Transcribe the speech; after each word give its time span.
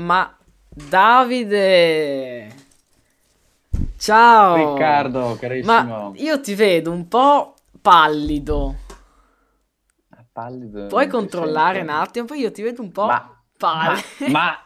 Ma 0.00 0.34
Davide! 0.68 2.48
Ciao! 3.98 4.72
Riccardo, 4.72 5.36
carissimo. 5.38 5.72
Ma 5.72 6.12
io 6.14 6.40
ti 6.40 6.54
vedo 6.54 6.90
un 6.90 7.06
po' 7.06 7.54
pallido. 7.82 8.76
Pallido, 10.32 10.86
Puoi 10.86 11.04
che 11.04 11.10
controllare 11.10 11.80
un 11.80 11.88
attimo? 11.90 12.24
Poi 12.24 12.38
io 12.38 12.50
ti 12.52 12.62
vedo 12.62 12.80
un 12.82 12.92
po' 12.92 13.04
Ma, 13.06 13.42
pallido. 13.58 14.04
ma, 14.28 14.56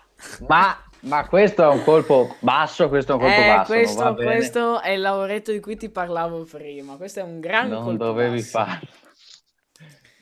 ma, 0.46 0.78
ma 1.00 1.26
questo 1.26 1.62
è 1.62 1.68
un 1.74 1.82
colpo 1.82 2.36
basso, 2.40 2.88
questo 2.88 3.12
è 3.12 3.14
un 3.16 3.20
colpo 3.22 3.34
Eh, 3.40 3.46
basso, 3.46 3.72
non 3.72 3.82
questo, 3.82 4.14
questo 4.14 4.80
è 4.82 4.90
il 4.90 5.00
lavoretto 5.00 5.50
di 5.52 5.60
cui 5.60 5.76
ti 5.76 5.88
parlavo 5.88 6.44
prima. 6.44 6.96
Questo 6.96 7.20
è 7.20 7.22
un 7.22 7.40
gran 7.40 7.68
Non 7.70 7.82
colpo 7.82 8.04
dovevi 8.04 8.36
basso. 8.36 8.50
farlo. 8.50 8.88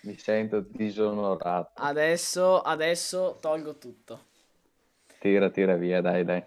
Mi 0.05 0.17
sento 0.17 0.65
disonorato. 0.71 1.73
Adesso, 1.83 2.61
adesso 2.63 3.37
tolgo 3.41 3.77
tutto. 3.79 4.31
Tira, 5.23 5.49
tira 5.51 5.77
via, 5.77 6.03
dai, 6.03 6.23
dai. 6.25 6.45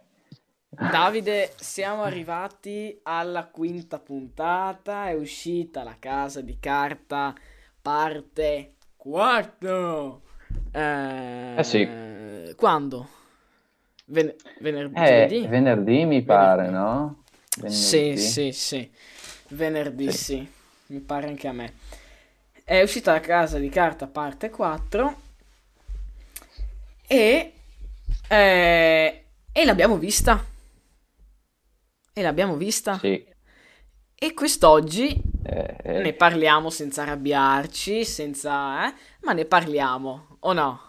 Davide, 0.78 1.54
siamo 1.60 2.04
arrivati 2.04 3.00
alla 3.04 3.48
quinta 3.48 4.00
puntata. 4.00 5.08
È 5.08 5.14
uscita 5.14 5.84
la 5.84 5.96
casa 6.00 6.42
di 6.42 6.58
carta, 6.60 7.34
parte 7.82 8.74
4. 8.96 10.22
Eh, 10.72 11.56
Eh 11.58 11.64
sì. 11.64 11.88
Quando? 12.56 13.08
Ven- 14.08 14.36
venerdì? 14.60 15.04
Eh, 15.04 15.36
venerdì 15.48 16.06
mi 16.06 16.24
pare, 16.24 16.70
no? 16.70 17.24
Sì, 17.66 18.16
Venerdì. 18.16 18.18
sì, 18.18 18.52
sì. 18.52 18.90
Venerdì, 19.50 20.12
Sì. 20.12 20.18
sì. 20.18 20.52
Mi 20.88 21.00
pare 21.00 21.28
anche 21.28 21.48
a 21.48 21.52
me. 21.52 21.74
È 22.64 22.82
uscita 22.82 23.14
la 23.14 23.20
casa 23.20 23.60
di 23.60 23.70
carta 23.70 24.08
parte 24.08 24.50
4 24.50 25.22
e, 27.08 27.54
eh, 28.30 29.26
e 29.52 29.66
l'abbiamo 29.66 29.98
vista. 29.98 30.44
E 32.14 32.22
l'abbiamo 32.24 32.56
vista. 32.58 33.00
Sì. 33.00 33.26
E 34.16 34.34
quest'oggi 34.34 35.22
Eh, 35.44 35.78
eh, 35.84 36.00
ne 36.02 36.14
parliamo 36.14 36.70
senza 36.70 37.04
arrabbiarci, 37.04 38.04
senza... 38.06 38.88
eh, 38.88 38.94
ma 39.22 39.34
ne 39.34 39.46
parliamo, 39.46 40.38
o 40.40 40.54
no? 40.54 40.80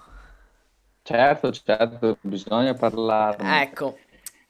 certo, 1.03 1.53
certo, 1.53 2.19
bisogna 2.23 2.75
parlarne. 2.75 3.63
Ecco, 3.63 3.99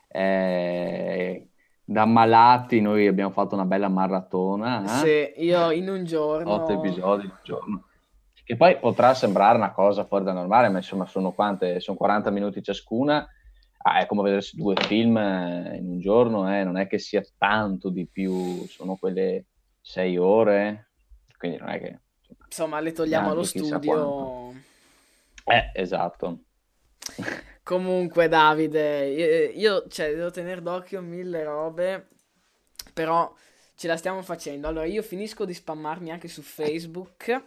Eh, 0.08 1.50
da 1.84 2.04
malati 2.06 2.80
noi 2.80 3.06
abbiamo 3.06 3.30
fatto 3.30 3.54
una 3.54 3.64
bella 3.64 3.88
maratona, 3.88 4.84
eh? 4.84 4.88
se 4.88 5.34
io 5.36 5.70
in 5.70 5.88
un 5.88 6.04
giorno... 6.04 6.50
Otto 6.52 6.72
episodi 6.72 7.26
al 7.26 7.40
giorno. 7.42 7.84
Che 8.46 8.54
poi 8.54 8.78
potrà 8.78 9.12
sembrare 9.12 9.56
una 9.56 9.72
cosa 9.72 10.04
fuori 10.04 10.22
da 10.22 10.32
normale, 10.32 10.68
ma 10.68 10.76
insomma 10.76 11.04
sono 11.04 11.32
quante? 11.32 11.80
Sono 11.80 11.96
40 11.96 12.30
minuti 12.30 12.62
ciascuna. 12.62 13.28
Ah, 13.78 13.98
è 13.98 14.06
come 14.06 14.22
vedersi 14.22 14.54
due 14.54 14.76
film 14.76 15.16
eh, 15.16 15.76
in 15.76 15.88
un 15.88 15.98
giorno, 15.98 16.48
eh, 16.54 16.62
non 16.62 16.76
è 16.76 16.86
che 16.86 17.00
sia 17.00 17.24
tanto 17.36 17.90
di 17.90 18.06
più, 18.06 18.64
sono 18.68 18.94
quelle 18.94 19.46
sei 19.80 20.16
ore, 20.16 20.90
quindi 21.36 21.58
non 21.58 21.70
è 21.70 21.80
che... 21.80 21.98
Insomma, 22.44 22.78
le 22.78 22.92
togliamo 22.92 23.32
allo 23.32 23.42
studio. 23.42 24.52
Eh, 25.44 25.70
esatto. 25.74 26.38
Comunque, 27.64 28.28
Davide, 28.28 29.06
io, 29.06 29.50
io, 29.50 29.88
cioè, 29.88 30.14
devo 30.14 30.30
tenere 30.30 30.62
d'occhio 30.62 31.02
mille 31.02 31.42
robe, 31.42 32.10
però 32.94 33.34
ce 33.74 33.88
la 33.88 33.96
stiamo 33.96 34.22
facendo. 34.22 34.68
Allora, 34.68 34.84
io 34.84 35.02
finisco 35.02 35.44
di 35.44 35.52
spammarmi 35.52 36.12
anche 36.12 36.28
su 36.28 36.42
Facebook 36.42 37.42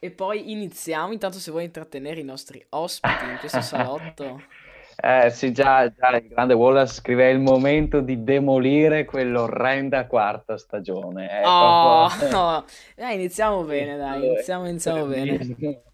e 0.00 0.10
poi 0.10 0.50
iniziamo. 0.50 1.12
Intanto, 1.12 1.38
se 1.38 1.50
vuoi 1.50 1.64
intrattenere 1.64 2.20
i 2.20 2.24
nostri 2.24 2.64
ospiti 2.70 3.24
in 3.24 3.36
questo 3.38 3.60
salotto. 3.60 4.42
Eh 5.02 5.30
sì, 5.30 5.50
già, 5.50 5.90
già 5.90 6.14
il 6.14 6.28
grande 6.28 6.52
Wallace 6.52 6.92
scrive 6.92 7.30
è 7.30 7.32
il 7.32 7.38
momento 7.38 8.00
di 8.00 8.22
demolire 8.22 9.06
quell'orrenda 9.06 10.06
quarta 10.06 10.58
stagione. 10.58 11.26
È 11.26 11.46
Oh, 11.46 12.08
proprio- 12.08 12.28
no. 12.30 12.64
Dai, 12.96 13.14
iniziamo 13.14 13.62
bene, 13.62 13.96
dai, 13.96 14.26
iniziamo, 14.26 14.68
iniziamo 14.68 15.06
bene. 15.06 15.38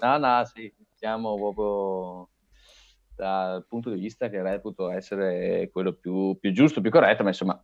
No, 0.00 0.16
no, 0.16 0.44
sì, 0.46 0.72
iniziamo 0.78 1.34
proprio 1.34 2.28
dal 3.16 3.66
punto 3.66 3.90
di 3.90 3.98
vista 4.00 4.30
che 4.30 4.40
reputo 4.40 4.90
essere 4.90 5.68
quello 5.70 5.92
più, 5.92 6.38
più 6.38 6.52
giusto, 6.52 6.80
più 6.80 6.90
corretto, 6.90 7.24
ma 7.24 7.30
insomma, 7.30 7.62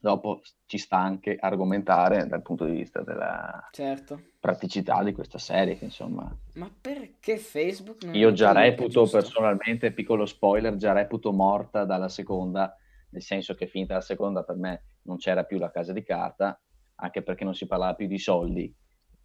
dopo 0.00 0.40
ci 0.64 0.78
sta 0.78 0.96
anche 0.96 1.36
argomentare 1.38 2.26
dal 2.26 2.40
punto 2.40 2.64
di 2.64 2.72
vista 2.72 3.02
della 3.02 3.68
Certo. 3.70 4.22
praticità 4.40 5.02
di 5.02 5.12
questa 5.12 5.38
serie, 5.38 5.76
che 5.76 5.84
insomma, 5.84 6.34
Ma 6.54 6.70
perché 6.80 7.36
Facebook 7.36 8.04
non 8.04 8.14
io 8.14 8.32
già 8.32 8.52
reputo 8.52 9.06
personalmente, 9.06 9.92
piccolo 9.92 10.24
spoiler, 10.24 10.76
già 10.76 10.92
reputo 10.92 11.32
morta 11.32 11.84
dalla 11.84 12.08
seconda, 12.08 12.74
nel 13.10 13.22
senso 13.22 13.54
che 13.54 13.66
finita 13.66 13.94
la 13.94 14.00
seconda 14.00 14.42
per 14.42 14.56
me 14.56 14.84
non 15.02 15.18
c'era 15.18 15.44
più 15.44 15.58
la 15.58 15.70
casa 15.70 15.92
di 15.92 16.02
carta, 16.02 16.58
anche 16.96 17.22
perché 17.22 17.44
non 17.44 17.54
si 17.54 17.66
parlava 17.66 17.94
più 17.94 18.06
di 18.06 18.18
soldi, 18.18 18.74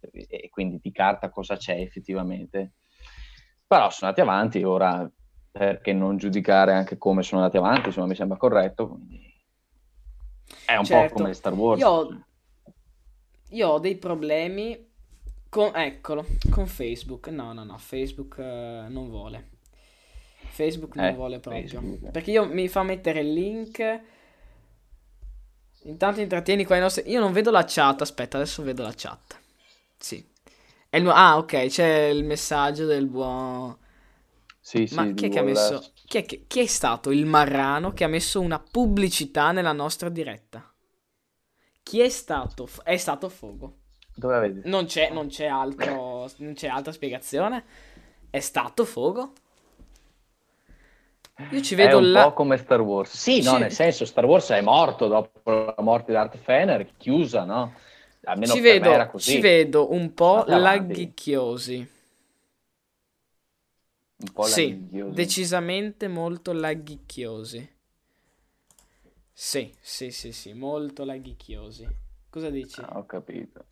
e 0.00 0.48
quindi 0.50 0.78
di 0.80 0.92
carta 0.92 1.30
cosa 1.30 1.56
c'è 1.56 1.80
effettivamente. 1.80 2.74
Però 3.66 3.88
sono 3.90 4.10
andati 4.10 4.20
avanti, 4.20 4.62
ora 4.62 5.10
perché 5.50 5.94
non 5.94 6.18
giudicare 6.18 6.74
anche 6.74 6.98
come 6.98 7.22
sono 7.22 7.40
andati 7.40 7.56
avanti, 7.56 7.86
insomma 7.86 8.08
mi 8.08 8.14
sembra 8.14 8.36
corretto, 8.36 8.88
quindi 8.88 9.34
è 10.64 10.76
un 10.76 10.84
Certo. 10.84 11.14
po' 11.14 11.20
come 11.20 11.34
Star 11.34 11.52
Wars. 11.54 11.80
Io 11.80 11.88
ho, 11.88 12.24
io 13.50 13.68
ho 13.68 13.78
dei 13.78 13.96
problemi 13.96 14.88
con, 15.48 15.72
eccolo, 15.74 16.26
con 16.50 16.66
Facebook. 16.66 17.28
No, 17.28 17.52
no, 17.52 17.64
no, 17.64 17.78
Facebook 17.78 18.38
eh, 18.38 18.86
non 18.88 19.08
vuole. 19.08 19.50
Facebook 20.48 20.94
non 20.96 21.06
Eh, 21.06 21.12
vuole 21.12 21.38
proprio. 21.40 21.66
Facebook. 21.68 22.10
Perché 22.10 22.30
io 22.30 22.46
mi 22.46 22.68
fa 22.68 22.82
mettere 22.82 23.20
il 23.20 23.32
link. 23.32 24.00
Intanto 25.84 26.20
intrattieni 26.20 26.64
qua 26.64 26.76
i 26.76 26.80
nostri... 26.80 27.08
Io 27.10 27.20
non 27.20 27.32
vedo 27.32 27.50
la 27.50 27.64
chat, 27.64 28.00
aspetta, 28.00 28.36
adesso 28.38 28.62
vedo 28.62 28.82
la 28.82 28.92
chat. 28.96 29.38
Sì. 29.96 30.24
È 30.88 30.96
il 30.96 31.08
Ah, 31.08 31.36
ok, 31.36 31.66
c'è 31.66 32.06
il 32.06 32.24
messaggio 32.24 32.86
del 32.86 33.06
buon... 33.06 33.76
Sì, 34.60 34.86
sì, 34.86 34.94
Ma 34.94 35.12
chi 35.14 35.26
è 35.26 35.28
che 35.28 35.38
ha 35.38 35.42
messo... 35.42 35.92
Chi 36.06 36.16
è, 36.16 36.24
che- 36.24 36.44
chi 36.46 36.60
è 36.60 36.66
stato 36.66 37.10
il 37.10 37.26
marrano 37.26 37.92
che 37.92 38.04
ha 38.04 38.08
messo 38.08 38.40
una 38.40 38.58
pubblicità 38.58 39.52
nella 39.52 39.72
nostra 39.72 40.08
diretta? 40.08 40.72
Chi 41.82 42.00
è 42.00 42.08
stato? 42.10 42.68
È 42.82 42.96
stato 42.98 43.30
Fogo. 43.30 43.78
Dove 44.16 44.40
vedi? 44.40 44.64
Non 44.64 44.86
c'è, 44.86 45.10
non 45.10 45.28
c'è 45.28 45.46
altro, 45.46 46.28
non 46.38 46.54
c'è 46.54 46.68
altra 46.68 46.92
spiegazione. 46.92 47.64
È 48.28 48.40
stato 48.40 48.84
Fogo? 48.84 49.32
Io 51.48 51.60
ci 51.62 51.74
È 51.74 51.92
vedo 51.92 51.98
un 51.98 52.10
la... 52.12 52.24
po' 52.24 52.32
come 52.32 52.56
Star 52.56 52.80
Wars. 52.80 53.12
Sì, 53.16 53.40
no, 53.42 53.56
Ci- 53.56 53.58
nel 53.58 53.70
senso, 53.72 54.04
Star 54.04 54.24
Wars 54.24 54.50
è 54.50 54.60
morto 54.62 55.06
dopo 55.08 55.50
la 55.50 55.74
morte 55.82 56.06
di 56.06 56.12
Darth 56.14 56.38
Vader, 56.44 56.96
chiusa, 56.96 57.44
no? 57.44 57.74
Almeno 58.24 58.58
Ci 58.58 58.60
per 58.64 58.76
me 58.78 58.88
vedo, 58.88 58.90
era 58.90 59.08
così. 59.08 59.36
ci 59.36 59.40
vedo 59.40 59.92
un 59.92 60.14
po' 60.14 60.44
avanti. 60.48 61.04
lagghicchiosi. 61.04 61.86
Un 64.18 64.32
po' 64.32 64.46
Sì, 64.46 64.78
decisamente 65.04 66.08
molto 66.08 66.52
lagghicchiosi. 66.52 67.68
Sì, 69.32 69.72
sì, 69.80 70.10
sì, 70.10 70.32
sì, 70.32 70.52
molto 70.52 71.04
lagghicchiosi. 71.04 71.88
Cosa 72.28 72.50
dici? 72.50 72.84
Ah, 72.84 72.98
ho 72.98 73.04
capito. 73.06 73.64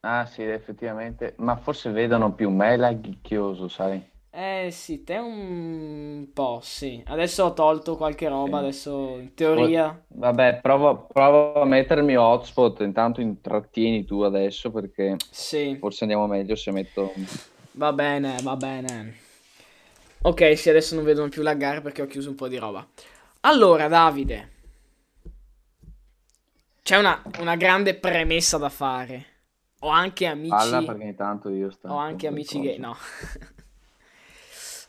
Ah, 0.00 0.26
sì, 0.26 0.42
effettivamente. 0.42 1.34
Ma 1.38 1.56
forse 1.56 1.90
vedono 1.90 2.34
più 2.34 2.50
me 2.50 2.76
lagghicchioso, 2.76 3.68
sai? 3.68 4.02
Eh 4.30 4.70
sì, 4.72 5.04
te 5.04 5.16
un 5.18 6.30
po', 6.32 6.60
sì. 6.62 7.02
Adesso 7.06 7.44
ho 7.44 7.52
tolto 7.54 7.96
qualche 7.96 8.28
roba, 8.28 8.58
Sì. 8.58 8.60
adesso 8.60 9.18
in 9.18 9.34
teoria... 9.34 10.02
Vabbè, 10.10 10.60
provo, 10.62 11.06
provo 11.06 11.60
a 11.60 11.64
mettermi 11.66 12.16
hotspot, 12.16 12.80
intanto 12.80 13.20
intrattieni 13.20 14.04
tu 14.04 14.22
adesso 14.22 14.70
perché 14.72 15.16
Sì, 15.30 15.78
forse 15.78 16.04
andiamo 16.04 16.26
meglio 16.26 16.56
se 16.56 16.70
metto... 16.72 17.12
va 17.82 17.92
bene, 17.92 18.40
va 18.42 18.56
bene. 18.56 18.96
Ok, 20.22 20.58
sì, 20.58 20.68
adesso 20.68 20.94
non 20.94 21.04
vedono 21.04 21.28
più 21.28 21.42
laggare 21.42 21.80
perché 21.80 22.02
ho 22.02 22.06
chiuso 22.06 22.30
un 22.30 22.34
po' 22.34 22.48
di 22.48 22.56
roba. 22.56 22.86
Allora, 23.40 23.86
Davide, 23.88 24.50
c'è 26.82 26.96
una, 26.96 27.22
una 27.38 27.56
grande 27.56 27.94
premessa 27.94 28.58
da 28.58 28.68
fare. 28.68 29.26
Ho 29.80 29.88
anche 29.88 30.26
amici... 30.26 30.48
Palla 30.50 30.82
perché 30.82 31.04
intanto 31.04 31.48
io 31.50 31.70
sto... 31.70 31.88
Ho 31.88 31.96
anche 31.96 32.26
amici 32.26 32.60
gay, 32.60 32.78
no. 32.78 32.96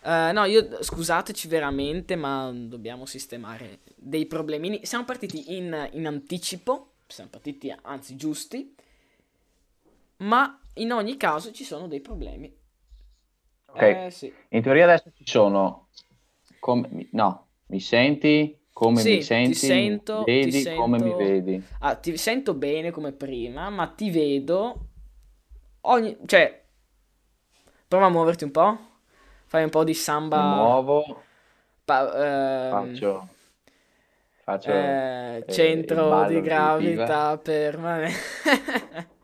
Eh, 0.02 0.32
no, 0.32 0.46
io 0.46 0.82
scusateci 0.82 1.50
veramente, 1.50 2.16
ma 2.16 2.50
dobbiamo 2.54 3.06
sistemare 3.06 3.80
dei 3.96 4.26
problemini. 4.28 4.86
Siamo 4.86 5.04
partiti 5.04 5.58
in, 5.58 5.90
in 5.92 6.08
anticipo, 6.08 6.92
siamo 7.06 7.30
partiti 7.30 7.74
anzi 7.82 8.16
giusti, 8.16 8.74
ma 10.18 10.58
in 10.76 10.94
ogni 10.94 11.18
caso 11.18 11.52
ci 11.52 11.66
sono 11.66 11.88
dei 11.88 12.00
problemi. 12.00 12.59
Ok. 13.74 13.82
Eh 13.82 14.10
sì. 14.12 14.34
In 14.50 14.62
teoria 14.62 14.86
adesso 14.86 15.12
ci 15.14 15.24
sono... 15.28 15.90
Come... 16.60 17.08
No, 17.12 17.48
mi 17.68 17.80
senti? 17.80 18.58
Come 18.72 19.04
Sì, 19.04 19.18
mi 19.18 19.20
ti 19.42 19.54
senti? 19.54 19.56
sento, 19.56 20.38
ti 20.40 20.52
Vedi 20.52 20.70
come 20.70 21.00
mi 21.00 21.14
sento- 21.14 21.16
vedi? 21.16 21.68
Ah, 21.80 21.96
ti 21.96 22.18
sento 22.18 22.54
bene 22.54 22.92
come 22.92 23.14
prima, 23.14 23.70
ma 23.70 23.88
ti 23.88 24.10
vedo 24.12 24.88
ogni... 25.82 26.18
cioè, 26.26 26.64
prova 27.88 28.06
a 28.08 28.10
muoverti 28.10 28.44
un 28.44 28.52
po', 28.52 28.78
fai 29.46 29.64
un 29.64 29.70
po' 29.70 29.84
di 29.84 29.94
Mi 30.32 30.42
samba. 30.42 30.42
muovo. 30.42 31.28
Pa- 31.86 32.12
ehm, 32.14 33.02
Faccio, 33.02 33.28
faccio 34.44 34.72
eh, 34.72 35.44
eh, 35.46 35.46
centro 35.48 36.24
di 36.26 36.42
gravità 36.42 37.38
permanente. 37.38 38.18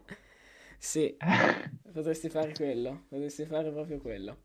Sì, 0.77 1.17
potresti 1.95 2.29
fare 2.29 2.53
quello, 2.55 3.05
potresti 3.09 3.45
fare 3.45 3.71
proprio 3.71 3.99
quello. 3.99 4.37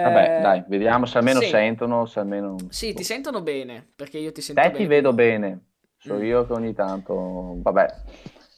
Vabbè, 0.00 0.32
Eh, 0.32 0.38
dai, 0.38 0.64
vediamo 0.68 1.04
se 1.04 1.18
almeno 1.18 1.40
sì. 1.40 1.42
sentono, 1.42 2.06
se 2.06 2.20
almeno... 2.20 2.56
Sì, 2.68 2.94
ti 2.94 3.04
sentono 3.04 3.42
bene, 3.42 3.92
perché 3.94 4.18
io 4.18 4.32
ti 4.32 4.40
sento 4.42 4.60
Te 4.60 4.70
bene. 4.70 4.76
ti 4.76 4.86
vedo 4.86 5.12
bene, 5.12 5.50
so 5.96 6.18
Mm. 6.18 6.26
io 6.30 6.46
che 6.46 6.52
ogni 6.54 6.72
tanto, 6.74 7.14
vabbè, 7.62 7.86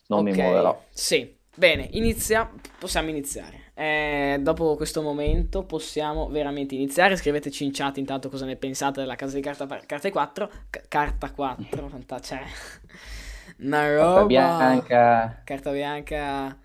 non 0.07 0.23
mi 0.23 0.33
Ok, 0.33 0.39
muoverò. 0.41 0.89
Sì, 0.91 1.37
bene, 1.55 1.89
inizia, 1.93 2.51
possiamo 2.79 3.09
iniziare. 3.11 3.71
Eh, 3.75 4.39
dopo 4.41 4.75
questo 4.75 5.01
momento 5.03 5.65
possiamo 5.65 6.29
veramente 6.29 6.75
iniziare. 6.75 7.17
Scriveteci 7.17 7.65
in 7.65 7.71
chat 7.73 7.99
intanto 7.99 8.29
cosa 8.29 8.45
ne 8.45 8.57
pensate 8.57 9.01
della 9.01 9.15
casa 9.15 9.37
di 9.37 9.43
carta, 9.43 9.67
carte 9.87 10.11
4. 10.11 10.51
Ca- 10.71 10.83
carta 10.89 11.31
4, 11.33 11.89
fanta- 11.89 12.21
cioè, 12.21 12.43
una 13.61 13.95
Carta 13.97 14.25
roba. 14.25 14.25
bianca, 14.25 15.05
Carta 15.45 15.71
bianca. 15.71 16.59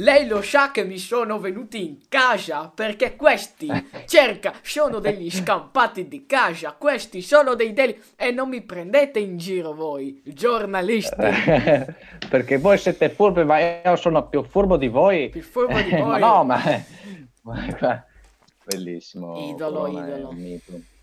Lei 0.00 0.26
lo 0.26 0.40
sa 0.40 0.70
che 0.70 0.82
mi 0.82 0.96
sono 0.96 1.38
venuti 1.38 1.86
in 1.86 1.98
casa 2.08 2.72
perché 2.74 3.16
questi 3.16 3.68
cerca, 4.06 4.54
sono 4.62 4.98
degli 4.98 5.30
scampati 5.30 6.08
di 6.08 6.24
casa, 6.24 6.72
questi 6.72 7.20
sono 7.20 7.54
dei 7.54 7.74
deli 7.74 8.00
e 8.16 8.30
non 8.30 8.48
mi 8.48 8.62
prendete 8.62 9.18
in 9.18 9.36
giro 9.36 9.74
voi, 9.74 10.22
giornalisti. 10.24 11.14
perché 12.30 12.56
voi 12.56 12.78
siete 12.78 13.10
furbi, 13.10 13.44
ma 13.44 13.58
io 13.58 13.96
sono 13.96 14.26
più 14.26 14.42
furbo 14.42 14.78
di 14.78 14.88
voi. 14.88 15.28
Più 15.28 15.42
furbo 15.42 15.78
di 15.80 15.90
Eh, 15.90 16.00
ma 16.02 16.08
voi. 16.08 16.20
no, 16.20 16.44
ma... 16.44 18.04
Bellissimo. 18.64 19.50
Idolo, 19.50 19.82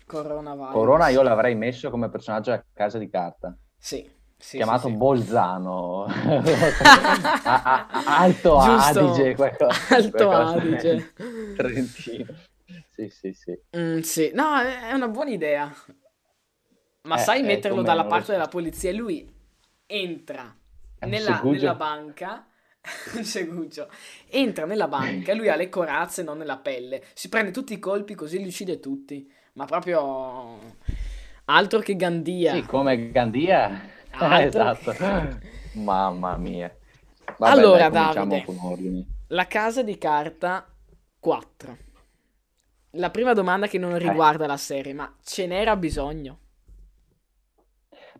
Corona 0.06 0.52
idolo. 0.52 0.70
Corona 0.72 1.08
io 1.08 1.22
l'avrei 1.22 1.54
messo 1.54 1.90
come 1.90 2.08
personaggio 2.08 2.50
a 2.50 2.64
casa 2.72 2.98
di 2.98 3.08
carta. 3.08 3.56
Sì, 3.76 4.08
sì, 4.38 4.62
chiamato 4.62 4.90
sì, 4.94 4.98
sì. 5.12 5.42
Bolzano 5.42 6.06
A- 7.44 7.62
a- 7.64 7.86
a- 7.90 8.02
Alto 8.22 8.58
Giusto. 8.58 9.00
Adige 9.00 9.34
qualcosa, 9.34 9.78
Alto 9.90 10.28
qualcosa 10.28 10.52
Adige. 10.52 11.12
Trentino 11.52 12.34
sì 12.90 13.08
sì 13.10 13.32
sì 13.32 13.56
Mm, 13.76 14.00
sì, 14.00 14.30
no, 14.34 14.58
è 14.60 14.92
una 14.92 15.08
buona 15.08 15.30
idea. 15.30 15.72
Ma 17.02 17.16
Eh, 17.16 17.18
sai 17.18 17.42
eh, 17.42 17.42
metterlo 17.42 17.82
dalla 17.82 18.04
parte 18.06 18.32
della 18.32 18.48
polizia? 18.48 18.92
Lui 18.92 19.26
entra 19.86 20.54
nella, 21.00 21.44
nella 21.44 21.74
banca. 21.74 22.46
un 23.14 23.24
segugio. 23.24 23.90
Entra 24.28 24.64
nella 24.66 24.88
banca, 24.88 25.34
lui 25.34 25.48
ha 25.48 25.56
le 25.56 25.68
corazze, 25.68 26.22
non 26.22 26.38
nella 26.38 26.58
pelle. 26.58 27.04
Si 27.14 27.28
prende 27.28 27.50
tutti 27.50 27.72
i 27.72 27.78
colpi 27.78 28.14
così 28.14 28.38
li 28.38 28.48
uccide 28.48 28.80
tutti. 28.80 29.30
Ma 29.54 29.64
proprio 29.64 30.58
altro 31.46 31.80
che 31.80 31.96
Gandia. 31.96 32.56
sì 32.56 32.64
come 32.64 33.10
Gandia 33.12 33.80
esatto 34.20 34.90
che- 34.92 35.38
mamma 35.74 36.36
mia 36.36 36.74
Vabbè, 37.36 37.52
Allora, 37.52 37.88
dai, 37.88 38.14
Davide. 38.14 38.44
con 38.44 38.58
ordini 38.62 39.06
La 39.28 39.46
casa 39.46 39.82
di 39.82 39.96
carta 39.98 40.66
4. 41.20 41.76
La 42.92 43.10
prima 43.10 43.32
domanda 43.34 43.66
che 43.68 43.76
Eh. 43.76 43.80
non 43.80 43.98
riguarda 43.98 44.46
la 44.46 44.56
serie, 44.56 44.92
ma 44.94 45.14
ce 45.22 45.46
n'era 45.46 45.76
bisogno? 45.76 46.38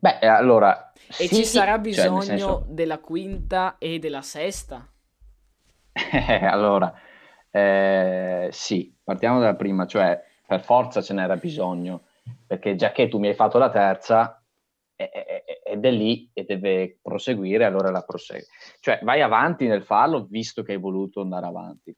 beh 0.01 0.19
eh, 0.21 0.27
allora 0.27 0.93
E 1.17 1.27
sì, 1.27 1.37
ci 1.37 1.45
sarà 1.45 1.73
cioè, 1.73 1.81
bisogno 1.81 2.13
nel 2.17 2.23
senso- 2.25 2.65
della 2.69 2.99
quinta 2.99 3.77
e 3.79 3.99
della 3.99 4.23
sesta? 4.23 4.87
Eh, 5.93 6.45
allora, 6.47 6.93
eh, 7.51 8.49
sì, 8.53 8.95
partiamo 9.03 9.41
dalla 9.41 9.57
prima, 9.57 9.87
cioè 9.87 10.23
per 10.47 10.63
forza 10.63 11.01
ce 11.03 11.15
n'era 11.15 11.37
bisogno, 11.37 12.03
perché 12.47 12.77
già 12.77 12.93
che 12.93 13.09
tu 13.09 13.19
mi 13.19 13.29
hai 13.29 13.35
fatto 13.35 13.59
la 13.59 13.71
terza 13.71 14.21
eh, 14.21 14.37
eh, 14.37 14.38
ed 14.99 15.85
è 15.85 15.91
lì 15.91 16.29
e 16.33 16.45
deve 16.45 16.99
proseguire, 17.01 17.65
allora 17.65 17.91
la 17.91 18.03
prosegue. 18.03 18.47
Cioè 18.81 18.99
vai 19.03 19.23
avanti 19.23 19.67
nel 19.69 19.85
farlo 19.85 20.27
visto 20.29 20.63
che 20.63 20.73
hai 20.73 20.79
voluto 20.79 21.21
andare 21.21 21.47
avanti. 21.47 21.95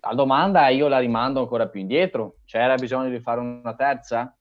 La 0.00 0.14
domanda 0.14 0.68
io 0.68 0.88
la 0.88 0.98
rimando 0.98 1.40
ancora 1.40 1.68
più 1.68 1.80
indietro, 1.80 2.36
c'era 2.46 2.76
bisogno 2.76 3.10
di 3.10 3.20
fare 3.20 3.40
una 3.40 3.74
terza? 3.74 4.34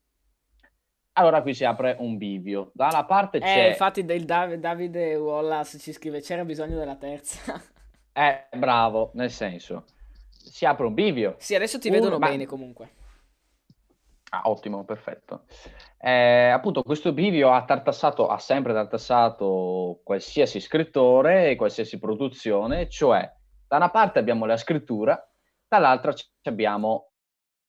Allora 1.13 1.41
qui 1.41 1.53
si 1.55 1.65
apre 1.65 1.95
un 1.99 2.15
bivio. 2.15 2.71
Da 2.73 2.87
una 2.89 3.03
parte 3.05 3.39
Eh, 3.39 3.41
c'è... 3.41 3.67
infatti 3.69 4.05
del 4.05 4.23
Dav- 4.23 4.53
Davide 4.53 5.15
Wallace 5.15 5.79
ci 5.79 5.91
scrive 5.91 6.21
c'era 6.21 6.45
bisogno 6.45 6.77
della 6.77 6.95
terza. 6.95 7.59
Eh, 8.13 8.47
bravo, 8.57 9.11
nel 9.13 9.29
senso, 9.29 9.85
si 10.29 10.65
apre 10.65 10.87
un 10.87 10.93
bivio. 10.95 11.35
sì, 11.37 11.53
adesso 11.53 11.77
ti 11.77 11.89
Uno, 11.89 11.97
vedono 11.99 12.17
ma- 12.17 12.29
bene 12.29 12.45
comunque. 12.47 12.89
Ah, 14.31 14.41
ottimo, 14.49 14.83
perfetto. 14.83 15.45
Eh, 15.99 16.49
appunto, 16.49 16.83
questo 16.83 17.11
bivio 17.11 17.51
ha 17.51 17.65
tartassato, 17.65 18.27
ha 18.27 18.37
sempre 18.37 18.71
tartassato 18.73 20.01
qualsiasi 20.03 20.59
scrittore 20.59 21.49
e 21.49 21.55
qualsiasi 21.55 21.97
produzione, 21.97 22.87
cioè 22.87 23.27
da 23.67 23.77
una 23.77 23.89
parte 23.89 24.19
abbiamo 24.19 24.45
la 24.45 24.57
scrittura, 24.57 25.19
dall'altra 25.67 26.13
abbiamo 26.43 27.11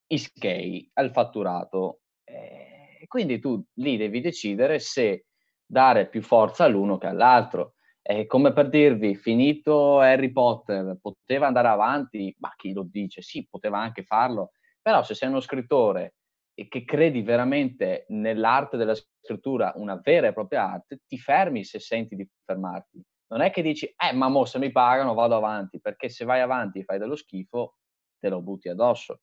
i 0.09 0.19
skei, 0.19 0.91
il 0.95 1.11
fatturato. 1.11 2.01
Eh, 2.25 3.05
quindi 3.07 3.39
tu 3.41 3.63
lì 3.77 3.97
devi 3.97 4.21
decidere 4.21 4.79
se 4.79 5.27
dare 5.65 6.07
più 6.09 6.23
forza 6.23 6.65
all'uno 6.65 6.99
che 6.99 7.07
all'altro. 7.07 7.75
È 8.03 8.27
come 8.27 8.53
per 8.53 8.69
dirvi, 8.69 9.17
finito 9.17 10.01
Harry 10.01 10.31
Potter, 10.33 10.99
poteva 11.01 11.47
andare 11.47 11.69
avanti? 11.69 12.35
Ma 12.41 12.53
chi 12.57 12.73
lo 12.75 12.87
dice? 12.91 13.23
Sì, 13.23 13.47
poteva 13.49 13.79
anche 13.81 14.03
farlo, 14.05 14.53
però 14.83 15.03
se 15.03 15.15
sei 15.15 15.29
uno 15.31 15.41
scrittore 15.41 16.17
e 16.59 16.67
che 16.67 16.85
credi 16.85 17.23
veramente 17.23 18.05
nell'arte 18.09 18.77
della 18.77 18.97
scrittura, 18.97 19.75
una 19.77 20.01
vera 20.03 20.27
e 20.27 20.33
propria 20.33 20.73
arte, 20.73 21.03
ti 21.07 21.17
fermi 21.17 21.63
se 21.63 21.79
senti 21.79 22.17
di 22.17 22.29
fermarti. 22.45 23.01
Non 23.29 23.43
è 23.43 23.53
che 23.53 23.63
dici, 23.63 23.87
eh, 23.87 24.13
ma 24.13 24.29
mo 24.29 24.45
se 24.45 24.59
mi 24.59 24.73
pagano 24.73 25.15
vado 25.15 25.37
avanti, 25.37 25.81
perché 25.81 26.09
se 26.09 26.25
vai 26.25 26.41
avanti 26.41 26.81
e 26.81 26.83
fai 26.83 26.99
dello 26.99 27.15
schifo, 27.15 27.77
te 28.19 28.29
lo 28.29 28.43
butti 28.43 28.69
addosso. 28.69 29.21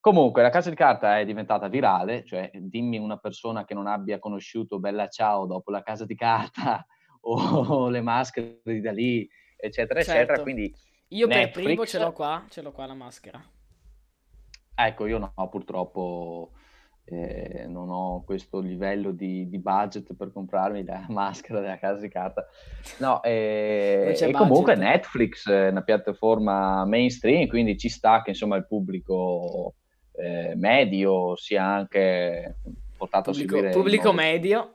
Comunque, 0.00 0.40
la 0.40 0.48
casa 0.48 0.70
di 0.70 0.76
carta 0.76 1.18
è 1.18 1.26
diventata 1.26 1.68
virale, 1.68 2.24
cioè 2.24 2.50
dimmi 2.54 2.96
una 2.96 3.18
persona 3.18 3.66
che 3.66 3.74
non 3.74 3.86
abbia 3.86 4.18
conosciuto 4.18 4.78
Bella 4.78 5.08
Ciao 5.08 5.44
dopo 5.44 5.70
la 5.70 5.82
casa 5.82 6.06
di 6.06 6.14
carta 6.14 6.86
o 7.28 7.90
le 7.90 8.00
maschere 8.00 8.60
di 8.64 8.80
Dalì, 8.80 9.28
eccetera, 9.54 10.00
Certo. 10.00 10.18
eccetera. 10.18 10.42
Quindi, 10.42 10.74
Io 11.08 11.26
per 11.26 11.36
Netflix- 11.36 11.66
primo 11.66 11.84
ce 11.84 11.98
l'ho 11.98 12.12
qua, 12.12 12.42
ce 12.48 12.62
l'ho 12.62 12.72
qua 12.72 12.86
la 12.86 12.94
maschera. 12.94 13.38
Ecco, 14.78 15.06
io 15.06 15.18
no, 15.18 15.48
purtroppo 15.48 16.52
eh, 17.04 17.64
non 17.66 17.88
ho 17.90 18.22
questo 18.24 18.60
livello 18.60 19.12
di, 19.12 19.48
di 19.48 19.58
budget 19.58 20.14
per 20.14 20.32
comprarmi 20.32 20.84
la 20.84 21.04
maschera 21.10 21.60
della 21.60 21.78
casa 21.78 22.00
di 22.00 22.08
carta. 22.08 22.46
No, 22.98 23.22
eh, 23.22 24.16
e 24.18 24.32
comunque 24.32 24.74
budget. 24.74 24.90
Netflix 24.90 25.48
è 25.48 25.68
una 25.68 25.82
piattaforma 25.82 26.84
mainstream, 26.84 27.46
quindi 27.48 27.78
ci 27.78 27.88
sta 27.88 28.22
che 28.22 28.30
insomma 28.30 28.56
il 28.56 28.66
pubblico 28.66 29.74
eh, 30.12 30.54
medio 30.56 31.34
sia 31.36 31.64
anche 31.64 32.56
portato 32.96 33.30
a 33.30 33.32
Pubblico, 33.32 33.54
seguire... 33.54 33.74
pubblico 33.74 34.12
medio. 34.12 34.74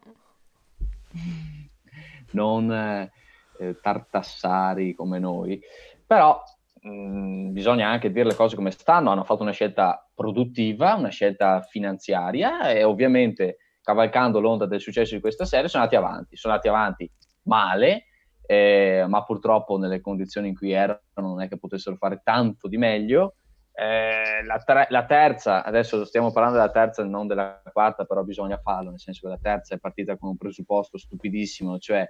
non 2.31 2.71
eh, 2.71 3.79
tartassari 3.81 4.95
come 4.95 5.19
noi, 5.19 5.61
però 6.05 6.41
mh, 6.83 7.51
bisogna 7.51 7.89
anche 7.89 8.11
dire 8.11 8.29
le 8.29 8.35
cose 8.35 8.55
come 8.55 8.71
stanno, 8.71 9.11
hanno 9.11 9.23
fatto 9.23 9.41
una 9.41 9.51
scelta 9.51 10.07
produttiva, 10.13 10.95
una 10.95 11.09
scelta 11.09 11.61
finanziaria 11.61 12.69
e 12.69 12.83
ovviamente 12.83 13.57
cavalcando 13.81 14.39
l'onda 14.39 14.65
del 14.65 14.79
successo 14.79 15.15
di 15.15 15.21
questa 15.21 15.45
serie 15.45 15.67
sono 15.67 15.83
andati 15.83 16.01
avanti, 16.01 16.35
sono 16.37 16.53
andati 16.53 16.69
avanti 16.69 17.11
male, 17.43 18.05
eh, 18.45 19.05
ma 19.07 19.23
purtroppo 19.23 19.77
nelle 19.77 20.01
condizioni 20.01 20.49
in 20.49 20.55
cui 20.55 20.71
erano 20.71 20.99
non 21.15 21.41
è 21.41 21.47
che 21.47 21.57
potessero 21.57 21.95
fare 21.95 22.21
tanto 22.23 22.67
di 22.67 22.77
meglio. 22.77 23.35
Eh, 23.75 24.43
la, 24.45 24.57
tre- 24.59 24.85
la 24.89 25.05
terza, 25.05 25.63
adesso 25.63 26.05
stiamo 26.05 26.31
parlando 26.31 26.59
della 26.59 26.71
terza 26.71 27.01
e 27.01 27.05
non 27.05 27.25
della 27.25 27.59
quarta, 27.71 28.05
però 28.05 28.23
bisogna 28.23 28.59
farlo, 28.59 28.91
nel 28.91 28.99
senso 28.99 29.21
che 29.21 29.29
la 29.29 29.39
terza 29.41 29.73
è 29.73 29.79
partita 29.79 30.15
con 30.15 30.29
un 30.29 30.37
presupposto 30.37 30.97
stupidissimo, 30.97 31.79
cioè 31.79 32.07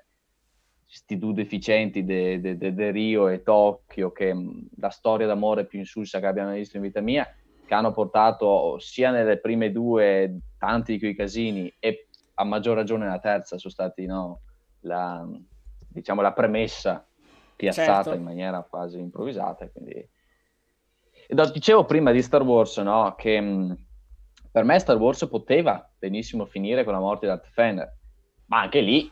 questi 0.94 1.18
due 1.18 1.34
deficienti 1.34 2.04
di 2.04 2.40
de, 2.40 2.56
de, 2.56 2.72
de 2.72 2.92
Rio 2.92 3.28
e 3.28 3.42
Tokyo, 3.42 4.12
che 4.12 4.32
la 4.78 4.90
storia 4.90 5.26
d'amore 5.26 5.66
più 5.66 5.80
insulsa 5.80 6.20
che 6.20 6.28
abbiamo 6.28 6.52
visto 6.52 6.78
in 6.78 6.84
vita 6.84 7.02
mia, 7.02 7.28
che 7.66 7.74
hanno 7.74 7.92
portato 7.92 8.78
sia 8.78 9.10
nelle 9.10 9.40
prime 9.40 9.72
due 9.72 10.38
tanti 10.60 10.94
di 10.94 11.00
quei 11.00 11.16
casini 11.16 11.74
e 11.80 12.10
a 12.36 12.44
maggior 12.44 12.76
ragione 12.76 13.06
nella 13.06 13.18
terza 13.18 13.58
sono 13.58 13.74
stati 13.74 14.06
no, 14.06 14.42
la, 14.82 15.28
diciamo, 15.88 16.22
la 16.22 16.32
premessa 16.32 17.04
piazzata 17.56 18.04
Certo. 18.04 18.14
in 18.14 18.24
maniera 18.24 18.62
quasi 18.62 19.00
improvvisata. 19.00 19.68
Quindi... 19.70 19.94
E 19.94 21.52
dicevo 21.52 21.86
prima 21.86 22.12
di 22.12 22.22
Star 22.22 22.44
Wars 22.44 22.78
no, 22.78 23.16
che 23.18 23.42
mh, 23.42 23.86
per 24.52 24.64
me 24.64 24.78
Star 24.78 24.98
Wars 24.98 25.28
poteva 25.28 25.92
benissimo 25.98 26.46
finire 26.46 26.84
con 26.84 26.94
la 26.94 27.00
morte 27.00 27.26
di 27.26 27.32
Darth 27.32 27.50
Fener, 27.50 27.98
ma 28.46 28.60
anche 28.60 28.82
lì, 28.82 29.10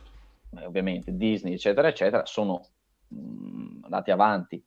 ovviamente, 0.66 1.16
Disney, 1.16 1.54
eccetera, 1.54 1.88
eccetera, 1.88 2.26
sono 2.26 2.62
mh, 3.08 3.84
andati 3.84 4.12
avanti. 4.12 4.64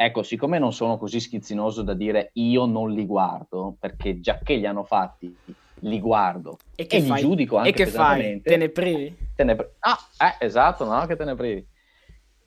Ecco, 0.00 0.22
siccome 0.22 0.58
non 0.58 0.72
sono 0.72 0.96
così 0.96 1.18
schizzinoso 1.18 1.82
da 1.82 1.94
dire 1.94 2.30
io 2.34 2.66
non 2.66 2.92
li 2.92 3.04
guardo, 3.04 3.76
perché 3.78 4.20
già 4.20 4.38
che 4.42 4.54
li 4.54 4.66
hanno 4.66 4.84
fatti 4.84 5.36
li 5.82 6.00
guardo 6.00 6.58
E 6.74 6.86
che 6.86 6.96
e 6.96 7.00
li 7.00 7.14
giudico 7.14 7.56
anche 7.56 7.70
E 7.70 7.72
che 7.72 7.86
fai? 7.86 8.40
Te 8.40 8.56
ne 8.56 8.68
privi? 8.70 9.16
Te 9.34 9.44
ne 9.44 9.54
pre- 9.54 9.76
ah, 9.80 9.98
eh, 10.18 10.44
esatto, 10.44 10.84
no, 10.84 11.06
che 11.06 11.16
te 11.16 11.24
ne 11.24 11.34
privi. 11.34 11.66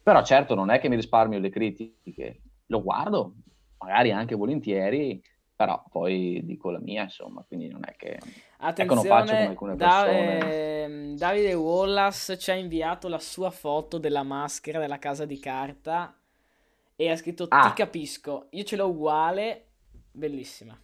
Però 0.04 0.24
certo 0.24 0.56
non 0.56 0.70
è 0.70 0.80
che 0.80 0.90
mi 0.90 0.96
risparmio 0.96 1.40
le 1.40 1.50
critiche, 1.50 2.42
lo 2.68 2.82
guardo, 2.82 3.36
magari 3.78 4.12
anche 4.12 4.36
volentieri, 4.36 5.22
però 5.56 5.84
poi 5.90 6.42
dico 6.44 6.72
la 6.72 6.80
mia, 6.80 7.04
insomma, 7.04 7.44
quindi 7.48 7.68
non 7.68 7.82
è 7.86 7.96
che... 7.96 8.20
Ecco, 8.64 8.94
non 8.94 9.04
faccio 9.04 9.36
come 9.36 9.48
Attenzione, 9.48 9.48
alcune 9.48 9.76
Da- 9.76 10.06
persone. 10.06 10.84
ehm, 10.84 11.16
Davide 11.18 11.54
Wallace 11.56 12.38
ci 12.38 12.52
ha 12.52 12.54
inviato 12.56 13.08
la 13.08 13.18
sua 13.20 13.50
foto 13.50 13.98
della 13.98 14.24
maschera 14.24 14.80
della 14.80 15.00
casa 15.00 15.26
di 15.26 15.40
carta 15.40 16.16
e 16.96 17.10
ha 17.10 17.16
scritto 17.16 17.48
Ah. 17.50 17.70
Ti 17.70 17.74
capisco, 17.74 18.48
io 18.52 18.64
ce 18.64 18.76
l'ho 18.76 18.88
uguale, 18.88 19.66
bellissima. 20.12 20.80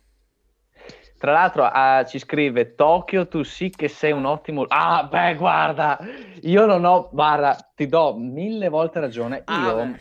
Tra 1.19 1.31
l'altro 1.31 1.63
ah, 1.65 2.03
ci 2.05 2.19
scrive 2.19 2.75
Tokyo, 2.75 3.27
tu 3.27 3.43
sì 3.43 3.69
che 3.69 3.88
sei 3.88 4.12
un 4.12 4.25
ottimo... 4.25 4.65
Ah, 4.67 5.03
beh, 5.03 5.36
guarda, 5.36 5.98
io 6.41 6.65
non 6.65 6.86
ho... 6.86 7.10
Guarda, 7.12 7.55
ti 7.75 7.88
do 7.88 8.15
mille 8.15 8.69
volte 8.69 9.00
ragione. 9.00 9.43
Ah, 9.46 9.62
Io, 9.62 9.75
beh. 9.75 10.00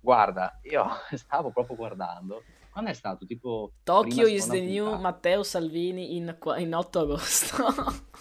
guarda, 0.00 0.58
io 0.62 0.86
stavo 1.16 1.50
proprio 1.50 1.76
guardando. 1.76 2.42
Quando 2.70 2.90
è 2.90 2.94
stato? 2.94 3.26
Tipo... 3.26 3.72
Tokyo 3.82 4.22
prima, 4.24 4.28
is 4.28 4.44
the 4.46 4.50
seconda 4.52 4.70
new 4.72 4.84
puntata? 4.84 5.02
Matteo 5.02 5.42
Salvini 5.42 6.16
in, 6.16 6.36
qua- 6.38 6.58
in 6.58 6.74
8 6.74 6.98
agosto. 7.00 7.56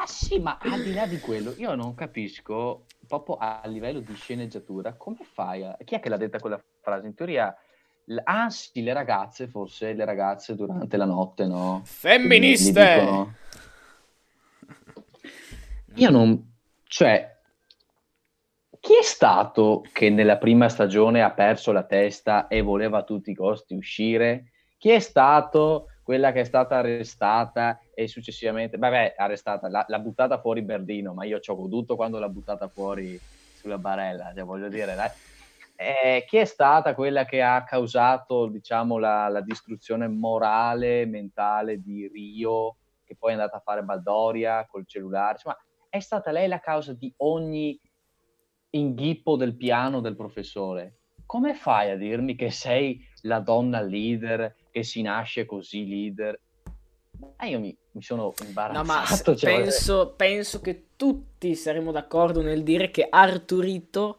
Ah 0.00 0.06
sì, 0.06 0.38
ma 0.38 0.58
al 0.60 0.80
di 0.84 0.92
là 0.94 1.06
di 1.08 1.18
quello, 1.18 1.52
io 1.56 1.74
non 1.74 1.96
capisco 1.96 2.84
proprio 3.08 3.34
a 3.36 3.60
livello 3.64 3.98
di 3.98 4.14
sceneggiatura 4.14 4.94
come 4.94 5.18
fai 5.24 5.64
a... 5.64 5.76
Chi 5.84 5.96
è 5.96 5.98
che 6.00 6.08
l'ha 6.08 6.16
detta 6.16 6.38
quella 6.38 6.62
frase? 6.80 7.08
In 7.08 7.14
teoria, 7.14 7.52
l- 8.04 8.20
ah 8.22 8.48
sì, 8.48 8.80
le 8.84 8.92
ragazze, 8.92 9.48
forse 9.48 9.94
le 9.94 10.04
ragazze 10.04 10.54
durante 10.54 10.96
la 10.96 11.04
notte, 11.04 11.46
no? 11.46 11.82
Femministe! 11.84 12.94
Dicono- 12.94 13.34
Io 15.96 16.10
non... 16.10 16.52
Cioè, 16.84 17.37
chi 18.80 18.96
è 18.96 19.02
stato 19.02 19.82
che 19.92 20.10
nella 20.10 20.38
prima 20.38 20.68
stagione 20.68 21.22
ha 21.22 21.30
perso 21.32 21.72
la 21.72 21.84
testa 21.84 22.46
e 22.48 22.62
voleva 22.62 22.98
a 22.98 23.04
tutti 23.04 23.30
i 23.30 23.34
costi 23.34 23.74
uscire? 23.74 24.52
Chi 24.78 24.90
è 24.90 25.00
stato 25.00 25.88
quella 26.02 26.32
che 26.32 26.40
è 26.40 26.44
stata 26.44 26.76
arrestata 26.76 27.80
e 27.92 28.08
successivamente... 28.08 28.78
Vabbè, 28.78 29.14
arrestata, 29.16 29.68
l'ha, 29.68 29.98
buttata 29.98 30.40
fuori 30.40 30.62
Berdino, 30.62 31.12
ma 31.12 31.24
io 31.24 31.40
ci 31.40 31.50
ho 31.50 31.56
goduto 31.56 31.96
quando 31.96 32.18
l'ha 32.18 32.28
buttata 32.28 32.68
fuori 32.68 33.18
sulla 33.54 33.78
barella, 33.78 34.32
cioè 34.34 34.44
voglio 34.44 34.68
dire. 34.68 34.96
Eh, 35.76 36.24
chi 36.26 36.38
è 36.38 36.44
stata 36.44 36.94
quella 36.94 37.24
che 37.24 37.42
ha 37.42 37.62
causato, 37.64 38.46
diciamo, 38.46 38.98
la, 38.98 39.28
la 39.28 39.40
distruzione 39.40 40.08
morale, 40.08 41.04
mentale 41.06 41.80
di 41.80 42.08
Rio, 42.08 42.76
che 43.04 43.16
poi 43.16 43.30
è 43.30 43.34
andata 43.34 43.58
a 43.58 43.62
fare 43.64 43.82
Baldoria 43.82 44.66
col 44.66 44.86
cellulare? 44.86 45.32
Insomma, 45.32 45.58
è 45.88 46.00
stata 46.00 46.30
lei 46.30 46.48
la 46.48 46.60
causa 46.60 46.92
di 46.92 47.12
ogni 47.18 47.78
inghippo 48.70 49.36
del 49.36 49.56
piano 49.56 50.00
del 50.00 50.16
professore. 50.16 50.94
Come 51.26 51.54
fai 51.54 51.90
a 51.90 51.96
dirmi 51.96 52.34
che 52.36 52.50
sei 52.50 53.00
la 53.22 53.40
donna 53.40 53.80
leader, 53.80 54.54
che 54.70 54.82
si 54.82 55.02
nasce 55.02 55.44
così 55.46 55.86
leader? 55.86 56.40
Ah, 57.36 57.46
io 57.46 57.58
mi, 57.60 57.76
mi 57.92 58.02
sono 58.02 58.32
No, 58.40 58.46
imbarazzato. 58.46 58.84
ma 58.86 59.04
se- 59.04 59.36
cioè, 59.36 59.54
penso, 59.56 60.14
penso 60.16 60.60
che 60.60 60.86
tutti 60.96 61.54
saremo 61.54 61.92
d'accordo 61.92 62.40
nel 62.40 62.62
dire 62.62 62.90
che 62.90 63.06
Arturito 63.10 64.18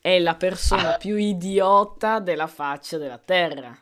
è 0.00 0.18
la 0.18 0.34
persona 0.34 0.94
Ah. 0.94 0.96
più 0.98 1.16
idiota 1.16 2.18
della 2.20 2.46
faccia 2.46 2.98
della 2.98 3.18
terra. 3.18 3.76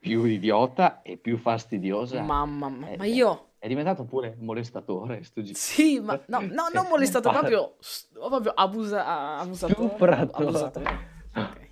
Più 0.00 0.24
idiota 0.24 1.02
e 1.02 1.18
più 1.18 1.36
fastidiosa. 1.36 2.22
Mamma 2.22 2.68
mia, 2.70 2.96
ma 2.96 3.04
io... 3.04 3.44
È 3.58 3.68
diventato 3.68 4.04
pure 4.04 4.34
molestatore, 4.38 5.22
sto 5.22 5.42
gi- 5.42 5.54
Sì, 5.54 6.00
ma 6.00 6.18
no, 6.28 6.40
no, 6.50 6.68
non 6.72 6.86
molestato, 6.88 7.30
Fa- 7.30 7.38
proprio, 7.40 7.76
proprio 8.12 8.52
abusa, 8.52 9.04
a- 9.06 9.38
abusatore. 9.40 9.88
Stupratore. 9.88 10.44
abusatore. 10.46 11.08
Ok. 11.34 11.68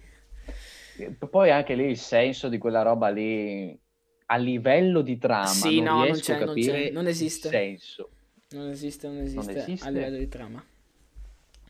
Poi 1.31 1.51
anche 1.51 1.75
lì 1.75 1.85
il 1.87 1.97
senso 1.97 2.49
di 2.49 2.59
quella 2.59 2.83
roba 2.83 3.09
lì 3.09 3.79
a 4.27 4.37
livello 4.37 5.01
di 5.01 5.17
trama 5.17 5.47
Sì, 5.47 5.77
non 5.77 5.85
no, 5.85 5.95
non 5.95 6.05
riesco 6.05 6.33
a 6.33 6.35
non 6.35 6.43
c'è, 6.45 6.47
capire 6.47 6.91
non 6.91 7.07
esiste. 7.07 7.47
il 7.49 7.53
senso. 7.55 8.11
Non 8.51 8.69
esiste, 8.69 9.07
non 9.09 9.19
esiste, 9.19 9.59
esiste? 9.59 9.87
a 9.87 9.91
livello 9.91 10.17
di 10.19 10.29
trama. 10.29 10.63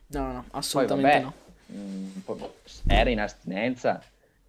No, 0.06 0.20
no, 0.20 0.32
no, 0.32 0.40
Poi 0.40 0.58
assolutamente 0.58 1.08
vabbè, 1.08 1.22
no. 1.22 1.34
mm, 1.72 2.18
po- 2.24 2.54
era 2.88 3.10
in 3.10 3.20
astinenza, 3.20 4.02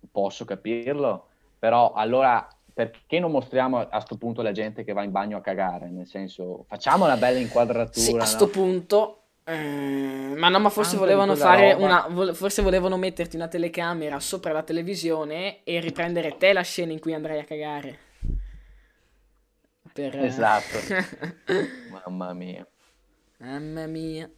posso 0.10 0.46
capirlo, 0.46 1.28
però 1.60 1.92
allora 1.94 2.48
perché 2.74 3.20
non 3.20 3.32
mostriamo 3.32 3.80
a 3.90 4.00
sto 4.00 4.16
punto 4.16 4.42
la 4.42 4.54
gente 4.54 4.84
che 4.86 4.94
va 4.94 5.04
in 5.04 5.12
bagno 5.12 5.38
a 5.38 5.42
cagare? 5.42 5.90
Nel 5.90 6.08
senso, 6.08 6.64
facciamo 6.68 7.04
una 7.06 7.18
bella 7.18 7.38
inquadratura, 7.38 7.92
Sì, 8.02 8.14
a 8.16 8.18
no? 8.20 8.26
sto 8.26 8.48
punto. 8.48 9.16
eh, 9.44 10.34
ma 10.38 10.48
no, 10.48 10.60
ma 10.60 10.70
forse 10.70 10.92
Tanto 10.92 11.06
volevano 11.06 11.36
fare 11.36 11.74
roba. 11.74 12.08
una. 12.08 12.34
forse 12.34 12.62
volevano 12.62 12.96
metterti 12.98 13.36
una 13.36 13.48
telecamera 13.50 14.20
sopra 14.22 14.54
la 14.54 14.64
televisione 14.64 15.64
e 15.66 15.80
riprendere 15.82 16.38
te 16.38 16.54
la 16.54 16.62
scena 16.62 16.94
in 16.94 17.00
cui 17.00 17.14
andrai 17.14 17.40
a 17.40 17.44
cagare. 17.44 18.00
Per, 19.92 20.16
eh, 20.16 20.26
Esatto. 20.26 20.78
Mamma 22.06 22.32
mia. 22.34 22.66
Mamma 23.40 23.86
mia. 23.88 24.30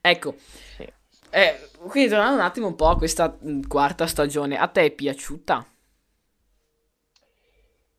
Ecco, 0.00 0.36
Sì. 0.76 0.90
eh, 1.30 1.68
quindi 1.88 2.08
tornando 2.08 2.36
un 2.36 2.40
attimo 2.44 2.66
un 2.68 2.76
po' 2.76 2.88
a 2.88 2.96
questa 2.96 3.36
mh, 3.40 3.66
quarta 3.66 4.06
stagione, 4.06 4.56
a 4.56 4.68
te 4.68 4.84
è 4.86 4.90
piaciuta? 4.90 5.66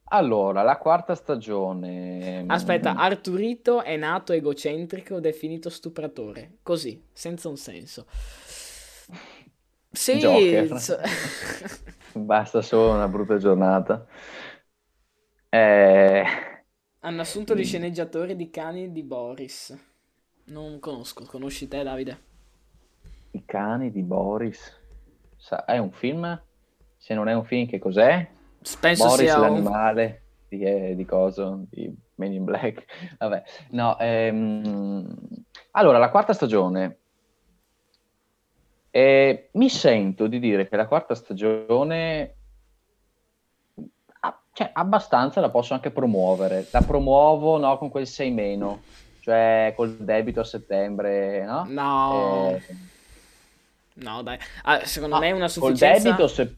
Allora, 0.10 0.62
la 0.64 0.78
quarta 0.78 1.16
stagione. 1.16 2.44
Aspetta, 2.48 2.96
mm, 2.96 2.98
Arturito 2.98 3.84
è 3.84 3.96
nato 3.96 4.34
egocentrico, 4.34 5.20
definito 5.20 5.70
stupratore. 5.70 6.58
Così, 6.64 7.02
senza 7.14 7.48
un 7.48 7.58
senso. 7.58 8.08
Sì, 9.92 10.20
Basta 12.14 12.62
solo 12.62 12.94
una 12.94 13.08
brutta 13.08 13.38
giornata. 13.38 14.06
Eh, 15.52 16.24
hanno 17.02 17.20
assunto 17.20 17.56
gli 17.56 17.66
sceneggiatori 17.66 18.38
di 18.38 18.50
Cani 18.50 18.94
di 18.94 19.04
Boris. 19.04 19.78
Non 20.46 20.80
conosco, 20.80 21.26
conosci 21.26 21.68
te, 21.68 21.84
Davide? 21.84 22.20
I 23.32 23.44
cani 23.46 23.92
di 23.92 24.04
Boris. 24.04 24.60
Sa- 25.36 25.66
è 25.66 25.78
un 25.80 25.92
film? 25.92 26.40
Se 26.98 27.14
non 27.16 27.28
è 27.28 27.34
un 27.34 27.44
film, 27.46 27.68
che 27.68 27.80
cos'è? 27.80 28.30
Penso 28.80 29.06
Boris 29.08 29.20
sia 29.26 29.36
un... 29.38 29.42
l'animale 29.42 30.22
di, 30.50 30.62
eh, 30.64 30.96
di 30.96 31.06
coso, 31.06 31.66
di 31.70 31.94
Men 32.16 32.34
in 32.34 32.44
Black. 32.44 32.86
Vabbè, 33.18 33.44
no. 33.72 33.98
ehm, 34.00 35.16
Allora, 35.72 35.98
la 35.98 36.10
quarta 36.10 36.34
stagione. 36.34 36.98
Eh, 38.92 39.50
mi 39.54 39.70
sento 39.70 40.26
di 40.28 40.40
dire 40.40 40.68
che 40.68 40.76
la 40.76 40.88
quarta 40.88 41.14
stagione, 41.14 42.36
ah, 44.22 44.40
cioè, 44.52 44.72
abbastanza 44.74 45.40
la 45.42 45.50
posso 45.52 45.74
anche 45.76 45.92
promuovere. 45.92 46.68
La 46.72 46.82
promuovo, 46.82 47.58
no, 47.60 47.78
con 47.78 47.90
quel 47.90 48.08
6 48.08 48.32
meno, 48.32 48.82
cioè 49.20 49.74
col 49.76 49.96
debito 49.96 50.40
a 50.40 50.44
settembre, 50.44 51.46
no? 51.46 51.66
No, 51.68 52.50
Eh, 52.50 52.62
no, 53.94 54.24
dai. 54.24 54.40
Ah, 54.64 54.84
secondo 54.86 55.16
Ah, 55.18 55.20
me 55.20 55.28
è 55.28 55.32
una 55.32 55.42
col 55.42 55.50
sufficienza... 55.52 56.02
debito 56.04 56.28
se, 56.28 56.56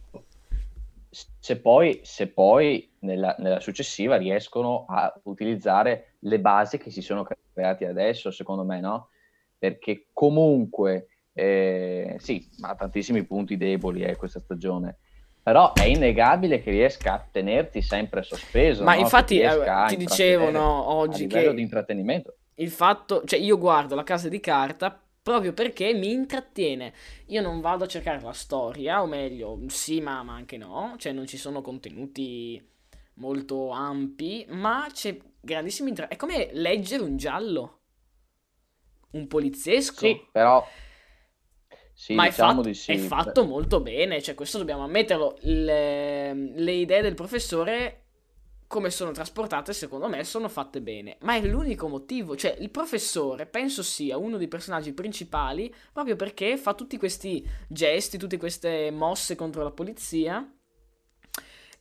se 1.12 1.60
poi, 1.60 2.00
se 2.04 2.28
poi 2.28 2.90
nella, 3.00 3.36
nella 3.40 3.60
successiva 3.60 4.16
riescono 4.16 4.86
a 4.88 5.14
utilizzare 5.24 6.16
le 6.20 6.40
basi 6.40 6.78
che 6.78 6.90
si 6.90 7.02
sono 7.02 7.28
create 7.54 7.86
adesso, 7.86 8.32
secondo 8.32 8.64
me, 8.64 8.80
no? 8.80 9.10
Perché 9.58 10.08
comunque, 10.14 11.08
eh, 11.34 12.16
sì, 12.20 12.50
ha 12.62 12.76
tantissimi 12.76 13.24
punti 13.26 13.58
deboli 13.58 14.04
eh, 14.04 14.16
questa 14.16 14.40
stagione, 14.40 15.00
però 15.44 15.74
è 15.74 15.84
innegabile 15.84 16.62
che 16.62 16.72
riesca 16.72 17.14
a 17.14 17.28
tenerti 17.30 17.82
sempre 17.82 18.24
sospeso, 18.24 18.84
Ma 18.84 18.94
no? 18.94 19.02
infatti, 19.02 19.40
eh, 19.40 19.46
a 19.48 19.86
ti 19.88 19.98
dicevo, 19.98 20.50
no, 20.50 20.86
a 20.86 20.94
oggi 20.94 21.28
livello 21.28 21.50
che 21.50 21.56
di 21.56 21.62
intrattenimento. 21.62 22.36
il 22.56 22.70
fatto, 22.70 23.24
cioè 23.26 23.40
io 23.40 23.58
guardo 23.58 23.96
la 23.96 24.04
casa 24.04 24.30
di 24.30 24.40
carta 24.40 24.98
proprio 25.22 25.54
perché 25.54 25.94
mi 25.94 26.12
intrattiene. 26.12 26.94
Io 27.28 27.42
non 27.42 27.62
vado 27.62 27.84
a 27.84 27.88
cercare 27.88 28.22
la 28.22 28.34
storia, 28.34 29.02
o 29.02 29.06
meglio, 29.06 29.60
sì, 29.68 30.02
ma, 30.02 30.24
ma 30.24 30.34
anche 30.34 30.58
no, 30.58 30.96
cioè 30.98 31.12
non 31.12 31.28
ci 31.28 31.38
sono 31.38 31.62
contenuti 31.62 32.62
molto 33.16 33.70
ampi, 33.70 34.46
ma 34.50 34.88
c'è 34.92 35.18
grandissimo 35.40 35.90
interesse. 35.90 36.14
È 36.16 36.18
come 36.18 36.50
leggere 36.54 37.04
un 37.04 37.18
giallo, 37.18 37.80
un 39.12 39.28
poliziesco. 39.28 40.06
Sì, 40.06 40.28
però... 40.32 40.66
Sì, 41.94 42.16
Ma 42.16 42.26
è 42.26 42.30
diciamo 42.30 42.54
fatto, 42.56 42.68
di 42.68 42.74
sì. 42.74 42.92
è 42.94 42.98
fatto 42.98 43.46
molto 43.46 43.80
bene, 43.80 44.24
cioè 44.24 44.34
questo 44.34 44.58
dobbiamo 44.58 44.84
ammetterlo. 44.86 45.38
Le, 45.42 46.34
le 46.34 46.72
idee 46.72 47.02
del 47.04 47.14
professore, 47.14 48.01
come 48.72 48.90
sono 48.90 49.12
trasportate, 49.12 49.74
secondo 49.74 50.08
me 50.08 50.24
sono 50.24 50.48
fatte 50.48 50.82
bene. 50.82 51.18
Ma 51.24 51.36
è 51.36 51.42
l'unico 51.42 51.90
motivo, 51.90 52.38
cioè 52.38 52.56
il 52.62 52.70
professore 52.70 53.46
penso 53.46 53.84
sia 53.84 54.16
uno 54.16 54.38
dei 54.38 54.48
personaggi 54.48 54.94
principali 54.94 55.76
proprio 55.92 56.16
perché 56.16 56.56
fa 56.56 56.74
tutti 56.74 56.98
questi 56.98 57.46
gesti, 57.68 58.18
tutte 58.18 58.38
queste 58.38 58.90
mosse 58.90 59.36
contro 59.36 59.62
la 59.62 59.72
polizia 59.72 60.50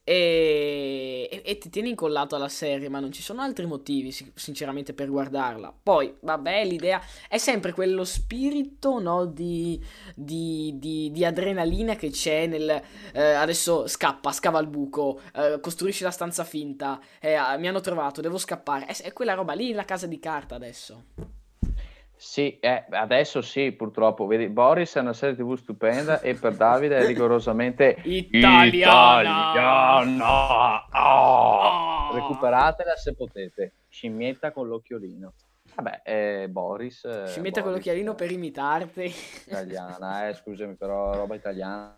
e, 0.03 1.29
e, 1.31 1.43
e, 1.45 1.59
ti 1.59 1.71
tieni 1.71 1.91
incollato 1.91 2.35
alla 2.35 2.49
serie, 2.49 2.89
ma 2.89 3.01
non 3.01 3.13
ci 3.13 3.23
sono 3.23 3.43
altri 3.43 3.67
motivi, 3.67 4.11
sinceramente, 4.35 4.93
per 4.93 5.09
guardarla. 5.09 5.73
Poi, 5.83 6.17
vabbè, 6.21 6.65
l'idea 6.65 7.01
è 7.29 7.39
sempre 7.39 7.73
quello 7.73 8.05
spirito, 8.05 8.99
no, 8.99 9.27
di, 9.27 9.81
di, 10.15 10.75
di, 10.79 11.11
di 11.13 11.25
adrenalina 11.25 11.95
che 11.97 12.11
c'è 12.11 12.47
nel... 12.47 12.83
Eh, 13.13 13.23
adesso 13.23 13.87
scappa, 13.87 14.33
scava 14.33 14.59
il 14.59 14.67
buco, 14.69 15.21
eh, 15.35 15.59
costruisci 15.61 16.03
la 16.03 16.11
stanza 16.11 16.45
finta, 16.45 17.01
eh, 17.21 17.37
mi 17.59 17.69
hanno 17.69 17.81
trovato, 17.81 18.21
devo 18.21 18.39
scappare. 18.39 18.87
È, 18.87 19.03
è 19.03 19.13
quella 19.13 19.35
roba 19.35 19.53
lì, 19.53 19.73
la 19.73 19.85
casa 19.85 20.07
di 20.07 20.19
carta 20.19 20.55
adesso. 20.55 21.39
Sì, 22.21 22.59
eh, 22.59 22.85
adesso 22.91 23.41
sì, 23.41 23.73
purtroppo. 23.73 24.27
Vedi, 24.27 24.51
Boris 24.51 24.95
è 24.97 25.01
una 25.01 25.15
serie 25.15 25.35
TV 25.35 25.55
stupenda 25.55 26.21
e 26.21 26.35
per 26.35 26.55
Davide 26.55 26.99
è 26.99 27.07
rigorosamente 27.07 27.97
italiana. 28.05 29.53
italiana. 29.53 30.85
Oh! 30.93 32.13
Recuperatela 32.13 32.95
se 32.97 33.15
potete. 33.15 33.73
Scimmietta 33.89 34.53
con 34.53 34.69
l'occhiolino. 34.69 35.33
Vabbè, 35.75 36.03
eh, 36.05 36.49
Boris. 36.51 37.05
Eh, 37.05 37.27
Scimmietta 37.27 37.63
Boris, 37.63 37.63
con 37.63 37.73
l'occhiolino 37.73 38.15
per 38.15 38.31
imitarti. 38.31 39.11
Italiana, 39.47 40.29
eh, 40.29 40.35
scusami, 40.35 40.75
però 40.75 41.15
roba 41.15 41.37
italiana 41.37 41.97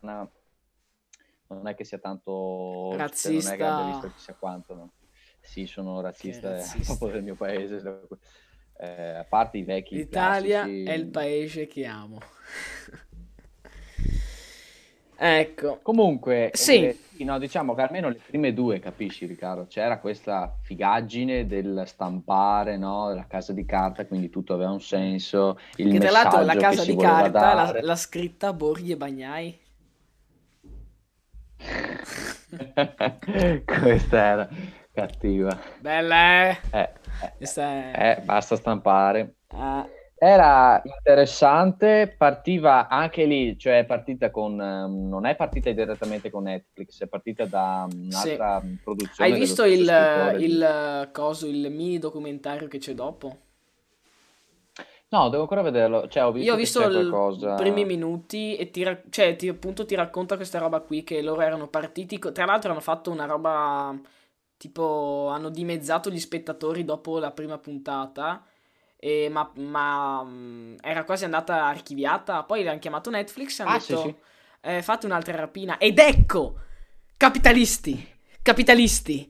non 1.49 1.67
è 1.67 1.75
che 1.75 1.83
sia 1.83 1.99
tanto 1.99 2.95
razzista. 2.97 3.41
Cioè, 3.41 3.43
non 3.43 3.53
è 3.53 3.57
che 3.57 3.65
abbia 3.65 3.93
visto 3.93 4.13
chissà 4.15 4.35
quanto, 4.35 4.75
no? 4.75 4.93
Sì, 5.41 5.67
sono 5.67 6.01
razzista, 6.01 6.51
razzista. 6.55 6.95
proprio 6.95 7.11
del 7.11 7.25
mio 7.25 7.35
paese 7.35 7.81
eh, 8.83 9.19
a 9.19 9.25
parte 9.25 9.59
i 9.59 9.63
vecchi 9.63 9.95
L'Italia 9.95 10.63
classici... 10.63 10.85
è 10.85 10.93
il 10.93 11.07
paese 11.07 11.69
che 11.69 11.87
amo. 11.87 12.19
ecco. 15.17 15.79
Comunque, 15.83 16.51
sì. 16.53 16.87
Eh, 16.87 17.25
no, 17.25 17.39
diciamo 17.39 17.75
che 17.75 17.83
almeno 17.83 18.09
le 18.09 18.19
prime 18.27 18.53
due, 18.53 18.81
capisci 18.81 19.27
Riccardo, 19.27 19.67
c'era 19.69 20.01
questa 20.01 20.59
figaggine 20.63 21.47
del 21.47 21.85
stampare, 21.87 22.77
no, 22.77 23.15
la 23.15 23.27
casa 23.29 23.53
di 23.53 23.65
carta, 23.65 24.05
quindi 24.05 24.31
tutto 24.31 24.55
aveva 24.55 24.73
un 24.73 24.81
senso. 24.81 25.61
Il 25.77 25.93
che 25.93 26.01
tra 26.01 26.11
l'altro 26.11 26.43
la 26.43 26.57
casa 26.57 26.85
di 26.85 26.97
carta 26.97 27.55
la, 27.55 27.79
l'ha 27.81 27.97
scritta 27.97 28.53
Borghi 28.53 28.91
e 28.91 28.97
Bagnai. 28.97 29.61
Questa 33.65 34.19
era 34.19 34.49
cattiva. 34.93 35.59
Bella, 35.81 36.49
eh? 36.49 36.59
eh 36.71 36.93
è... 37.39 38.17
Eh, 38.19 38.23
basta 38.23 38.57
stampare. 38.57 39.35
Ah. 39.49 39.87
Era 40.15 40.81
interessante, 40.85 42.15
partiva 42.17 42.87
anche 42.87 43.25
lì, 43.25 43.59
cioè 43.59 43.81
è 43.81 43.85
partita 43.85 44.31
con, 44.31 44.53
um, 44.53 45.09
non 45.09 45.27
è 45.27 45.35
partita 45.35 45.73
direttamente 45.73 46.31
con 46.31 46.45
Netflix, 46.45 47.03
è 47.03 47.09
partita 47.09 47.45
da 47.45 47.89
un'altra 47.93 48.61
sì. 48.61 48.79
produzione. 48.85 49.33
Hai 49.33 49.37
visto 49.37 49.65
il, 49.65 50.37
il, 50.39 51.09
coso, 51.13 51.49
il 51.49 51.69
mini 51.73 51.99
documentario 51.99 52.69
che 52.69 52.79
c'è 52.79 52.95
dopo? 52.95 53.37
No, 55.09 55.29
devo 55.29 55.43
ancora 55.43 55.63
vederlo. 55.63 56.07
Cioè, 56.07 56.25
ho 56.25 56.31
visto 56.31 56.49
Io 56.49 56.55
ho 56.55 56.57
visto 56.57 56.81
i 56.89 57.55
primi 57.57 57.85
minuti 57.85 58.55
e 58.55 58.71
ti, 58.71 58.87
cioè, 59.11 59.35
ti, 59.35 59.49
appunto 59.49 59.85
ti 59.85 59.97
racconta 59.97 60.37
questa 60.37 60.61
roba 60.61 60.79
qui 60.81 61.03
che 61.03 61.21
loro 61.21 61.41
erano 61.41 61.67
partiti. 61.67 62.19
Tra 62.19 62.45
l'altro 62.45 62.71
hanno 62.71 62.81
fatto 62.81 63.11
una 63.11 63.27
roba 63.27 63.99
tipo 64.63 65.27
hanno 65.29 65.49
dimezzato 65.49 66.09
gli 66.09 66.21
spettatori 66.21 66.85
dopo 66.85 67.19
la 67.19 67.33
prima 67.33 67.59
puntata, 67.59 68.45
e, 68.97 69.29
ma, 69.29 69.51
ma 69.57 70.23
mm, 70.23 70.77
era 70.81 71.03
quasi 71.03 71.25
andata 71.25 71.65
archiviata. 71.65 72.45
Poi 72.45 72.63
l'hanno 72.63 72.79
chiamato 72.79 73.11
Netflix 73.11 73.59
e 73.59 73.63
hanno 73.65 73.73
ah, 73.73 73.79
detto 73.79 74.01
sì, 74.03 74.09
sì. 74.09 74.15
Eh, 74.61 74.83
fate 74.83 75.07
un'altra 75.07 75.35
rapina. 75.35 75.79
Ed 75.79 75.99
ecco, 75.99 76.55
capitalisti, 77.17 78.09
capitalisti. 78.41 79.29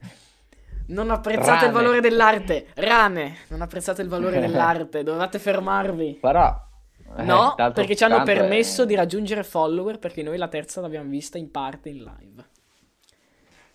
Non 0.88 1.10
apprezzate 1.10 1.50
Rane. 1.50 1.66
il 1.66 1.72
valore 1.72 2.00
dell'arte. 2.00 2.66
Rane, 2.74 3.38
non 3.48 3.62
apprezzate 3.62 4.02
il 4.02 4.08
valore 4.08 4.38
dell'arte. 4.38 5.02
Dovete 5.02 5.38
fermarvi. 5.38 6.18
Però... 6.20 6.70
Eh, 7.16 7.22
no, 7.22 7.54
perché 7.56 7.96
ci 7.96 8.04
hanno 8.04 8.22
permesso 8.22 8.82
è... 8.82 8.86
di 8.86 8.94
raggiungere 8.94 9.44
follower 9.44 9.98
perché 9.98 10.22
noi 10.22 10.36
la 10.36 10.48
terza 10.48 10.82
l'abbiamo 10.82 11.08
vista 11.08 11.38
in 11.38 11.50
parte 11.50 11.88
in 11.88 11.98
live. 11.98 12.50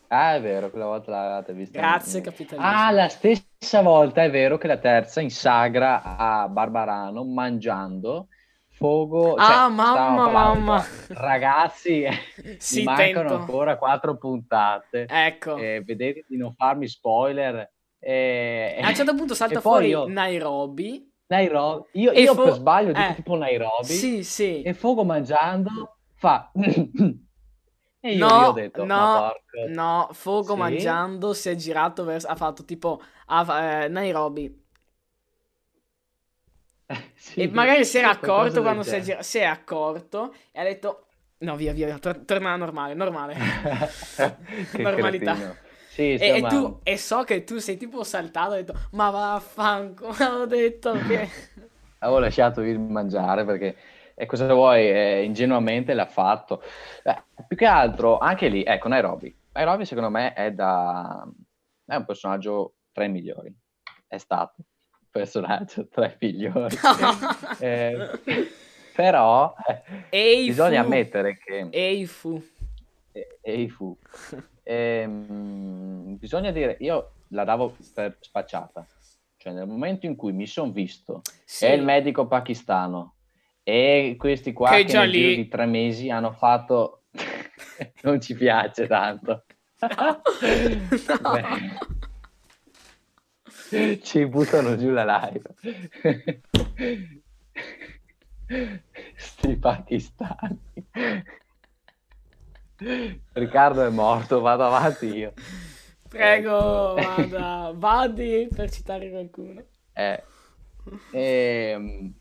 Ah, 0.10 0.36
è 0.36 0.42
vero, 0.42 0.70
quella 0.70 0.86
volta 0.86 1.12
l'avete 1.12 1.54
vista. 1.54 1.80
Grazie, 1.80 2.22
capitalismo. 2.22 2.70
Ah, 2.70 2.92
la 2.92 3.10
stessa 3.10 3.82
volta 3.82 4.24
è 4.24 4.30
vero 4.30 4.58
che 4.58 4.68
la 4.68 4.78
terza 4.78 5.20
in 5.20 5.30
sagra 5.30 6.02
a 6.02 6.48
Barbarano 6.48 7.26
mangiando 7.26 8.28
Fogo. 8.70 9.36
Cioè, 9.38 9.54
ah, 9.54 9.68
mamma, 9.68 10.30
mamma. 10.30 10.86
Ragazzi, 11.10 12.06
sì, 12.58 12.84
mancano 12.84 13.36
ancora 13.36 13.78
quattro 13.78 14.18
puntate. 14.18 15.08
Ecco. 15.10 15.58
Eh, 15.58 15.82
vedete 15.84 16.26
di 16.28 16.38
non 16.38 16.54
farmi 16.54 16.88
spoiler. 16.88 17.70
Eh, 18.00 18.80
a 18.82 18.88
un 18.88 18.96
certo 18.96 19.16
punto 19.16 19.34
salta 19.36 19.60
fuori 19.60 19.88
io... 19.88 20.08
Nairobi. 20.08 21.12
Nairobi. 21.28 21.88
Io, 21.94 22.12
io 22.14 22.34
fo... 22.34 22.44
per 22.44 22.54
sbaglio 22.54 22.94
dico 22.94 23.10
eh, 23.10 23.16
tipo 23.16 23.36
Nairobi. 23.36 23.86
Sì, 23.94 24.24
sì. 24.24 24.62
E 24.62 24.74
Fogo 24.74 25.04
mangiando 25.04 25.98
fa... 26.16 26.50
E 28.10 28.32
io 28.32 28.48
no, 28.48 28.50
ho 28.50 28.54
detto, 28.54 28.86
no, 28.86 29.34
no, 29.64 30.10
Fogo 30.14 30.56
sì? 30.56 30.58
mangiando 30.58 31.34
si 31.34 31.50
è 31.50 31.56
girato 31.56 32.04
verso, 32.04 32.28
ha 32.28 32.36
fatto 32.36 32.64
tipo 32.66 33.02
a 33.28 33.84
eh, 33.84 33.88
Nairobi. 33.90 34.66
sì, 37.16 37.42
e 37.42 37.48
magari 37.50 37.86
si 37.86 37.98
era 37.98 38.10
accorto 38.12 38.62
quando 38.62 38.84
si 38.84 38.96
è, 38.96 39.02
girato, 39.02 39.24
si 39.24 39.38
è 39.40 39.44
accorto 39.44 40.34
e 40.52 40.60
ha 40.60 40.64
detto, 40.64 41.08
no 41.40 41.56
via 41.56 41.74
via, 41.74 41.98
tor- 42.00 42.24
torna 42.26 42.56
normale, 42.56 42.94
normale. 42.94 43.36
Normalità. 44.78 45.38
Sì, 45.90 46.14
e, 46.14 46.38
e, 46.38 46.46
tu, 46.46 46.80
e 46.84 46.98
so 46.98 47.24
che 47.24 47.44
tu 47.44 47.58
sei 47.60 47.78
tipo 47.78 48.04
saltato 48.04 48.54
e 48.54 48.58
hai 48.58 48.64
detto, 48.64 48.80
ma 48.92 49.10
vaffanculo, 49.10 50.14
ho 50.42 50.46
detto 50.46 51.02
che... 51.02 51.30
Avevo 52.00 52.20
lasciato 52.20 52.62
il 52.62 52.80
mangiare 52.80 53.44
perché 53.44 53.76
e 54.20 54.26
cosa 54.26 54.52
vuoi? 54.52 54.90
Eh, 54.90 55.24
ingenuamente 55.24 55.94
l'ha 55.94 56.08
fatto. 56.08 56.64
Eh, 57.04 57.24
più 57.48 57.56
che 57.56 57.68
altro, 57.68 58.18
anche 58.18 58.48
lì, 58.48 58.64
ecco, 58.64 58.88
Nairobi. 58.88 59.34
Nairobi 59.52 59.86
secondo 59.86 60.10
me 60.10 60.34
è, 60.34 60.52
da... 60.52 61.24
è 61.86 61.96
un 61.96 62.04
personaggio 62.04 62.78
tra 62.92 63.04
i 63.04 63.10
migliori. 63.10 63.56
È 64.08 64.18
stato 64.18 64.56
un 64.58 65.08
personaggio 65.12 65.88
tra 65.88 66.08
i 66.08 66.16
migliori. 66.20 66.76
eh, 67.62 68.10
però 68.96 69.54
Eifu. 70.10 70.48
bisogna 70.48 70.82
ammettere 70.82 71.38
che... 71.38 71.68
Eifu. 71.70 72.44
Eifu. 73.42 73.96
Ehm, 74.64 76.18
bisogna 76.18 76.50
dire, 76.50 76.76
io 76.80 77.12
la 77.28 77.44
davo 77.44 77.76
per 77.94 78.18
spacciata. 78.20 78.84
Cioè 79.36 79.54
nel 79.54 79.68
momento 79.68 80.08
in 80.08 80.16
cui 80.16 80.32
mi 80.34 80.48
sono 80.48 80.72
visto, 80.72 81.22
sì. 81.46 81.66
è 81.66 81.70
il 81.74 81.84
medico 81.84 82.26
pakistano, 82.26 83.17
e 83.70 84.16
questi 84.18 84.54
qua 84.54 84.70
che, 84.70 84.86
che 84.86 84.98
nel 84.98 85.10
lì... 85.10 85.36
di 85.36 85.48
tre 85.50 85.66
mesi 85.66 86.10
hanno 86.10 86.32
fatto... 86.32 87.02
non 88.04 88.22
ci 88.22 88.34
piace 88.34 88.88
tanto. 88.88 89.44
No. 93.70 94.00
ci 94.02 94.26
buttano 94.28 94.78
giù 94.78 94.92
la 94.92 95.30
live. 95.30 95.56
Sti 99.16 99.56
pakistani. 99.58 100.60
Riccardo 103.34 103.86
è 103.86 103.90
morto, 103.90 104.40
vado 104.40 104.66
avanti 104.66 105.08
io. 105.08 105.34
Prego, 106.08 106.94
vada, 106.96 107.74
vadi 107.76 108.48
per 108.56 108.72
citare 108.72 109.10
qualcuno. 109.10 109.62
Eh, 109.92 110.24
ehm, 111.12 112.14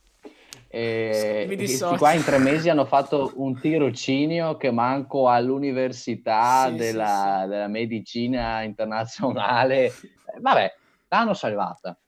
e 0.79 1.45
questi 1.57 1.97
qua 1.97 2.12
in 2.12 2.23
tre 2.23 2.37
mesi 2.37 2.69
hanno 2.69 2.85
fatto 2.85 3.33
un 3.37 3.59
tirocinio 3.59 4.59
che 4.59 4.71
manco 4.71 5.27
all'università 5.27 6.69
Sì, 6.69 6.77
della, 6.77 7.41
sì, 7.45 7.49
della 7.49 7.67
medicina 7.67 8.61
internazionale. 8.61 9.87
Eh, 9.87 9.93
Vabbè, 10.39 10.75
l'hanno 11.09 11.33
salvata. 11.33 11.99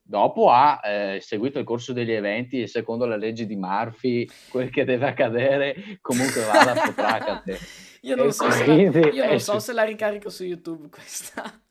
Dopo 0.00 0.50
ha 0.50 0.80
eh, 0.84 1.18
seguito 1.20 1.58
il 1.58 1.64
corso 1.64 1.92
degli 1.92 2.12
eventi 2.12 2.62
e 2.62 2.68
secondo 2.68 3.06
la 3.06 3.16
legge 3.16 3.44
di 3.44 3.56
Murphy 3.56 4.24
quel 4.50 4.70
che 4.70 4.84
deve 4.84 5.08
accadere 5.08 5.98
comunque 6.00 6.42
vada 6.44 6.80
potrà 6.80 7.14
accadere. 7.14 7.58
Io 8.02 8.14
non, 8.14 8.32
so 8.32 8.48
se, 8.52 8.58
la, 8.66 8.72
quindi 8.72 8.98
io 9.00 9.24
non 9.24 9.34
è 9.34 9.38
so 9.38 9.58
se 9.58 9.72
la 9.72 9.82
ricarico 9.82 10.30
su 10.30 10.44
YouTube 10.44 10.88
questa. 10.90 11.42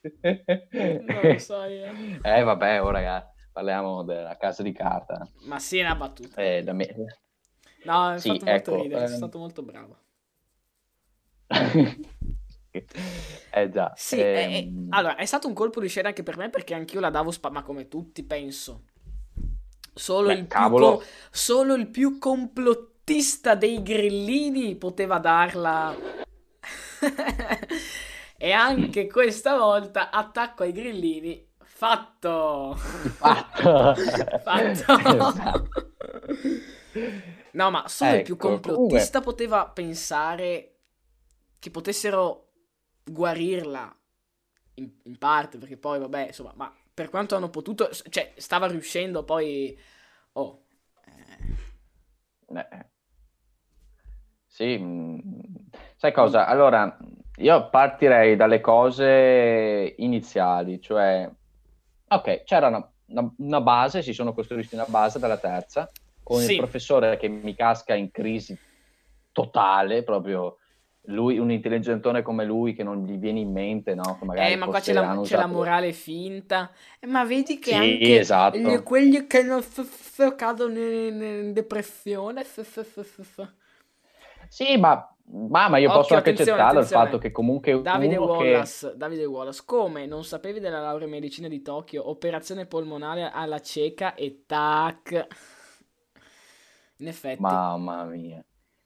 Non 0.00 1.20
lo 1.22 1.38
so 1.38 1.62
io. 1.64 1.90
Eh 2.22 2.42
vabbè, 2.42 2.82
oh 2.82 2.90
ragazzi, 2.90 3.37
parliamo 3.58 4.04
della 4.04 4.36
casa 4.36 4.62
di 4.62 4.70
carta. 4.72 5.26
Ma 5.46 5.58
sì, 5.58 5.78
è 5.78 5.82
una 5.82 5.96
battuta. 5.96 6.36
Eh, 6.36 6.62
da 6.62 6.72
me- 6.72 6.94
No, 7.82 8.12
è 8.12 8.20
Sì, 8.20 8.20
fatto 8.20 8.46
molto 8.46 8.70
ecco, 8.70 8.70
ridere, 8.70 9.06
sei 9.08 9.16
ehm. 9.16 9.16
stato 9.16 9.38
molto 9.38 9.62
bravo. 9.62 9.98
eh 13.52 13.68
già. 13.70 13.92
Sì, 13.92 14.22
è- 14.32 14.48
è- 14.50 14.72
ehm, 14.72 14.90
allora, 14.90 15.16
è 15.16 15.26
stato 15.26 15.46
un 15.48 15.52
colpo 15.54 15.80
di 15.80 15.88
scena 15.88 16.08
anche 16.08 16.22
per 16.22 16.36
me 16.38 16.48
perché 16.50 16.72
anch'io 16.74 17.00
la 17.00 17.10
davo 17.10 17.30
spa, 17.30 17.50
ma 17.50 17.62
come 17.62 17.88
tutti 17.88 18.22
penso. 18.24 18.84
Solo, 19.94 20.30
Beh, 20.30 20.30
il 20.30 20.46
co- 20.46 21.02
solo 21.30 21.74
il 21.74 21.88
più 21.88 22.18
complottista 22.18 23.54
dei 23.54 23.82
grillini 23.82 24.76
poteva 24.76 25.18
darla. 25.18 25.94
e 28.36 28.52
anche 28.52 29.06
questa 29.08 29.56
volta 29.56 30.10
attacco 30.10 30.62
ai 30.62 30.72
grillini. 30.72 31.47
Fatto! 31.78 32.74
Fatto! 32.74 33.94
Fatto! 34.42 34.64
Esatto. 34.64 35.68
No, 37.52 37.70
ma 37.70 37.86
solo 37.86 38.10
ecco, 38.10 38.18
il 38.18 38.24
più 38.24 38.34
ecco, 38.34 38.48
complottista 38.48 39.20
comunque... 39.20 39.46
poteva 39.46 39.68
pensare 39.68 40.78
che 41.60 41.70
potessero 41.70 42.48
guarirla 43.04 43.96
in, 44.74 44.90
in, 45.04 45.18
parte, 45.18 45.58
perché 45.58 45.76
poi, 45.76 46.00
vabbè, 46.00 46.26
insomma, 46.26 46.52
ma 46.56 46.76
per 46.92 47.10
quanto 47.10 47.36
hanno 47.36 47.48
potuto, 47.48 47.88
cioè, 47.92 48.32
stava 48.34 48.66
riuscendo 48.66 49.22
poi... 49.22 49.78
Oh. 50.32 50.64
Eh. 51.04 52.58
Eh. 52.58 52.86
Sì, 54.46 54.76
mm, 54.76 55.18
sai 55.94 56.12
cosa? 56.12 56.48
Allora, 56.48 56.98
io 57.36 57.70
partirei 57.70 58.34
dalle 58.34 58.60
cose 58.60 59.94
iniziali, 59.98 60.80
cioè, 60.80 61.30
ok, 62.08 62.44
c'era 62.44 62.68
una, 62.68 62.90
una, 63.06 63.34
una 63.38 63.60
base, 63.60 64.02
si 64.02 64.12
sono 64.12 64.32
costruiti 64.32 64.74
una 64.74 64.86
base 64.86 65.18
dalla 65.18 65.38
terza, 65.38 65.90
con 66.22 66.42
sì. 66.42 66.52
il 66.52 66.56
professore 66.58 67.16
che 67.16 67.28
mi 67.28 67.54
casca 67.54 67.94
in 67.94 68.10
crisi 68.10 68.58
totale, 69.32 70.02
proprio 70.02 70.58
lui, 71.08 71.38
un 71.38 71.50
intelligentone 71.50 72.22
come 72.22 72.44
lui 72.44 72.74
che 72.74 72.82
non 72.82 73.04
gli 73.04 73.16
viene 73.16 73.40
in 73.40 73.50
mente, 73.50 73.94
no? 73.94 74.18
eh, 74.34 74.56
ma 74.56 74.66
qua 74.66 74.80
c'è 74.80 74.92
la, 74.92 75.20
c'è 75.22 75.36
la, 75.36 75.46
morale 75.46 75.92
finta. 75.92 76.70
Eh, 76.98 77.06
ma 77.06 77.24
vedi 77.24 77.58
che 77.58 77.70
sì, 77.70 77.76
anche 77.76 78.18
esatto. 78.18 78.58
gli, 78.58 78.82
quelli 78.82 79.26
che 79.26 79.42
non 79.42 79.62
f- 79.62 79.82
f- 79.82 80.34
cadono 80.34 80.78
in, 80.78 81.22
in 81.22 81.52
depressione. 81.52 82.44
F- 82.44 82.84
sì, 84.48 84.76
ma, 84.76 85.16
ma, 85.30 85.68
ma 85.68 85.78
io 85.78 85.88
Occhio, 85.88 86.00
posso 86.00 86.14
anche 86.14 86.30
accettare 86.30 86.80
il 86.80 86.86
fatto 86.86 87.18
che 87.18 87.30
comunque 87.30 87.80
Davide 87.82 88.16
Wallace, 88.16 88.90
che... 88.90 88.96
Davide 88.96 89.24
Wallace, 89.26 89.62
come 89.64 90.06
non 90.06 90.24
sapevi 90.24 90.58
della 90.58 90.80
laurea 90.80 91.06
in 91.06 91.12
medicina 91.12 91.48
di 91.48 91.60
Tokyo, 91.60 92.08
operazione 92.08 92.66
polmonare 92.66 93.30
alla 93.30 93.60
cieca 93.60 94.14
e 94.14 94.44
tac. 94.46 95.26
In 97.00 97.08
effetti. 97.08 97.40
Mamma 97.40 98.04
mia, 98.04 98.42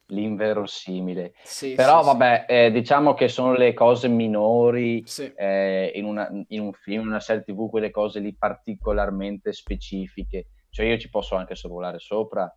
l'inverosimile. 0.07 1.33
Sì, 1.43 1.75
Però 1.75 2.01
sì, 2.01 2.05
vabbè, 2.07 2.45
sì. 2.47 2.53
Eh, 2.53 2.71
diciamo 2.71 3.13
che 3.13 3.27
sono 3.29 3.53
le 3.53 3.73
cose 3.73 4.07
minori 4.07 5.03
eh, 5.35 5.91
in, 5.95 6.05
una, 6.05 6.29
in, 6.47 6.59
un 6.59 6.73
film, 6.73 7.01
in 7.01 7.07
una 7.07 7.19
serie 7.19 7.43
tv, 7.43 7.69
quelle 7.69 7.89
cose 7.89 8.19
lì 8.19 8.35
particolarmente 8.35 9.53
specifiche. 9.53 10.47
Cioè 10.69 10.87
io 10.87 10.97
ci 10.97 11.09
posso 11.09 11.35
anche 11.35 11.55
sorvolare 11.55 11.99
sopra, 11.99 12.51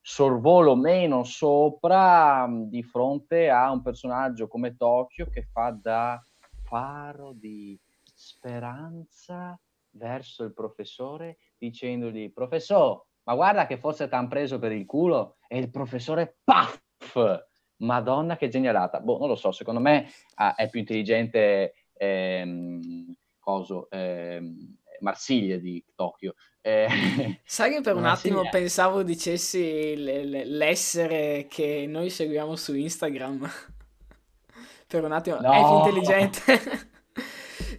sorvolo 0.00 0.74
meno 0.76 1.24
sopra 1.24 2.46
mm, 2.46 2.64
di 2.64 2.82
fronte 2.82 3.50
a 3.50 3.70
un 3.70 3.82
personaggio 3.82 4.48
come 4.48 4.76
Tokyo 4.76 5.26
che 5.26 5.42
fa 5.42 5.70
da 5.70 6.20
faro 6.62 7.32
di 7.32 7.78
speranza 8.14 9.58
verso 9.92 10.44
il 10.44 10.52
professore 10.52 11.38
dicendogli 11.58 12.32
professore 12.32 13.04
ma 13.24 13.34
guarda 13.34 13.66
che 13.66 13.76
forse 13.76 14.08
t'han 14.08 14.28
preso 14.28 14.58
per 14.58 14.72
il 14.72 14.86
culo 14.86 15.36
e 15.46 15.58
il 15.58 15.70
professore 15.70 16.38
paff 16.42 17.48
madonna 17.80 18.36
che 18.36 18.48
genialata. 18.48 19.00
Boh 19.00 19.18
non 19.18 19.28
lo 19.28 19.36
so 19.36 19.52
secondo 19.52 19.80
me 19.80 20.08
ah, 20.36 20.54
è 20.54 20.68
più 20.68 20.80
intelligente 20.80 21.74
ehm, 21.92 23.14
coso 23.38 23.88
ehm, 23.90 24.78
Marsiglia 25.00 25.56
di 25.58 25.82
Tokyo 25.94 26.34
eh, 26.62 27.40
sai 27.44 27.72
che 27.72 27.80
per 27.80 27.96
un 27.96 28.04
attimo 28.04 28.48
pensavo 28.48 29.02
dicessi 29.02 29.96
l- 29.96 30.56
l'essere 30.56 31.46
che 31.48 31.86
noi 31.88 32.10
seguiamo 32.10 32.56
su 32.56 32.74
Instagram 32.74 33.50
per 34.86 35.04
un 35.04 35.12
attimo 35.12 35.38
no. 35.40 35.52
è 35.52 35.64
più 35.64 35.76
intelligente 35.76 36.88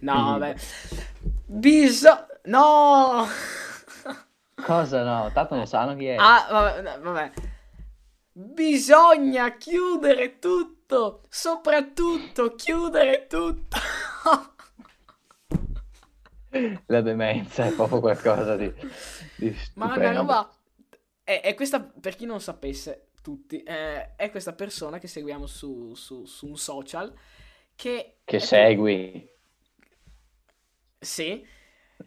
no 0.02 0.38
vabbè 0.38 0.54
bisogna 1.46 2.26
no 2.44 3.26
Cosa 4.62 5.02
no? 5.02 5.30
Tanto 5.32 5.56
non 5.56 5.66
sanno 5.66 5.96
chi 5.96 6.06
è. 6.06 6.16
Ah, 6.18 6.46
vabbè, 6.48 6.98
vabbè. 7.00 7.32
Bisogna 8.32 9.56
chiudere 9.56 10.38
tutto, 10.38 11.22
soprattutto 11.28 12.54
chiudere 12.54 13.26
tutto. 13.26 13.76
La 16.86 17.00
demenza 17.00 17.66
è 17.66 17.72
proprio 17.72 18.00
qualcosa 18.00 18.56
di, 18.56 18.72
di 19.36 19.56
Ma 19.74 19.94
una 19.94 20.12
roba... 20.12 20.50
È, 21.24 21.40
è, 21.40 21.54
questa, 21.54 21.80
per 21.80 22.16
chi 22.16 22.26
non 22.26 22.40
sapesse, 22.40 23.08
tutti, 23.22 23.62
è, 23.62 24.14
è 24.16 24.30
questa 24.30 24.52
persona 24.52 24.98
che 24.98 25.06
seguiamo 25.06 25.46
su, 25.46 25.94
su, 25.94 26.24
su 26.24 26.46
un 26.46 26.56
social 26.56 27.12
che... 27.74 28.16
Che 28.24 28.38
segui. 28.40 29.28
Sì. 30.98 31.46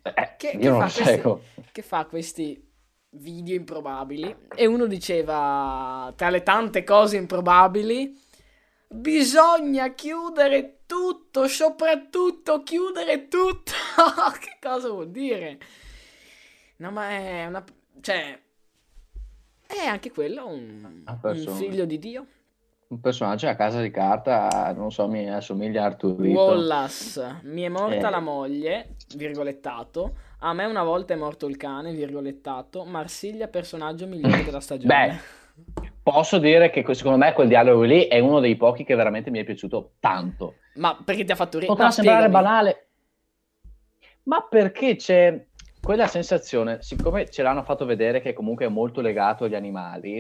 Eh, 0.02 0.36
che, 0.38 0.58
che, 0.58 0.70
fa 0.70 0.92
questi, 0.92 1.22
che, 1.72 1.82
fa 1.82 2.06
questi, 2.06 2.72
video 3.10 3.56
improbabili. 3.56 4.36
E 4.56 4.66
uno 4.66 4.86
diceva 4.86 6.14
tra 6.16 6.30
le 6.30 6.44
tante 6.44 6.84
cose 6.84 7.18
improbabili 7.18 8.24
bisogna 8.88 9.94
chiudere 9.94 10.75
tutto 10.86 11.48
soprattutto 11.48 12.64
chiudere 12.64 13.28
tutto 13.28 13.72
che 14.40 14.58
cosa 14.62 14.90
vuol 14.90 15.10
dire 15.10 15.58
no 16.78 16.92
ma 16.92 17.10
è 17.10 17.46
una 17.46 17.64
cioè 18.02 18.40
è 19.68 19.86
anche 19.86 20.12
quello 20.12 20.48
un, 20.48 21.04
un 21.06 21.56
figlio 21.56 21.86
di 21.86 22.00
Dio 22.00 22.28
un 22.88 23.00
personaggio 23.00 23.48
a 23.48 23.56
casa 23.56 23.82
di 23.82 23.90
carta, 23.90 24.72
non 24.76 24.92
so, 24.92 25.08
mi 25.08 25.30
assomiglia 25.30 25.84
a 25.84 25.86
Arturito. 25.86 26.40
Wallace, 26.40 27.40
mi 27.44 27.64
è 27.64 27.70
morta 27.70 28.08
eh. 28.08 28.12
la 28.12 28.20
moglie, 28.20 28.96
virgolettato. 29.16 30.16
A 30.40 30.54
me 30.54 30.66
una 30.66 30.84
volta 30.84 31.14
è 31.14 31.18
morto 31.18 31.48
il 31.48 31.58
cane, 31.58 31.94
virgolettato. 31.94 32.86
Marsiglia, 32.86 33.48
personaggio 33.48 34.06
migliore 34.06 34.44
della 34.44 34.60
stagione. 34.60 35.20
Beh, 35.74 35.84
posso 36.04 36.38
dire 36.38 36.70
che 36.70 36.86
secondo 36.94 37.18
me 37.18 37.34
quel 37.34 37.48
dialogo 37.48 37.82
lì 37.82 38.06
è 38.06 38.20
uno 38.20 38.40
dei 38.40 38.56
pochi 38.56 38.84
che 38.84 38.94
veramente 38.94 39.32
mi 39.32 39.40
è 39.40 39.44
piaciuto 39.44 39.94
tanto. 40.00 40.58
Ma 40.76 41.02
perché 41.04 41.24
ti 41.24 41.32
ha 41.32 41.36
fatto 41.36 41.60
ridere? 41.60 41.72
Potrà 41.72 41.86
no, 41.86 41.92
sembrare 41.92 42.28
spiegami. 42.28 42.44
banale, 42.44 42.88
ma 44.24 44.42
perché 44.42 44.96
c'è 44.96 45.46
quella 45.82 46.08
sensazione, 46.08 46.82
siccome 46.82 47.30
ce 47.30 47.44
l'hanno 47.44 47.64
fatto 47.64 47.86
vedere 47.86 48.20
che 48.20 48.34
comunque 48.34 48.66
è 48.66 48.70
molto 48.70 49.02
legato 49.02 49.44
agli 49.44 49.56
animali, 49.56 50.18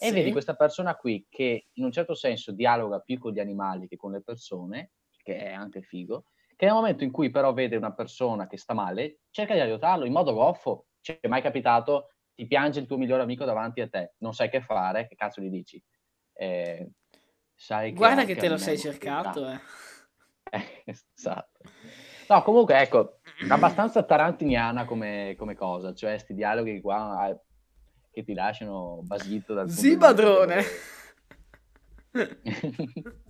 e 0.00 0.06
sì. 0.06 0.12
vedi 0.12 0.32
questa 0.32 0.54
persona 0.54 0.94
qui 0.94 1.26
che 1.28 1.68
in 1.72 1.84
un 1.84 1.90
certo 1.90 2.14
senso 2.14 2.52
dialoga 2.52 3.00
più 3.00 3.18
con 3.18 3.32
gli 3.32 3.40
animali 3.40 3.88
che 3.88 3.96
con 3.96 4.12
le 4.12 4.20
persone, 4.22 4.92
che 5.22 5.36
è 5.38 5.52
anche 5.52 5.82
figo, 5.82 6.26
che 6.54 6.66
nel 6.66 6.74
momento 6.74 7.04
in 7.04 7.10
cui 7.10 7.30
però 7.30 7.52
vede 7.52 7.76
una 7.76 7.92
persona 7.92 8.46
che 8.46 8.58
sta 8.58 8.74
male, 8.74 9.20
cerca 9.30 9.54
di 9.54 9.60
aiutarlo 9.60 10.04
in 10.04 10.12
modo 10.12 10.32
goffo. 10.34 10.86
Cioè, 11.00 11.20
è 11.20 11.28
mai 11.28 11.40
capitato, 11.40 12.10
ti 12.34 12.46
piange 12.46 12.80
il 12.80 12.86
tuo 12.86 12.98
migliore 12.98 13.22
amico 13.22 13.44
davanti 13.44 13.80
a 13.80 13.88
te, 13.88 14.14
non 14.18 14.34
sai 14.34 14.50
che 14.50 14.60
fare, 14.60 15.06
che 15.06 15.14
cazzo 15.14 15.40
gli 15.40 15.48
dici? 15.48 15.82
Eh, 16.34 16.90
sai 17.54 17.92
Guarda 17.92 18.24
che, 18.24 18.34
che 18.34 18.40
te 18.40 18.48
lo 18.48 18.58
sei 18.58 18.76
cercato, 18.76 19.48
eh. 19.48 19.58
Eh. 20.50 20.82
esatto. 21.14 21.60
No, 22.28 22.42
comunque, 22.42 22.78
ecco, 22.78 23.20
abbastanza 23.48 24.02
tarantiniana 24.02 24.84
come, 24.84 25.34
come 25.38 25.54
cosa, 25.54 25.94
cioè, 25.94 26.10
questi 26.10 26.34
dialoghi 26.34 26.80
qua 26.80 27.34
che 28.10 28.22
ti 28.22 28.34
lasciano 28.34 29.00
basito 29.02 29.54
dal 29.54 29.70
Sì, 29.70 29.96
padrone! 29.96 30.62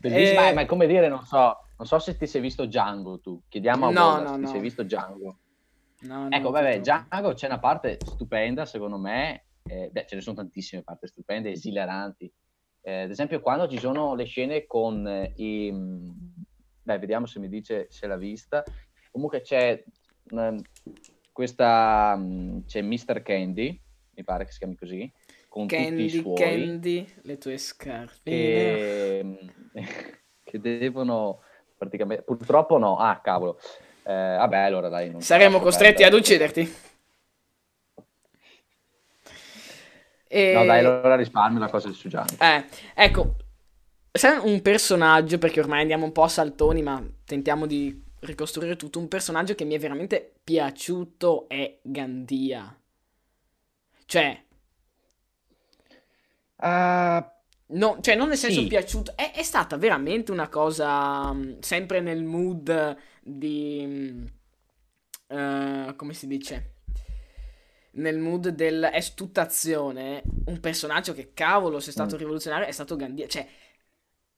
Bellissima, 0.00 0.48
eh... 0.48 0.52
ma 0.54 0.62
è 0.62 0.66
come 0.66 0.86
dire, 0.86 1.08
non 1.08 1.22
so, 1.24 1.64
non 1.76 1.86
so 1.86 1.98
se 1.98 2.16
ti 2.16 2.26
sei 2.26 2.40
visto 2.40 2.64
Django 2.64 3.20
tu, 3.20 3.42
chiediamo 3.48 3.88
a 3.88 3.90
no, 3.90 4.20
no, 4.20 4.34
ti 4.36 4.40
no. 4.40 4.48
sei 4.48 4.60
visto 4.60 4.82
Django? 4.82 5.38
No, 6.00 6.28
ecco, 6.30 6.50
vabbè, 6.50 6.80
Django 6.80 7.34
c'è 7.34 7.46
una 7.46 7.58
parte 7.58 7.98
stupenda, 8.00 8.64
secondo 8.66 8.98
me, 8.98 9.44
eh, 9.64 9.90
beh, 9.92 10.06
ce 10.06 10.14
ne 10.14 10.20
sono 10.20 10.36
tantissime 10.36 10.82
parti 10.82 11.06
stupende, 11.08 11.50
esileranti. 11.50 12.32
Eh, 12.88 13.02
ad 13.02 13.10
esempio, 13.10 13.42
quando 13.42 13.68
ci 13.68 13.78
sono 13.78 14.14
le 14.14 14.24
scene 14.24 14.64
con 14.64 15.06
eh, 15.06 15.32
i... 15.36 15.70
Beh, 16.82 16.98
vediamo 16.98 17.26
se 17.26 17.38
mi 17.38 17.50
dice 17.50 17.86
se 17.90 18.06
l'ha 18.06 18.16
vista. 18.16 18.64
Comunque 19.10 19.42
c'è 19.42 19.84
um, 20.30 20.58
questa... 21.30 22.14
Um, 22.16 22.64
c'è 22.64 22.80
Mr. 22.80 23.20
Candy, 23.20 23.78
mi 24.14 24.24
pare 24.24 24.46
che 24.46 24.52
si 24.52 24.58
chiami 24.58 24.74
così, 24.74 25.12
con 25.50 25.66
Candy, 25.66 26.06
tutti 26.06 26.16
i 26.16 26.20
suoi. 26.22 26.36
Candy, 26.36 27.06
le 27.24 27.36
tue 27.36 27.58
scarpe. 27.58 28.30
E... 28.30 29.38
che 30.42 30.58
devono 30.58 31.42
praticamente... 31.76 32.24
Purtroppo 32.24 32.78
no, 32.78 32.96
ah 32.96 33.20
cavolo. 33.20 33.60
Eh, 34.02 34.14
vabbè, 34.14 34.56
allora 34.56 34.88
dai. 34.88 35.14
Saremo 35.18 35.60
costretti 35.60 36.04
ad 36.04 36.14
ucciderti. 36.14 36.87
E... 40.28 40.52
No 40.52 40.64
dai, 40.64 40.80
allora 40.80 41.16
risparmio 41.16 41.58
la 41.58 41.68
cosa 41.68 41.88
di 41.88 41.94
Sugiano. 41.94 42.26
Eh, 42.38 42.64
ecco, 42.94 43.36
sai 44.12 44.38
un 44.42 44.60
personaggio, 44.62 45.38
perché 45.38 45.60
ormai 45.60 45.80
andiamo 45.80 46.04
un 46.04 46.12
po' 46.12 46.22
a 46.22 46.28
saltoni, 46.28 46.82
ma 46.82 47.02
tentiamo 47.24 47.66
di 47.66 48.04
ricostruire 48.20 48.76
tutto, 48.76 48.98
un 48.98 49.08
personaggio 49.08 49.54
che 49.54 49.64
mi 49.64 49.74
è 49.74 49.78
veramente 49.78 50.34
piaciuto 50.44 51.48
è 51.48 51.78
Gandia. 51.82 52.78
Cioè... 54.04 54.44
Uh, 56.56 57.36
No, 57.70 57.98
cioè, 58.00 58.14
non 58.14 58.28
nel 58.28 58.38
senso 58.38 58.62
Sì. 58.62 58.66
piaciuto, 58.66 59.12
è, 59.14 59.32
è 59.32 59.42
stata 59.42 59.76
veramente 59.76 60.32
una 60.32 60.48
cosa 60.48 61.30
mh, 61.32 61.58
sempre 61.60 62.00
nel 62.00 62.24
mood 62.24 62.96
di... 63.22 63.84
mh, 63.86 64.26
eh, 65.36 65.92
come 65.94 66.14
si 66.14 66.26
dice? 66.26 66.72
Nel 67.98 68.18
mood 68.18 68.48
del... 68.48 68.82
è 68.92 69.02
tutta 69.14 69.42
azione. 69.42 70.22
Un 70.46 70.60
personaggio 70.60 71.12
che 71.14 71.32
cavolo, 71.34 71.80
se 71.80 71.90
è 71.90 71.92
stato 71.92 72.14
Mm. 72.14 72.18
rivoluzionario, 72.18 72.66
è 72.66 72.72
stato 72.72 72.96
Gandia. 72.96 73.26
Cioè, 73.26 73.46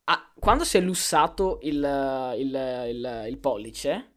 ah, 0.04 0.32
quando 0.38 0.64
si 0.64 0.76
è 0.78 0.80
lussato 0.80 1.58
il, 1.62 1.76
il- 2.38 2.86
il- 2.88 3.24
il 3.28 3.38
pollice, 3.38 4.12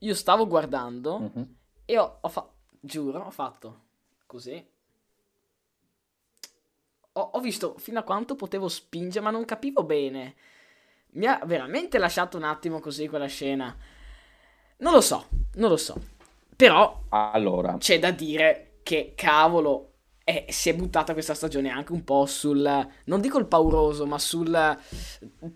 io 0.00 0.14
stavo 0.14 0.46
guardando 0.46 1.18
Mhm. 1.18 1.56
e 1.84 1.98
ho, 1.98 2.18
ho 2.20 2.28
fa- 2.28 2.48
giuro, 2.80 3.20
ho 3.24 3.30
fatto 3.30 3.86
così. 4.26 4.64
Ho, 7.12 7.20
ho 7.20 7.40
visto 7.40 7.76
fino 7.78 7.98
a 7.98 8.02
quanto 8.04 8.36
potevo 8.36 8.68
spingere, 8.68 9.24
ma 9.24 9.30
non 9.30 9.44
capivo 9.44 9.82
bene. 9.84 10.34
Mi 11.12 11.26
ha 11.26 11.40
veramente 11.44 11.98
lasciato 11.98 12.36
un 12.36 12.44
attimo 12.44 12.78
così 12.80 13.08
quella 13.08 13.26
scena. 13.26 13.74
Non 14.78 14.92
lo 14.92 15.00
so, 15.00 15.28
non 15.54 15.70
lo 15.70 15.76
so. 15.76 16.00
Però 16.58 17.00
Allora, 17.10 17.76
c'è 17.78 17.98
da 18.00 18.10
dire 18.10 18.80
che 18.82 19.12
cavolo 19.14 19.84
eh, 20.24 20.46
si 20.48 20.68
è 20.68 20.74
buttata 20.74 21.12
questa 21.12 21.34
stagione 21.34 21.70
anche 21.70 21.92
un 21.92 22.02
po' 22.04 22.26
sul 22.26 22.88
non 23.04 23.20
dico 23.20 23.38
il 23.38 23.46
pauroso, 23.46 24.06
ma 24.06 24.18
sul 24.18 24.76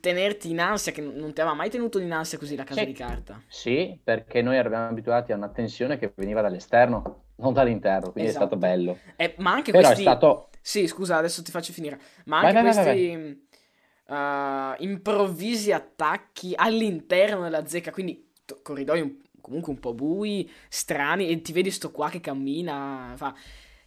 tenerti 0.01 0.51
in 0.51 0.61
ansia 0.61 0.93
che 0.93 1.01
non 1.03 1.33
ti 1.33 1.41
aveva 1.41 1.57
mai 1.57 1.71
tenuto 1.71 1.99
in 1.99 2.13
ansia 2.13 2.39
così 2.39 2.57
la 2.57 2.65
casa 2.65 2.81
Sì. 2.81 2.87
di 2.87 2.93
carta. 2.93 3.43
sì, 3.47 4.01
perché 4.03 4.41
noi 4.43 4.57
eravamo 4.57 4.89
abituati 4.89 5.33
a 5.33 5.37
una 5.37 5.51
tensione 5.51 5.99
che 5.99 6.13
veniva 6.17 6.41
dall'esterno, 6.41 7.25
non 7.37 7.53
dall'interno, 7.53 8.13
quindi 8.13 8.31
Esatto. 8.31 8.45
è 8.45 8.49
stato 8.49 8.57
bello. 8.57 9.03
Eh, 9.17 9.35
ma 9.39 9.53
anche 9.53 9.73
Però 9.73 9.89
questi 9.89 10.03
è 10.03 10.15
stato... 10.15 10.49
Sì, 10.61 10.87
scusa, 10.87 11.17
adesso 11.17 11.43
ti 11.43 11.51
faccio 11.51 11.73
finire. 11.73 12.01
Ma 12.27 12.39
Vai, 12.39 12.53
anche 12.53 12.53
vai, 12.53 12.63
vai, 12.63 12.73
questi 12.73 13.47
eh, 14.09 14.75
improvvisi 14.79 15.73
attacchi 15.73 16.53
all'interno 16.55 17.43
della 17.43 17.67
zecca, 17.67 17.91
quindi 17.91 18.31
t- 18.45 18.63
corridoi 18.63 19.01
un- 19.01 19.17
comunque 19.43 19.73
un 19.73 19.79
po' 19.79 19.93
bui, 19.93 20.51
strani, 20.69 21.29
e 21.29 21.43
ti 21.43 21.53
vedi 21.53 21.71
sto 21.71 21.91
qua 21.91 22.09
che 22.09 22.21
cammina, 22.21 23.13
fa... 23.17 23.35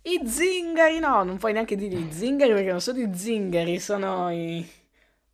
I 0.03 0.21
zingari, 0.23 0.99
no, 0.99 1.23
non 1.23 1.37
puoi 1.37 1.53
neanche 1.53 1.75
dire 1.75 1.95
i 1.95 2.07
zingari 2.13 2.53
perché 2.53 2.69
non 2.69 2.81
sono 2.81 2.99
i 2.99 3.09
zingari, 3.11 3.79
sono 3.79 4.31
i... 4.31 4.63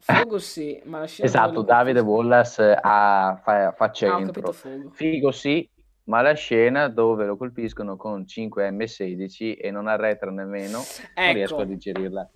Fogo 0.04 0.40
sì, 0.40 0.82
ma 0.86 1.00
la 1.00 1.06
scena 1.06 1.28
Esatto, 1.28 1.62
Davide 1.62 2.00
Wallace 2.00 2.74
ha, 2.82 3.40
fa, 3.44 3.72
fa 3.74 3.86
Ah, 3.86 3.92
centro. 3.92 4.52
Fogo. 4.52 4.90
Figo 4.92 5.32
sì, 5.32 5.70
ma 6.06 6.22
la 6.22 6.34
scena 6.34 6.88
dove 6.88 7.26
lo 7.26 7.38
colpiscono 7.38 7.98
con 7.98 8.22
5M16 8.22 9.58
e 9.60 9.72
non 9.72 9.88
arretra 9.88 10.32
nemmeno, 10.32 10.82
non 11.16 11.34
riesco 11.34 11.58
a 11.58 11.62
Ecco, 11.62 11.66
digerirla. 11.66 12.30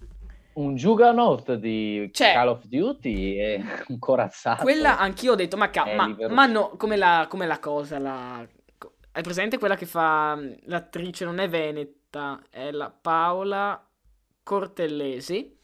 Un 0.56 0.76
Juggernaut 0.76 1.54
di 1.56 2.10
Cioè- 2.13 2.34
Call 2.34 2.48
of 2.50 2.63
Duty 2.65 3.38
e 3.39 3.62
un 3.89 4.00
corazzato. 4.00 4.63
quella 4.63 4.98
anch'io 4.98 5.34
ho 5.34 5.36
detto, 5.36 5.58
ma, 5.58 5.70
ca- 5.70 5.84
È 5.86 5.96
ma, 5.96 6.15
ma 6.30 6.46
no, 6.46 6.70
come 6.78 6.96
la, 6.96 7.26
come 7.30 7.46
la 7.46 7.60
cosa, 7.60 8.00
la... 8.00 8.46
Hai 9.12 9.24
presente 9.24 9.58
quella 9.58 9.76
che 9.76 9.86
fa 9.86 10.36
mh, 10.36 10.56
l'attrice, 10.65 11.26
non 11.26 11.39
è 11.39 11.48
Veneta, 11.50 12.41
è 12.50 12.72
la 12.72 12.89
Paola 12.89 13.82
Cortellesi, 14.44 15.58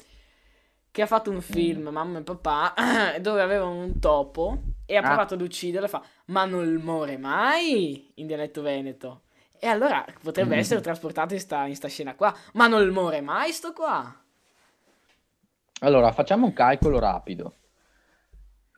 che 0.91 1.01
ha 1.01 1.05
fatto 1.05 1.29
un 1.31 1.41
film, 1.41 1.87
Mamma 1.89 2.19
e 2.19 2.23
Papà, 2.23 2.73
dove 3.21 3.41
avevano 3.41 3.75
un 3.75 3.99
topo 3.99 4.61
e 4.85 4.95
ha 4.97 4.99
Ah. 4.99 5.03
provato 5.07 5.33
ad 5.35 5.41
ucciderlo 5.41 5.85
e 5.85 5.89
fa, 5.89 6.01
ma 6.27 6.43
non 6.45 6.67
muore 6.83 7.17
mai, 7.17 8.11
in 8.15 8.27
dialetto 8.27 8.61
veneto. 8.61 9.21
E 9.57 9.67
allora 9.67 10.03
potrebbe 10.21 10.55
Mm. 10.55 10.59
essere 10.59 10.81
trasportato 10.81 11.33
in 11.33 11.39
sta, 11.39 11.65
in 11.65 11.75
sta 11.75 11.87
scena 11.87 12.15
qua, 12.15 12.35
ma 12.53 12.67
non 12.67 12.85
muore 12.89 13.21
mai 13.21 13.51
sto 13.53 13.71
qua. 13.73 14.15
Allora, 15.83 16.11
facciamo 16.11 16.45
un 16.45 16.53
calcolo 16.53 16.99
rapido. 16.99 17.55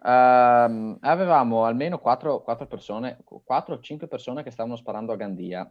Ehm, 0.06 0.98
avevamo 1.02 1.66
almeno 1.66 2.00
4, 2.00 2.44
persone, 2.68 3.20
4 3.24 3.76
o 3.76 3.80
5 3.80 4.08
persone 4.08 4.42
che 4.42 4.52
stavano 4.52 4.78
sparando 4.78 5.12
a 5.12 5.18
Gandia. 5.18 5.70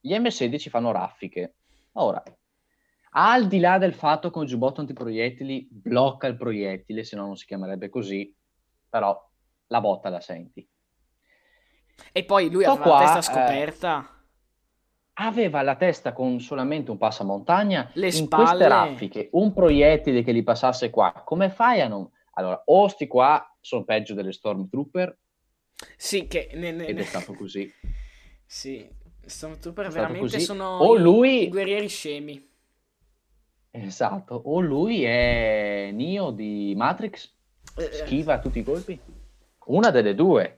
Gli 0.00 0.14
M16 0.14 0.68
fanno 0.68 0.92
raffiche. 0.92 1.56
Ora, 1.92 2.22
al 3.10 3.48
di 3.48 3.58
là 3.58 3.78
del 3.78 3.94
fatto 3.94 4.30
che 4.30 4.38
un 4.38 4.46
giubbotto 4.46 4.80
antiproiettili 4.80 5.68
blocca 5.70 6.28
il 6.28 6.36
proiettile, 6.36 7.02
se 7.02 7.16
no 7.16 7.26
non 7.26 7.36
si 7.36 7.46
chiamerebbe 7.46 7.88
così, 7.88 8.32
però 8.88 9.20
la 9.66 9.80
botta 9.80 10.08
la 10.08 10.20
senti. 10.20 10.66
E 12.12 12.24
poi 12.24 12.48
lui 12.48 12.62
Sto 12.62 12.72
aveva 12.72 12.86
la 12.86 12.96
qua, 12.96 13.12
testa 13.12 13.18
eh, 13.18 13.22
scoperta. 13.22 14.17
Aveva 15.20 15.62
la 15.62 15.74
testa 15.74 16.12
con 16.12 16.38
solamente 16.40 16.90
un 16.92 16.96
passamontagna 16.98 17.90
Le 17.94 18.06
in 18.06 18.12
spalle. 18.12 18.44
queste 18.44 18.68
raffiche, 18.68 19.28
un 19.32 19.52
proiettile 19.52 20.22
che 20.22 20.32
gli 20.32 20.44
passasse 20.44 20.90
qua. 20.90 21.12
Come 21.24 21.50
fai 21.50 21.80
a 21.80 21.88
non... 21.88 22.08
Allora, 22.34 22.62
o 22.66 22.86
sti 22.86 23.08
qua 23.08 23.44
sono 23.60 23.82
peggio 23.84 24.14
delle 24.14 24.30
Stormtrooper, 24.32 25.18
Sì, 25.96 26.28
che 26.28 26.50
ne- 26.54 26.70
ne- 26.70 26.86
ed 26.86 27.00
è 27.00 27.02
stato 27.02 27.32
così. 27.34 27.68
Sì, 28.46 28.88
Stormtrooper 29.24 29.88
veramente 29.88 30.20
così. 30.20 30.40
sono 30.40 30.78
O 30.78 30.94
lui- 30.96 31.48
guerrieri 31.48 31.88
scemi. 31.88 32.46
Esatto, 33.72 34.40
o 34.44 34.60
lui 34.60 35.02
è 35.02 35.90
Neo 35.92 36.30
di 36.30 36.74
Matrix, 36.76 37.34
Eh, 37.76 37.90
schiva 37.92 38.34
a 38.34 38.38
tutti 38.38 38.60
i 38.60 38.64
colpi. 38.64 38.98
Una 39.66 39.90
delle 39.90 40.14
due, 40.14 40.57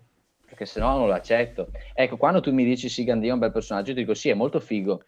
perché 0.60 0.66
se 0.66 0.80
no 0.80 0.98
non 0.98 1.08
l'accetto. 1.08 1.70
Ecco, 1.94 2.18
quando 2.18 2.40
tu 2.40 2.52
mi 2.52 2.64
dici 2.64 2.88
sì, 2.90 3.04
Gandia 3.04 3.30
è 3.30 3.32
un 3.32 3.38
bel 3.38 3.52
personaggio, 3.52 3.90
io 3.90 3.94
ti 3.94 4.00
dico 4.02 4.14
sì, 4.14 4.28
è 4.28 4.34
molto 4.34 4.60
figo. 4.60 5.04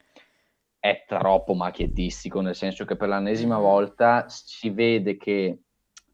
È 0.78 1.04
troppo 1.06 1.54
macchiettistico, 1.54 2.40
nel 2.40 2.54
senso 2.54 2.84
che 2.84 2.96
per 2.96 3.08
l'ennesima 3.08 3.56
Mhm. 3.56 3.62
volta 3.62 4.24
si 4.28 4.70
vede 4.70 5.16
che 5.16 5.58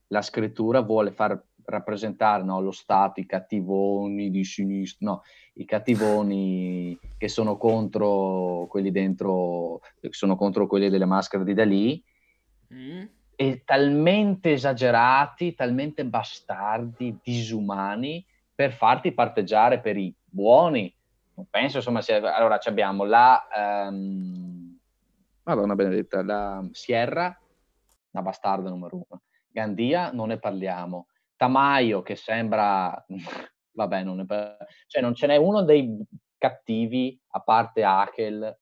la 0.08 0.22
scrittura 0.22 0.80
vuole 0.80 1.12
far 1.12 1.40
rappresentare 1.64 2.42
no, 2.42 2.60
lo 2.60 2.70
Stato, 2.70 3.20
i 3.20 3.26
cattivoni 3.26 4.30
di 4.30 4.42
sinistra, 4.42 5.10
no, 5.10 5.22
i 5.54 5.64
cattivoni 5.64 6.98
che 7.16 7.28
sono 7.28 7.56
contro 7.56 8.66
quelli 8.68 8.90
dentro, 8.90 9.80
che 10.00 10.08
sono 10.10 10.34
contro 10.36 10.66
quelli 10.66 10.88
delle 10.88 11.04
maschere 11.04 11.44
di 11.44 11.54
Dalì, 11.54 12.02
mm. 12.74 13.04
e 13.36 13.62
talmente 13.64 14.52
esagerati, 14.52 15.54
talmente 15.54 16.04
bastardi, 16.04 17.18
disumani, 17.22 18.24
per 18.58 18.72
farti 18.72 19.12
parteggiare 19.12 19.78
per 19.78 19.96
i 19.96 20.12
buoni. 20.24 20.92
Non 21.34 21.46
penso, 21.48 21.76
insomma, 21.76 22.02
sia... 22.02 22.34
allora 22.34 22.58
abbiamo 22.64 23.04
la... 23.04 23.46
ehm, 23.54 24.76
Madonna 25.44 25.76
benedetta, 25.76 26.24
la 26.24 26.68
Sierra, 26.72 27.40
la 28.10 28.20
bastarda 28.20 28.68
numero 28.68 28.96
uno. 28.96 29.22
Gandia, 29.48 30.10
non 30.10 30.26
ne 30.26 30.40
parliamo. 30.40 31.06
Tamaio, 31.36 32.02
che 32.02 32.16
sembra... 32.16 33.06
Vabbè, 33.70 34.02
non 34.02 34.16
ne 34.16 34.26
par- 34.26 34.56
Cioè, 34.88 35.02
non 35.02 35.14
ce 35.14 35.28
n'è 35.28 35.36
uno 35.36 35.62
dei 35.62 35.96
cattivi, 36.36 37.16
a 37.28 37.40
parte 37.40 37.84
Akel, 37.84 38.58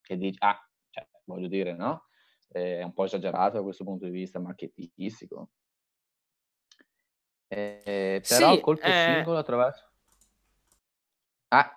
che 0.00 0.16
dice... 0.16 0.38
Ah, 0.44 0.64
cioè, 0.90 1.08
voglio 1.24 1.48
dire, 1.48 1.74
no? 1.74 2.04
è 2.46 2.84
un 2.84 2.92
po' 2.92 3.02
esagerato 3.04 3.56
da 3.56 3.64
questo 3.64 3.82
punto 3.82 4.04
di 4.04 4.12
vista 4.12 4.38
marketistico. 4.38 5.50
Eh, 7.52 8.22
però 8.26 8.48
Sì, 8.54 8.60
colpo 8.60 8.86
eh. 8.86 8.92
singolo 8.92 9.38
attraverso... 9.38 9.84
Ah, 11.50 11.76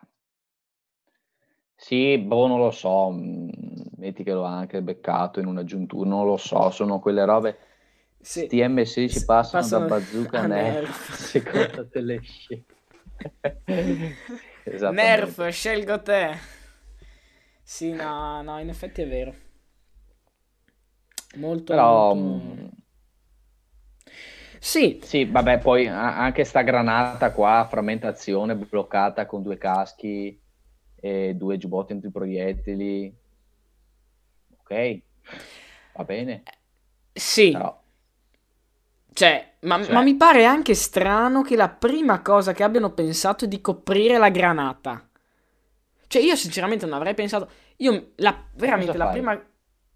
sì, 1.75 2.17
boh, 2.17 2.47
non 2.47 2.59
lo 2.59 2.71
so, 2.71 3.11
mm, 3.11 3.49
metti 3.97 4.23
che 4.23 4.31
l'ho 4.31 4.43
anche 4.43 4.81
beccato 4.81 5.39
in 5.39 5.47
un'aggiuntura, 5.47 6.07
non 6.09 6.25
lo 6.25 6.37
so, 6.37 6.69
sono 6.71 6.99
quelle 6.99 7.25
robe... 7.25 7.57
Sì. 8.21 8.41
Sti 8.45 8.61
M16 8.67 9.19
Sì, 9.19 9.25
passano, 9.25 9.67
passano 9.67 9.67
da 9.67 9.79
bazooka 9.81 10.39
a 10.39 10.47
nerf, 10.47 11.11
nerf. 11.11 11.11
secondo 11.13 11.87
te 11.89 12.01
le 12.01 12.19
scelte. 12.21 12.75
Nerf, 14.97 15.39
scelgo 15.49 15.97
te. 16.01 16.21
Sì, 17.63 17.91
no, 17.93 18.41
no, 18.41 18.59
in 18.59 18.69
effetti 18.69 19.01
è 19.01 19.07
vero. 19.07 19.33
Molto, 21.35 21.73
Però... 21.73 22.13
molto- 22.13 22.15
mm, 22.15 22.67
Sì, 24.71 24.85
Sì, 24.97 25.25
vabbè, 25.25 25.59
poi 25.59 25.85
anche 25.87 26.43
sta 26.45 26.61
granata 26.61 27.31
qua, 27.33 27.67
frammentazione 27.69 28.55
bloccata 28.55 29.25
con 29.25 29.43
due 29.43 29.57
caschi 29.57 30.41
e 30.95 31.33
due 31.35 31.57
giubbotti 31.57 31.91
antiproiettili. 31.93 33.13
Ok, 34.57 34.71
va 35.93 36.03
bene, 36.05 36.43
sì. 37.15 37.49
però 37.51 37.81
Cioè, 39.13 39.53
ma, 39.61 39.77
Cioè- 39.79 39.93
ma 39.93 40.01
mi 40.01 40.15
pare 40.17 40.43
anche 40.45 40.73
strano 40.75 41.41
che 41.41 41.55
la 41.55 41.69
prima 41.69 42.21
cosa 42.21 42.51
che 42.53 42.63
abbiano 42.63 42.91
pensato 42.93 43.45
è 43.45 43.47
di 43.47 43.61
coprire 43.61 44.17
la 44.17 44.29
granata. 44.29 45.07
Cioè, 46.07 46.21
io 46.21 46.35
sinceramente 46.35 46.85
non 46.85 46.95
avrei 46.95 47.13
pensato. 47.13 47.49
Io, 47.77 48.11
la, 48.17 48.43
veramente, 48.55 48.91
Cosa 48.93 48.97
la 48.97 49.07
fai? 49.07 49.19
prima. 49.21 49.45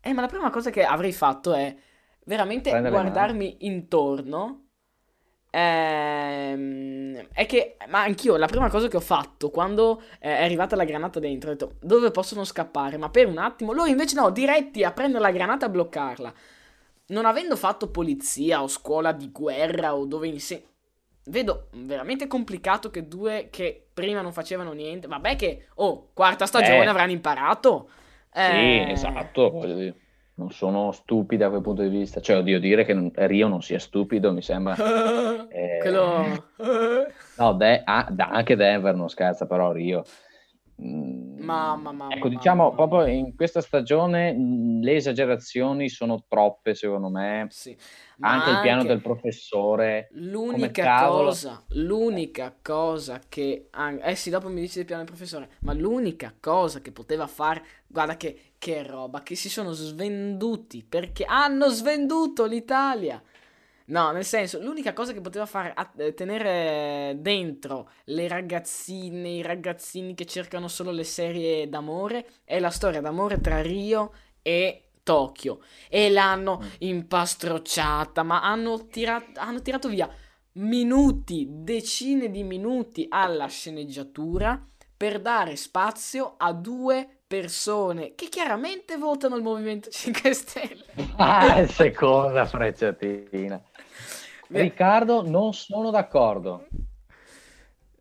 Eh, 0.01 0.13
ma 0.13 0.21
la 0.21 0.27
prima 0.27 0.49
cosa 0.49 0.69
che 0.69 0.83
avrei 0.83 1.13
fatto 1.13 1.53
è 1.53 1.75
veramente 2.27 2.69
Prendere 2.69 2.93
le 2.93 3.01
guardarmi 3.01 3.57
intorno 3.61 4.65
ehm, 5.49 7.27
è 7.33 7.45
che, 7.45 7.77
ma 7.87 8.03
anch'io, 8.03 8.35
la 8.37 8.45
prima 8.47 8.69
cosa 8.69 8.87
che 8.87 8.97
ho 8.97 9.01
fatto 9.01 9.49
quando 9.49 10.01
è 10.19 10.43
arrivata 10.43 10.75
la 10.75 10.83
granata 10.83 11.19
dentro, 11.19 11.49
ho 11.49 11.53
detto 11.53 11.75
dove 11.81 12.11
possono 12.11 12.43
scappare, 12.43 12.97
ma 12.97 13.09
per 13.09 13.27
un 13.27 13.37
attimo, 13.37 13.71
loro 13.71 13.89
invece 13.89 14.15
no, 14.15 14.29
diretti 14.29 14.83
a 14.83 14.91
prendere 14.91 15.23
la 15.23 15.31
granata 15.31 15.65
e 15.65 15.69
a 15.69 15.71
bloccarla. 15.71 16.33
Non 17.09 17.25
avendo 17.25 17.55
fatto 17.55 17.89
polizia 17.89 18.61
o 18.61 18.67
scuola 18.67 19.13
di 19.13 19.31
guerra 19.31 19.95
o 19.95 20.05
dove 20.05 20.27
insegno, 20.27 20.63
vedo 21.27 21.69
veramente 21.73 22.27
complicato 22.27 22.89
che 22.89 23.07
due 23.07 23.47
che 23.49 23.87
prima 23.93 24.21
non 24.21 24.33
facevano 24.33 24.73
niente, 24.73 25.07
vabbè 25.07 25.35
che, 25.37 25.67
oh, 25.75 26.09
quarta 26.13 26.45
stagione 26.45 26.83
Eh. 26.83 26.87
avranno 26.87 27.11
imparato. 27.13 27.89
Sì, 28.29 28.41
Eh, 28.41 28.91
esatto, 28.91 29.49
voglio 29.49 29.75
dire, 29.75 29.95
non 30.37 30.51
sono 30.51 30.91
stupidi 30.91 31.41
da 31.41 31.49
quel 31.49 31.61
punto 31.61 31.81
di 31.81 31.89
vista. 31.89 32.21
Cioè, 32.21 32.37
oddio, 32.37 32.59
dire 32.59 32.85
che 32.85 32.93
non- 32.93 33.11
Rio 33.13 33.47
non 33.47 33.61
sia 33.61 33.79
stupido 33.79 34.31
mi 34.31 34.41
sembra... 34.41 34.75
eh, 35.49 35.79
Quello... 35.81 36.45
No, 37.37 37.53
De- 37.53 37.81
ah, 37.83 38.07
da- 38.09 38.29
anche 38.29 38.55
Denver 38.55 38.95
non 38.95 39.09
scherza, 39.09 39.45
però 39.45 39.71
Rio. 39.71 40.03
Mm, 40.79 41.39
Mamma, 41.39 41.91
mamma, 41.91 42.13
Ecco, 42.13 42.27
mamma, 42.27 42.35
diciamo, 42.37 42.63
mamma. 42.63 42.75
proprio 42.75 43.05
in 43.05 43.35
questa 43.35 43.61
stagione 43.61 44.35
le 44.81 44.95
esagerazioni 44.95 45.89
sono 45.89 46.25
troppe, 46.27 46.75
secondo 46.75 47.09
me. 47.09 47.47
Sì. 47.49 47.75
Ma 48.17 48.31
Anche 48.31 48.49
il 48.49 48.59
piano 48.61 48.81
anche 48.81 48.93
del 48.93 49.01
professore. 49.01 50.07
L'unica 50.11 51.07
cosa, 51.07 51.63
l'unica 51.69 52.55
cosa 52.61 53.21
che... 53.27 53.69
Eh 54.01 54.15
sì, 54.15 54.29
dopo 54.29 54.49
mi 54.49 54.61
dici 54.61 54.77
del 54.77 54.85
piano 54.85 55.03
del 55.03 55.11
professore, 55.11 55.49
ma 55.61 55.73
l'unica 55.73 56.33
cosa 56.39 56.79
che 56.81 56.91
poteva 56.91 57.27
fare... 57.27 57.63
Guarda 57.87 58.17
che, 58.17 58.53
che 58.57 58.83
roba, 58.83 59.21
che 59.23 59.35
si 59.35 59.49
sono 59.49 59.71
svenduti, 59.71 60.83
perché 60.83 61.25
hanno 61.25 61.69
svenduto 61.69 62.45
l'Italia. 62.45 63.21
No, 63.89 64.11
nel 64.11 64.25
senso, 64.25 64.59
l'unica 64.61 64.91
cosa 64.91 65.13
che 65.13 65.21
poteva 65.21 65.45
fare 65.45 65.71
a- 65.73 65.89
eh, 65.97 66.13
tenere 66.13 67.15
dentro 67.21 67.89
le 68.05 68.27
ragazzine, 68.27 69.29
i 69.29 69.41
ragazzini 69.41 70.13
che 70.13 70.25
cercano 70.25 70.67
solo 70.67 70.91
le 70.91 71.05
serie 71.05 71.69
d'amore 71.69 72.27
è 72.43 72.59
la 72.59 72.69
storia 72.69 72.99
d'amore 72.99 73.39
tra 73.39 73.61
Rio 73.61 74.11
e 74.41 74.89
Tokyo. 75.03 75.61
E 75.89 76.09
l'hanno 76.09 76.61
impastrocciata, 76.79 78.23
ma 78.23 78.41
hanno 78.41 78.87
tirato, 78.87 79.39
hanno 79.39 79.61
tirato 79.61 79.87
via 79.87 80.09
minuti, 80.53 81.47
decine 81.49 82.29
di 82.29 82.43
minuti 82.43 83.05
alla 83.09 83.47
sceneggiatura 83.47 84.61
per 84.97 85.21
dare 85.21 85.55
spazio 85.55 86.33
a 86.37 86.51
due 86.51 87.07
persone 87.25 88.15
che 88.15 88.27
chiaramente 88.27 88.97
votano 88.97 89.35
il 89.37 89.43
Movimento 89.43 89.89
5 89.91 90.33
Stelle. 90.33 90.85
Ah, 91.17 91.65
seconda 91.67 92.45
frecciatina. 92.45 93.61
Riccardo, 94.49 95.27
non 95.27 95.53
sono 95.53 95.89
d'accordo. 95.91 96.67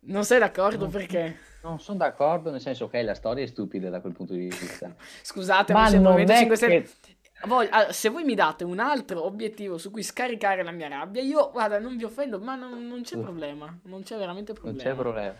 Non 0.01 0.23
sei 0.23 0.39
d'accordo 0.39 0.85
No. 0.85 0.91
perché? 0.91 1.35
Non 1.63 1.79
sono 1.79 1.97
d'accordo, 1.97 2.49
nel 2.51 2.61
senso 2.61 2.87
che 2.87 3.01
la 3.01 3.13
storia 3.13 3.43
è 3.43 3.47
stupida 3.47 3.89
da 3.89 3.99
quel 3.99 4.13
punto 4.13 4.33
di 4.33 4.47
vista. 4.47 4.93
Scusate, 5.21 5.73
Ma 5.73 5.87
se 5.87 5.99
non 5.99 6.17
è 6.19 6.25
5 6.25 6.55
Stelle... 6.55 6.81
che- 6.83 6.89
Voi- 7.45 7.67
ah, 7.69 7.91
se 7.91 8.09
voi 8.09 8.23
mi 8.23 8.33
date 8.33 8.63
un 8.63 8.79
altro 8.79 9.23
obiettivo 9.23 9.77
su 9.77 9.91
cui 9.91 10.01
scaricare 10.01 10.63
la 10.63 10.71
mia 10.71 10.87
rabbia, 10.87 11.21
io, 11.21 11.51
guarda, 11.51 11.77
non 11.77 11.95
vi 11.95 12.03
offendo, 12.03 12.39
ma 12.39 12.55
non, 12.55 12.87
non 12.87 13.01
c'è 13.03 13.17
problema. 13.19 13.77
Non 13.83 14.01
c'è 14.01 14.17
veramente 14.17 14.53
Non 14.53 14.61
problema. 14.61 14.89
c'è 14.89 14.95
problema. 14.95 15.33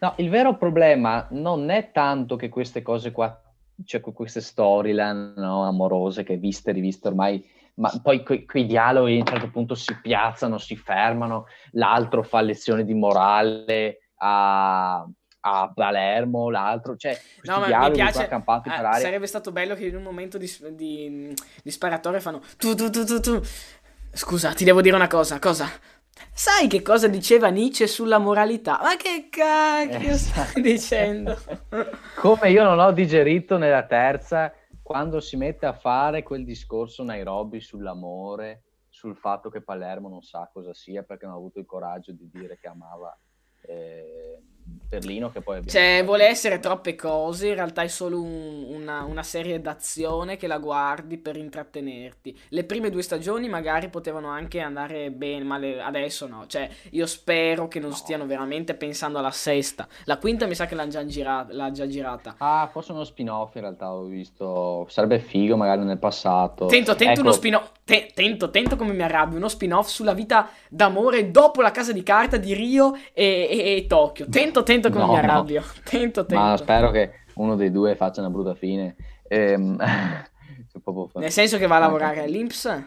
No, 0.00 0.14
il 0.18 0.28
vero 0.28 0.56
problema 0.58 1.26
non 1.30 1.70
è 1.70 1.90
tanto 1.90 2.36
che 2.36 2.50
queste 2.50 2.82
cose 2.82 3.12
qua, 3.12 3.40
cioè 3.86 4.00
que- 4.02 4.12
queste 4.12 4.42
storyline 4.42 5.32
no, 5.36 5.64
amorose 5.66 6.22
che 6.22 6.36
viste 6.36 6.68
e 6.70 6.72
riviste 6.74 7.08
ormai, 7.08 7.42
ma 7.76 7.90
poi 8.02 8.22
que- 8.22 8.44
quei 8.44 8.66
dialoghi 8.66 9.16
a 9.16 9.20
un 9.20 9.26
certo 9.26 9.50
punto 9.50 9.74
si 9.74 9.94
piazzano, 10.00 10.58
si 10.58 10.76
fermano, 10.76 11.46
l'altro 11.72 12.22
fa 12.22 12.40
lezioni 12.40 12.84
di 12.84 12.94
morale 12.94 14.10
a, 14.18 15.06
a 15.40 15.72
Palermo, 15.74 16.50
l'altro, 16.50 16.96
cioè 16.96 17.18
No, 17.42 17.60
ma 17.60 17.66
mi 17.88 17.92
piace. 17.92 18.28
ah, 18.28 18.42
aria. 18.64 18.92
sarebbe 18.92 19.26
stato 19.26 19.52
bello 19.52 19.74
che 19.74 19.86
in 19.86 19.96
un 19.96 20.02
momento 20.02 20.38
di, 20.38 20.50
di, 20.72 21.34
di 21.62 21.70
sparatoria 21.70 22.18
fanno 22.20 22.40
tu 22.58 22.74
tu 22.74 22.90
tu 22.90 23.04
tu 23.04 23.20
tu. 23.20 23.40
Scusa, 24.12 24.52
ti 24.54 24.64
devo 24.64 24.80
dire 24.80 24.96
una 24.96 25.06
cosa. 25.06 25.38
Cosa? 25.38 25.68
Sai 26.32 26.66
che 26.66 26.80
cosa 26.82 27.08
diceva 27.08 27.48
Nietzsche 27.48 27.86
sulla 27.86 28.18
moralità? 28.18 28.78
Ma 28.82 28.96
che 28.96 29.28
cacchio 29.30 30.12
Eh, 30.12 30.16
stai 30.16 30.62
dicendo? 30.62 31.38
Come 32.16 32.50
io 32.50 32.62
non 32.64 32.78
ho 32.78 32.90
digerito 32.92 33.58
nella 33.58 33.84
terza, 33.84 34.50
quando 34.86 35.18
si 35.18 35.36
mette 35.36 35.66
a 35.66 35.72
fare 35.72 36.22
quel 36.22 36.44
discorso 36.44 37.02
Nairobi 37.02 37.60
sull'amore, 37.60 38.62
sul 38.88 39.16
fatto 39.16 39.50
che 39.50 39.60
Palermo 39.60 40.08
non 40.08 40.22
sa 40.22 40.48
cosa 40.52 40.72
sia 40.74 41.02
perché 41.02 41.24
non 41.26 41.34
ha 41.34 41.38
avuto 41.38 41.58
il 41.58 41.66
coraggio 41.66 42.12
di 42.12 42.30
dire 42.30 42.56
che 42.56 42.68
amava 42.68 43.18
eh, 43.62 44.40
Berlino, 44.88 45.30
che 45.30 45.40
poi 45.40 45.58
abbiamo 45.58 45.70
Cioè, 45.78 46.02
vuole 46.04 46.26
essere 46.28 46.58
troppe 46.60 46.94
cose, 46.94 47.48
in 47.48 47.54
realtà 47.54 47.82
è 47.82 47.88
solo 47.88 48.20
un- 48.20 48.64
una, 48.68 49.02
una 49.04 49.22
serie 49.22 49.60
d'azione 49.60 50.36
che 50.36 50.46
la 50.46 50.58
guardi 50.58 51.18
per 51.18 51.36
intrattenerti. 51.36 52.38
Le 52.50 52.64
prime 52.64 52.90
due 52.90 53.02
stagioni 53.02 53.48
magari 53.48 53.88
potevano 53.88 54.28
anche 54.28 54.60
andare 54.60 55.10
bene, 55.10 55.44
ma 55.44 55.58
le- 55.58 55.80
adesso 55.80 56.26
no. 56.28 56.46
Cioè, 56.46 56.68
io 56.90 57.06
spero 57.06 57.66
che 57.68 57.80
non 57.80 57.90
No. 57.90 57.96
stiano 57.96 58.26
veramente 58.26 58.74
pensando 58.74 59.18
alla 59.18 59.30
sesta. 59.32 59.86
La 60.04 60.18
quinta 60.18 60.46
mi 60.46 60.54
sa 60.54 60.66
che 60.66 60.74
l'hanno 60.76 60.90
già, 60.90 61.04
gira- 61.04 61.46
l'ha 61.50 61.70
già 61.72 61.86
girata. 61.86 62.34
Ah, 62.38 62.68
forse 62.70 62.92
uno 62.92 63.04
spin-off 63.04 63.54
in 63.56 63.62
realtà 63.62 63.92
ho 63.92 64.04
visto, 64.04 64.86
sarebbe 64.88 65.18
figo 65.18 65.56
magari 65.56 65.82
nel 65.84 65.98
passato. 65.98 66.66
Tento, 66.66 66.94
tento 66.94 67.12
Ecco, 67.12 67.20
uno 67.22 67.32
spin-off. 67.32 67.70
te- 67.84 68.10
tento, 68.14 68.50
tento 68.50 68.76
come 68.76 68.92
mi 68.92 69.02
arrabbio. 69.02 69.36
Uno 69.36 69.48
spin-off 69.48 69.88
sulla 69.88 70.14
vita 70.14 70.48
d'amore 70.68 71.30
dopo 71.30 71.60
la 71.60 71.70
casa 71.72 71.92
di 71.92 72.02
carta 72.02 72.36
di 72.36 72.54
Rio 72.54 72.94
e, 73.12 73.48
e- 73.50 73.76
e 73.76 73.86
Tokyo. 73.86 74.26
Tento, 74.28 74.55
tento 74.62 74.90
come 74.90 75.04
No, 75.04 75.08
mi 75.10 75.14
no. 75.14 75.18
arrabbio. 75.20 75.62
Tento, 75.84 76.26
tento. 76.26 76.34
Ma 76.34 76.56
spero 76.56 76.90
che 76.90 77.12
uno 77.34 77.56
dei 77.56 77.70
due 77.70 77.94
faccia 77.96 78.20
una 78.20 78.30
brutta 78.30 78.54
fine. 78.54 78.96
Ehm, 79.28 79.76
proprio- 80.82 81.10
Nel 81.20 81.30
senso 81.32 81.58
che 81.58 81.66
va 81.66 81.76
a 81.76 81.80
lavorare 81.80 82.22
all'Inps? 82.22 82.84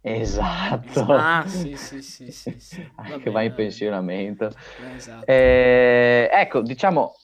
Esatto. 0.00 1.04
Ah, 1.08 1.44
sì, 1.46 1.76
sì, 1.76 2.00
sì, 2.00 2.30
sì, 2.30 2.54
sì. 2.60 2.88
Va 2.96 3.18
che 3.20 3.30
va 3.30 3.42
in 3.42 3.54
pensionamento. 3.54 4.50
Esatto. 4.94 5.24
Eh, 5.30 6.28
ecco, 6.32 6.60
diciamo, 6.62 7.14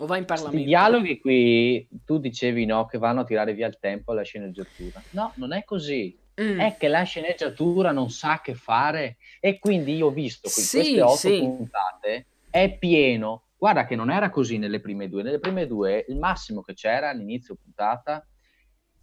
O 0.00 0.06
va 0.06 0.16
in 0.16 0.26
Parlamento. 0.26 0.64
dialoghi 0.64 1.18
qui, 1.20 1.88
tu 2.04 2.18
dicevi 2.18 2.66
no, 2.66 2.86
che 2.86 2.98
vanno 2.98 3.20
a 3.20 3.24
tirare 3.24 3.54
via 3.54 3.66
il 3.66 3.78
tempo 3.80 4.12
alla 4.12 4.22
sceneggiatura. 4.22 5.02
No, 5.10 5.32
non 5.36 5.52
è 5.52 5.64
così. 5.64 6.16
Mm. 6.40 6.60
È 6.60 6.76
che 6.76 6.86
la 6.88 7.02
sceneggiatura 7.02 7.90
non 7.90 8.10
sa 8.10 8.40
che 8.40 8.54
fare 8.54 9.16
e 9.40 9.58
quindi 9.58 9.96
io 9.96 10.06
ho 10.06 10.10
visto 10.10 10.48
Sì, 10.48 10.62
queste 10.72 11.00
otto 11.02 11.16
sì. 11.16 11.38
puntate, 11.38 12.26
è 12.50 12.76
pieno. 12.78 13.44
Guarda 13.56 13.84
che 13.86 13.96
non 13.96 14.10
era 14.10 14.30
così 14.30 14.58
nelle 14.58 14.80
prime 14.80 15.08
due. 15.08 15.22
Nelle 15.22 15.40
prime 15.40 15.66
due 15.66 16.04
il 16.08 16.16
massimo 16.16 16.62
che 16.62 16.74
c'era 16.74 17.08
all'inizio 17.10 17.56
puntata, 17.60 18.24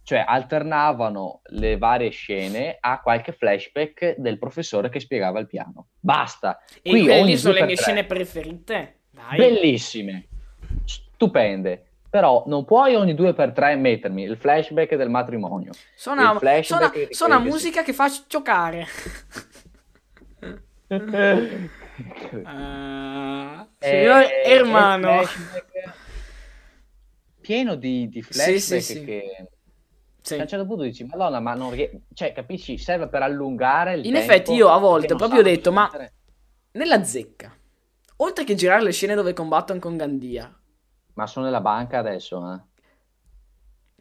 cioè 0.02 0.24
alternavano 0.26 1.40
le 1.50 1.76
varie 1.76 2.10
scene 2.10 2.76
a 2.80 3.00
qualche 3.00 3.32
flashback 3.32 4.14
del 4.18 4.38
professore 4.38 4.88
che 4.88 5.00
spiegava 5.00 5.40
il 5.40 5.46
piano. 5.46 5.88
Basta. 5.98 6.62
E 6.80 6.90
Qui 6.90 7.02
quelle 7.04 7.36
sono 7.36 7.54
le 7.54 7.64
mie 7.64 7.74
tre. 7.74 7.82
scene 7.82 8.04
preferite. 8.04 9.00
Dai. 9.10 9.36
Bellissime, 9.36 10.28
stupende. 10.84 11.82
Però 12.08 12.44
non 12.46 12.64
puoi 12.64 12.94
ogni 12.94 13.14
due 13.14 13.34
per 13.34 13.52
tre 13.52 13.74
mettermi 13.76 14.22
il 14.22 14.36
flashback 14.36 14.94
del 14.94 15.10
matrimonio. 15.10 15.72
Suona, 15.94 16.38
suona, 16.62 16.90
suona 17.10 17.38
musica 17.38 17.82
che 17.82 17.92
fa 17.92 18.08
giocare. 18.26 18.86
Ah, 22.44 23.66
signor 23.78 24.22
Eh, 24.22 24.42
Ermano. 24.44 25.20
e 25.20 25.24
flashback 25.26 25.94
pieno 27.40 27.74
di, 27.76 28.08
di 28.08 28.22
flashback 28.22 28.58
sì, 28.60 28.80
sì. 28.80 29.04
che 29.04 29.48
Sì. 30.20 30.34
a 30.34 30.42
un 30.42 30.48
certo 30.48 30.66
punto 30.66 30.82
dici 30.82 31.04
madonna 31.04 31.38
ma 31.38 31.54
non 31.54 31.70
rie- 31.70 32.02
cioè 32.12 32.32
capisci 32.32 32.76
serve 32.78 33.06
per 33.08 33.22
allungare 33.22 33.92
il 33.94 34.04
In 34.04 34.12
tempo 34.14 34.18
effetti 34.18 34.52
io 34.52 34.70
a 34.70 34.78
volte 34.78 35.14
proprio 35.14 35.38
ho 35.40 35.42
detto, 35.44 35.70
ma- 35.70 35.84
mettere- 35.84 36.12
Nella 36.72 37.04
zecca, 37.04 37.56
oltre 38.16 38.42
che 38.44 38.54
girare 38.56 38.82
le 38.82 38.90
scene 38.90 39.14
dove 39.14 39.32
combattono 39.32 39.78
con 39.78 39.96
Gandia, 39.96 40.52
ma 41.14 41.26
sono 41.28 41.44
nella 41.46 41.60
banca 41.60 41.98
adesso 41.98 42.52
eh? 42.52 42.60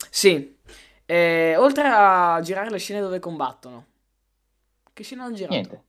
sì, 0.10 0.58
eh, 1.05 1.55
oltre 1.57 1.84
a 1.88 2.39
girare 2.41 2.72
le 2.72 2.80
scene 2.80 2.99
dove 2.99 3.19
combattono, 3.19 3.86
che 4.91 5.03
scene 5.03 5.22
hanno 5.22 5.36
girato? 5.36 5.53
niente 5.53 5.84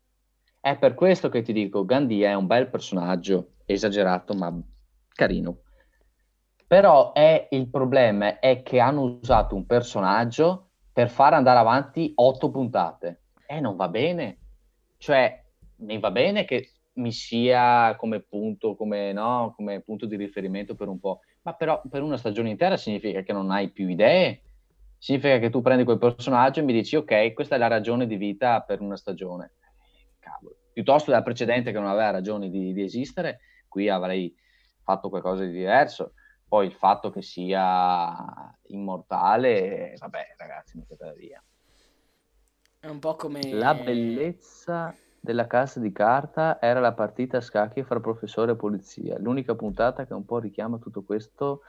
è 0.67 0.77
per 0.77 0.95
questo 0.95 1.29
che 1.29 1.43
ti 1.43 1.53
dico 1.53 1.85
Gandhi 1.85 2.23
è 2.23 2.35
un 2.35 2.49
bel 2.49 2.67
personaggio 2.67 3.51
esagerato 3.67 4.35
ma 4.35 4.53
carino. 5.15 5.59
Però 6.67 7.13
è 7.13 7.47
il 7.53 7.69
problema 7.69 8.41
è 8.41 8.65
che 8.65 8.81
hanno 8.81 9.03
usato 9.03 9.55
un 9.55 9.65
personaggio 9.65 10.71
per 10.93 11.09
far 11.09 11.35
andare 11.35 11.61
avanti 11.61 12.11
otto 12.17 12.51
puntate. 12.51 13.21
E 13.47 13.61
non 13.61 13.77
va 13.77 13.87
bene. 13.87 14.39
Cioè 14.97 15.41
mi 15.77 16.01
va 16.01 16.11
bene 16.11 16.45
che 16.45 16.73
mi 16.95 17.13
sia 17.13 17.95
come 17.95 18.19
punto 18.19 18.75
come, 18.75 19.13
no, 19.13 19.53
come 19.55 19.83
punto 19.83 20.05
di 20.05 20.17
riferimento 20.17 20.75
per 20.75 20.89
un 20.89 20.99
po' 20.99 21.21
ma 21.43 21.53
però 21.53 21.81
per 21.89 22.03
una 22.03 22.17
stagione 22.17 22.51
intera 22.51 22.77
significa 22.77 23.21
che 23.21 23.33
non 23.33 23.53
hai 23.53 23.71
più 23.71 23.87
idee. 23.87 24.41
Significa 24.99 25.39
che 25.39 25.51
tu 25.51 25.61
prendi 25.61 25.85
quel 25.85 25.99
personaggio 25.99 26.59
e 26.59 26.65
mi 26.65 26.73
dici 26.73 26.97
ok 26.97 27.35
questa 27.35 27.55
è 27.55 27.59
la 27.59 27.69
ragione 27.69 28.09
di 28.09 28.17
vita 28.17 28.63
per 28.63 28.81
una 28.81 28.97
stagione 28.97 29.53
piuttosto 30.77 31.11
della 31.11 31.23
precedente 31.23 31.73
che 31.73 31.79
non 31.79 31.89
aveva 31.89 32.11
ragioni 32.11 32.51
di, 32.51 32.75
di 32.75 32.83
esistere, 32.83 33.39
qui 33.67 33.89
avrei 33.89 34.37
fatto 34.83 35.09
qualcosa 35.09 35.43
di 35.43 35.51
diverso. 35.51 36.13
Poi 36.47 36.67
il 36.67 36.75
fatto 36.75 37.09
che 37.09 37.23
sia 37.23 38.55
immortale, 38.67 39.95
vabbè, 39.97 40.35
ragazzi, 40.37 40.77
mettetela 40.77 41.15
via. 41.15 41.43
È 42.79 42.89
un 42.89 42.99
po' 42.99 43.17
come... 43.17 43.41
La 43.53 43.73
bellezza 43.73 44.95
della 45.19 45.47
casa 45.47 45.81
di 45.81 45.93
carta 45.93 46.61
era 46.61 46.81
la 46.81 46.93
partita 46.93 47.39
a 47.39 47.41
scacchi 47.41 47.83
fra 47.83 47.99
professore 47.99 48.53
e 48.53 48.57
polizia. 48.57 49.19
L'unica 49.19 49.55
puntata 49.55 50.05
che 50.05 50.13
un 50.13 50.27
po' 50.27 50.41
richiama 50.41 50.77
tutto 50.77 51.05
questo 51.05 51.63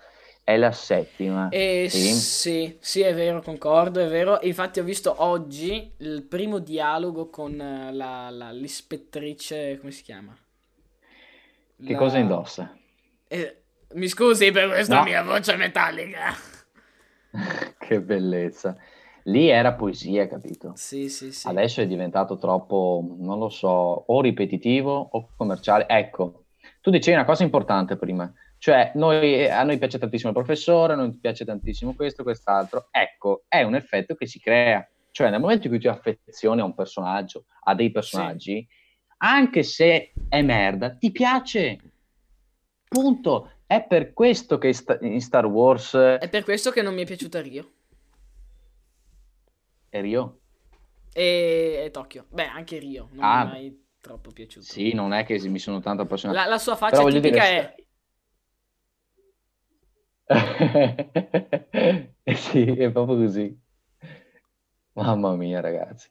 è 0.47 0.55
la 0.55 0.71
settima. 0.71 1.49
Eh, 1.49 1.87
sì. 1.89 2.13
sì, 2.13 2.77
sì, 2.79 3.01
è 3.01 3.13
vero, 3.13 3.41
concordo, 3.41 3.99
è 3.99 4.07
vero. 4.07 4.39
Infatti 4.43 4.79
ho 4.79 4.83
visto 4.85 5.13
oggi 5.17 5.91
il 5.97 6.23
primo 6.23 6.59
dialogo 6.59 7.29
con 7.29 7.59
eh, 7.59 7.91
la, 7.91 8.29
la, 8.29 8.51
l'ispettrice, 8.51 9.77
come 9.77 9.91
si 9.91 10.03
chiama? 10.03 10.33
Che 11.83 11.91
la... 11.91 11.97
cosa 11.97 12.17
indossa? 12.17 12.73
Eh, 13.27 13.63
mi 13.95 14.07
scusi 14.07 14.49
per 14.51 14.69
questa 14.69 14.99
no. 14.99 15.03
mia 15.03 15.21
voce 15.21 15.57
metallica. 15.57 16.33
che 17.77 18.01
bellezza. 18.01 18.77
Lì 19.23 19.49
era 19.49 19.73
poesia, 19.73 20.29
capito? 20.29 20.71
Sì, 20.75 21.09
sì, 21.09 21.33
sì. 21.33 21.45
Adesso 21.45 21.81
è 21.81 21.87
diventato 21.87 22.37
troppo, 22.37 23.05
non 23.17 23.37
lo 23.37 23.49
so, 23.49 23.67
o 23.67 24.21
ripetitivo 24.21 25.09
o 25.11 25.27
commerciale. 25.35 25.87
Ecco, 25.89 26.45
tu 26.79 26.89
dicevi 26.89 27.17
una 27.17 27.25
cosa 27.25 27.43
importante 27.43 27.97
prima, 27.97 28.33
cioè 28.59 28.91
noi, 28.95 29.47
a 29.49 29.63
noi 29.63 29.77
piace 29.77 29.99
tantissimo 29.99 30.31
il 30.31 30.35
professore, 30.35 30.93
a 30.93 30.95
noi 30.95 31.13
piace 31.13 31.45
tantissimo 31.45 31.93
questo, 31.93 32.23
quest'altro. 32.23 32.87
Ecco, 32.91 33.43
è 33.47 33.61
un 33.63 33.75
effetto 33.75 34.15
che 34.15 34.25
si 34.25 34.39
crea. 34.39 34.87
Cioè 35.11 35.29
nel 35.29 35.39
momento 35.39 35.67
in 35.67 35.73
cui 35.73 35.81
tu 35.81 35.87
affezioni 35.89 36.61
a 36.61 36.65
un 36.65 36.75
personaggio, 36.75 37.45
a 37.63 37.73
dei 37.75 37.91
personaggi, 37.91 38.65
sì. 38.67 38.75
anche 39.17 39.63
se 39.63 40.13
è 40.29 40.41
merda, 40.41 40.95
ti 40.95 41.11
piace. 41.11 41.77
Punto. 42.87 43.51
È 43.65 43.83
per 43.83 44.13
questo 44.13 44.57
che 44.57 44.73
in 45.01 45.19
Star 45.19 45.45
Wars... 45.45 45.93
È 45.93 46.29
per 46.29 46.43
questo 46.43 46.71
che 46.71 46.81
non 46.81 46.93
mi 46.93 47.01
è 47.01 47.05
piaciuta 47.05 47.41
Rio. 47.41 47.71
E 49.89 50.01
Rio? 50.01 50.39
E, 51.11 51.83
e 51.85 51.91
Tokyo. 51.91 52.27
Beh, 52.29 52.45
anche 52.47 52.77
Rio. 52.79 53.09
Non 53.11 53.25
ah, 53.25 53.43
mi 53.43 53.49
è 53.49 53.53
mai 53.53 53.85
troppo 53.99 54.31
piaciuto. 54.31 54.65
Sì, 54.65 54.93
non 54.93 55.11
è 55.11 55.25
che 55.25 55.37
mi 55.49 55.59
sono 55.59 55.81
tanto 55.81 56.03
appassionato. 56.03 56.39
La, 56.39 56.47
la 56.47 56.57
sua 56.57 56.75
faccia 56.75 56.97
Però 56.97 57.09
tipica 57.09 57.43
dire... 57.43 57.75
è... 57.75 57.76
eh 62.23 62.35
sì, 62.35 62.65
è 62.65 62.91
proprio 62.91 63.17
così. 63.17 63.57
Mamma 64.93 65.35
mia, 65.35 65.61
ragazzi. 65.61 66.09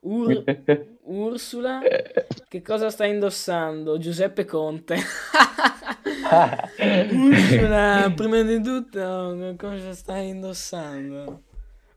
Ur- 0.00 0.44
Ursula, 1.04 1.80
che 2.48 2.62
cosa 2.62 2.90
sta 2.90 3.04
indossando? 3.04 3.98
Giuseppe 3.98 4.44
Conte. 4.44 4.96
Ursula, 7.12 8.12
prima 8.14 8.42
di 8.42 8.62
tutto, 8.62 9.54
cosa 9.58 9.92
stai 9.92 10.28
indossando? 10.28 11.42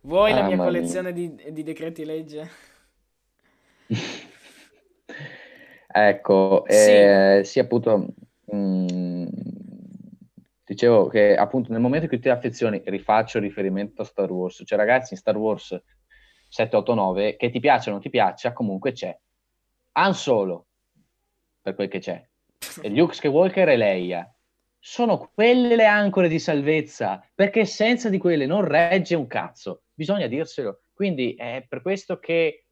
Vuoi 0.02 0.34
ah, 0.34 0.36
la 0.36 0.44
mia 0.44 0.58
collezione 0.58 1.14
di, 1.14 1.36
di, 1.52 1.64
decreti 1.64 2.06
legge? 2.06 2.50
ecco, 5.88 6.66
sì. 6.68 6.92
Eh, 6.92 7.42
sì, 7.44 7.60
appunto, 7.60 8.08
mh, 8.46 8.56
mm, 8.56 9.26
dicevo 10.66 11.08
che 11.08 11.36
appunto 11.36 11.72
nel 11.72 11.82
momento 11.82 12.06
in 12.06 12.10
cui 12.10 12.20
ti 12.20 12.30
affezioni, 12.30 12.82
rifaccio 12.86 13.40
riferimento 13.40 14.02
a 14.02 14.06
Star 14.06 14.32
Wars, 14.32 14.64
cioè 14.66 14.78
ragazzi 14.78 15.14
in 15.14 15.20
Star 15.20 15.38
Wars 15.38 15.80
7, 16.50 16.76
8, 16.76 16.94
9, 16.94 17.36
che 17.36 17.50
ti 17.50 17.60
piaccia 17.60 17.90
o 17.90 17.94
non 17.94 18.02
ti 18.02 18.10
piaccia, 18.10 18.54
comunque 18.54 18.92
c'è. 18.92 19.18
Han 19.94 20.14
Solo, 20.14 20.68
per 21.62 21.76
quel 21.76 21.88
che 21.88 22.00
c'è, 22.00 22.28
e 22.82 22.90
Luke 22.90 23.14
Skywalker 23.14 23.70
e 23.70 23.78
Leia, 23.78 24.30
sono 24.80 25.32
quelle 25.34 25.76
le 25.76 25.86
ancore 25.86 26.28
di 26.28 26.40
salvezza, 26.40 27.28
perché 27.34 27.66
senza 27.66 28.10
di 28.10 28.18
quelle 28.18 28.46
non 28.46 28.64
regge 28.64 29.16
un 29.16 29.28
cazzo, 29.28 29.84
bisogna 29.94 30.28
dirselo. 30.28 30.82
Quindi 30.94 31.34
è 31.34 31.66
per 31.68 31.82
questo 31.82 32.20
che 32.20 32.66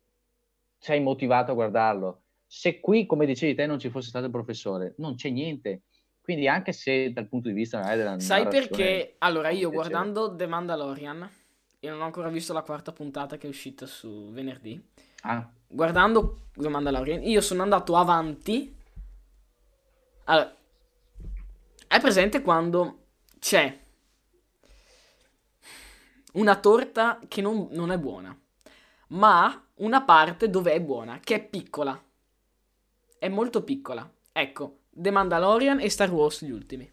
sei 0.78 1.02
motivato 1.02 1.52
a 1.52 1.56
guardarlo. 1.56 2.22
Se 2.46 2.80
qui, 2.80 3.06
come 3.06 3.26
dicevi 3.26 3.56
te, 3.56 3.66
non 3.66 3.80
ci 3.80 3.90
fosse 3.90 4.10
stato 4.10 4.26
il 4.26 4.32
professore, 4.32 4.94
non 4.98 5.16
c'è 5.16 5.30
niente. 5.30 5.82
Quindi 6.24 6.48
anche 6.48 6.72
se 6.72 7.12
dal 7.12 7.28
punto 7.28 7.50
di 7.50 7.54
vista 7.54 7.94
della 7.96 8.18
Sai 8.18 8.48
perché? 8.48 9.16
Allora, 9.18 9.50
io 9.50 9.70
guardando 9.70 10.34
The 10.34 10.48
Mandalorian, 10.48 11.30
io 11.80 11.92
non 11.92 12.00
ho 12.00 12.06
ancora 12.06 12.30
visto 12.30 12.54
la 12.54 12.62
quarta 12.62 12.94
puntata 12.94 13.36
che 13.36 13.46
è 13.46 13.50
uscita 13.50 13.86
su 13.86 14.30
venerdì. 14.32 14.82
Ah. 15.24 15.46
Guardando 15.68 16.48
The 16.54 16.70
Mandalorian, 16.70 17.24
io 17.24 17.42
sono 17.42 17.62
andato 17.62 17.98
avanti. 17.98 18.74
Allora, 20.24 20.56
è 21.88 22.00
presente 22.00 22.42
quando 22.42 23.00
c'è 23.40 23.82
una 26.36 26.56
torta 26.56 27.20
che 27.28 27.42
non, 27.42 27.68
non 27.72 27.92
è 27.92 27.98
buona, 27.98 28.34
ma 29.08 29.62
una 29.76 30.04
parte 30.04 30.50
dove 30.50 30.72
è 30.72 30.80
buona, 30.80 31.20
che 31.20 31.36
è 31.36 31.44
piccola. 31.46 32.02
È 33.20 33.28
molto 33.28 33.62
piccola. 33.62 34.10
Ecco, 34.32 34.83
The 34.94 35.12
Mandalorian 35.12 35.80
e 35.80 35.90
Star 35.90 36.12
Wars 36.12 36.44
gli 36.44 36.52
ultimi. 36.52 36.92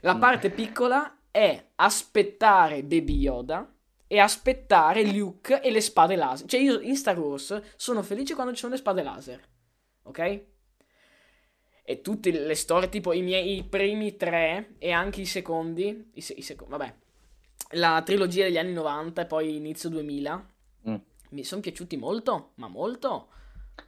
La 0.00 0.14
mm. 0.14 0.20
parte 0.20 0.50
piccola 0.50 1.18
è 1.30 1.70
aspettare 1.76 2.82
Baby 2.82 3.18
Yoda 3.18 3.72
e 4.06 4.18
aspettare 4.18 5.04
Luke 5.04 5.60
e 5.60 5.70
le 5.70 5.80
spade 5.80 6.16
laser. 6.16 6.46
Cioè 6.46 6.60
io 6.60 6.80
in 6.80 6.96
Star 6.96 7.18
Wars 7.18 7.60
sono 7.76 8.02
felice 8.02 8.34
quando 8.34 8.52
ci 8.52 8.60
sono 8.60 8.72
le 8.72 8.78
spade 8.78 9.02
laser. 9.02 9.40
Ok? 10.04 10.44
e 11.88 12.00
tutte 12.00 12.32
le 12.32 12.54
storie, 12.56 12.88
tipo 12.88 13.12
i 13.12 13.22
miei 13.22 13.58
i 13.58 13.62
primi 13.62 14.16
tre 14.16 14.74
e 14.78 14.90
anche 14.90 15.20
i 15.20 15.24
secondi, 15.24 16.10
i, 16.14 16.24
i 16.34 16.42
secondi, 16.42 16.72
vabbè, 16.72 16.94
la 17.74 18.02
trilogia 18.04 18.42
degli 18.42 18.58
anni 18.58 18.72
90 18.72 19.22
e 19.22 19.26
poi 19.26 19.54
inizio 19.54 19.88
2000, 19.90 20.54
mm. 20.88 20.94
mi 21.30 21.44
sono 21.44 21.60
piaciuti 21.60 21.96
molto, 21.96 22.50
ma 22.56 22.66
molto. 22.66 23.28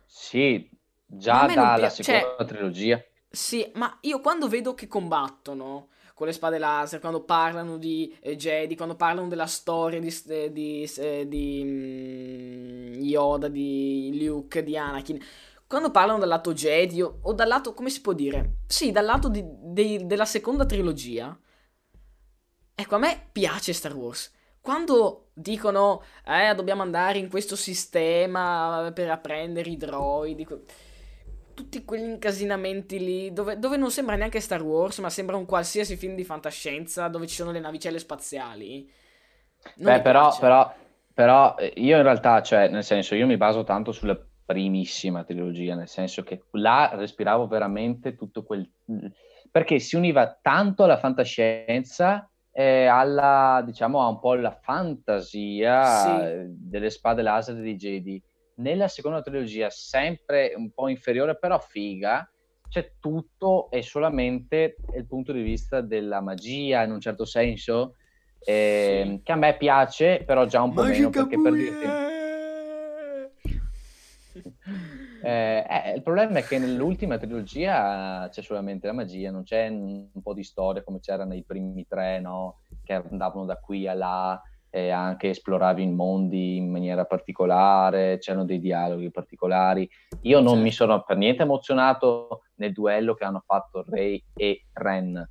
Sì, 0.06 0.70
già 1.10 1.46
dalla 1.46 1.88
pi- 1.88 2.02
seconda 2.02 2.36
cioè, 2.36 2.46
trilogia. 2.46 3.02
Sì, 3.30 3.70
ma 3.74 3.98
io 4.02 4.20
quando 4.20 4.48
vedo 4.48 4.74
che 4.74 4.86
combattono 4.86 5.88
con 6.14 6.26
le 6.26 6.32
spade 6.32 6.58
laser, 6.58 7.00
quando 7.00 7.22
parlano 7.22 7.78
di 7.78 8.16
eh, 8.20 8.36
Jedi, 8.36 8.76
quando 8.76 8.96
parlano 8.96 9.28
della 9.28 9.46
storia 9.46 10.00
di, 10.00 10.14
eh, 10.28 10.52
di, 10.52 10.90
eh, 10.96 11.28
di, 11.28 11.62
mm, 11.64 13.00
Yoda, 13.00 13.48
di 13.48 14.18
Luke, 14.20 14.62
di 14.62 14.76
Anakin 14.76 15.20
quando 15.68 15.90
parlano 15.90 16.18
dal 16.18 16.28
lato 16.28 16.54
Jedi 16.54 17.02
o, 17.02 17.18
o, 17.22 17.32
dal 17.34 17.46
lato, 17.46 17.74
come 17.74 17.90
si 17.90 18.00
può 18.00 18.14
dire? 18.14 18.60
Sì, 18.66 18.90
dal 18.90 19.04
lato 19.04 19.28
di, 19.28 19.44
di, 19.46 20.06
della 20.06 20.24
seconda 20.24 20.64
trilogia. 20.64 21.38
Ecco, 22.74 22.94
a 22.94 22.98
me 22.98 23.28
piace 23.30 23.74
Star 23.74 23.94
Wars. 23.94 24.32
Quando 24.62 25.28
dicono, 25.34 26.02
eh, 26.24 26.54
dobbiamo 26.54 26.80
andare 26.80 27.18
in 27.18 27.28
questo 27.28 27.54
sistema 27.54 28.90
per 28.94 29.10
apprendere 29.10 29.68
i 29.68 29.76
droidi, 29.76 30.46
tutti 31.58 31.84
quegli 31.84 32.04
incasinamenti 32.04 33.00
lì, 33.00 33.32
dove, 33.32 33.58
dove, 33.58 33.76
non 33.76 33.90
sembra 33.90 34.14
neanche 34.14 34.38
Star 34.38 34.62
Wars, 34.62 35.00
ma 35.00 35.10
sembra 35.10 35.36
un 35.36 35.44
qualsiasi 35.44 35.96
film 35.96 36.14
di 36.14 36.22
fantascienza 36.22 37.08
dove 37.08 37.26
ci 37.26 37.34
sono 37.34 37.50
le 37.50 37.58
navicelle 37.58 37.98
spaziali. 37.98 38.88
Non 39.78 39.94
Beh, 39.94 40.00
però, 40.00 40.38
però, 40.38 40.72
però, 41.12 41.56
eh, 41.58 41.72
io 41.74 41.96
in 41.96 42.04
realtà, 42.04 42.42
cioè, 42.42 42.68
nel 42.68 42.84
senso, 42.84 43.16
io 43.16 43.26
mi 43.26 43.36
baso 43.36 43.64
tanto 43.64 43.90
sulle 43.90 44.24
primissima 44.44 45.24
trilogia, 45.24 45.74
nel 45.74 45.88
senso 45.88 46.22
che 46.22 46.44
là 46.52 46.92
respiravo 46.94 47.48
veramente 47.48 48.14
tutto 48.14 48.44
quel... 48.44 48.70
perché 49.50 49.80
si 49.80 49.96
univa 49.96 50.38
tanto 50.40 50.84
alla 50.84 50.98
fantascienza 50.98 52.30
eh, 52.52 52.86
alla, 52.86 53.62
diciamo, 53.64 54.00
a 54.00 54.06
un 54.06 54.20
po' 54.20 54.34
la 54.34 54.56
fantasia 54.62 55.84
sì. 55.84 56.44
delle 56.56 56.90
spade 56.90 57.22
laser 57.22 57.56
di 57.56 57.74
Jedi. 57.74 58.22
Nella 58.58 58.88
seconda 58.88 59.22
trilogia, 59.22 59.70
sempre 59.70 60.52
un 60.56 60.70
po' 60.70 60.88
inferiore, 60.88 61.36
però 61.36 61.58
figa, 61.60 62.28
c'è 62.68 62.92
tutto 62.98 63.70
e 63.70 63.82
solamente 63.82 64.76
il 64.96 65.06
punto 65.06 65.32
di 65.32 65.42
vista 65.42 65.80
della 65.80 66.20
magia, 66.20 66.82
in 66.82 66.92
un 66.92 67.00
certo 67.00 67.24
senso, 67.24 67.94
eh, 68.40 69.02
sì. 69.06 69.20
che 69.22 69.32
a 69.32 69.36
me 69.36 69.56
piace, 69.56 70.22
però 70.24 70.44
già 70.46 70.62
un 70.62 70.72
po' 70.72 70.82
Magica 70.82 71.08
meno, 71.08 71.10
perché 71.10 71.40
per 71.40 71.52
dirti 71.52 71.86
eh, 75.22 75.66
eh, 75.68 75.92
il 75.94 76.02
problema 76.02 76.38
è 76.38 76.44
che 76.44 76.58
nell'ultima 76.58 77.16
trilogia 77.16 78.28
c'è 78.30 78.42
solamente 78.42 78.86
la 78.86 78.92
magia, 78.92 79.30
non 79.30 79.42
c'è 79.42 79.68
un, 79.68 80.08
po' 80.22 80.34
di 80.34 80.44
storia 80.44 80.82
come 80.82 81.00
c'era 81.00 81.24
nei 81.24 81.42
primi 81.44 81.86
tre, 81.86 82.20
no? 82.20 82.60
che 82.84 82.94
andavano 82.94 83.44
da 83.44 83.56
qui 83.56 83.86
a 83.86 83.94
là 83.94 84.42
e 84.70 84.90
anche 84.90 85.30
esploravi 85.30 85.82
i 85.82 85.90
mondi 85.90 86.56
in 86.56 86.70
maniera 86.70 87.04
particolare, 87.04 88.18
c'erano 88.18 88.44
dei 88.44 88.60
dialoghi 88.60 89.10
particolari. 89.10 89.88
Io 90.22 90.38
non 90.38 90.48
certo. 90.48 90.62
mi 90.62 90.72
sono 90.72 91.02
per 91.02 91.16
niente 91.16 91.42
emozionato 91.42 92.42
nel 92.56 92.72
duello 92.72 93.14
che 93.14 93.24
hanno 93.24 93.42
fatto 93.44 93.84
Rey 93.86 94.22
e 94.34 94.66
Ren, 94.72 95.28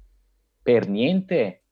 per 0.61 0.87
niente. 0.87 1.63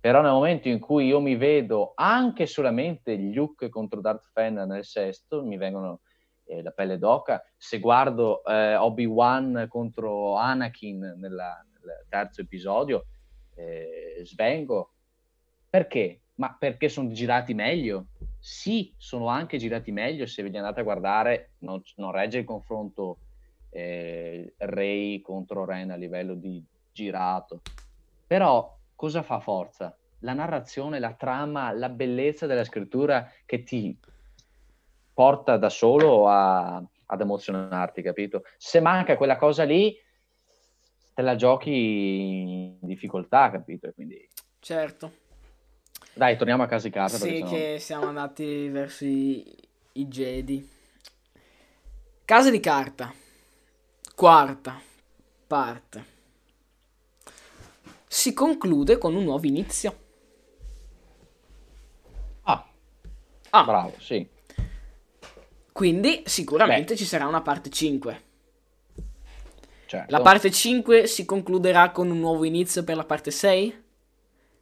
Però 0.00 0.22
nel 0.22 0.32
momento 0.32 0.68
in 0.68 0.80
cui 0.80 1.06
io 1.06 1.20
mi 1.20 1.36
vedo 1.36 1.92
anche 1.94 2.46
solamente 2.46 3.14
Luke 3.16 3.68
contro 3.68 4.00
Darth 4.00 4.30
Vader 4.32 4.66
nel 4.66 4.84
sesto, 4.84 5.44
mi 5.44 5.58
vengono 5.58 6.00
eh, 6.44 6.62
la 6.62 6.70
pelle 6.70 6.96
d'oca. 6.96 7.42
Se 7.54 7.78
guardo 7.78 8.42
eh, 8.44 8.76
Obi-Wan 8.76 9.66
contro 9.68 10.36
Anakin 10.36 11.16
nella, 11.18 11.62
nel 11.70 12.06
terzo 12.08 12.40
episodio, 12.40 13.08
eh, 13.54 14.22
svengo. 14.24 14.94
Perché? 15.68 16.22
Ma 16.40 16.56
perché 16.58 16.88
sono 16.88 17.10
girati 17.10 17.52
meglio? 17.52 18.06
Sì, 18.38 18.94
sono 18.96 19.26
anche 19.26 19.58
girati 19.58 19.92
meglio. 19.92 20.24
Se 20.24 20.42
ve 20.42 20.48
li 20.48 20.56
andate 20.56 20.80
a 20.80 20.84
guardare, 20.84 21.50
non, 21.58 21.82
non 21.96 22.12
regge 22.12 22.38
il 22.38 22.44
confronto 22.46 23.18
eh, 23.68 24.54
Ray 24.56 25.20
contro 25.20 25.66
Ren 25.66 25.90
a 25.90 25.96
livello 25.96 26.32
di 26.32 26.64
girato. 26.92 27.60
Però 28.26 28.74
cosa 28.94 29.22
fa 29.22 29.38
forza? 29.40 29.94
La 30.20 30.32
narrazione, 30.32 30.98
la 30.98 31.12
trama, 31.12 31.72
la 31.72 31.90
bellezza 31.90 32.46
della 32.46 32.64
scrittura 32.64 33.30
che 33.44 33.62
ti 33.62 33.94
porta 35.12 35.58
da 35.58 35.68
solo 35.68 36.26
a, 36.26 36.82
ad 37.04 37.20
emozionarti, 37.20 38.00
capito? 38.00 38.44
Se 38.56 38.80
manca 38.80 39.18
quella 39.18 39.36
cosa 39.36 39.64
lì, 39.64 39.94
te 41.12 41.20
la 41.20 41.36
giochi 41.36 41.70
in 41.70 42.78
difficoltà, 42.80 43.50
capito? 43.50 43.92
Quindi... 43.92 44.26
Certo. 44.58 45.28
Dai, 46.20 46.36
torniamo 46.36 46.62
a 46.62 46.66
casa 46.66 46.86
di 46.86 46.92
casa. 46.92 47.16
Sì, 47.16 47.36
sennò... 47.36 47.48
che 47.48 47.76
siamo 47.80 48.06
andati 48.08 48.68
verso 48.68 49.06
i, 49.06 49.42
i 49.92 50.06
Jedi. 50.06 50.68
Casa 52.26 52.50
di 52.50 52.60
carta. 52.60 53.10
Quarta 54.14 54.78
parte. 55.46 56.04
Si 58.06 58.34
conclude 58.34 58.98
con 58.98 59.14
un 59.14 59.24
nuovo 59.24 59.46
inizio. 59.46 59.98
Ah. 62.42 62.68
ah. 63.48 63.64
Bravo, 63.64 63.94
sì. 63.98 64.28
Quindi 65.72 66.22
sicuramente 66.26 66.92
Beh. 66.92 66.98
ci 66.98 67.06
sarà 67.06 67.26
una 67.26 67.40
parte 67.40 67.70
5. 67.70 68.22
Certo. 69.86 70.10
La 70.10 70.20
parte 70.20 70.50
5 70.50 71.06
si 71.06 71.24
concluderà 71.24 71.90
con 71.92 72.10
un 72.10 72.18
nuovo 72.20 72.44
inizio 72.44 72.84
per 72.84 72.96
la 72.96 73.04
parte 73.04 73.30
6? 73.30 73.88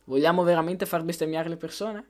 Vogliamo 0.09 0.43
veramente 0.43 0.87
far 0.87 1.03
bestemmiare 1.03 1.51
le 1.51 1.59
persone? 1.59 2.07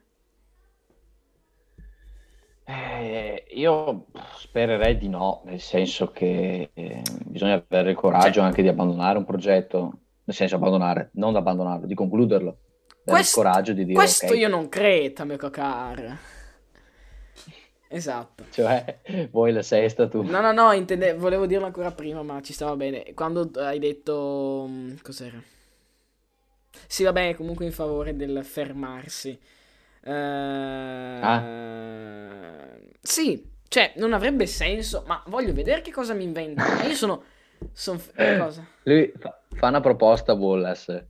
Eh, 2.65 3.45
io 3.55 4.07
spererei 4.37 4.97
di 4.97 5.09
no, 5.09 5.43
nel 5.47 5.61
senso 5.61 6.13
che 6.13 6.71
eh, 6.73 7.03
bisogna 7.25 7.55
avere 7.55 7.91
il 7.91 7.97
coraggio 7.97 8.35
cioè, 8.35 8.45
anche 8.45 8.63
di 8.63 8.69
abbandonare 8.69 9.19
un 9.19 9.25
progetto, 9.25 9.93
nel 10.23 10.37
senso 10.37 10.55
abbandonare, 10.55 11.11
non 11.15 11.35
abbandonarlo, 11.35 11.87
di 11.87 11.95
concluderlo. 11.95 12.59
Questo, 13.05 13.41
il 13.41 13.47
coraggio 13.47 13.73
di 13.73 13.85
dire 13.85 13.99
questo 13.99 14.27
okay. 14.27 14.39
io 14.39 14.49
non 14.49 14.69
credo, 14.69 15.25
mio 15.25 15.37
cocar. 15.37 16.19
Esatto. 17.89 18.45
Cioè, 18.51 19.01
vuoi 19.33 19.51
la 19.51 19.63
sesta 19.63 20.07
tu? 20.07 20.23
No, 20.23 20.41
no, 20.41 20.53
no, 20.53 20.71
intende... 20.71 21.15
volevo 21.15 21.47
dirlo 21.47 21.67
ancora 21.67 21.91
prima, 21.91 22.23
ma 22.23 22.41
ci 22.43 22.53
stava 22.53 22.77
bene. 22.77 23.13
Quando 23.15 23.51
hai 23.57 23.81
detto... 23.81 24.67
Mm, 24.69 24.97
cos'era? 25.03 25.43
Sì, 26.87 27.05
va 27.05 27.13
bene, 27.13 27.35
comunque 27.35 27.65
in 27.65 27.73
favore 27.73 28.17
del 28.17 28.45
fermarsi. 28.45 29.39
Uh... 30.05 30.11
Ah. 31.21 31.45
Sì, 33.01 33.45
cioè, 33.69 33.93
non 33.97 34.13
avrebbe 34.13 34.47
senso, 34.47 35.05
ma 35.07 35.23
voglio 35.27 35.53
vedere 35.53 35.83
che 35.83 35.93
cosa 35.93 36.15
mi 36.15 36.25
invento. 36.25 36.63
Io 36.87 36.95
sono... 36.95 37.23
Son... 37.73 38.01
Cosa? 38.39 38.67
Lui 38.85 39.13
fa, 39.19 39.41
fa 39.55 39.69
una 39.69 39.81
proposta 39.81 40.33
a 40.33 40.35
Wallace. 40.37 41.09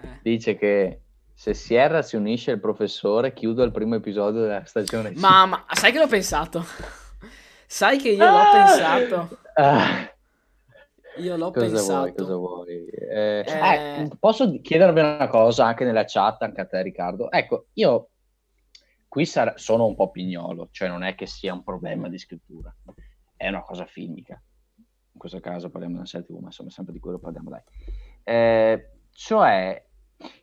Eh. 0.00 0.18
Dice 0.22 0.56
che 0.56 1.00
se 1.32 1.54
Sierra 1.54 2.02
si 2.02 2.16
unisce 2.16 2.50
al 2.50 2.60
professore, 2.60 3.32
chiudo 3.32 3.62
il 3.62 3.70
primo 3.70 3.94
episodio 3.94 4.42
della 4.42 4.64
stagione. 4.64 5.12
Ma, 5.14 5.46
ma 5.46 5.64
sai 5.70 5.92
che 5.92 5.98
l'ho 5.98 6.06
pensato? 6.06 6.64
sai 7.66 7.98
che 7.98 8.10
io 8.10 8.24
l'ho 8.24 8.38
ah! 8.38 8.50
pensato? 8.52 9.38
Ah. 9.54 10.12
Io 11.18 11.36
l'ho 11.36 11.50
cosa 11.50 11.66
pensato. 11.66 11.98
Vuoi, 11.98 12.14
cosa 12.14 12.34
vuoi? 12.36 12.84
Eh, 12.86 13.44
eh... 13.46 14.02
Eh, 14.02 14.10
posso 14.18 14.60
chiedervi 14.60 15.00
una 15.00 15.28
cosa 15.28 15.66
anche 15.66 15.84
nella 15.84 16.04
chat, 16.04 16.42
anche 16.42 16.60
a 16.60 16.66
te 16.66 16.82
Riccardo? 16.82 17.30
Ecco, 17.30 17.66
io 17.74 18.10
qui 19.08 19.24
sar- 19.24 19.58
sono 19.58 19.86
un 19.86 19.94
po' 19.94 20.10
pignolo, 20.10 20.68
cioè 20.70 20.88
non 20.88 21.02
è 21.02 21.14
che 21.14 21.26
sia 21.26 21.52
un 21.52 21.64
problema 21.64 22.08
di 22.08 22.18
scrittura, 22.18 22.74
è 23.36 23.48
una 23.48 23.62
cosa 23.62 23.86
filmica. 23.86 24.40
In 25.12 25.18
questo 25.18 25.40
caso 25.40 25.70
parliamo 25.70 25.94
di 25.94 26.00
una 26.00 26.08
serie 26.08 26.26
TV, 26.26 26.38
ma 26.38 26.46
insomma 26.46 26.70
sempre 26.70 26.92
di 26.92 27.00
quello 27.00 27.18
parliamo, 27.18 27.50
dai. 27.50 27.62
Eh, 28.22 28.90
cioè, 29.10 29.84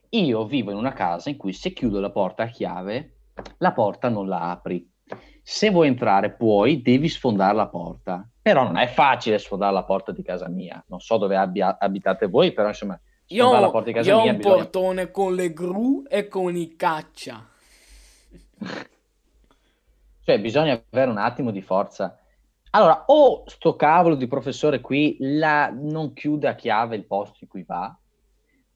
io 0.09 0.45
vivo 0.45 0.71
in 0.71 0.78
una 0.78 0.93
casa 0.93 1.30
in 1.30 1.38
cui 1.38 1.53
se 1.53 1.71
chiudo 1.71 1.99
la 1.99 2.11
porta 2.11 2.43
a 2.43 2.47
chiave, 2.47 3.19
la 3.59 3.71
porta 3.71 4.09
non 4.09 4.28
la 4.28 4.49
apri. 4.51 4.91
Se 5.41 5.69
vuoi 5.69 5.88
entrare 5.88 6.34
puoi, 6.34 6.82
devi 6.82 7.07
sfondare 7.07 7.55
la 7.55 7.67
porta. 7.67 8.28
Però 8.45 8.61
non 8.61 8.77
è 8.77 8.85
facile 8.85 9.39
sfondare 9.39 9.73
la 9.73 9.85
porta 9.85 10.11
di 10.11 10.21
casa 10.21 10.47
mia. 10.47 10.79
Non 10.89 10.99
so 10.99 11.17
dove 11.17 11.35
abbia, 11.35 11.79
abitate 11.79 12.27
voi, 12.27 12.53
però 12.53 12.67
insomma, 12.67 12.95
io, 13.29 13.51
la 13.51 13.71
porta 13.71 13.87
di 13.87 13.93
casa 13.93 14.11
io 14.11 14.21
mia... 14.21 14.25
Ho 14.25 14.29
un 14.29 14.37
bisogna... 14.37 14.55
portone 14.55 15.09
con 15.09 15.33
le 15.33 15.51
gru 15.51 16.03
e 16.07 16.27
con 16.27 16.55
i 16.55 16.75
caccia. 16.75 17.43
cioè, 20.23 20.39
bisogna 20.39 20.79
avere 20.91 21.09
un 21.09 21.17
attimo 21.17 21.49
di 21.49 21.63
forza. 21.63 22.19
Allora, 22.69 23.05
o 23.07 23.45
sto 23.47 23.75
cavolo 23.75 24.13
di 24.13 24.27
professore 24.27 24.79
qui 24.79 25.17
la, 25.21 25.71
non 25.73 26.13
chiude 26.13 26.47
a 26.47 26.53
chiave 26.53 26.95
il 26.97 27.07
posto 27.07 27.37
in 27.39 27.47
cui 27.47 27.63
va, 27.63 27.97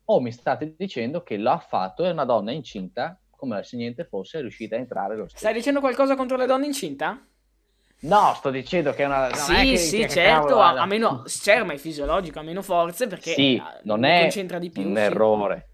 o 0.05 0.20
mi 0.20 0.32
state 0.32 0.74
dicendo 0.76 1.22
che 1.22 1.38
l'ha 1.38 1.59
fatto 1.59 2.03
e 2.03 2.09
una 2.09 2.26
donna 2.26 2.51
incinta, 2.51 3.22
come 3.36 3.61
se 3.61 3.78
niente 3.78 4.03
fosse, 4.03 4.39
è 4.39 4.41
riuscita 4.41 4.76
a 4.76 4.80
entrare 4.80 5.15
lo 5.15 5.28
stesso. 5.28 5.43
Stai 5.43 5.53
dicendo 5.53 5.80
qualcosa 5.80 6.15
contro 6.15 6.38
le 6.38 6.47
donne 6.47 6.65
incinta? 6.65 7.24
No, 8.02 8.34
sto 8.36 8.50
dicendo 8.50 8.93
che 8.93 9.04
è 9.04 9.06
una... 9.06 9.34
sì, 9.34 9.54
è 9.54 9.62
che, 9.64 9.78
sì, 9.78 9.97
che 10.00 10.10
certo, 10.10 10.60
a, 10.60 10.82
a, 10.82 10.86
meno... 10.86 11.24
Certo, 11.26 11.66
ma 11.66 11.74
è 11.74 11.78
fisiologico, 11.78 12.39
ha 12.39 12.43
meno 12.43 12.62
forze 12.62 13.08
perché 13.08 13.34
sì, 13.34 13.62
non 13.84 14.06
è 14.06 14.22
concentra 14.22 14.58
di 14.58 14.70
più. 14.70 14.84
un 14.84 14.95
sì. 14.95 15.02
errore. 15.02 15.68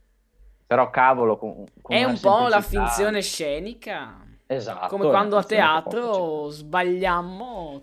Però 0.65 0.89
cavolo, 0.89 1.38
con, 1.38 1.63
con 1.82 1.95
È 1.95 2.03
un 2.03 2.19
po' 2.19 2.47
la 2.47 2.61
finzione 2.61 3.21
scenica. 3.21 4.26
Esatto. 4.47 4.88
Come 4.88 5.09
quando 5.09 5.38
a 5.38 5.43
teatro 5.43 6.49
sbagliamo 6.49 7.80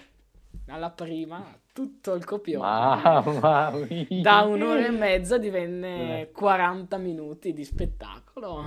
alla 0.66 0.90
prima 0.90 1.44
tutto 1.72 2.14
il 2.14 2.24
copione. 2.24 2.66
Mamma 2.66 3.70
mia. 3.70 4.20
Da 4.20 4.42
un'ora 4.42 4.86
e 4.86 4.90
mezza 4.90 5.38
divenne 5.38 6.30
40 6.32 6.98
minuti 6.98 7.52
di 7.52 7.64
spettacolo. 7.64 8.64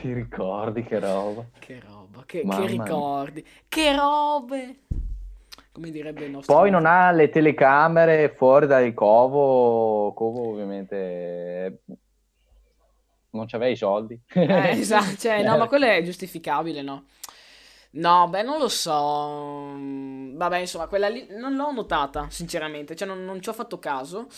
Ti 0.00 0.12
ricordi 0.12 0.82
che 0.82 0.98
roba? 0.98 1.44
Che 1.58 1.80
roba, 1.86 2.24
che, 2.26 2.42
che 2.46 2.66
ricordi, 2.66 3.46
che 3.68 3.96
robe. 3.96 4.76
Come 5.72 5.90
direbbe 5.90 6.24
il 6.24 6.30
nostro... 6.30 6.54
Poi 6.54 6.70
non 6.70 6.84
ha 6.84 7.10
le 7.12 7.30
telecamere 7.30 8.28
fuori 8.28 8.66
dal 8.66 8.92
covo, 8.92 10.12
covo 10.12 10.50
ovviamente 10.50 11.82
non 13.32 13.46
c'aveva 13.46 13.70
i 13.70 13.76
soldi. 13.76 14.18
Eh, 14.32 14.70
esatto, 14.78 15.16
cioè, 15.16 15.42
no, 15.42 15.56
ma 15.56 15.66
quello 15.66 15.86
è 15.86 16.02
giustificabile, 16.02 16.82
no? 16.82 17.04
No, 17.92 18.28
beh, 18.28 18.42
non 18.42 18.58
lo 18.58 18.68
so. 18.68 19.74
Vabbè, 20.36 20.58
insomma, 20.58 20.86
quella 20.86 21.08
lì 21.08 21.26
non 21.30 21.54
l'ho 21.54 21.72
notata, 21.72 22.26
sinceramente. 22.30 22.96
Cioè, 22.96 23.06
non, 23.06 23.24
non 23.24 23.40
ci 23.42 23.48
ho 23.48 23.52
fatto 23.52 23.78
caso. 23.78 24.28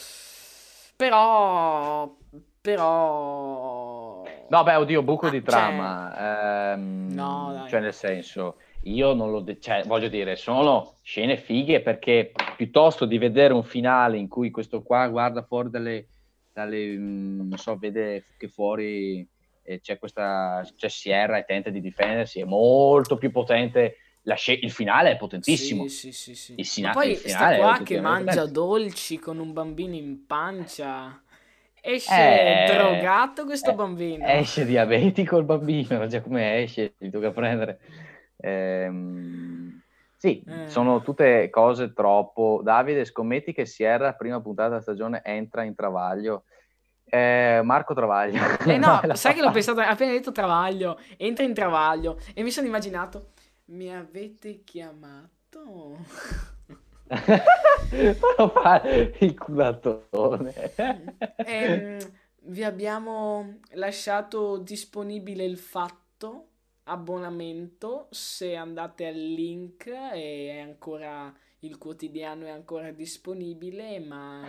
Però. 0.96 2.16
Però. 2.60 4.22
No, 4.48 4.62
beh, 4.62 4.74
oddio, 4.74 5.02
buco 5.02 5.26
ah, 5.26 5.30
di 5.30 5.42
trama. 5.42 6.12
Cioè... 6.14 6.72
Ehm, 6.72 7.12
no, 7.12 7.52
dai. 7.52 7.68
Cioè, 7.68 7.80
nel 7.80 7.94
senso, 7.94 8.56
io 8.84 9.12
non 9.14 9.30
lo. 9.30 9.40
De- 9.40 9.60
cioè, 9.60 9.84
voglio 9.84 10.08
dire, 10.08 10.36
sono 10.36 10.94
scene 11.02 11.36
fighe 11.36 11.80
perché 11.80 12.32
piuttosto 12.56 13.04
di 13.04 13.18
vedere 13.18 13.52
un 13.54 13.64
finale 13.64 14.16
in 14.18 14.28
cui 14.28 14.50
questo 14.50 14.82
qua 14.82 15.06
guarda 15.08 15.42
fuori 15.42 15.70
dalle. 15.70 16.08
dalle 16.52 16.96
mm, 16.96 17.48
non 17.48 17.58
so, 17.58 17.76
vede 17.76 18.24
che 18.36 18.48
fuori 18.48 19.26
e 19.66 19.80
c'è 19.80 19.98
questa 19.98 20.62
c'è 20.76 20.88
Sierra 20.88 21.38
e 21.38 21.44
tenta 21.44 21.70
di 21.70 21.80
difendersi, 21.80 22.40
è 22.40 22.44
molto 22.44 23.16
più 23.16 23.30
potente. 23.30 23.96
Sc- 24.22 24.58
il 24.62 24.70
finale 24.70 25.12
è 25.12 25.16
potentissimo. 25.16 25.86
Sì, 25.86 26.12
sì, 26.12 26.34
sì, 26.34 26.54
il, 26.56 26.64
sina- 26.64 26.92
poi 26.92 27.10
il 27.10 27.16
finale 27.16 27.56
sta 27.56 27.62
qua 27.62 27.82
che 27.84 28.00
mangia 28.00 28.24
potente. 28.24 28.52
dolci 28.52 29.18
con 29.18 29.38
un 29.38 29.52
bambino 29.52 29.94
in 29.94 30.26
pancia. 30.26 31.22
Esce 31.86 32.64
eh, 32.64 32.72
drogato 32.72 33.44
questo 33.44 33.72
eh, 33.72 33.74
bambino. 33.74 34.26
Esce 34.26 34.64
diabetico 34.64 35.36
il 35.36 35.44
bambino, 35.44 36.06
già 36.08 36.22
come 36.22 36.62
esce, 36.62 36.94
gli 36.96 37.10
tocca 37.10 37.30
prendere. 37.30 37.78
Ehm, 38.44 39.82
sì, 40.16 40.42
eh. 40.46 40.68
sono 40.68 41.02
tutte 41.02 41.50
cose 41.50 41.92
troppo. 41.92 42.60
Davide, 42.62 43.04
scommetti 43.04 43.52
che 43.52 43.66
Sierra, 43.66 44.14
prima 44.14 44.40
puntata 44.40 44.70
della 44.70 44.80
stagione, 44.80 45.22
entra 45.24 45.62
in 45.62 45.74
travaglio 45.74 46.44
eh, 47.14 47.60
Marco 47.62 47.94
Travaglio. 47.94 48.42
Eh 48.66 48.78
no, 48.78 49.00
sai 49.14 49.34
che 49.34 49.40
l'ho 49.40 49.50
pensato 49.50 49.80
appena 49.80 50.12
detto 50.12 50.32
Travaglio, 50.32 50.98
entra 51.16 51.44
in 51.44 51.54
Travaglio 51.54 52.18
e 52.34 52.42
mi 52.42 52.50
sono 52.50 52.66
immaginato, 52.66 53.30
mi 53.66 53.94
avete 53.94 54.64
chiamato? 54.64 55.98
il 59.18 59.38
culatone. 59.38 60.54
Eh, 61.36 62.12
vi 62.46 62.64
abbiamo 62.64 63.60
lasciato 63.74 64.58
disponibile 64.58 65.44
il 65.44 65.58
fatto 65.58 66.48
abbonamento 66.84 68.08
se 68.10 68.54
andate 68.54 69.06
al 69.06 69.16
link 69.16 69.86
e 69.86 70.48
è 70.50 70.58
ancora 70.60 71.32
il 71.60 71.78
quotidiano 71.78 72.46
è 72.46 72.50
ancora 72.50 72.90
disponibile, 72.90 73.98
ma 73.98 74.42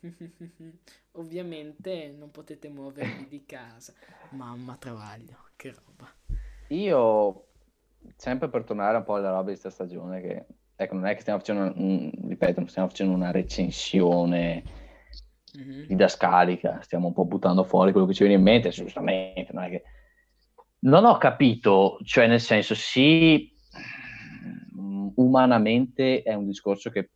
ovviamente 1.12 2.14
non 2.16 2.30
potete 2.30 2.68
muovervi 2.68 3.28
di 3.28 3.44
casa. 3.44 3.92
Mamma 4.30 4.76
travaglio, 4.76 5.36
che 5.56 5.72
roba. 5.72 6.10
Io, 6.68 7.46
sempre 8.16 8.48
per 8.48 8.64
tornare 8.64 8.96
un 8.96 9.04
po' 9.04 9.14
alla 9.14 9.30
roba 9.30 9.50
di 9.50 9.58
questa 9.58 9.70
stagione, 9.70 10.20
che 10.20 10.46
ecco, 10.74 10.94
non 10.94 11.06
è 11.06 11.14
che 11.14 11.20
stiamo 11.20 11.38
facendo, 11.38 11.78
un, 11.78 12.10
ripeto, 12.28 12.60
non 12.60 12.68
stiamo 12.68 12.88
facendo 12.88 13.14
una 13.14 13.30
recensione 13.30 14.62
mm-hmm. 15.56 15.86
didascalica, 15.86 16.80
stiamo 16.80 17.08
un 17.08 17.12
po' 17.12 17.26
buttando 17.26 17.62
fuori 17.64 17.92
quello 17.92 18.06
che 18.06 18.14
ci 18.14 18.24
viene 18.24 18.38
in 18.38 18.42
mente, 18.42 18.70
giustamente, 18.70 19.52
non 19.52 19.64
è 19.64 19.70
che... 19.70 19.82
Non 20.84 21.06
ho 21.06 21.16
capito, 21.16 21.98
cioè 22.04 22.26
nel 22.26 22.40
senso, 22.40 22.74
sì, 22.74 23.50
umanamente 25.14 26.22
è 26.22 26.34
un 26.34 26.44
discorso 26.44 26.90
che 26.90 27.10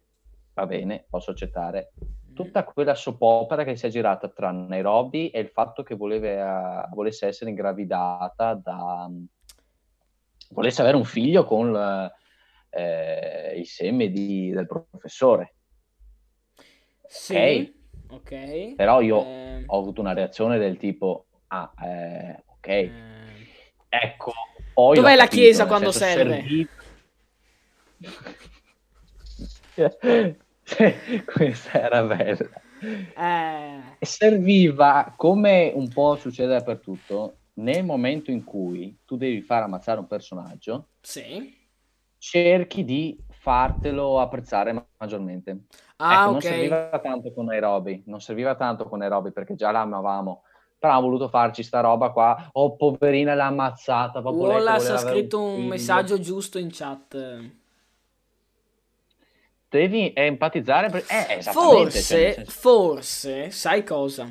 va 0.54 0.66
bene, 0.66 1.04
posso 1.08 1.32
accettare. 1.32 1.92
Tutta 2.32 2.64
quella 2.64 2.94
soppopera 2.94 3.64
che 3.64 3.76
si 3.76 3.84
è 3.84 3.90
girata 3.90 4.28
tra 4.28 4.50
Nairobi 4.52 5.28
e 5.28 5.40
il 5.40 5.48
fatto 5.48 5.82
che 5.82 5.96
voleva, 5.96 6.88
volesse 6.94 7.26
essere 7.26 7.50
ingravidata 7.50 8.54
da... 8.54 9.10
volesse 10.50 10.80
avere 10.80 10.96
un 10.96 11.04
figlio 11.04 11.44
con 11.44 11.76
eh, 12.70 13.54
il 13.54 13.66
seme 13.66 14.08
di, 14.08 14.50
del 14.50 14.66
professore. 14.66 15.56
Sì, 17.04 17.70
ok. 18.08 18.12
okay. 18.12 18.74
Però 18.76 19.02
io 19.02 19.24
eh... 19.24 19.64
ho 19.66 19.78
avuto 19.78 20.00
una 20.00 20.14
reazione 20.14 20.56
del 20.56 20.78
tipo, 20.78 21.26
ah, 21.48 21.70
eh, 21.84 22.44
ok. 22.46 23.26
Ecco, 23.88 24.32
poi... 24.74 24.96
Dov'è 24.96 25.16
la 25.16 25.24
capito, 25.24 25.42
chiesa 25.42 25.66
quando 25.66 25.92
serve? 25.92 26.36
Servito 26.36 26.76
Questa 31.34 31.72
era 31.72 32.02
bella. 32.02 32.62
Eh... 33.16 33.80
Serviva, 34.00 35.14
come 35.16 35.72
un 35.74 35.88
po' 35.88 36.16
succede 36.16 36.52
dappertutto, 36.52 37.36
nel 37.54 37.84
momento 37.84 38.30
in 38.30 38.44
cui 38.44 38.96
tu 39.04 39.16
devi 39.16 39.42
far 39.42 39.64
ammazzare 39.64 39.98
un 39.98 40.06
personaggio, 40.06 40.90
sì. 41.00 41.52
cerchi 42.18 42.84
di 42.84 43.18
fartelo 43.30 44.20
apprezzare 44.20 44.90
maggiormente. 44.98 45.64
Ah, 45.96 46.12
ecco, 46.12 46.20
okay. 46.20 46.30
non 46.30 46.40
serviva 46.40 46.98
tanto 47.00 47.32
con 47.32 47.46
Nairobi, 47.46 48.02
non 48.06 48.20
serviva 48.20 48.54
tanto 48.54 48.84
con 48.84 48.98
Nairobi 48.98 49.32
perché 49.32 49.54
già 49.54 49.70
l'amavamo 49.70 50.42
però 50.78 50.94
ha 50.94 51.00
voluto 51.00 51.28
farci 51.28 51.62
sta 51.62 51.80
roba 51.80 52.10
qua. 52.10 52.50
Oh, 52.52 52.76
poverina, 52.76 53.34
l'ha 53.34 53.46
ammazzata. 53.46 54.20
Wallace 54.20 54.92
ha 54.92 54.98
scritto 54.98 55.42
un, 55.42 55.60
un 55.60 55.66
messaggio 55.66 56.20
giusto 56.20 56.58
in 56.58 56.68
chat 56.70 57.56
devi 59.68 60.12
empatizzare. 60.14 60.88
Per... 60.88 61.04
Eh, 61.08 61.42
forse, 61.42 62.34
cioè, 62.34 62.44
forse, 62.46 63.50
sai 63.50 63.84
cosa? 63.84 64.30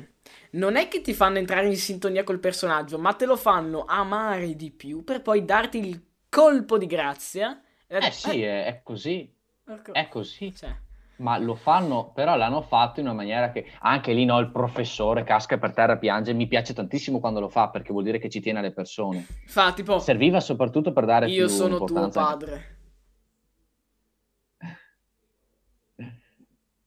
Non 0.50 0.76
è 0.76 0.88
che 0.88 1.00
ti 1.00 1.14
fanno 1.14 1.38
entrare 1.38 1.66
in 1.66 1.76
sintonia 1.76 2.24
col 2.24 2.40
personaggio, 2.40 2.98
ma 2.98 3.12
te 3.12 3.26
lo 3.26 3.36
fanno 3.36 3.84
amare 3.86 4.56
di 4.56 4.70
più 4.70 5.04
per 5.04 5.22
poi 5.22 5.44
darti 5.44 5.78
il 5.78 6.02
colpo 6.28 6.78
di 6.78 6.86
grazia. 6.86 7.60
Eh 7.86 8.10
sì, 8.10 8.42
eh, 8.42 8.64
è 8.64 8.80
così. 8.82 9.30
Ecco. 9.66 9.92
È 9.92 10.08
così. 10.08 10.54
Cioè. 10.54 10.74
Ma 11.18 11.36
lo 11.38 11.54
fanno, 11.54 12.12
però 12.14 12.36
l'hanno 12.36 12.62
fatto 12.62 13.00
in 13.00 13.06
una 13.06 13.14
maniera 13.14 13.50
che 13.50 13.66
anche 13.80 14.12
lì 14.12 14.24
no, 14.24 14.38
il 14.38 14.50
professore 14.50 15.24
casca 15.24 15.58
per 15.58 15.72
terra 15.72 15.96
piange. 15.96 16.32
Mi 16.32 16.46
piace 16.46 16.74
tantissimo 16.74 17.18
quando 17.18 17.40
lo 17.40 17.48
fa 17.48 17.68
perché 17.70 17.92
vuol 17.92 18.04
dire 18.04 18.18
che 18.18 18.28
ci 18.28 18.40
tiene 18.40 18.60
alle 18.60 18.72
persone. 18.72 19.26
Fa 19.46 19.72
tipo. 19.72 19.98
Serviva 19.98 20.40
soprattutto 20.40 20.92
per 20.92 21.04
dare 21.04 21.28
io 21.28 21.46
più 21.46 21.54
sono 21.54 21.84
tuo 21.84 22.08
padre. 22.08 22.76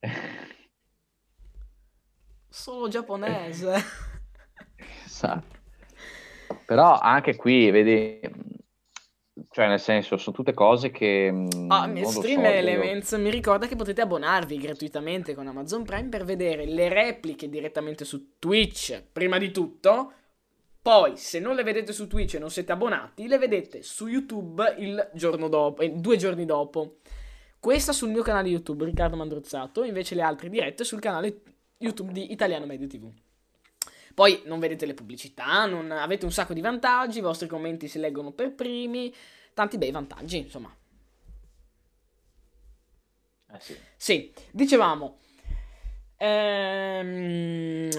Solo 2.48 2.88
giapponese. 2.88 3.76
esatto. 5.06 5.60
Però 6.66 6.98
anche 6.98 7.36
qui, 7.36 7.70
vedi, 7.70 8.20
cioè 9.54 9.68
nel 9.68 9.82
senso, 9.82 10.16
sono 10.16 10.34
tutte 10.34 10.54
cose 10.54 10.92
che... 10.92 11.30
Mm, 11.30 11.70
ah, 11.70 11.92
Stream 12.06 12.42
so, 12.42 12.48
Elements 12.48 13.12
io... 13.12 13.18
mi 13.20 13.30
ricorda 13.30 13.68
che 13.68 13.76
potete 13.76 14.00
abbonarvi 14.00 14.58
gratuitamente 14.58 15.36
con 15.36 15.46
Amazon 15.46 15.84
Prime 15.84 16.08
per 16.08 16.24
vedere 16.24 16.66
le 16.66 16.88
repliche 16.88 17.50
direttamente 17.50 18.06
su 18.06 18.38
Twitch, 18.40 19.04
prima 19.12 19.38
di 19.38 19.52
tutto. 19.52 20.14
Poi, 20.82 21.18
se 21.18 21.40
non 21.40 21.56
le 21.56 21.64
vedete 21.64 21.92
su 21.92 22.08
Twitch 22.08 22.36
e 22.36 22.40
non 22.40 22.50
siete 22.50 22.72
abbonati, 22.72 23.28
le 23.28 23.38
vedete 23.38 23.84
su 23.84 24.08
YouTube 24.08 24.76
il 24.78 25.12
giorno 25.14 25.50
dopo, 25.50 25.82
eh, 25.82 25.90
due 25.90 26.16
giorni 26.16 26.46
dopo. 26.46 27.00
Questa 27.60 27.92
sul 27.92 28.10
mio 28.10 28.24
canale 28.24 28.48
YouTube, 28.48 28.86
Riccardo 28.86 29.18
Mandrozzato, 29.18 29.84
invece 29.84 30.16
le 30.16 30.22
altre 30.22 30.48
dirette 30.48 30.86
sul 30.86 31.02
canale 31.02 31.42
YouTube 31.78 32.14
di 32.14 32.32
Italiano 32.32 32.66
Medio 32.66 32.88
TV. 32.88 33.12
Poi 34.14 34.44
non 34.46 34.60
vedete 34.60 34.86
le 34.86 34.94
pubblicità, 34.94 35.66
non 35.66 35.92
avete 35.92 36.26
un 36.26 36.32
sacco 36.32 36.54
di 36.54 36.62
vantaggi, 36.62 37.20
i 37.20 37.22
vostri 37.22 37.48
commenti 37.48 37.88
si 37.88 38.00
leggono 38.00 38.32
per 38.32 38.54
primi, 38.54 39.14
tanti 39.54 39.78
bei 39.78 39.92
vantaggi, 39.92 40.38
insomma. 40.38 40.76
Eh 43.54 43.60
sì. 43.60 43.78
sì, 43.96 44.34
dicevamo. 44.52 45.18
Ehm, 46.18 47.90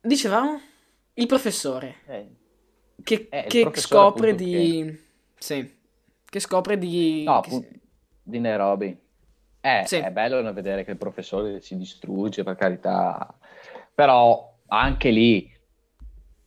dicevamo? 0.00 0.60
Il 1.14 1.26
professore. 1.26 1.96
Eh. 2.06 2.36
Che, 3.02 3.28
eh, 3.30 3.44
che 3.48 3.62
professore 3.62 3.80
scopre 3.80 4.34
di... 4.34 4.84
Che... 4.84 5.04
Sì 5.38 5.76
che 6.30 6.40
scopre 6.40 6.76
di... 6.78 7.22
No, 7.24 7.40
che... 7.40 7.80
di 8.22 8.38
Nairobi. 8.38 8.96
Eh, 9.60 9.82
sì. 9.86 9.96
È 9.96 10.10
bello 10.10 10.52
vedere 10.52 10.84
che 10.84 10.92
il 10.92 10.96
professore 10.96 11.60
si 11.60 11.76
distrugge, 11.76 12.42
per 12.42 12.56
carità. 12.56 13.34
Però 13.94 14.56
anche 14.66 15.10
lì 15.10 15.50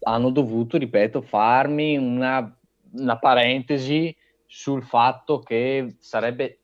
hanno 0.02 0.30
dovuto, 0.30 0.78
ripeto, 0.78 1.22
farmi 1.22 1.98
una, 1.98 2.58
una 2.94 3.20
parentesi 3.20 4.16
sul 4.46 4.84
fatto 4.84 5.40
che 5.40 5.96
sarebbe, 6.00 6.60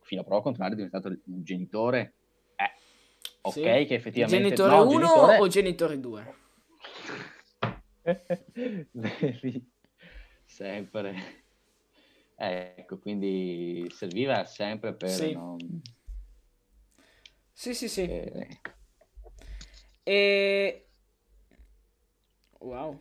fino 0.00 0.20
a 0.20 0.24
prova 0.24 0.42
contraria, 0.42 0.74
diventato 0.74 1.08
un 1.08 1.42
genitore. 1.42 2.14
Eh, 2.56 2.70
ok, 3.42 3.52
sì. 3.52 3.62
che 3.62 3.94
effettivamente... 3.94 4.54
Genitore 4.54 4.74
1 4.74 4.82
no, 4.82 4.88
genitore... 4.98 5.38
o 5.38 5.48
genitore 5.48 6.00
2? 6.00 6.34
Sempre. 10.44 11.42
Ecco, 12.36 12.98
quindi 12.98 13.86
serviva 13.90 14.44
sempre 14.44 14.92
per 14.94 15.08
sì. 15.08 15.32
non... 15.32 15.56
Sì, 17.52 17.74
sì, 17.74 17.88
sì. 17.88 18.02
Eh... 18.02 18.60
E... 20.02 20.83
Wow. 22.64 22.98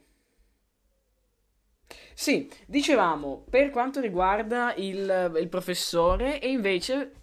Sì, 2.13 2.51
dicevamo, 2.67 3.45
per 3.49 3.69
quanto 3.69 3.99
riguarda 4.01 4.73
il, 4.75 5.37
il 5.39 5.47
professore, 5.49 6.39
e 6.39 6.49
invece 6.49 7.13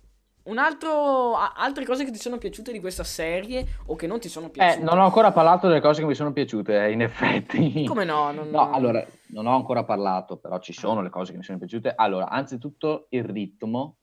un 0.44 0.58
altro, 0.58 1.36
altre 1.36 1.84
cose 1.84 2.04
che 2.04 2.10
ti 2.10 2.18
sono 2.18 2.38
piaciute 2.38 2.72
di 2.72 2.80
questa 2.80 3.04
serie 3.04 3.66
o 3.86 3.94
che 3.94 4.06
non 4.06 4.18
ti 4.18 4.28
sono 4.28 4.48
piaciute? 4.48 4.80
Eh, 4.80 4.84
non 4.84 4.98
ho 4.98 5.04
ancora 5.04 5.32
parlato 5.32 5.68
delle 5.68 5.80
cose 5.80 6.00
che 6.00 6.06
mi 6.06 6.14
sono 6.14 6.32
piaciute, 6.32 6.86
eh, 6.86 6.92
in 6.92 7.02
effetti. 7.02 7.84
Come 7.84 8.04
no? 8.04 8.32
Non, 8.32 8.48
no, 8.48 8.70
allora, 8.70 9.04
non 9.28 9.46
ho 9.46 9.54
ancora 9.54 9.84
parlato, 9.84 10.38
però 10.38 10.58
ci 10.58 10.72
sono 10.72 11.02
le 11.02 11.10
cose 11.10 11.32
che 11.32 11.38
mi 11.38 11.44
sono 11.44 11.58
piaciute. 11.58 11.92
Allora, 11.94 12.28
anzitutto 12.28 13.06
il 13.10 13.24
ritmo 13.24 13.96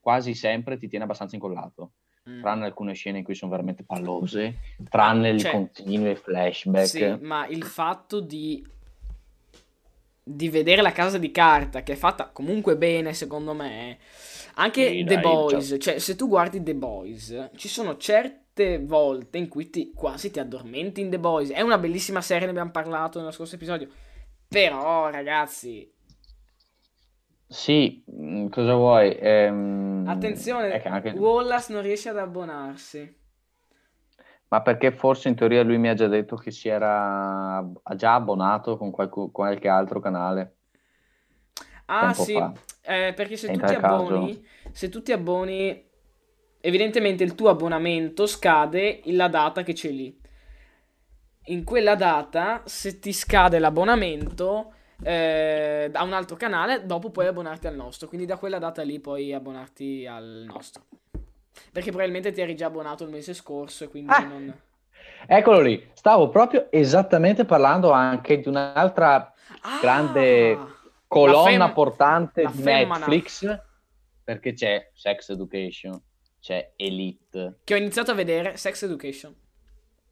quasi 0.00 0.34
sempre 0.34 0.78
ti 0.78 0.88
tiene 0.88 1.04
abbastanza 1.04 1.34
incollato, 1.34 1.92
mm. 2.28 2.40
tranne 2.40 2.66
alcune 2.66 2.94
scene 2.94 3.18
in 3.18 3.24
cui 3.24 3.34
sono 3.34 3.50
veramente 3.50 3.84
pallose, 3.84 4.56
tranne 4.88 5.30
ah, 5.30 5.38
cioè, 5.38 5.48
i 5.48 5.52
continui 5.52 6.14
flashback. 6.14 6.86
Sì, 6.86 7.16
ma 7.20 7.46
il 7.46 7.64
fatto 7.64 8.20
di 8.20 8.64
di 10.24 10.48
vedere 10.48 10.82
la 10.82 10.92
casa 10.92 11.18
di 11.18 11.32
carta, 11.32 11.82
che 11.82 11.94
è 11.94 11.96
fatta 11.96 12.28
comunque 12.32 12.76
bene, 12.76 13.12
secondo 13.12 13.54
me, 13.54 13.98
anche 14.54 14.88
sì, 14.88 15.04
The 15.04 15.14
dai, 15.14 15.22
Boys, 15.22 15.68
cioè... 15.68 15.78
cioè 15.78 15.98
se 15.98 16.14
tu 16.14 16.28
guardi 16.28 16.62
The 16.62 16.74
Boys, 16.74 17.50
ci 17.56 17.68
sono 17.68 17.96
certe 17.96 18.78
volte 18.78 19.38
in 19.38 19.48
cui 19.48 19.70
ti, 19.70 19.92
quasi 19.94 20.30
ti 20.30 20.38
addormenti 20.38 21.00
in 21.00 21.10
The 21.10 21.18
Boys. 21.18 21.50
È 21.50 21.60
una 21.60 21.78
bellissima 21.78 22.20
serie, 22.20 22.44
ne 22.44 22.50
abbiamo 22.50 22.70
parlato 22.70 23.18
nello 23.18 23.32
scorso 23.32 23.56
episodio. 23.56 23.88
Però, 24.46 25.10
ragazzi... 25.10 25.90
Sì, 27.52 28.02
mm, 28.10 28.48
cosa 28.48 28.74
vuoi? 28.74 29.14
Ehm... 29.20 30.06
Attenzione, 30.08 30.82
anche... 30.82 31.10
Wallace 31.10 31.72
non 31.72 31.82
riesce 31.82 32.08
ad 32.08 32.16
abbonarsi. 32.16 33.20
Ma 34.48 34.62
perché 34.62 34.90
forse 34.90 35.28
in 35.28 35.34
teoria 35.34 35.62
lui 35.62 35.78
mi 35.78 35.88
ha 35.88 35.94
già 35.94 36.08
detto 36.08 36.36
che 36.36 36.50
si 36.50 36.68
era 36.68 37.62
già 37.94 38.14
abbonato 38.14 38.76
con 38.76 38.90
qualche, 38.90 39.28
qualche 39.30 39.68
altro 39.68 40.00
canale. 40.00 40.56
Ah 41.86 42.14
sì, 42.14 42.34
eh, 42.82 43.12
perché 43.14 43.36
se 43.36 43.50
tu, 43.50 43.60
ti 43.60 43.74
abboni, 43.74 44.46
se 44.70 44.88
tu 44.88 45.02
ti 45.02 45.12
abboni, 45.12 45.88
evidentemente 46.60 47.22
il 47.22 47.34
tuo 47.34 47.50
abbonamento 47.50 48.26
scade 48.26 49.00
la 49.06 49.28
data 49.28 49.62
che 49.62 49.74
c'è 49.74 49.90
lì. 49.90 50.18
In 51.46 51.64
quella 51.64 51.96
data, 51.96 52.62
se 52.64 52.98
ti 52.98 53.12
scade 53.12 53.58
l'abbonamento, 53.58 54.74
eh, 55.02 55.90
a 55.92 56.02
un 56.04 56.12
altro 56.12 56.36
canale, 56.36 56.86
dopo 56.86 57.10
puoi 57.10 57.26
abbonarti 57.26 57.66
al 57.66 57.74
nostro. 57.74 58.08
Quindi 58.08 58.26
da 58.26 58.36
quella 58.36 58.58
data 58.58 58.82
lì 58.82 59.00
puoi 59.00 59.32
abbonarti 59.32 60.06
al 60.06 60.44
nostro. 60.46 60.84
Perché 61.70 61.90
probabilmente 61.90 62.32
ti 62.32 62.40
eri 62.40 62.54
già 62.54 62.66
abbonato 62.66 63.04
il 63.04 63.10
mese 63.10 63.34
scorso 63.34 63.84
e 63.84 63.88
quindi 63.88 64.12
ah, 64.12 64.24
non... 64.24 64.60
Eccolo 65.26 65.60
lì, 65.60 65.90
stavo 65.94 66.28
proprio 66.28 66.70
esattamente 66.70 67.44
parlando 67.44 67.90
anche 67.90 68.40
di 68.40 68.48
un'altra 68.48 69.32
ah, 69.62 69.78
grande 69.80 70.58
colonna 71.06 71.66
fem- 71.66 71.72
portante 71.72 72.48
di 72.52 72.62
Netflix, 72.62 73.60
perché 74.24 74.52
c'è 74.52 74.90
Sex 74.94 75.30
Education, 75.30 76.00
c'è 76.40 76.72
Elite. 76.76 77.60
Che 77.64 77.74
ho 77.74 77.76
iniziato 77.76 78.10
a 78.10 78.14
vedere 78.14 78.56
Sex 78.56 78.82
Education. 78.82 79.34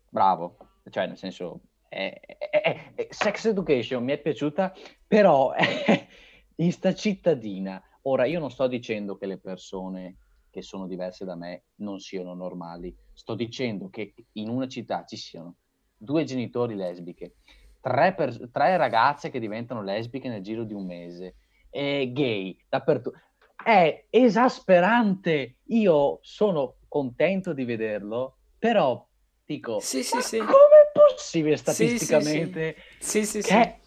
Bravo, 0.08 0.56
cioè 0.90 1.06
nel 1.06 1.16
senso 1.16 1.60
eh, 1.90 2.20
eh, 2.38 2.92
eh, 2.94 3.08
Sex 3.10 3.46
Education 3.46 4.04
mi 4.04 4.12
è 4.12 4.18
piaciuta, 4.18 4.72
però 5.06 5.52
in 6.56 6.72
sta 6.72 6.94
cittadina. 6.94 7.82
Ora, 8.02 8.24
io 8.26 8.38
non 8.38 8.50
sto 8.50 8.68
dicendo 8.68 9.16
che 9.16 9.26
le 9.26 9.38
persone 9.38 10.18
che 10.50 10.62
sono 10.62 10.86
diverse 10.86 11.24
da 11.24 11.34
me 11.34 11.64
non 11.76 11.98
siano 11.98 12.34
normali, 12.34 12.96
sto 13.12 13.34
dicendo 13.34 13.88
che 13.90 14.14
in 14.32 14.48
una 14.48 14.68
città 14.68 15.04
ci 15.04 15.16
siano 15.16 15.56
due 15.96 16.24
genitori 16.24 16.74
lesbiche, 16.74 17.36
tre, 17.80 18.14
per- 18.14 18.50
tre 18.50 18.76
ragazze 18.76 19.30
che 19.30 19.38
diventano 19.38 19.82
lesbiche 19.82 20.28
nel 20.28 20.42
giro 20.42 20.64
di 20.64 20.74
un 20.74 20.86
mese, 20.86 21.36
e 21.70 22.10
gay 22.12 22.56
dappertutto. 22.68 23.18
È 23.62 24.06
esasperante. 24.10 25.56
Io 25.66 26.18
sono 26.22 26.76
contento 26.88 27.52
di 27.52 27.64
vederlo, 27.64 28.38
però 28.58 29.06
dico, 29.44 29.80
sì, 29.80 30.02
sì, 30.02 30.20
sì. 30.20 30.38
come 30.38 30.69
possibile 31.14 31.56
statisticamente? 31.56 32.76
Sì, 32.98 33.24
sì, 33.24 33.42
sì. 33.42 33.48
Che... 33.48 33.80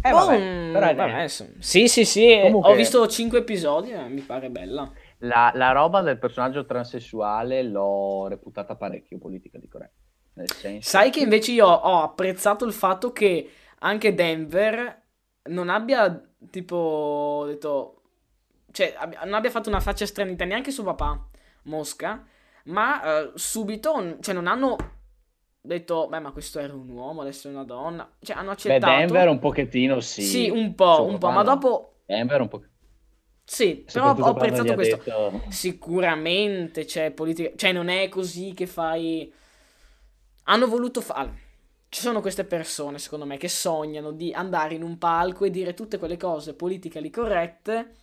Eh, 0.00 0.10
vabbè, 0.10 0.34
oh, 0.34 0.72
però, 0.72 0.94
vabbè, 0.94 1.28
sì, 1.28 1.86
sì, 1.86 2.04
sì, 2.04 2.38
Comunque... 2.42 2.70
ho 2.70 2.74
visto 2.74 3.06
cinque 3.06 3.38
episodi, 3.38 3.92
eh, 3.92 4.08
mi 4.08 4.20
pare 4.20 4.50
bella. 4.50 4.90
La, 5.18 5.52
la, 5.54 5.70
roba 5.70 6.00
del 6.00 6.18
personaggio 6.18 6.64
transessuale 6.64 7.62
l'ho 7.62 8.26
reputata 8.26 8.74
parecchio 8.74 9.18
politica 9.18 9.58
di 9.58 9.68
corretto. 9.68 10.00
Nel 10.34 10.50
senso... 10.50 10.88
Sai 10.88 11.10
che 11.10 11.20
invece 11.20 11.52
io 11.52 11.66
ho 11.66 12.02
apprezzato 12.02 12.64
il 12.64 12.72
fatto 12.72 13.12
che 13.12 13.50
anche 13.80 14.14
Denver 14.14 15.02
non 15.44 15.68
abbia 15.68 16.20
tipo 16.50 17.44
detto, 17.46 18.02
cioè 18.72 18.94
non 19.24 19.34
abbia 19.34 19.50
fatto 19.50 19.68
una 19.68 19.80
faccia 19.80 20.06
stranita 20.06 20.44
neanche 20.44 20.70
suo 20.70 20.84
papà, 20.84 21.28
Mosca, 21.64 22.26
ma 22.64 23.22
uh, 23.22 23.32
subito, 23.34 24.18
cioè 24.20 24.34
non 24.34 24.46
hanno 24.46 24.76
detto, 25.62 26.08
beh, 26.08 26.18
ma 26.18 26.32
questo 26.32 26.58
era 26.58 26.74
un 26.74 26.88
uomo, 26.88 27.22
adesso 27.22 27.48
è 27.48 27.52
una 27.52 27.64
donna. 27.64 28.10
Cioè, 28.20 28.36
hanno 28.36 28.50
accettato. 28.50 28.92
Beh, 28.92 28.98
Denver 28.98 29.28
un 29.28 29.38
pochettino 29.38 30.00
sì. 30.00 30.22
Sì, 30.22 30.50
un 30.50 30.74
po', 30.74 30.94
Suo 30.96 31.04
un 31.06 31.18
po', 31.18 31.30
ma 31.30 31.42
dopo... 31.42 32.00
Denver 32.04 32.40
un 32.40 32.48
po'... 32.48 32.62
Sì, 33.44 33.84
però 33.90 34.14
ho 34.14 34.24
apprezzato 34.24 34.74
questo. 34.74 34.96
Detto... 34.96 35.42
Sicuramente 35.48 36.84
c'è 36.84 37.12
politica... 37.12 37.52
Cioè, 37.56 37.72
non 37.72 37.88
è 37.88 38.08
così 38.08 38.52
che 38.52 38.66
fai... 38.66 39.32
Hanno 40.44 40.66
voluto 40.66 41.00
fare... 41.00 41.40
Ci 41.88 42.00
sono 42.00 42.20
queste 42.20 42.44
persone, 42.44 42.98
secondo 42.98 43.26
me, 43.26 43.36
che 43.36 43.48
sognano 43.48 44.12
di 44.12 44.32
andare 44.32 44.74
in 44.74 44.82
un 44.82 44.96
palco 44.98 45.44
e 45.44 45.50
dire 45.50 45.74
tutte 45.74 45.98
quelle 45.98 46.16
cose 46.16 46.54
politically 46.54 47.10
corrette 47.10 47.96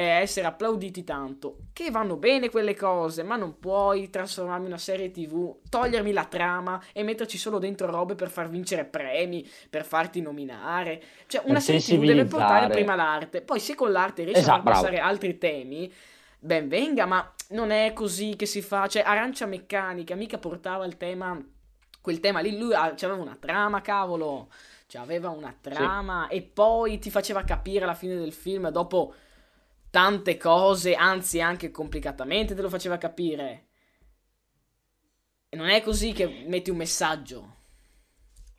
essere 0.00 0.46
applauditi 0.46 1.04
tanto. 1.04 1.56
Che 1.72 1.90
vanno 1.90 2.16
bene 2.16 2.50
quelle 2.50 2.74
cose, 2.74 3.22
ma 3.22 3.36
non 3.36 3.58
puoi 3.58 4.10
trasformarmi 4.10 4.64
in 4.64 4.72
una 4.72 4.78
serie 4.78 5.10
TV, 5.10 5.56
togliermi 5.68 6.12
la 6.12 6.24
trama 6.24 6.82
e 6.92 7.02
metterci 7.02 7.38
solo 7.38 7.58
dentro 7.58 7.90
robe 7.90 8.14
per 8.14 8.28
far 8.28 8.48
vincere 8.48 8.84
premi, 8.84 9.48
per 9.70 9.84
farti 9.84 10.20
nominare. 10.20 11.02
Cioè, 11.26 11.42
una 11.46 11.60
serie 11.60 11.80
TV 11.80 12.04
deve 12.04 12.26
portare 12.26 12.68
prima 12.68 12.94
l'arte. 12.94 13.40
Poi, 13.40 13.58
se 13.58 13.74
con 13.74 13.90
l'arte 13.90 14.24
riesci 14.24 14.40
esatto, 14.40 14.68
a 14.68 14.72
passare 14.72 14.98
altri 14.98 15.38
temi, 15.38 15.92
ben 16.38 16.68
venga, 16.68 17.06
ma 17.06 17.32
non 17.50 17.70
è 17.70 17.92
così 17.92 18.36
che 18.36 18.46
si 18.46 18.60
fa. 18.62 18.86
Cioè, 18.86 19.02
Arancia 19.02 19.46
Meccanica 19.46 20.14
mica 20.14 20.38
portava 20.38 20.84
il 20.84 20.96
tema. 20.96 21.42
Quel 22.00 22.20
tema 22.20 22.40
lì, 22.40 22.56
lui 22.58 22.74
aveva 22.74 23.14
una 23.14 23.36
trama, 23.40 23.80
cavolo. 23.80 24.48
Cioè, 24.86 25.00
aveva 25.00 25.30
una 25.30 25.56
trama 25.60 26.26
sì. 26.28 26.36
e 26.36 26.42
poi 26.42 26.98
ti 26.98 27.10
faceva 27.10 27.42
capire 27.42 27.84
alla 27.84 27.94
fine 27.94 28.14
del 28.14 28.32
film, 28.32 28.68
dopo 28.68 29.14
tante 29.96 30.36
cose, 30.36 30.94
anzi 30.94 31.40
anche 31.40 31.70
complicatamente 31.70 32.54
te 32.54 32.60
lo 32.60 32.68
faceva 32.68 32.98
capire. 32.98 33.68
E 35.48 35.56
non 35.56 35.70
è 35.70 35.80
così 35.80 36.12
che 36.12 36.44
metti 36.46 36.68
un 36.68 36.76
messaggio. 36.76 37.54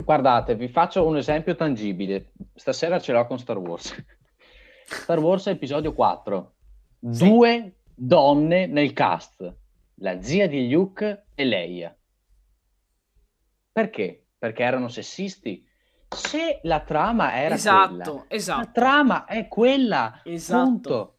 Guardate, 0.03 0.55
vi 0.55 0.67
faccio 0.67 1.05
un 1.05 1.15
esempio 1.15 1.55
tangibile. 1.55 2.31
Stasera 2.55 2.99
ce 2.99 3.11
l'ho 3.11 3.27
con 3.27 3.37
Star 3.37 3.59
Wars. 3.59 3.93
Star 4.83 5.19
Wars 5.19 5.45
episodio 5.45 5.93
4. 5.93 6.55
Sì. 7.11 7.29
Due 7.29 7.75
donne 7.93 8.65
nel 8.65 8.93
cast. 8.93 9.55
La 9.97 10.19
zia 10.19 10.47
di 10.47 10.67
Luke 10.71 11.27
e 11.35 11.45
Leia. 11.45 11.95
Perché? 13.71 14.25
Perché 14.39 14.63
erano 14.63 14.87
sessisti? 14.87 15.63
Se 16.09 16.61
la 16.63 16.79
trama 16.79 17.39
era 17.39 17.53
esatto, 17.53 17.93
quella, 17.93 18.25
esatto. 18.27 18.59
la 18.59 18.71
trama 18.71 19.25
è 19.25 19.47
quella. 19.47 20.21
Esatto. 20.23 20.63
Punto. 20.63 21.11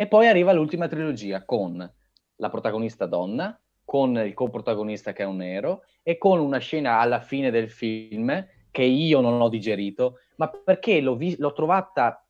E 0.00 0.06
poi 0.06 0.28
arriva 0.28 0.52
l'ultima 0.52 0.86
trilogia 0.86 1.44
con 1.44 1.92
la 2.36 2.48
protagonista 2.50 3.06
donna, 3.06 3.60
con 3.84 4.16
il 4.16 4.32
coprotagonista 4.32 5.12
che 5.12 5.24
è 5.24 5.26
un 5.26 5.38
nero 5.38 5.82
e 6.04 6.18
con 6.18 6.38
una 6.38 6.58
scena 6.58 7.00
alla 7.00 7.18
fine 7.18 7.50
del 7.50 7.68
film 7.68 8.46
che 8.70 8.82
io 8.84 9.20
non 9.20 9.40
ho 9.40 9.48
digerito, 9.48 10.20
ma 10.36 10.46
perché 10.46 11.00
l'ho, 11.00 11.16
vi- 11.16 11.34
l'ho 11.36 11.52
trovata 11.52 12.24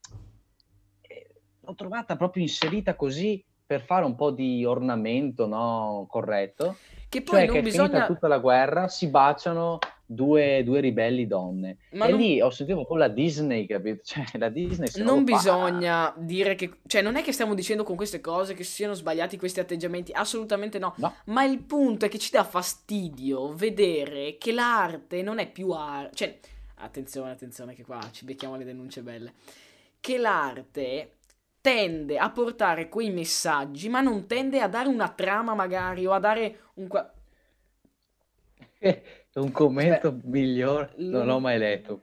eh, 1.01 1.27
l'ho 1.59 1.75
trovata 1.75 2.15
proprio 2.15 2.41
inserita 2.41 2.95
così 2.95 3.45
per 3.63 3.81
fare 3.81 4.03
un 4.03 4.15
po' 4.15 4.31
di 4.31 4.65
ornamento 4.65 5.45
no? 5.45 6.07
corretto. 6.09 6.77
Che 7.07 7.21
poi 7.21 7.35
cioè 7.35 7.45
non 7.45 7.55
che 7.55 7.61
bisogna... 7.61 8.07
tutta 8.07 8.27
la 8.27 8.39
guerra 8.39 8.87
si 8.87 9.09
baciano 9.09 9.77
due, 10.11 10.63
due 10.63 10.79
ribelli 10.79 11.27
donne. 11.27 11.77
Ma 11.91 12.05
e 12.05 12.09
non... 12.09 12.19
lì 12.19 12.41
ho 12.41 12.49
sentito 12.49 12.79
proprio 12.79 12.97
la 12.97 13.07
Disney, 13.07 13.67
capito? 13.67 14.01
Cioè, 14.09 14.25
la 14.39 14.49
Disney 14.49 14.89
non 15.03 15.23
bisogna 15.23 16.11
fa... 16.11 16.15
dire 16.17 16.55
che... 16.55 16.79
Cioè, 16.87 17.03
non 17.03 17.15
è 17.15 17.21
che 17.21 17.31
stiamo 17.31 17.53
dicendo 17.53 17.83
con 17.83 17.95
queste 17.95 18.19
cose 18.19 18.55
che 18.55 18.63
siano 18.63 18.95
sbagliati 18.95 19.37
questi 19.37 19.59
atteggiamenti, 19.59 20.11
assolutamente 20.11 20.79
no. 20.79 20.95
no. 20.97 21.13
Ma 21.25 21.43
il 21.43 21.59
punto 21.61 22.05
è 22.05 22.09
che 22.09 22.17
ci 22.17 22.31
dà 22.31 22.43
fastidio 22.43 23.53
vedere 23.53 24.37
che 24.39 24.51
l'arte 24.51 25.21
non 25.21 25.37
è 25.37 25.47
più 25.47 25.69
arte. 25.71 26.15
Cioè, 26.15 26.39
attenzione, 26.75 27.31
attenzione 27.31 27.75
che 27.75 27.83
qua 27.83 27.99
ci 28.11 28.25
becchiamo 28.25 28.55
le 28.55 28.65
denunce 28.65 29.01
belle. 29.01 29.33
Che 29.99 30.17
l'arte 30.17 31.17
tende 31.61 32.17
a 32.17 32.31
portare 32.31 32.89
quei 32.89 33.11
messaggi, 33.11 33.89
ma 33.89 34.01
non 34.01 34.25
tende 34.25 34.59
a 34.59 34.67
dare 34.67 34.89
una 34.89 35.09
trama 35.09 35.53
magari 35.53 36.05
o 36.07 36.13
a 36.13 36.19
dare 36.19 36.59
un... 36.75 36.87
Un 39.35 39.51
commento 39.51 40.11
Beh, 40.11 40.27
migliore 40.27 40.93
non 40.97 41.27
l'ho 41.27 41.39
mai 41.39 41.59
letto. 41.59 42.01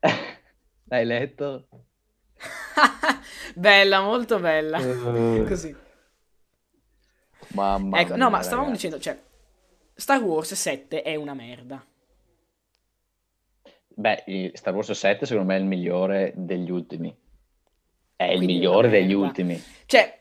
L'hai 0.84 1.04
letto? 1.04 1.68
bella, 3.56 4.00
molto 4.02 4.38
bella. 4.38 4.78
Uh, 4.78 5.44
Così. 5.46 5.74
Mamma 7.54 8.00
ecco, 8.00 8.14
mia, 8.14 8.24
no, 8.24 8.30
ma 8.30 8.42
stavamo 8.42 8.68
ragazzi. 8.68 8.88
dicendo, 8.88 9.04
cioè, 9.04 9.20
Star 9.94 10.22
Wars 10.22 10.54
7 10.54 11.02
è 11.02 11.16
una 11.16 11.34
merda. 11.34 11.84
Beh, 13.96 14.52
Star 14.54 14.74
Wars 14.74 14.92
7 14.92 15.26
secondo 15.26 15.48
me 15.48 15.56
è 15.56 15.60
il 15.60 15.66
migliore 15.66 16.32
degli 16.36 16.70
ultimi. 16.70 17.16
È 18.16 18.26
Quindi 18.26 18.44
il 18.44 18.52
migliore 18.52 18.88
degli 18.88 19.12
ultimi. 19.12 19.60
Cioè, 19.86 20.18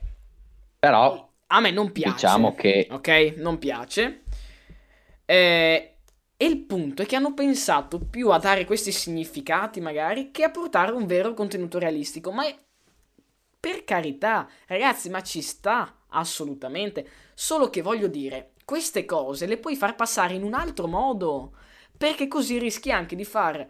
però 0.80 1.32
a 1.54 1.60
me 1.60 1.70
non 1.70 1.92
piace. 1.92 2.14
Diciamo 2.14 2.56
che... 2.56 2.88
Ok, 2.90 3.36
non 3.38 3.60
piace. 3.60 4.24
Eh, 5.24 5.98
e 6.36 6.46
il 6.46 6.58
punto 6.66 7.04
è 7.04 7.06
che 7.06 7.16
hanno 7.16 7.36
pensato 7.36 8.00
più 8.00 8.32
a 8.32 8.40
dare 8.40 8.66
questi 8.66 8.92
significati 8.92 9.80
magari 9.80 10.32
che 10.32 10.44
a 10.44 10.50
portare 10.50 10.92
un 10.92 11.06
vero 11.06 11.34
contenuto 11.36 11.78
realistico. 11.78 12.32
Ma 12.32 12.48
è... 12.48 12.56
per 13.60 13.84
carità, 13.84 14.50
ragazzi, 14.66 15.10
ma 15.10 15.22
ci 15.22 15.42
sta 15.42 16.06
assolutamente. 16.10 17.08
Solo 17.36 17.70
che 17.70 17.84
voglio 17.84 18.08
dire, 18.08 18.54
queste 18.66 19.06
cose 19.06 19.46
le 19.46 19.58
puoi 19.58 19.76
far 19.76 19.94
passare 19.94 20.34
in 20.34 20.42
un 20.42 20.56
altro 20.56 20.88
modo. 20.88 21.54
Perché 21.96 22.28
così 22.28 22.58
rischi 22.58 22.92
anche 22.92 23.16
di 23.16 23.26
far 23.26 23.66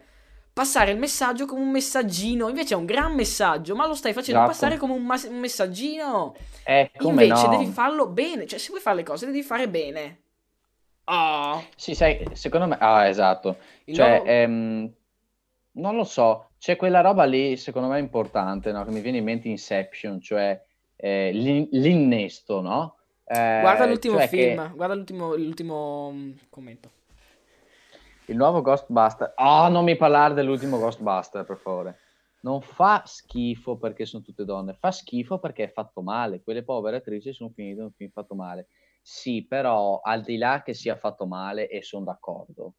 passare 0.54 0.92
il 0.92 0.98
messaggio 0.98 1.44
come 1.44 1.60
un 1.60 1.70
messaggino. 1.70 2.48
Invece 2.48 2.74
è 2.74 2.76
un 2.76 2.86
gran 2.86 3.12
messaggio, 3.14 3.74
ma 3.74 3.86
lo 3.86 3.94
stai 3.94 4.14
facendo 4.14 4.40
esatto. 4.40 4.52
passare 4.52 4.78
come 4.78 4.94
un, 4.94 5.04
ma- 5.04 5.20
un 5.28 5.38
messaggino. 5.38 6.34
Eh, 6.64 6.90
Invece 7.00 7.46
no. 7.46 7.58
devi 7.58 7.66
farlo 7.66 8.06
bene. 8.06 8.46
Cioè, 8.46 8.58
se 8.58 8.68
vuoi 8.68 8.80
fare 8.80 8.96
le 8.96 9.02
cose, 9.02 9.26
devi 9.26 9.42
fare 9.42 9.68
bene. 9.68 10.20
Ah. 11.04 11.56
Oh. 11.56 11.64
Sì, 11.76 11.94
sai, 11.94 12.24
secondo 12.32 12.68
me... 12.68 12.78
Ah, 12.78 13.08
esatto. 13.08 13.58
Il 13.84 13.96
cioè, 13.96 14.18
loro... 14.18 14.24
ehm, 14.30 14.92
non 15.72 15.96
lo 15.96 16.04
so, 16.04 16.50
c'è 16.58 16.76
quella 16.76 17.00
roba 17.00 17.24
lì, 17.24 17.56
secondo 17.56 17.88
me, 17.88 17.98
importante, 17.98 18.70
no? 18.70 18.84
Che 18.84 18.90
mi 18.92 19.00
viene 19.00 19.18
in 19.18 19.24
mente 19.24 19.48
Inception, 19.48 20.20
cioè 20.20 20.58
eh, 20.96 21.32
l'in- 21.32 21.68
l'innesto, 21.72 22.60
no? 22.60 22.96
Eh, 23.26 23.58
guarda 23.60 23.86
l'ultimo 23.86 24.18
cioè 24.18 24.28
film, 24.28 24.68
che... 24.68 24.74
guarda 24.74 24.94
l'ultimo, 24.94 25.34
l'ultimo 25.34 26.12
mm, 26.12 26.30
commento. 26.48 26.90
Il 28.26 28.36
nuovo 28.36 28.62
Ghostbuster. 28.62 29.34
Oh, 29.36 29.68
non 29.68 29.84
mi 29.84 29.96
parlare 29.96 30.32
dell'ultimo 30.32 30.78
Ghostbuster, 30.78 31.44
per 31.44 31.58
favore. 31.58 31.98
Non 32.40 32.62
fa 32.62 33.02
schifo 33.04 33.76
perché 33.76 34.06
sono 34.06 34.22
tutte 34.22 34.44
donne, 34.44 34.74
fa 34.74 34.90
schifo 34.90 35.38
perché 35.38 35.64
è 35.64 35.72
fatto 35.72 36.02
male. 36.02 36.42
Quelle 36.42 36.62
povere 36.62 36.96
attrici 36.96 37.32
sono 37.32 37.50
finite 37.50 37.80
in 37.80 37.86
un 37.86 37.92
film 37.92 38.10
fatto 38.10 38.34
male. 38.34 38.68
Sì, 39.02 39.46
però 39.46 40.00
al 40.00 40.22
di 40.22 40.38
là 40.38 40.62
che 40.62 40.72
sia 40.72 40.96
fatto 40.96 41.26
male, 41.26 41.68
e 41.68 41.82
sono 41.82 42.04
d'accordo, 42.04 42.74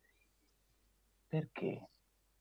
perché 1.28 1.90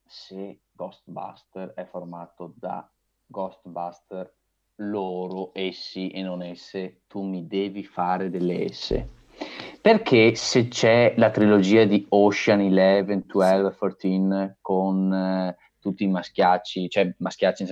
se 0.06 0.60
Ghostbuster 0.72 1.74
è 1.74 1.84
formato 1.84 2.54
da 2.56 2.90
Ghostbuster 3.26 4.32
loro, 4.76 5.50
essi 5.52 6.08
e 6.08 6.22
non 6.22 6.42
esse, 6.42 7.02
tu 7.06 7.22
mi 7.22 7.46
devi 7.46 7.84
fare 7.84 8.30
delle 8.30 8.64
esse. 8.64 9.08
Perché 9.84 10.34
se 10.34 10.68
c'è 10.68 11.12
la 11.18 11.28
trilogia 11.28 11.84
di 11.84 12.06
Ocean 12.08 12.60
11, 12.60 13.04
12, 13.26 13.76
14 13.76 14.56
con 14.62 15.12
eh, 15.12 15.56
tutti 15.78 16.04
i 16.04 16.08
maschiacci, 16.08 16.88
cioè 16.88 17.14
maschiacci 17.18 17.66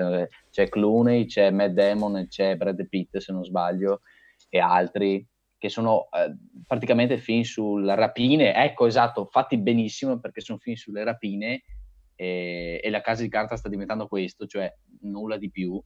c'è 0.51 0.69
Clooney, 0.69 1.25
c'è 1.25 1.51
Matt 1.51 1.71
Damon 1.71 2.19
e 2.19 2.29
c'è 2.29 2.57
Brad 2.57 2.87
Pitt 2.87 3.17
se 3.17 3.33
non 3.33 3.43
sbaglio 3.43 4.03
e 4.51 4.59
altri 4.59 5.27
che 5.57 5.71
sono 5.71 6.09
eh, 6.11 6.37
praticamente 6.67 7.17
film 7.17 7.45
sulle 7.45 7.95
rapine, 7.95 8.57
ecco 8.57 8.85
esatto, 8.85 9.25
fatti 9.25 9.57
benissimo 9.57 10.21
perché 10.21 10.43
sono 10.43 10.59
film 10.59 10.77
sulle 10.77 11.05
rapine 11.05 11.63
e, 12.15 12.79
e 12.85 12.91
la 12.91 13.01
casa 13.01 13.23
di 13.23 13.31
carta 13.31 13.57
sta 13.57 13.71
diventando 13.71 14.07
questo, 14.07 14.45
cioè 14.47 14.71
nulla 15.01 15.39
di 15.39 15.51
più. 15.51 15.83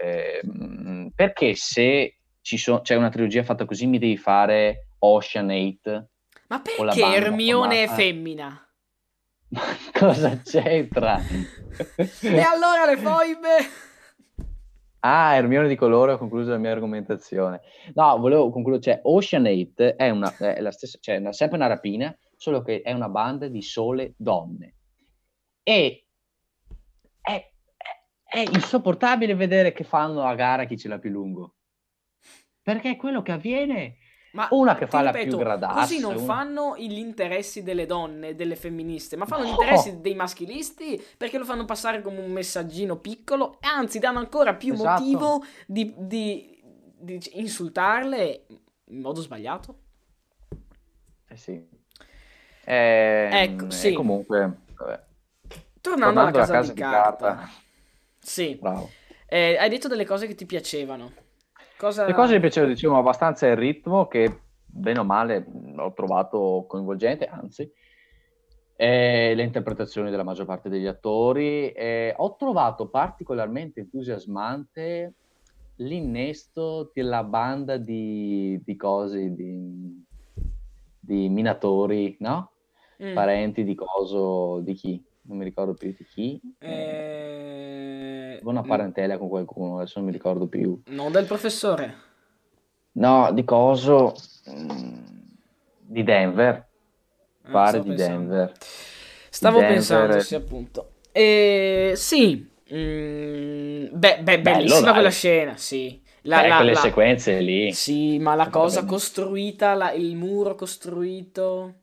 Eh, 0.00 1.10
perché 1.12 1.56
se 1.56 2.18
so, 2.40 2.82
c'è 2.82 2.94
una 2.94 3.08
trilogia 3.08 3.42
fatta 3.42 3.64
così 3.64 3.88
mi 3.88 3.98
devi 3.98 4.16
fare 4.16 4.85
Ocean 5.06 5.50
8? 5.50 6.08
Ma 6.48 6.60
perché 6.60 7.02
Hermione 7.02 7.84
è 7.84 7.88
femmina? 7.88 8.60
Ma 9.48 9.62
cosa 9.92 10.40
c'entra? 10.42 11.18
e 11.18 12.40
allora 12.40 12.84
le 12.86 12.96
foibe? 12.96 13.56
Ah, 15.00 15.34
Hermione 15.36 15.68
di 15.68 15.76
colore, 15.76 16.12
ho 16.12 16.18
concluso 16.18 16.50
la 16.50 16.58
mia 16.58 16.72
argomentazione. 16.72 17.60
No, 17.94 18.18
volevo 18.18 18.50
concludere, 18.50 18.82
cioè 18.82 19.00
Ocean 19.04 19.46
8 19.46 19.96
è, 19.96 20.10
una, 20.10 20.34
è 20.36 20.60
la 20.60 20.72
stessa, 20.72 20.98
cioè 21.00 21.20
è 21.20 21.32
sempre 21.32 21.56
una 21.56 21.68
rapina, 21.68 22.16
solo 22.36 22.62
che 22.62 22.82
è 22.82 22.92
una 22.92 23.08
banda 23.08 23.46
di 23.46 23.62
sole 23.62 24.14
donne. 24.16 24.74
E 25.62 26.06
è, 27.20 27.30
è, 27.30 27.52
è 28.24 28.38
insopportabile 28.40 29.36
vedere 29.36 29.72
che 29.72 29.84
fanno 29.84 30.24
a 30.24 30.34
gara 30.34 30.64
chi 30.64 30.76
ce 30.76 30.88
l'ha 30.88 30.98
più 30.98 31.10
lungo. 31.10 31.54
Perché 32.60 32.96
quello 32.96 33.22
che 33.22 33.30
avviene 33.30 33.98
ma 34.36 34.48
una 34.50 34.74
che 34.74 34.86
fa 34.86 35.00
ripeto, 35.00 35.16
la 35.16 35.24
più 35.24 35.38
gradassa. 35.38 35.80
Così 35.80 35.98
non 35.98 36.18
fanno 36.18 36.76
gli 36.76 36.98
interessi 36.98 37.62
delle 37.62 37.86
donne, 37.86 38.34
delle 38.34 38.54
femministe, 38.54 39.16
ma 39.16 39.24
fanno 39.24 39.44
no. 39.44 39.48
gli 39.48 39.52
interessi 39.52 40.00
dei 40.02 40.14
maschilisti 40.14 41.02
perché 41.16 41.38
lo 41.38 41.46
fanno 41.46 41.64
passare 41.64 42.02
come 42.02 42.20
un 42.20 42.30
messaggino 42.30 42.96
piccolo 42.98 43.56
e 43.62 43.66
anzi 43.66 43.98
danno 43.98 44.18
ancora 44.18 44.54
più 44.54 44.74
esatto. 44.74 45.02
motivo 45.02 45.44
di, 45.66 45.94
di, 45.96 46.62
di, 46.98 47.18
insultarle 47.32 48.46
in 48.84 49.00
modo 49.00 49.22
sbagliato. 49.22 49.78
Eh 51.28 51.36
sì. 51.36 51.66
Eh, 52.62 53.28
ecco, 53.32 53.70
sì. 53.70 53.94
comunque, 53.94 54.52
vabbè. 54.76 55.04
Tornando, 55.80 56.14
Tornando 56.14 56.20
alla 56.20 56.30
casa, 56.30 56.52
casa 56.52 56.72
di, 56.74 56.80
carta. 56.80 57.34
carta. 57.36 57.50
Sì. 58.18 58.60
Eh, 59.28 59.56
hai 59.56 59.68
detto 59.70 59.88
delle 59.88 60.04
cose 60.04 60.26
che 60.26 60.34
ti 60.34 60.44
piacevano. 60.44 61.24
Cosa... 61.78 62.06
Le 62.06 62.14
cose 62.14 62.34
mi 62.34 62.40
piacevano, 62.40 62.72
diciamo, 62.72 62.98
abbastanza 62.98 63.46
il 63.46 63.56
ritmo 63.56 64.06
che, 64.06 64.40
bene 64.64 64.98
o 64.98 65.04
male, 65.04 65.46
ho 65.76 65.92
trovato 65.92 66.64
coinvolgente, 66.66 67.26
anzi, 67.26 67.70
le 68.76 69.42
interpretazioni 69.42 70.10
della 70.10 70.22
maggior 70.22 70.46
parte 70.46 70.68
degli 70.68 70.86
attori. 70.86 71.72
Ho 72.16 72.36
trovato 72.36 72.88
particolarmente 72.88 73.80
entusiasmante 73.80 75.14
l'innesto 75.76 76.90
della 76.94 77.22
banda 77.22 77.76
di, 77.76 78.58
di 78.64 78.76
cose, 78.76 79.34
di, 79.34 80.04
di 80.98 81.28
minatori, 81.28 82.16
no? 82.20 82.52
Mm. 83.02 83.12
Parenti 83.12 83.62
di 83.62 83.74
coso, 83.74 84.60
di 84.60 84.72
chi? 84.72 85.04
Non 85.26 85.38
mi 85.38 85.44
ricordo 85.44 85.74
più 85.74 85.94
di 85.96 86.04
chi. 86.04 86.40
Eh 86.58 87.26
una 88.50 88.62
parentela 88.62 89.18
con 89.18 89.28
qualcuno, 89.28 89.78
adesso 89.78 89.98
non 89.98 90.06
mi 90.08 90.12
ricordo 90.12 90.46
più. 90.46 90.80
Non 90.86 91.12
del 91.12 91.26
professore? 91.26 92.04
No, 92.92 93.30
di 93.32 93.44
coso 93.44 94.14
mm, 94.50 95.04
di 95.80 96.02
Denver. 96.02 96.66
Ah, 97.42 97.50
Pare 97.50 97.80
di 97.80 97.88
pensando. 97.88 98.34
Denver. 98.34 98.52
Stavo 99.28 99.58
Denver... 99.58 99.74
pensando, 99.74 100.20
sì, 100.20 100.34
appunto. 100.34 100.92
E 101.12 101.92
sì, 101.96 102.48
mm, 102.72 103.86
beh, 103.92 104.20
beh, 104.22 104.40
bellissima 104.40 104.80
Bello, 104.80 104.92
quella 104.92 105.10
scena, 105.10 105.56
sì. 105.56 106.02
La, 106.22 106.40
Beh, 106.40 106.48
la, 106.48 106.56
quelle 106.56 106.72
la... 106.72 106.80
sequenze 106.80 107.40
lì. 107.40 107.72
Sì, 107.72 108.18
ma 108.18 108.34
la 108.34 108.48
cosa 108.48 108.84
costruita, 108.84 109.74
la, 109.74 109.92
il 109.92 110.16
muro 110.16 110.56
costruito, 110.56 111.74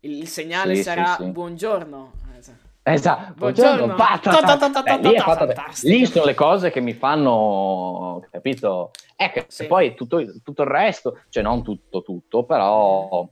il, 0.00 0.18
il 0.18 0.28
segnale 0.28 0.76
sì, 0.76 0.82
sarà 0.82 1.16
sì, 1.16 1.24
sì. 1.24 1.30
buongiorno. 1.30 2.12
Esatto, 2.86 3.32
buongiorno, 3.32 3.86
buongiorno. 3.86 3.94
lì 5.84 6.04
sono 6.04 6.26
le 6.26 6.34
cose 6.34 6.70
che 6.70 6.82
mi 6.82 6.92
fanno, 6.92 8.26
capito? 8.30 8.90
Ecco, 9.16 9.44
sì. 9.48 9.66
poi 9.66 9.94
tutto, 9.94 10.22
tutto, 10.42 10.62
il 10.62 10.68
resto, 10.68 11.22
cioè 11.30 11.42
non 11.42 11.62
tutto, 11.62 12.02
tutto, 12.02 12.44
però 12.44 13.26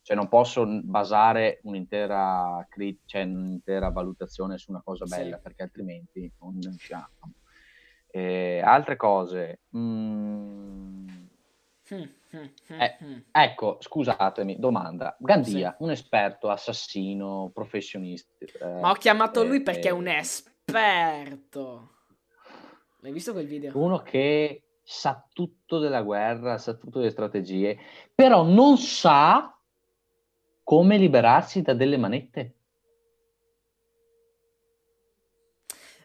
cioè 0.00 0.16
non 0.16 0.28
posso 0.28 0.64
basare 0.84 1.58
un'intera, 1.64 2.64
cioè, 3.04 3.22
un'intera 3.22 3.88
valutazione 3.90 4.58
su 4.58 4.70
una 4.70 4.82
cosa 4.84 5.06
bella, 5.06 5.36
sì. 5.38 5.42
perché 5.42 5.62
altrimenti 5.64 6.32
non 6.38 6.56
riusciamo. 6.60 7.32
Eh, 8.06 8.62
altre 8.64 8.94
cose... 8.94 9.62
Mm... 9.76 11.06
Mm. 11.92 12.02
Eh, 12.34 13.24
ecco, 13.30 13.78
scusatemi, 13.80 14.58
domanda. 14.58 15.16
Gandia, 15.18 15.74
sì. 15.76 15.82
un 15.82 15.90
esperto, 15.90 16.50
assassino, 16.50 17.50
professionista. 17.52 18.30
Eh, 18.40 18.80
Ma 18.80 18.90
ho 18.90 18.94
chiamato 18.94 19.42
eh, 19.42 19.46
lui 19.46 19.62
perché 19.62 19.88
è 19.88 19.92
un 19.92 20.08
esperto. 20.08 21.90
L'hai 23.00 23.12
visto 23.12 23.32
quel 23.32 23.46
video? 23.46 23.72
Uno 23.76 24.02
che 24.02 24.62
sa 24.82 25.26
tutto 25.32 25.78
della 25.78 26.02
guerra, 26.02 26.58
sa 26.58 26.74
tutto 26.74 26.98
delle 26.98 27.10
strategie, 27.10 27.78
però 28.14 28.42
non 28.42 28.76
sa 28.76 29.56
come 30.62 30.96
liberarsi 30.96 31.62
da 31.62 31.74
delle 31.74 31.96
manette. 31.96 32.54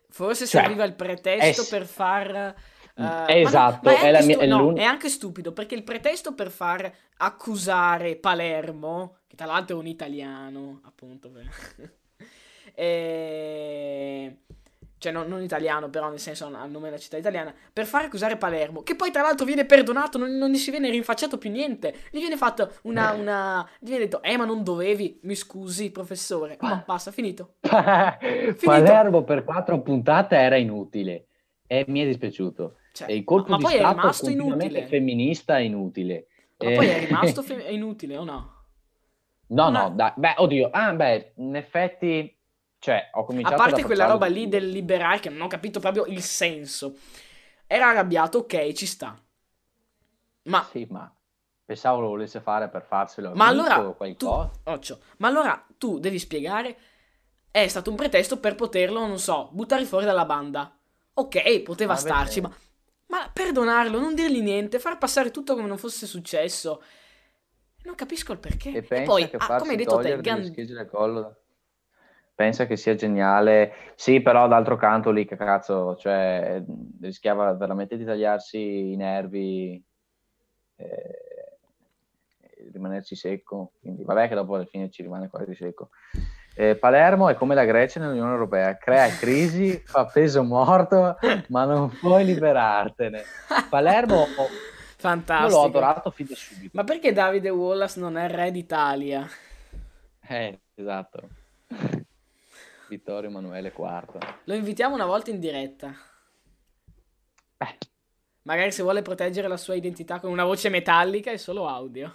Forse 0.09 0.45
cioè, 0.45 0.61
serviva 0.61 0.83
il 0.83 0.95
pretesto 0.95 1.61
è... 1.61 1.67
per 1.69 1.85
far 1.85 2.55
Uh, 2.99 3.23
esatto, 3.27 3.89
ma 3.89 3.91
no, 3.93 3.97
ma 3.97 4.07
è, 4.07 4.11
è, 4.11 4.21
stu- 4.21 4.45
no, 4.45 4.75
è, 4.75 4.83
anche 4.83 5.07
stupido 5.07 5.53
perché 5.53 5.73
il 5.73 5.83
pretesto 5.83 6.33
per 6.33 6.51
far 6.51 6.91
accusare 7.17 8.17
Palermo, 8.17 9.19
che 9.25 9.37
tra 9.37 9.45
l'altro 9.45 9.77
è 9.77 9.79
un 9.79 9.87
italiano, 9.87 10.81
appunto, 10.83 11.31
e... 12.75 14.37
cioè 14.99 15.13
non, 15.13 15.29
non, 15.29 15.41
italiano, 15.41 15.89
però 15.89 16.09
nel 16.09 16.19
senso 16.19 16.45
ha 16.45 16.65
il 16.65 16.71
nome 16.71 16.89
della 16.89 16.99
città 16.99 17.15
italiana, 17.15 17.53
per 17.71 17.85
far 17.85 18.03
accusare 18.03 18.35
Palermo, 18.35 18.83
che 18.83 18.97
poi 18.97 19.11
tra 19.11 19.21
l'altro 19.21 19.45
viene 19.45 19.63
perdonato, 19.63 20.17
non, 20.17 20.35
non 20.35 20.49
gli 20.49 20.57
si 20.57 20.71
viene 20.71 20.89
rinfacciato 20.89 21.37
più 21.37 21.49
niente, 21.49 21.95
gli 22.11 22.19
viene 22.19 22.35
fatto 22.35 22.73
una, 22.81 23.15
eh. 23.15 23.19
una... 23.19 23.69
gli 23.79 23.87
viene 23.87 24.03
detto, 24.03 24.21
eh 24.21 24.35
ma 24.35 24.43
non 24.43 24.61
dovevi, 24.61 25.21
mi 25.23 25.35
scusi 25.35 25.89
professore, 25.89 26.57
no, 26.59 26.83
basta, 26.85 27.11
finito. 27.11 27.55
finito. 27.61 28.57
Palermo 28.61 29.23
per 29.23 29.45
quattro 29.45 29.79
puntate 29.79 30.35
era 30.35 30.57
inutile 30.57 31.27
e 31.65 31.85
mi 31.87 32.01
è 32.01 32.05
dispiaciuto. 32.05 32.75
Cioè, 32.91 33.11
il 33.11 33.23
colpo 33.23 33.51
ma, 33.51 33.57
di 33.57 33.63
poi 33.63 33.73
Stato 33.73 33.87
è 33.87 33.95
rimasto 33.95 34.29
inutile. 34.29 34.87
femminista 34.87 35.57
è 35.57 35.61
inutile. 35.61 36.27
Ma 36.57 36.69
eh... 36.69 36.75
poi 36.75 36.87
è 36.87 37.05
rimasto 37.05 37.41
fe- 37.43 37.65
è 37.65 37.69
inutile 37.69 38.17
o 38.17 38.23
no? 38.23 38.57
No, 39.47 39.69
no, 39.69 39.81
no 39.81 39.89
dai, 39.95 40.11
beh, 40.15 40.35
oddio, 40.37 40.69
ah, 40.71 40.93
beh, 40.93 41.33
in 41.37 41.55
effetti, 41.55 42.37
cioè, 42.77 43.09
ho 43.13 43.23
cominciato 43.23 43.55
a 43.55 43.57
parte 43.57 43.83
quella 43.83 44.05
roba 44.05 44.27
lì 44.27 44.47
del 44.47 44.69
liberare 44.69 45.19
che 45.19 45.29
non 45.29 45.41
ho 45.41 45.47
capito 45.47 45.79
proprio 45.79 46.05
il 46.05 46.21
senso. 46.21 46.95
Era 47.65 47.89
arrabbiato, 47.89 48.39
ok, 48.39 48.71
ci 48.73 48.85
sta. 48.85 49.19
Ma... 50.43 50.67
Sì, 50.69 50.87
ma 50.89 51.11
pensavo 51.65 51.99
lo 51.99 52.07
volesse 52.07 52.39
fare 52.39 52.67
per 52.67 52.81
farselo 52.81 53.33
ma 53.35 53.45
allora, 53.45 53.75
tu, 54.17 54.49
occhio, 54.63 54.99
ma 55.17 55.27
allora 55.27 55.63
tu 55.77 55.99
devi 55.99 56.17
spiegare 56.17 56.75
è 57.51 57.67
stato 57.67 57.91
un 57.91 57.95
pretesto 57.95 58.39
per 58.39 58.55
poterlo, 58.55 59.05
non 59.05 59.19
so, 59.19 59.49
buttare 59.51 59.85
fuori 59.85 60.05
dalla 60.05 60.25
banda. 60.25 60.75
Ok, 61.13 61.61
poteva 61.61 61.93
Vabbè, 61.93 62.05
starci, 62.05 62.41
ma 62.41 62.51
ma 63.09 63.29
perdonarlo, 63.31 63.99
non 63.99 64.15
dirgli 64.15 64.41
niente, 64.41 64.79
far 64.79 64.97
passare 64.97 65.31
tutto 65.31 65.55
come 65.55 65.67
non 65.67 65.77
fosse 65.77 66.05
successo. 66.05 66.81
Non 67.83 67.95
capisco 67.95 68.31
il 68.31 68.39
perché. 68.39 68.71
E, 68.71 68.85
e 68.89 69.03
poi, 69.03 69.29
ah, 69.37 69.57
come 69.57 69.71
hai 69.71 69.77
detto 69.77 69.97
te, 69.97 70.19
Gan... 70.21 70.87
collo. 70.89 71.35
Pensa 72.35 72.65
che 72.65 72.77
sia 72.77 72.95
geniale. 72.95 73.73
Sì, 73.95 74.21
però 74.21 74.47
d'altro 74.47 74.77
canto 74.77 75.11
lì, 75.11 75.25
che 75.25 75.35
cazzo, 75.35 75.95
cioè, 75.97 76.63
rischiava 77.01 77.53
veramente 77.53 77.97
di 77.97 78.05
tagliarsi 78.05 78.91
i 78.91 78.95
nervi. 78.95 79.83
Eh, 80.75 81.29
rimanerci 82.71 83.15
secco, 83.15 83.73
quindi 83.79 84.03
vabbè 84.03 84.27
che 84.27 84.35
dopo 84.35 84.55
alla 84.55 84.65
fine 84.65 84.89
ci 84.89 85.01
rimane 85.01 85.29
quasi 85.29 85.55
secco. 85.55 85.89
Eh, 86.59 86.75
Palermo 86.75 87.29
è 87.29 87.35
come 87.35 87.55
la 87.55 87.63
Grecia 87.63 88.01
nell'Unione 88.01 88.33
Europea, 88.33 88.75
crea 88.75 89.07
crisi, 89.07 89.79
fa 89.87 90.07
peso 90.07 90.43
morto, 90.43 91.17
ma 91.47 91.63
non 91.63 91.89
puoi 92.01 92.25
liberartene. 92.25 93.23
Palermo 93.69 94.25
Fantastico. 94.97 95.57
l'ho 95.57 95.65
adorato 95.65 96.11
fin 96.11 96.25
da 96.25 96.35
subito. 96.35 96.71
Ma 96.73 96.83
perché 96.83 97.13
Davide 97.13 97.47
Wallace 97.47 97.97
non 98.01 98.17
è 98.17 98.27
re 98.27 98.51
d'Italia? 98.51 99.25
Eh, 100.27 100.59
esatto. 100.75 101.29
Vittorio 102.89 103.29
Emanuele 103.29 103.69
IV. 103.73 104.17
Lo 104.43 104.53
invitiamo 104.53 104.95
una 104.95 105.05
volta 105.05 105.29
in 105.29 105.39
diretta. 105.39 105.95
Beh, 107.55 107.77
Magari 108.41 108.73
se 108.73 108.83
vuole 108.83 109.01
proteggere 109.01 109.47
la 109.47 109.55
sua 109.55 109.75
identità 109.75 110.19
con 110.19 110.29
una 110.29 110.43
voce 110.43 110.67
metallica 110.67 111.31
e 111.31 111.37
solo 111.37 111.69
audio. 111.69 112.13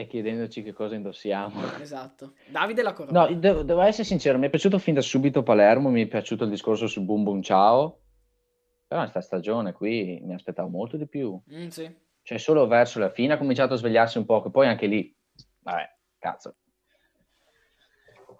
E 0.00 0.06
chiedendoci 0.06 0.62
che 0.62 0.72
cosa 0.72 0.94
indossiamo. 0.94 1.60
Esatto. 1.80 2.32
Davide 2.48 2.82
la 2.82 2.92
corona. 2.92 3.26
No, 3.26 3.34
devo, 3.34 3.62
devo 3.62 3.82
essere 3.82 4.04
sincero, 4.04 4.38
mi 4.38 4.46
è 4.46 4.50
piaciuto 4.50 4.78
fin 4.78 4.94
da 4.94 5.02
subito 5.02 5.42
Palermo, 5.42 5.90
mi 5.90 6.02
è 6.02 6.06
piaciuto 6.06 6.44
il 6.44 6.50
discorso 6.50 6.86
su 6.86 7.04
Boom 7.04 7.22
Boom 7.22 7.42
Ciao, 7.42 8.00
però 8.86 9.02
in 9.04 9.10
questa 9.10 9.20
stagione 9.20 9.72
qui 9.72 10.20
mi 10.22 10.34
aspettavo 10.34 10.68
molto 10.68 10.96
di 10.96 11.06
più. 11.06 11.38
Mm, 11.52 11.68
sì. 11.68 11.94
Cioè 12.22 12.38
solo 12.38 12.66
verso 12.66 12.98
la 12.98 13.10
fine 13.10 13.34
ha 13.34 13.38
cominciato 13.38 13.74
a 13.74 13.76
svegliarsi 13.76 14.18
un 14.18 14.24
po', 14.24 14.42
che 14.42 14.50
poi 14.50 14.66
anche 14.68 14.86
lì, 14.86 15.14
vabbè, 15.60 15.96
cazzo. 16.18 16.54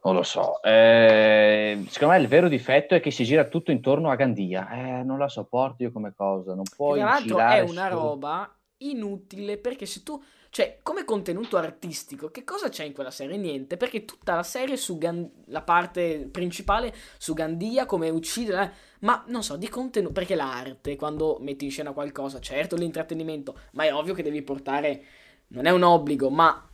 Non 0.03 0.15
lo 0.15 0.23
so. 0.23 0.63
Eh, 0.63 1.85
secondo 1.89 2.15
me 2.15 2.21
il 2.21 2.27
vero 2.29 2.49
difetto 2.49 2.95
è 2.95 3.01
che 3.01 3.11
si 3.11 3.23
gira 3.25 3.45
tutto 3.45 3.71
intorno 3.71 4.11
a 4.11 4.15
Gandia. 4.15 4.71
Eh, 4.71 5.03
non 5.03 5.19
la 5.19 5.29
sopporto 5.29 5.83
io 5.83 5.93
come 5.93 6.15
cosa. 6.17 6.55
Non 6.55 6.65
puoi 6.75 7.01
Tra 7.01 7.09
l'altro 7.09 7.39
è 7.39 7.61
una 7.61 7.91
su- 7.91 7.95
roba 7.97 8.55
inutile 8.79 9.59
perché 9.59 9.85
se 9.85 10.03
tu, 10.03 10.19
cioè, 10.51 10.80
come 10.82 11.05
contenuto 11.05 11.57
artistico, 11.57 12.32
che 12.32 12.42
cosa 12.42 12.68
c'è 12.68 12.82
in 12.82 12.92
quella 12.92 13.12
serie? 13.12 13.36
Niente, 13.36 13.76
perché 13.76 14.05
tutta 14.05 14.34
la 14.34 14.42
serie 14.42 14.76
su 14.76 14.98
Gan- 14.98 15.30
la 15.46 15.62
parte 15.62 16.28
principale 16.30 16.92
su 17.18 17.34
Gandia, 17.34 17.86
come 17.86 18.11
uccidere, 18.11 18.62
eh, 18.64 18.70
ma 19.01 19.22
non 19.28 19.44
so, 19.44 19.57
di 19.57 19.68
contenuto, 19.68 20.12
perché 20.12 20.34
l'arte, 20.34 20.96
quando 20.96 21.38
metti 21.40 21.66
in 21.66 21.70
scena 21.70 21.92
qualcosa, 21.92 22.40
certo 22.40 22.74
l'intrattenimento, 22.74 23.57
ma 23.72 23.84
è 23.84 23.94
ovvio 23.94 24.12
che 24.12 24.24
devi 24.24 24.42
portare, 24.42 25.05
non 25.48 25.66
è 25.66 25.70
un 25.70 25.84
obbligo, 25.84 26.30
ma 26.30 26.68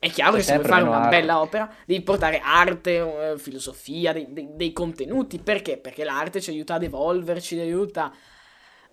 è 0.00 0.10
chiaro 0.10 0.36
che 0.36 0.42
se 0.42 0.54
vuoi 0.54 0.66
fare 0.66 0.82
una 0.82 1.02
arte. 1.02 1.16
bella 1.16 1.40
opera, 1.40 1.72
devi 1.86 2.02
portare 2.02 2.40
arte, 2.42 2.96
eh, 3.32 3.38
filosofia, 3.38 4.12
dei, 4.12 4.26
dei- 4.32 4.48
dei 4.54 4.72
contenuti, 4.72 5.38
perché? 5.38 5.76
Perché 5.76 6.02
l'arte 6.02 6.40
ci 6.40 6.50
aiuta 6.50 6.74
ad 6.74 6.82
evolverci, 6.82 7.54
ci 7.54 7.60
aiuta... 7.60 8.12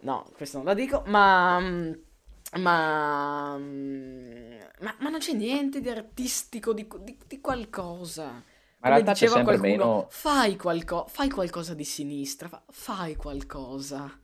No, 0.02 0.30
questo 0.36 0.58
non 0.58 0.68
lo 0.68 0.74
dico, 0.76 1.02
ma... 1.08 1.60
Ma, 2.54 3.56
mm, 3.58 4.58
ma, 4.82 4.96
ma 5.00 5.10
non 5.10 5.20
c'è 5.20 5.34
niente 5.34 5.82
di 5.82 5.90
artistico, 5.90 6.74
di, 6.74 6.88
di- 7.02 7.18
di 7.28 7.42
qualcosa. 7.42 8.44
Ma 8.80 8.90
Come 8.90 9.04
diceva 9.04 9.42
qualcuno, 9.42 9.68
meno... 9.86 10.08
fai, 10.10 10.56
qualco- 10.56 11.06
fai 11.08 11.30
qualcosa 11.30 11.74
di 11.74 11.84
sinistra, 11.84 12.48
fa- 12.48 12.64
fai 12.70 13.16
qualcosa. 13.16 14.20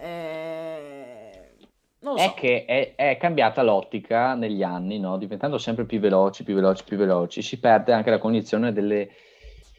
Eh, 0.00 1.56
non 2.00 2.12
lo 2.14 2.18
È 2.18 2.24
so. 2.24 2.34
che 2.36 2.64
è, 2.64 2.94
è 2.96 3.16
cambiata 3.16 3.62
l'ottica 3.62 4.34
negli 4.34 4.62
anni, 4.62 4.98
no? 4.98 5.16
Diventando 5.18 5.56
sempre 5.58 5.86
più 5.86 6.00
veloci, 6.00 6.42
più 6.44 6.54
veloci, 6.54 6.84
più 6.84 6.96
veloci, 6.96 7.42
si 7.42 7.58
perde 7.60 7.92
anche 7.92 8.10
la 8.10 8.18
cognizione 8.18 8.72
delle- 8.72 9.10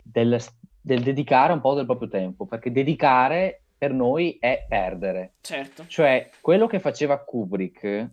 del, 0.03 0.39
del 0.81 1.01
dedicare 1.03 1.53
un 1.53 1.61
po' 1.61 1.73
del 1.75 1.85
proprio 1.85 2.07
tempo, 2.09 2.45
perché 2.45 2.71
dedicare 2.71 3.63
per 3.79 3.93
noi 3.93 4.37
è 4.39 4.65
perdere. 4.67 5.35
Certo. 5.39 5.85
Cioè, 5.87 6.29
quello 6.41 6.67
che 6.67 6.79
faceva 6.79 7.23
Kubrick, 7.23 8.09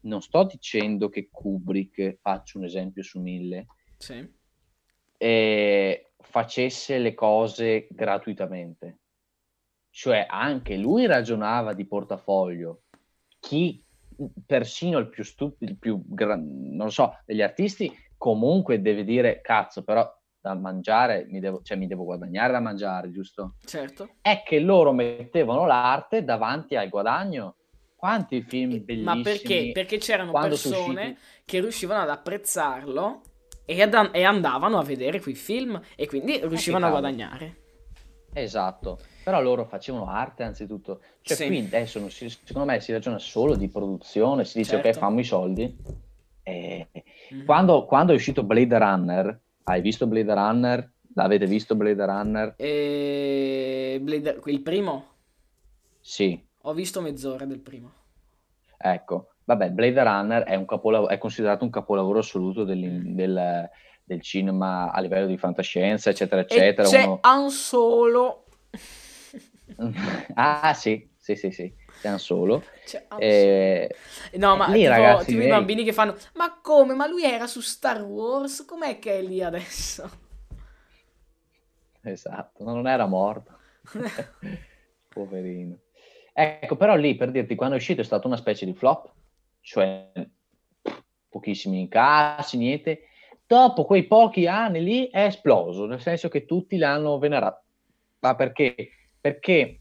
non 0.00 0.22
sto 0.22 0.44
dicendo 0.44 1.10
che 1.10 1.28
Kubrick, 1.30 2.16
faccio 2.22 2.56
un 2.56 2.64
esempio 2.64 3.02
su 3.02 3.20
mille, 3.20 3.66
Sì. 3.98 4.26
eh, 5.18 6.10
facesse 6.16 6.98
le 6.98 7.12
cose 7.12 7.86
gratuitamente. 7.90 8.98
Cioè, 9.90 10.24
anche 10.26 10.76
lui 10.76 11.04
ragionava 11.04 11.74
di 11.74 11.86
portafoglio. 11.86 12.84
Chi, 13.40 13.84
persino 14.46 14.98
il 14.98 15.10
più 15.10 15.22
stupido, 15.22 15.70
il 15.70 15.78
più 15.78 16.02
gran- 16.06 16.74
non 16.74 16.90
so, 16.90 17.18
degli 17.26 17.42
artisti, 17.42 17.92
comunque 18.16 18.80
deve 18.80 19.04
dire, 19.04 19.42
cazzo, 19.42 19.84
però 19.84 20.10
da 20.52 20.54
mangiare 20.58 21.26
mi 21.28 21.40
devo, 21.40 21.60
cioè, 21.62 21.76
mi 21.76 21.86
devo 21.86 22.04
guadagnare 22.04 22.52
da 22.52 22.60
mangiare, 22.60 23.10
giusto? 23.10 23.54
Certo. 23.64 24.08
È 24.20 24.42
che 24.44 24.60
loro 24.60 24.92
mettevano 24.92 25.66
l'arte 25.66 26.24
davanti 26.24 26.76
al 26.76 26.88
guadagno. 26.88 27.54
Quanti 27.96 28.42
film 28.42 28.84
bellissimi. 28.84 29.02
Ma 29.02 29.20
perché? 29.22 29.70
Perché 29.72 29.98
c'erano 29.98 30.30
persone 30.32 31.16
che 31.44 31.60
riuscivano 31.60 32.00
ad 32.02 32.10
apprezzarlo 32.10 33.22
e, 33.64 33.82
ad- 33.82 34.10
e 34.12 34.22
andavano 34.24 34.78
a 34.78 34.84
vedere 34.84 35.20
quei 35.20 35.34
film 35.34 35.80
e 35.96 36.06
quindi 36.06 36.38
riuscivano 36.44 36.86
a 36.86 36.88
cavolo. 36.90 37.08
guadagnare. 37.08 37.56
Esatto, 38.32 38.98
però 39.24 39.40
loro 39.42 39.64
facevano 39.64 40.06
arte 40.08 40.42
anzitutto. 40.44 41.00
Cioè, 41.22 41.36
Sì. 41.36 41.46
qui 41.46 41.58
adesso 41.58 41.98
non 41.98 42.10
si- 42.10 42.28
secondo 42.28 42.70
me 42.70 42.78
si 42.80 42.92
ragiona 42.92 43.18
solo 43.18 43.56
di 43.56 43.68
produzione, 43.68 44.44
si 44.44 44.58
dice 44.58 44.72
Certo. 44.80 44.88
ok, 44.88 44.94
fammi 44.98 45.20
i 45.20 45.24
soldi. 45.24 45.76
E 46.42 46.88
Mhm. 47.30 47.44
quando, 47.44 47.84
quando 47.84 48.12
è 48.12 48.14
uscito 48.14 48.42
Blade 48.44 48.78
Runner, 48.78 49.40
hai 49.68 49.80
visto 49.80 50.06
Blade 50.06 50.32
Runner? 50.34 50.90
L'avete 51.14 51.46
visto 51.46 51.74
Blade 51.74 52.04
Runner? 52.04 52.54
E 52.56 53.98
Blade- 54.00 54.40
il 54.46 54.60
primo? 54.60 55.06
Sì, 56.00 56.42
Ho 56.62 56.72
visto 56.74 57.00
mezz'ora 57.00 57.44
del 57.44 57.60
primo. 57.60 57.92
ecco. 58.76 59.30
Vabbè, 59.44 59.70
Blade 59.70 60.02
Runner 60.02 60.42
è, 60.42 60.54
un 60.54 60.66
capolav- 60.66 61.08
è 61.08 61.16
considerato 61.18 61.64
un 61.64 61.70
capolavoro 61.70 62.18
assoluto 62.18 62.64
del, 62.64 62.78
Mm. 62.78 63.14
del- 63.14 63.70
del 64.04 64.20
cinema 64.22 64.90
a 64.90 65.00
livello 65.00 65.26
di 65.26 65.36
fantascienza, 65.38 66.10
eccetera, 66.10 66.40
E 66.42 66.44
eccetera. 66.44 66.88
c'è 66.88 67.04
Uno- 67.04 67.18
Han 67.22 67.50
Solo. 67.50 68.44
ah, 70.34 70.72
sì, 70.74 71.08
sì, 71.16 71.34
sì, 71.36 71.50
sì, 71.50 71.72
un 72.02 72.18
solo. 72.18 72.64
Han 73.08 73.18
Eh. 73.20 73.94
No, 74.34 74.56
ma 74.56 74.68
lì, 74.68 74.80
tipo, 74.80 74.90
ragazzi, 74.90 75.26
tipo 75.26 75.42
i 75.42 75.48
bambini 75.48 75.84
che 75.84 75.92
fanno 75.92 76.16
Ma 76.34 76.58
come? 76.62 76.94
Ma 76.94 77.06
lui 77.06 77.24
era 77.24 77.46
su 77.46 77.60
Star 77.60 78.02
Wars? 78.02 78.64
Com'è 78.64 78.98
che 78.98 79.18
è 79.18 79.22
lì 79.22 79.42
adesso? 79.42 80.26
Esatto, 82.02 82.64
non 82.64 82.86
era 82.86 83.06
morto. 83.06 83.58
Poverino. 85.08 85.78
Ecco, 86.32 86.76
però 86.76 86.94
lì 86.94 87.16
per 87.16 87.30
dirti, 87.30 87.56
quando 87.56 87.74
è 87.74 87.78
uscito 87.78 88.00
è 88.00 88.04
stato 88.04 88.26
una 88.28 88.36
specie 88.36 88.64
di 88.64 88.72
flop, 88.72 89.10
cioè 89.60 90.12
pochissimi 91.28 91.80
incassi, 91.80 92.56
niente. 92.56 93.02
Dopo 93.46 93.84
quei 93.84 94.06
pochi 94.06 94.46
anni 94.46 94.82
lì 94.82 95.08
è 95.08 95.24
esploso, 95.24 95.86
nel 95.86 96.00
senso 96.00 96.28
che 96.28 96.44
tutti 96.44 96.76
l'hanno 96.76 97.18
venerato. 97.18 97.62
Ma 98.20 98.34
perché? 98.34 98.90
Perché 99.20 99.80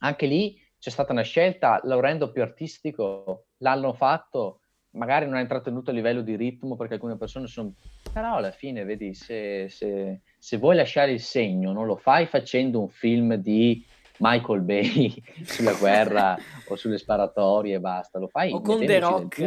anche 0.00 0.26
lì 0.26 0.60
c'è 0.84 0.90
stata 0.90 1.12
una 1.12 1.22
scelta, 1.22 1.80
lo 1.84 1.98
rendo 1.98 2.30
più 2.30 2.42
artistico, 2.42 3.46
l'hanno 3.60 3.94
fatto, 3.94 4.60
magari 4.90 5.24
non 5.24 5.36
è 5.36 5.40
intrattenuto 5.40 5.88
a 5.88 5.94
livello 5.94 6.20
di 6.20 6.36
ritmo 6.36 6.76
perché 6.76 6.92
alcune 6.92 7.16
persone 7.16 7.46
sono... 7.46 7.72
Però 8.12 8.34
alla 8.34 8.50
fine, 8.50 8.84
vedi, 8.84 9.14
se, 9.14 9.70
se- 9.70 10.20
se 10.38 10.56
vuoi 10.58 10.76
lasciare 10.76 11.12
il 11.12 11.22
segno, 11.22 11.72
non 11.72 11.86
lo 11.86 11.96
fai 11.96 12.26
facendo 12.26 12.82
un 12.82 12.90
film 12.90 13.36
di 13.36 13.82
Michael 14.18 14.60
Bay 14.60 15.14
sulla 15.44 15.72
guerra 15.72 16.36
o 16.68 16.76
sulle 16.76 16.98
sparatorie 16.98 17.76
e 17.76 17.80
basta, 17.80 18.18
lo 18.18 18.28
fai 18.28 18.52
O 18.52 18.60
con 18.60 18.84
The 18.84 18.98
Rock. 18.98 19.40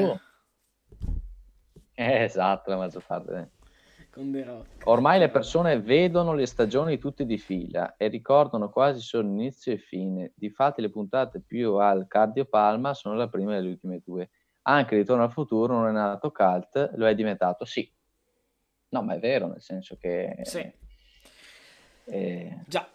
Eh, 1.94 2.24
esatto, 2.24 2.72
la 2.72 2.78
maggior 2.78 3.06
parte. 3.06 3.52
Con 4.18 4.32
The 4.32 4.44
Rock. 4.44 4.88
Ormai 4.88 5.20
le 5.20 5.30
persone 5.30 5.80
vedono 5.80 6.34
le 6.34 6.48
stagioni 6.48 6.98
tutte 6.98 7.24
di 7.24 7.38
fila 7.38 7.98
e 7.98 8.08
ricordano 8.08 8.72
quasi 8.72 9.00
solo 9.00 9.28
inizio 9.28 9.72
e 9.72 9.78
fine. 9.78 10.32
Difatti 10.34 10.82
le 10.82 10.90
puntate 10.90 11.40
più 11.40 11.76
al 11.76 12.08
cardiopalma 12.08 12.96
sono 12.96 13.14
la 13.14 13.28
prima 13.28 13.56
e 13.56 13.62
le 13.62 13.70
ultime 13.70 14.02
due. 14.04 14.32
Anche 14.64 14.96
Ritorno 14.96 15.22
al 15.22 15.32
futuro 15.32 15.76
non 15.76 15.88
è 15.88 15.92
nato 15.92 16.32
cult, 16.32 16.94
lo 16.96 17.06
è 17.06 17.14
diventato 17.14 17.64
sì. 17.64 17.88
No, 18.90 19.04
ma 19.04 19.14
è 19.14 19.20
vero, 19.20 19.50
nel 19.50 19.62
senso 19.62 19.98
che... 20.00 20.36
Sì. 20.42 20.68
eh, 22.06 22.58
Già. 22.66 22.90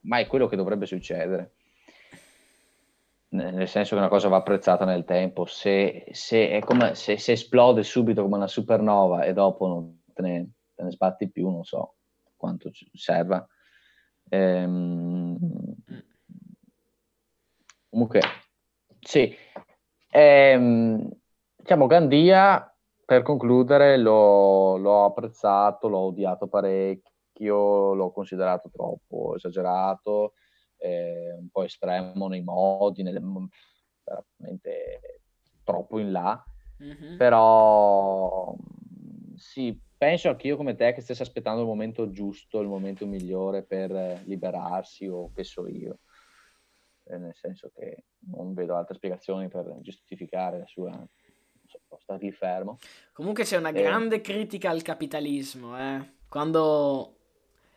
ma 0.00 0.18
è 0.18 0.26
quello 0.26 0.48
che 0.48 0.56
dovrebbe 0.56 0.84
succedere. 0.84 1.54
Nel 3.30 3.68
senso 3.68 3.94
che 3.94 4.00
una 4.02 4.10
cosa 4.10 4.28
va 4.28 4.36
apprezzata 4.36 4.84
nel 4.84 5.06
tempo. 5.06 5.46
Se, 5.46 6.04
se, 6.10 6.50
è 6.50 6.60
come, 6.60 6.94
se, 6.94 7.16
se 7.16 7.32
esplode 7.32 7.82
subito 7.82 8.20
come 8.20 8.36
una 8.36 8.46
supernova 8.46 9.22
e 9.22 9.32
dopo 9.32 9.66
non 9.66 10.01
te 10.12 10.22
ne, 10.22 10.50
te 10.74 10.82
ne 10.82 10.90
sbatti 10.90 11.30
più, 11.30 11.50
non 11.50 11.64
so 11.64 11.96
quanto 12.36 12.70
ci 12.70 12.88
serva. 12.92 13.46
Ehm, 14.28 15.36
comunque, 17.88 18.20
sì. 19.00 19.34
Ehm, 20.10 21.08
diciamo, 21.56 21.86
Gandia, 21.86 22.74
per 23.04 23.22
concludere, 23.22 23.96
l'ho, 23.96 24.76
l'ho 24.76 25.04
apprezzato, 25.04 25.88
l'ho 25.88 25.98
odiato 25.98 26.48
parecchio, 26.48 27.94
l'ho 27.94 28.10
considerato 28.10 28.70
troppo 28.70 29.34
esagerato, 29.36 30.34
eh, 30.78 31.32
un 31.38 31.48
po' 31.50 31.62
estremo 31.62 32.28
nei 32.28 32.42
modi, 32.42 33.02
nelle- 33.02 33.20
veramente 34.02 35.20
troppo 35.62 35.98
in 35.98 36.12
là. 36.12 36.44
Mm-hmm. 36.82 37.16
Però 37.16 38.54
sì, 39.36 39.78
penso 40.02 40.30
anch'io 40.30 40.56
come 40.56 40.74
te 40.74 40.92
che 40.94 41.00
stessi 41.00 41.22
aspettando 41.22 41.60
il 41.60 41.68
momento 41.68 42.10
giusto, 42.10 42.58
il 42.58 42.66
momento 42.66 43.06
migliore 43.06 43.62
per 43.62 44.20
liberarsi 44.24 45.06
o 45.06 45.30
che 45.32 45.44
so 45.44 45.68
io. 45.68 46.00
Eh, 47.04 47.18
nel 47.18 47.36
senso 47.36 47.70
che 47.72 48.06
non 48.32 48.52
vedo 48.52 48.74
altre 48.74 48.96
spiegazioni 48.96 49.46
per 49.46 49.76
giustificare 49.80 50.58
la 50.58 50.66
sua 50.66 51.08
so, 51.68 51.78
stargli 52.00 52.32
fermo. 52.32 52.78
Comunque 53.12 53.44
c'è 53.44 53.58
una 53.58 53.68
e... 53.68 53.80
grande 53.80 54.20
critica 54.20 54.70
al 54.70 54.82
capitalismo, 54.82 55.78
eh? 55.78 56.14
Quando 56.28 57.18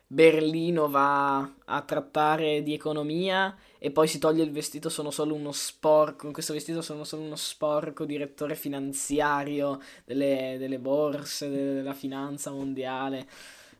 Berlino 0.08 0.88
va 0.88 1.38
a 1.64 1.82
trattare 1.82 2.62
di 2.62 2.72
economia 2.72 3.56
e 3.78 3.90
poi 3.90 4.06
si 4.06 4.18
toglie 4.18 4.44
il 4.44 4.52
vestito, 4.52 4.88
sono 4.88 5.10
solo 5.10 5.34
uno 5.34 5.50
sporco, 5.50 6.24
con 6.24 6.32
questo 6.32 6.52
vestito 6.52 6.80
sono 6.80 7.02
solo 7.02 7.22
uno 7.22 7.36
sporco 7.36 8.04
direttore 8.04 8.54
finanziario 8.54 9.80
delle, 10.04 10.56
delle 10.58 10.78
borse, 10.78 11.50
della 11.50 11.94
finanza 11.94 12.52
mondiale. 12.52 13.26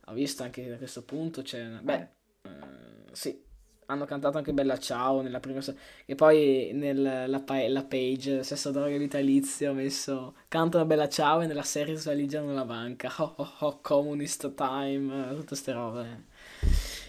Ho 0.07 0.13
visto 0.15 0.43
anche 0.43 0.69
da 0.69 0.77
questo 0.77 1.03
punto, 1.03 1.43
c'è... 1.43 1.65
Beh, 1.81 2.09
eh, 2.43 2.51
sì, 3.13 3.41
hanno 3.87 4.05
cantato 4.05 4.39
anche 4.39 4.53
Bella 4.53 4.79
Ciao 4.79 5.21
nella 5.21 5.39
prima 5.39 5.61
e 6.05 6.15
poi 6.15 6.71
nella 6.75 7.27
la 7.27 7.85
page 7.85 8.43
stesso 8.43 8.71
droga 8.71 8.97
vitalizio 8.97 9.71
ho 9.71 9.75
messo 9.75 10.35
cantano 10.49 10.85
Bella 10.85 11.09
Ciao 11.09 11.41
e 11.41 11.47
nella 11.47 11.63
serie 11.63 11.95
svaligiano 11.95 12.53
la 12.53 12.65
banca 12.65 13.13
oh 13.19 13.35
oh 13.37 13.53
oh 13.61 13.79
communist 13.81 14.55
time 14.55 15.35
tutte 15.35 15.55
ste 15.55 15.73
robe. 15.73 16.25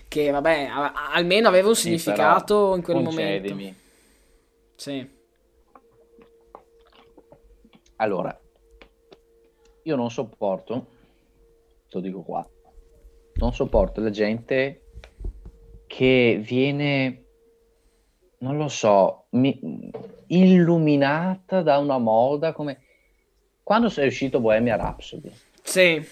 Che 0.08 0.30
vabbè 0.32 0.68
a- 0.72 1.12
almeno 1.14 1.48
aveva 1.48 1.68
un 1.68 1.76
sì, 1.76 1.98
significato 1.98 2.76
in 2.76 2.82
quel 2.84 3.04
concedimi. 3.04 3.50
momento 3.54 3.80
sì. 4.76 5.16
Allora 7.96 8.40
io 9.84 9.96
non 9.96 10.12
sopporto 10.12 10.88
lo 11.90 12.00
dico 12.02 12.22
qua 12.22 12.48
non 13.36 13.54
sopporto 13.54 14.02
la 14.02 14.10
gente 14.12 14.87
che 15.88 16.40
viene, 16.44 17.24
non 18.40 18.58
lo 18.58 18.68
so, 18.68 19.26
mi, 19.32 19.60
illuminata 20.28 21.62
da 21.62 21.78
una 21.78 21.98
moda 21.98 22.52
come 22.52 22.82
quando 23.64 23.90
sei 23.90 24.08
uscito 24.08 24.40
Bohemia 24.40 24.76
Rhapsody. 24.76 25.32
Sì. 25.64 26.06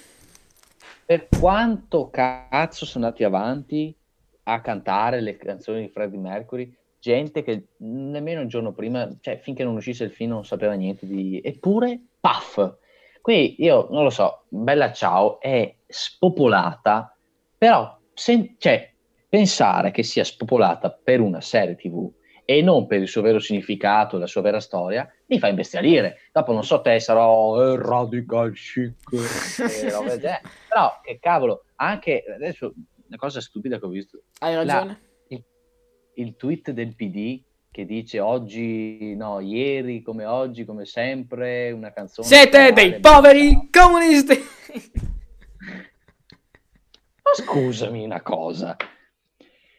Per 1.06 1.28
quanto 1.40 2.10
cazzo 2.10 2.86
sono 2.86 3.06
andati 3.06 3.24
avanti 3.24 3.96
a 4.44 4.60
cantare 4.62 5.22
le 5.22 5.38
canzoni 5.38 5.82
di 5.82 5.90
Freddie 5.90 6.20
Mercury, 6.20 6.76
gente 7.00 7.44
che 7.44 7.68
nemmeno 7.78 8.42
un 8.42 8.48
giorno 8.48 8.72
prima, 8.74 9.10
cioè 9.22 9.38
finché 9.38 9.64
non 9.64 9.76
uscisse 9.76 10.04
il 10.04 10.12
film 10.12 10.32
non 10.32 10.46
sapeva 10.46 10.74
niente 10.74 11.06
di... 11.06 11.40
Eppure, 11.44 12.00
paff! 12.20 12.78
Qui 13.22 13.56
io, 13.60 13.88
non 13.90 14.04
lo 14.04 14.10
so, 14.10 14.44
Bella 14.50 14.92
Ciao 14.92 15.40
è 15.40 15.76
spopolata, 15.88 17.16
però, 17.58 17.98
se, 18.14 18.56
cioè, 18.58 18.95
pensare 19.36 19.92
che 19.92 20.02
sia 20.02 20.24
spopolata 20.24 20.90
per 20.90 21.20
una 21.20 21.42
serie 21.42 21.76
tv 21.76 22.10
e 22.46 22.62
non 22.62 22.88
per 22.88 23.02
il 23.02 23.08
suo 23.10 23.22
vero 23.22 23.40
significato, 23.40 24.18
la 24.18 24.28
sua 24.28 24.40
vera 24.40 24.62
storia, 24.62 25.06
mi 25.26 25.40
fa 25.40 25.50
imbestialire. 25.50 26.30
Dopo 26.32 26.54
non 26.54 26.64
so 26.64 26.80
te, 26.80 27.02
sarò 27.02 27.62
eh, 27.62 27.76
radical 27.76 28.54
chic, 28.54 28.96
eh, 29.12 30.40
però 30.70 31.02
che 31.04 31.20
cavolo, 31.20 31.66
anche 31.76 32.24
adesso 32.34 32.74
una 33.08 33.18
cosa 33.18 33.42
stupida 33.42 33.78
che 33.78 33.86
ho 33.86 33.90
visto. 33.90 34.22
Hai 34.40 34.56
ragione. 34.56 34.86
La, 35.28 35.36
il, 35.36 35.44
il, 36.14 36.36
tweet 36.38 36.72
del 36.72 36.96
PD 36.96 37.44
che 37.72 37.86
dice 37.86 38.22
oggi, 38.22 39.16
no, 39.16 39.42
ieri 39.42 40.02
come 40.02 40.24
oggi, 40.24 40.64
come 40.64 40.86
sempre, 40.86 41.72
una 41.72 41.92
canzone. 41.92 42.26
Siete 42.26 42.72
dei 42.72 43.02
poveri 43.02 43.68
comunisti! 43.70 44.40
Ma 47.22 47.34
scusami 47.34 48.06
una 48.06 48.22
cosa, 48.22 48.78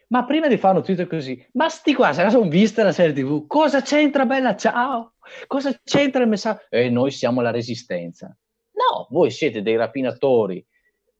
ma 0.09 0.25
prima 0.25 0.49
di 0.49 0.57
fare 0.57 0.77
un 0.77 0.85
tweet 0.85 1.07
così, 1.07 1.45
ma 1.53 1.69
sti 1.69 1.95
qua, 1.95 2.13
se 2.13 2.23
la 2.23 2.31
sono 2.31 2.49
vista 2.49 2.83
la 2.83 2.93
serie 2.93 3.13
TV, 3.13 3.47
cosa 3.47 3.83
c'entra 3.83 4.27
Bella 4.27 4.57
Ciao? 4.57 5.15
Cosa 5.47 5.79
c'entra 5.83 6.23
il 6.23 6.29
messaggio? 6.29 6.67
E 6.71 6.89
noi 6.91 7.11
siamo 7.11 7.41
la 7.41 7.51
resistenza. 7.51 8.37
No, 8.73 9.07
voi 9.11 9.31
siete 9.31 9.63
dei 9.63 9.77
rapinatori 9.77 10.65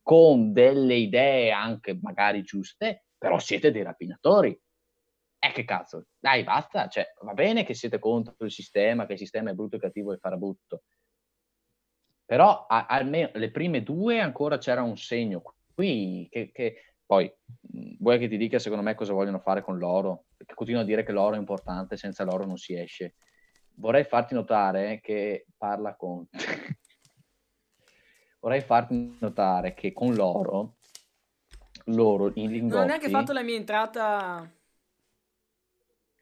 con 0.03 0.53
delle 0.53 0.95
idee 0.95 1.51
anche 1.51 1.99
magari 2.01 2.43
giuste, 2.43 3.07
però 3.19 3.39
siete 3.39 3.73
dei 3.73 3.83
rapinatori. 3.83 4.51
E 4.51 5.49
eh, 5.49 5.53
che 5.53 5.65
cazzo, 5.65 6.07
dai, 6.19 6.45
basta, 6.45 6.89
cioè, 6.89 7.13
va 7.23 7.33
bene 7.33 7.65
che 7.65 7.75
siete 7.75 7.99
contro 7.99 8.35
il 8.45 8.51
sistema, 8.51 9.07
che 9.07 9.15
il 9.15 9.19
sistema 9.19 9.51
è 9.51 9.55
brutto 9.55 9.77
e 9.77 9.81
cattivo 9.81 10.13
e 10.13 10.19
farabutto, 10.19 10.83
però 12.27 12.67
a, 12.67 12.87
almeno 12.87 13.31
le 13.35 13.51
prime 13.51 13.83
due 13.83 14.21
ancora 14.21 14.59
c'era 14.59 14.83
un 14.83 14.97
segno 14.97 15.43
qui 15.75 16.27
che, 16.29 16.51
che 16.51 16.96
poi, 17.07 17.33
vuoi 18.01 18.19
che 18.19 18.29
ti 18.29 18.37
dica 18.37 18.59
secondo 18.59 18.83
me 18.83 18.97
cosa 18.97 19.13
vogliono 19.13 19.39
fare 19.39 19.63
con 19.63 19.79
l'oro? 19.79 20.25
Perché 20.37 20.55
continuo 20.55 20.81
a 20.81 20.85
dire 20.85 21.05
che 21.05 21.13
l'oro 21.13 21.37
è 21.37 21.39
importante, 21.39 21.97
senza 21.97 22.25
l'oro 22.25 22.45
non 22.45 22.57
si 22.57 22.75
esce. 22.75 23.15
Vorrei 23.75 24.03
farti 24.03 24.35
notare 24.35 24.99
che 25.01 25.47
parla 25.57 25.95
con... 25.95 26.27
Vorrei 28.41 28.61
farti 28.61 29.17
notare 29.21 29.75
che 29.75 29.93
con 29.93 30.15
l'oro, 30.15 30.79
loro 31.87 32.33
in 32.35 32.51
lingotti... 32.51 32.75
Non 32.75 32.83
ho 32.83 32.87
neanche 32.87 33.09
fatto 33.09 33.33
la 33.33 33.43
mia 33.43 33.57
entrata... 33.57 34.51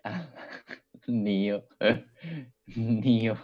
Nio. 1.06 1.66
Nio. 2.76 3.38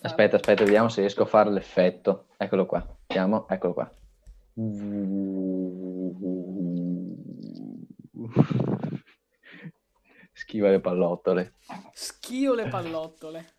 Aspetta, 0.00 0.36
aspetta, 0.36 0.64
vediamo 0.64 0.88
se 0.88 1.00
riesco 1.00 1.22
a 1.22 1.26
fare 1.26 1.50
l'effetto. 1.50 2.28
Eccolo 2.36 2.66
qua. 2.66 2.86
Vediamo, 3.06 3.48
eccolo 3.48 3.72
qua. 3.74 3.92
Schiva 10.32 10.70
le 10.70 10.80
pallottole. 10.80 11.54
Schio 11.92 12.54
le 12.54 12.68
pallottole. 12.68 13.56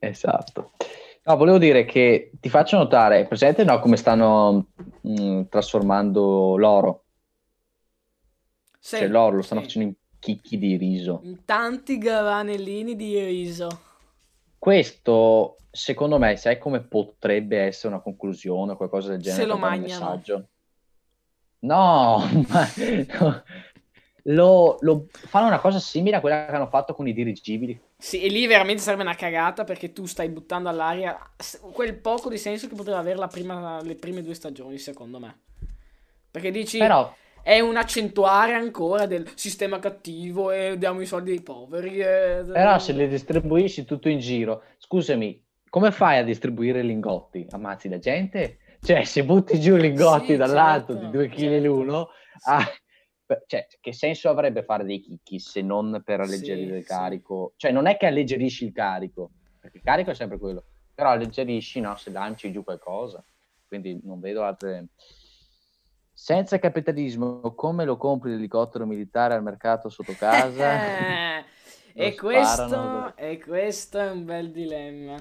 Esatto. 0.00 0.72
No, 1.26 1.36
volevo 1.36 1.58
dire 1.58 1.84
che 1.84 2.32
ti 2.40 2.50
faccio 2.50 2.76
notare, 2.76 3.26
presente 3.26 3.64
no, 3.64 3.78
come 3.78 3.96
stanno 3.96 4.66
mh, 5.00 5.22
mm, 5.22 5.42
trasformando 5.48 6.56
l'oro? 6.56 7.04
Sì, 8.78 8.98
cioè 8.98 9.08
l'oro 9.08 9.36
lo 9.36 9.42
stanno 9.42 9.60
sì. 9.60 9.66
facendo 9.66 9.88
in 9.88 9.94
chicchi 10.18 10.58
di 10.58 10.76
riso. 10.76 11.20
In 11.22 11.44
tanti 11.44 11.98
granellini 11.98 12.96
di 12.96 13.24
riso. 13.24 13.68
Questo 14.64 15.58
secondo 15.70 16.18
me, 16.18 16.38
sai 16.38 16.56
come 16.56 16.80
potrebbe 16.80 17.58
essere 17.58 17.92
una 17.92 18.02
conclusione 18.02 18.72
o 18.72 18.76
qualcosa 18.78 19.10
del 19.10 19.20
genere? 19.20 19.42
Se 19.42 19.46
lo 19.46 19.58
mangiano. 19.58 20.48
No, 21.58 22.26
ma 22.48 22.66
no. 23.20 23.42
Lo, 24.28 24.78
lo, 24.80 25.06
fanno 25.10 25.48
una 25.48 25.58
cosa 25.60 25.78
simile 25.78 26.16
a 26.16 26.20
quella 26.20 26.46
che 26.46 26.52
hanno 26.52 26.68
fatto 26.68 26.94
con 26.94 27.06
i 27.06 27.12
dirigibili. 27.12 27.78
Sì, 27.98 28.22
e 28.22 28.28
lì 28.28 28.46
veramente 28.46 28.80
sarebbe 28.80 29.02
una 29.02 29.14
cagata 29.14 29.64
perché 29.64 29.92
tu 29.92 30.06
stai 30.06 30.30
buttando 30.30 30.70
all'aria 30.70 31.14
quel 31.70 31.98
poco 31.98 32.30
di 32.30 32.38
senso 32.38 32.66
che 32.66 32.74
poteva 32.74 32.96
avere 32.96 33.22
prima, 33.28 33.82
le 33.82 33.96
prime 33.96 34.22
due 34.22 34.32
stagioni, 34.32 34.78
secondo 34.78 35.20
me. 35.20 35.40
Perché 36.30 36.50
dici... 36.50 36.78
Però 36.78 37.14
è 37.44 37.60
un 37.60 37.76
accentuare 37.76 38.54
ancora 38.54 39.04
del 39.04 39.30
sistema 39.34 39.78
cattivo 39.78 40.50
e 40.50 40.78
diamo 40.78 41.02
i 41.02 41.06
soldi 41.06 41.32
ai 41.32 41.42
poveri. 41.42 42.00
E... 42.00 42.42
Però 42.50 42.78
se 42.78 42.94
li 42.94 43.06
distribuisci 43.06 43.84
tutto 43.84 44.08
in 44.08 44.18
giro, 44.18 44.62
scusami, 44.78 45.44
come 45.68 45.90
fai 45.90 46.18
a 46.18 46.24
distribuire 46.24 46.80
lingotti? 46.80 47.46
Ammazzi 47.50 47.90
la 47.90 47.98
gente? 47.98 48.60
Cioè, 48.80 49.04
se 49.04 49.24
butti 49.24 49.60
giù 49.60 49.76
lingotti 49.76 50.28
sì, 50.32 50.36
dall'alto 50.36 50.94
certo, 50.94 51.04
di 51.04 51.12
due 51.12 51.28
kg 51.28 51.38
certo. 51.38 51.66
l'uno, 51.66 52.08
ah, 52.46 52.64
cioè, 53.46 53.66
che 53.78 53.92
senso 53.92 54.30
avrebbe 54.30 54.62
fare 54.62 54.84
dei 54.84 55.00
chicchi 55.00 55.38
se 55.38 55.60
non 55.60 56.00
per 56.02 56.20
alleggerire 56.20 56.72
sì, 56.72 56.78
il 56.78 56.86
carico? 56.86 57.52
Cioè, 57.56 57.72
non 57.72 57.86
è 57.86 57.98
che 57.98 58.06
alleggerisci 58.06 58.64
il 58.64 58.72
carico, 58.72 59.32
perché 59.60 59.76
il 59.76 59.82
carico 59.82 60.12
è 60.12 60.14
sempre 60.14 60.38
quello, 60.38 60.64
però 60.94 61.10
alleggerisci, 61.10 61.80
no, 61.80 61.94
se 61.96 62.10
lanci 62.10 62.50
giù 62.50 62.64
qualcosa. 62.64 63.22
Quindi 63.66 64.00
non 64.02 64.18
vedo 64.18 64.44
altre... 64.44 64.88
Senza 66.16 66.58
capitalismo, 66.60 67.54
come 67.54 67.84
lo 67.84 67.96
compri 67.96 68.30
l'elicottero 68.30 68.86
militare 68.86 69.34
al 69.34 69.42
mercato 69.42 69.88
sotto 69.88 70.14
casa? 70.16 71.42
e, 71.92 72.14
questo, 72.14 73.16
e 73.16 73.40
questo 73.40 73.98
è 73.98 74.10
un 74.10 74.24
bel 74.24 74.50
dilemma 74.52 75.16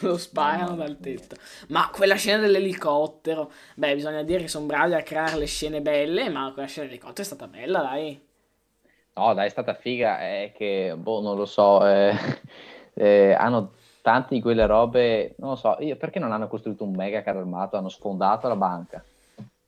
lo 0.00 0.18
sparano 0.18 0.74
dal 0.74 0.98
tetto. 0.98 1.36
Ma 1.68 1.90
quella 1.90 2.16
scena 2.16 2.42
dell'elicottero, 2.42 3.50
beh, 3.76 3.94
bisogna 3.94 4.22
dire 4.22 4.42
che 4.42 4.48
sono 4.48 4.66
bravi 4.66 4.94
a 4.94 5.02
creare 5.02 5.36
le 5.36 5.46
scene 5.46 5.80
belle, 5.80 6.28
ma 6.28 6.50
quella 6.52 6.68
scena 6.68 6.86
dell'elicottero 6.86 7.22
è 7.22 7.24
stata 7.24 7.46
bella, 7.46 7.80
dai. 7.80 8.26
No, 9.14 9.34
dai, 9.34 9.46
è 9.46 9.50
stata 9.50 9.74
figa, 9.74 10.20
è 10.20 10.52
che, 10.54 10.94
boh, 10.96 11.20
non 11.20 11.36
lo 11.36 11.46
so, 11.46 11.86
eh, 11.86 12.14
eh, 12.94 13.32
hanno 13.32 13.72
tante 14.02 14.34
di 14.34 14.40
quelle 14.40 14.66
robe, 14.66 15.34
non 15.38 15.50
lo 15.50 15.56
so, 15.56 15.76
io, 15.80 15.96
perché 15.96 16.18
non 16.18 16.32
hanno 16.32 16.48
costruito 16.48 16.84
un 16.84 16.94
mega 16.94 17.22
carro 17.22 17.40
armato, 17.40 17.76
hanno 17.76 17.88
sfondato 17.88 18.48
la 18.48 18.56
banca? 18.56 19.04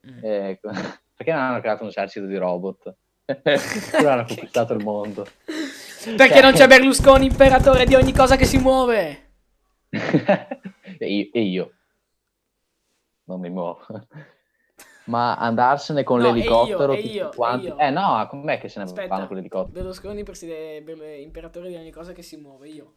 Mm. 0.08 0.24
Eh, 0.24 0.60
perché 1.14 1.32
non 1.32 1.42
hanno 1.42 1.60
creato 1.60 1.82
un 1.82 1.88
esercito 1.88 2.26
di 2.26 2.36
robot? 2.36 2.94
non 4.00 4.06
hanno 4.06 4.24
conquistato 4.28 4.72
il 4.74 4.84
mondo. 4.84 5.26
Perché 5.44 6.34
cioè... 6.34 6.42
non 6.42 6.52
c'è 6.52 6.66
Berlusconi, 6.66 7.26
imperatore 7.26 7.84
di 7.84 7.94
ogni 7.94 8.12
cosa 8.12 8.36
che 8.36 8.44
si 8.44 8.58
muove? 8.58 9.28
e, 9.90 11.06
io, 11.06 11.28
e 11.32 11.40
io 11.42 11.72
non 13.24 13.40
mi 13.40 13.50
muovo. 13.50 13.80
Ma 15.04 15.36
andarsene 15.36 16.04
con 16.04 16.20
no, 16.20 16.26
l'elicottero 16.26 16.92
e 16.92 17.00
io, 17.00 17.30
quanti... 17.30 17.66
io. 17.66 17.78
Eh 17.78 17.90
no, 17.90 18.26
com'è 18.28 18.58
che 18.58 18.68
se 18.68 18.78
ne 18.78 18.84
Aspetta, 18.84 19.08
vanno 19.08 19.26
con 19.26 19.36
l'elicottero? 19.36 19.72
Berlusconi, 19.72 20.22
preside... 20.22 20.76
imperatore 21.20 21.68
di 21.68 21.76
ogni 21.76 21.90
cosa 21.90 22.12
che 22.12 22.22
si 22.22 22.36
muove, 22.36 22.68
io. 22.68 22.94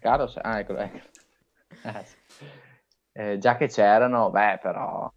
Carlos, 0.00 0.36
ah 0.40 0.58
ecco, 0.58 0.76
ecco. 0.76 0.98
Eh, 1.82 2.04
sì. 2.04 2.44
Eh, 3.16 3.38
già 3.38 3.56
che 3.56 3.68
c'erano, 3.68 4.30
beh 4.30 4.58
però... 4.60 5.10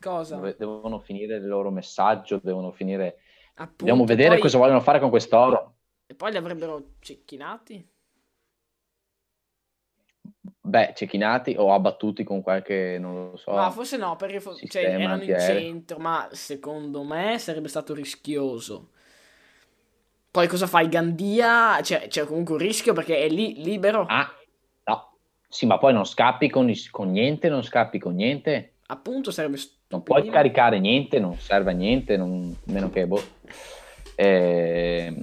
Cosa? 0.00 0.38
Devono 0.56 1.00
finire 1.00 1.36
il 1.36 1.48
loro 1.48 1.70
messaggio, 1.70 2.40
devono 2.42 2.70
finire... 2.70 3.18
Appunto, 3.54 3.84
Dobbiamo 3.84 4.04
vedere 4.04 4.30
poi... 4.30 4.40
cosa 4.40 4.58
vogliono 4.58 4.80
fare 4.80 5.00
con 5.00 5.10
quest'oro. 5.10 5.74
E 6.06 6.14
poi 6.14 6.30
li 6.30 6.36
avrebbero 6.36 6.92
cecchinati? 7.00 7.88
Beh, 10.62 10.92
cecchinati 10.94 11.56
o 11.58 11.74
abbattuti 11.74 12.22
con 12.22 12.40
qualche, 12.40 12.98
non 13.00 13.30
lo 13.30 13.36
so. 13.36 13.50
Ma 13.50 13.70
forse 13.70 13.96
no, 13.96 14.14
perché 14.14 14.40
fo- 14.40 14.54
cioè, 14.54 14.84
erano 14.84 15.22
in 15.22 15.36
centro, 15.38 15.98
ma 15.98 16.28
secondo 16.30 17.02
me 17.02 17.38
sarebbe 17.38 17.68
stato 17.68 17.92
rischioso. 17.92 18.90
Poi 20.30 20.46
cosa 20.46 20.68
fai? 20.68 20.88
Gandia? 20.88 21.82
Cioè, 21.82 22.06
c'è 22.06 22.24
comunque 22.24 22.54
un 22.54 22.60
rischio 22.60 22.92
perché 22.92 23.18
è 23.18 23.28
lì 23.28 23.60
libero. 23.60 24.06
Ah. 24.08 24.32
Sì, 25.50 25.66
ma 25.66 25.78
poi 25.78 25.92
non 25.92 26.04
scappi 26.06 26.48
con, 26.48 26.72
con 26.92 27.10
niente, 27.10 27.48
non 27.48 27.64
scappi 27.64 27.98
con 27.98 28.14
niente. 28.14 28.74
Appunto 28.86 29.32
sarebbe 29.32 29.56
stupido. 29.56 29.84
Non 29.88 30.04
puoi 30.04 30.30
caricare 30.30 30.78
niente, 30.78 31.18
non 31.18 31.36
serve 31.36 31.72
a 31.72 31.74
niente, 31.74 32.16
non, 32.16 32.56
meno 32.66 32.88
che... 32.90 33.04
Boh. 33.04 33.20
Eh, 34.14 35.06
ecco. 35.06 35.16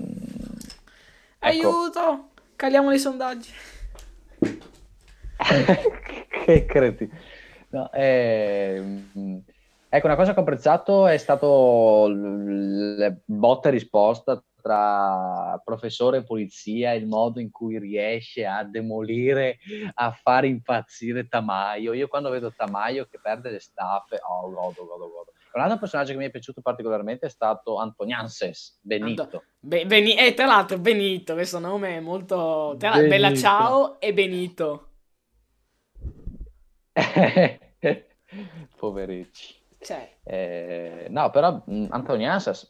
Aiuto! 1.40 2.30
Caliamo 2.58 2.92
i 2.92 3.00
sondaggi. 3.00 3.52
che 6.46 6.66
credi. 6.66 7.10
No, 7.70 7.90
eh, 7.94 8.84
ecco, 9.88 10.06
una 10.08 10.16
cosa 10.18 10.34
che 10.34 10.40
ho 10.40 10.42
apprezzato 10.42 11.08
è 11.08 11.18
stato 11.18 12.08
le 12.10 13.22
botte 13.24 13.70
e 13.70 13.72
risposta 13.72 14.44
tra 14.68 15.62
professore 15.64 16.18
e 16.18 16.24
polizia, 16.24 16.92
il 16.92 17.08
modo 17.08 17.40
in 17.40 17.50
cui 17.50 17.80
riesce 17.80 18.46
a 18.46 18.66
demolire, 18.66 19.60
a 19.94 20.12
far 20.12 20.44
impazzire 20.44 21.30
Tamaio. 21.30 21.94
Io 21.94 22.10
quando 22.10 22.30
vedo 22.30 22.52
Tamaio 22.52 23.08
che 23.10 23.18
perde 23.22 23.50
le 23.50 23.60
staffe, 23.60 24.20
oh, 24.22 24.50
godo, 24.52 24.86
godo, 24.86 25.10
godo. 25.10 25.32
Un 25.54 25.62
altro 25.62 25.80
personaggio 25.80 26.12
che 26.12 26.18
mi 26.18 26.26
è 26.26 26.30
piaciuto 26.30 26.60
particolarmente 26.62 27.28
è 27.28 27.30
stato 27.30 27.78
Antonianses, 27.78 28.80
Benito. 28.84 29.22
Anto- 29.24 29.44
Be- 29.58 29.86
Beni- 29.86 30.18
e 30.18 30.28
eh, 30.28 30.34
tra 30.34 30.46
l'altro 30.46 30.78
Benito, 30.78 31.34
questo 31.34 31.60
nome 31.60 31.96
è 31.96 32.00
molto... 32.02 32.76
Tra- 32.78 33.00
Bella 33.00 33.34
ciao 33.34 34.00
e 34.00 34.14
Benito. 34.14 34.90
Povericci. 38.78 39.56
Cioè. 39.80 40.18
Eh, 40.24 41.08
no, 41.10 41.30
però 41.30 41.64
Antoniansas, 41.90 42.70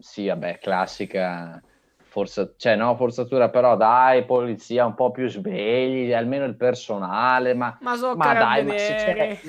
sì, 0.00 0.26
vabbè, 0.26 0.58
classica 0.58 1.62
forza, 2.08 2.52
cioè 2.56 2.74
no, 2.74 2.96
forzatura, 2.96 3.50
però 3.50 3.76
dai, 3.76 4.24
polizia 4.24 4.86
un 4.86 4.94
po' 4.94 5.10
più 5.10 5.28
svegli, 5.28 6.12
almeno 6.12 6.44
il 6.44 6.56
personale, 6.56 7.54
ma, 7.54 7.76
ma, 7.80 7.96
so 7.96 8.16
ma 8.16 8.32
dai, 8.34 8.64
ma 8.64 8.76
se 8.76 8.94
c'è 8.94 9.40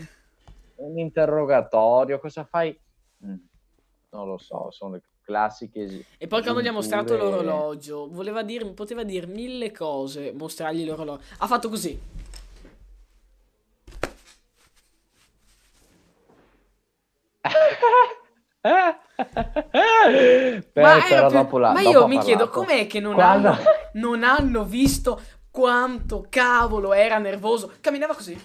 un 0.76 0.98
interrogatorio, 0.98 2.20
cosa 2.20 2.44
fai? 2.44 2.78
Non 3.18 4.28
lo 4.28 4.38
so, 4.38 4.72
sono 4.72 4.94
le 4.94 5.04
classiche. 5.22 6.06
E 6.18 6.28
poi 6.28 6.42
quando 6.42 6.62
gli 6.62 6.68
ha 6.68 6.72
mostrato 6.72 7.16
l'orologio, 7.16 8.08
voleva 8.10 8.44
dire, 8.44 8.66
poteva 8.74 9.04
dire 9.04 9.28
mille 9.28 9.72
cose, 9.72 10.34
mostrargli 10.34 10.86
l'orologio. 10.86 11.24
Ha 11.40 11.48
fatto 11.48 11.70
così. 11.70 12.00
ma, 20.74 21.04
però 21.08 21.30
dopo 21.30 21.58
la, 21.58 21.74
ma 21.74 21.82
io 21.82 22.08
mi 22.08 22.16
parlato. 22.16 22.26
chiedo 22.26 22.50
com'è 22.50 22.88
che 22.88 23.00
non, 23.00 23.14
Quando... 23.16 23.50
hanno, 23.50 23.64
non 23.94 24.24
hanno 24.24 24.64
visto 24.64 25.22
quanto 25.52 26.26
cavolo 26.30 26.94
era 26.94 27.18
nervoso. 27.18 27.74
Camminava 27.82 28.14
così. 28.16 28.40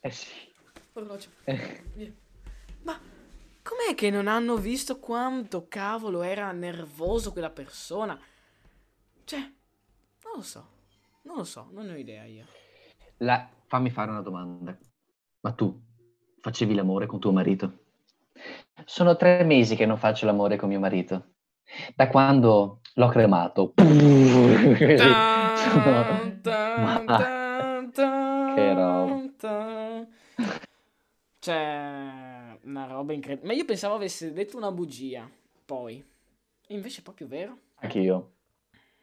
Eh 0.00 0.10
sì. 0.10 0.32
Orologio. 0.94 1.28
Eh. 1.44 1.82
Ma 2.82 2.98
com'è 3.62 3.94
che 3.94 4.10
non 4.10 4.28
hanno 4.28 4.56
visto 4.56 4.98
quanto 4.98 5.66
cavolo 5.68 6.22
era 6.22 6.50
nervoso 6.52 7.32
quella 7.32 7.50
persona? 7.50 8.18
Cioè, 9.24 9.38
non 9.38 10.32
lo 10.34 10.42
so. 10.42 10.74
Non 11.22 11.36
lo 11.36 11.44
so, 11.44 11.68
non 11.72 11.88
ho 11.88 11.96
idea 11.96 12.24
io. 12.24 12.44
La... 13.18 13.50
Fammi 13.68 13.90
fare 13.90 14.12
una 14.12 14.22
domanda. 14.22 14.78
Ma 15.40 15.52
tu 15.52 15.82
facevi 16.40 16.72
l'amore 16.72 17.06
con 17.06 17.18
tuo 17.18 17.32
marito? 17.32 17.85
Sono 18.88 19.16
tre 19.16 19.42
mesi 19.42 19.74
che 19.74 19.84
non 19.84 19.98
faccio 19.98 20.26
l'amore 20.26 20.54
con 20.56 20.68
mio 20.68 20.78
marito. 20.78 21.32
Da 21.96 22.06
quando 22.06 22.82
l'ho 22.94 23.08
cremato. 23.08 23.72
che 28.54 28.74
roba. 28.74 30.06
Cioè, 31.40 32.58
una 32.62 32.86
roba 32.86 33.12
incredibile. 33.12 33.48
Ma 33.48 33.58
io 33.58 33.64
pensavo 33.64 33.96
avesse 33.96 34.32
detto 34.32 34.56
una 34.56 34.70
bugia, 34.70 35.28
poi. 35.64 36.00
Invece 36.68 37.00
è 37.00 37.02
proprio 37.02 37.26
vero. 37.26 37.58
Anch'io. 37.80 38.30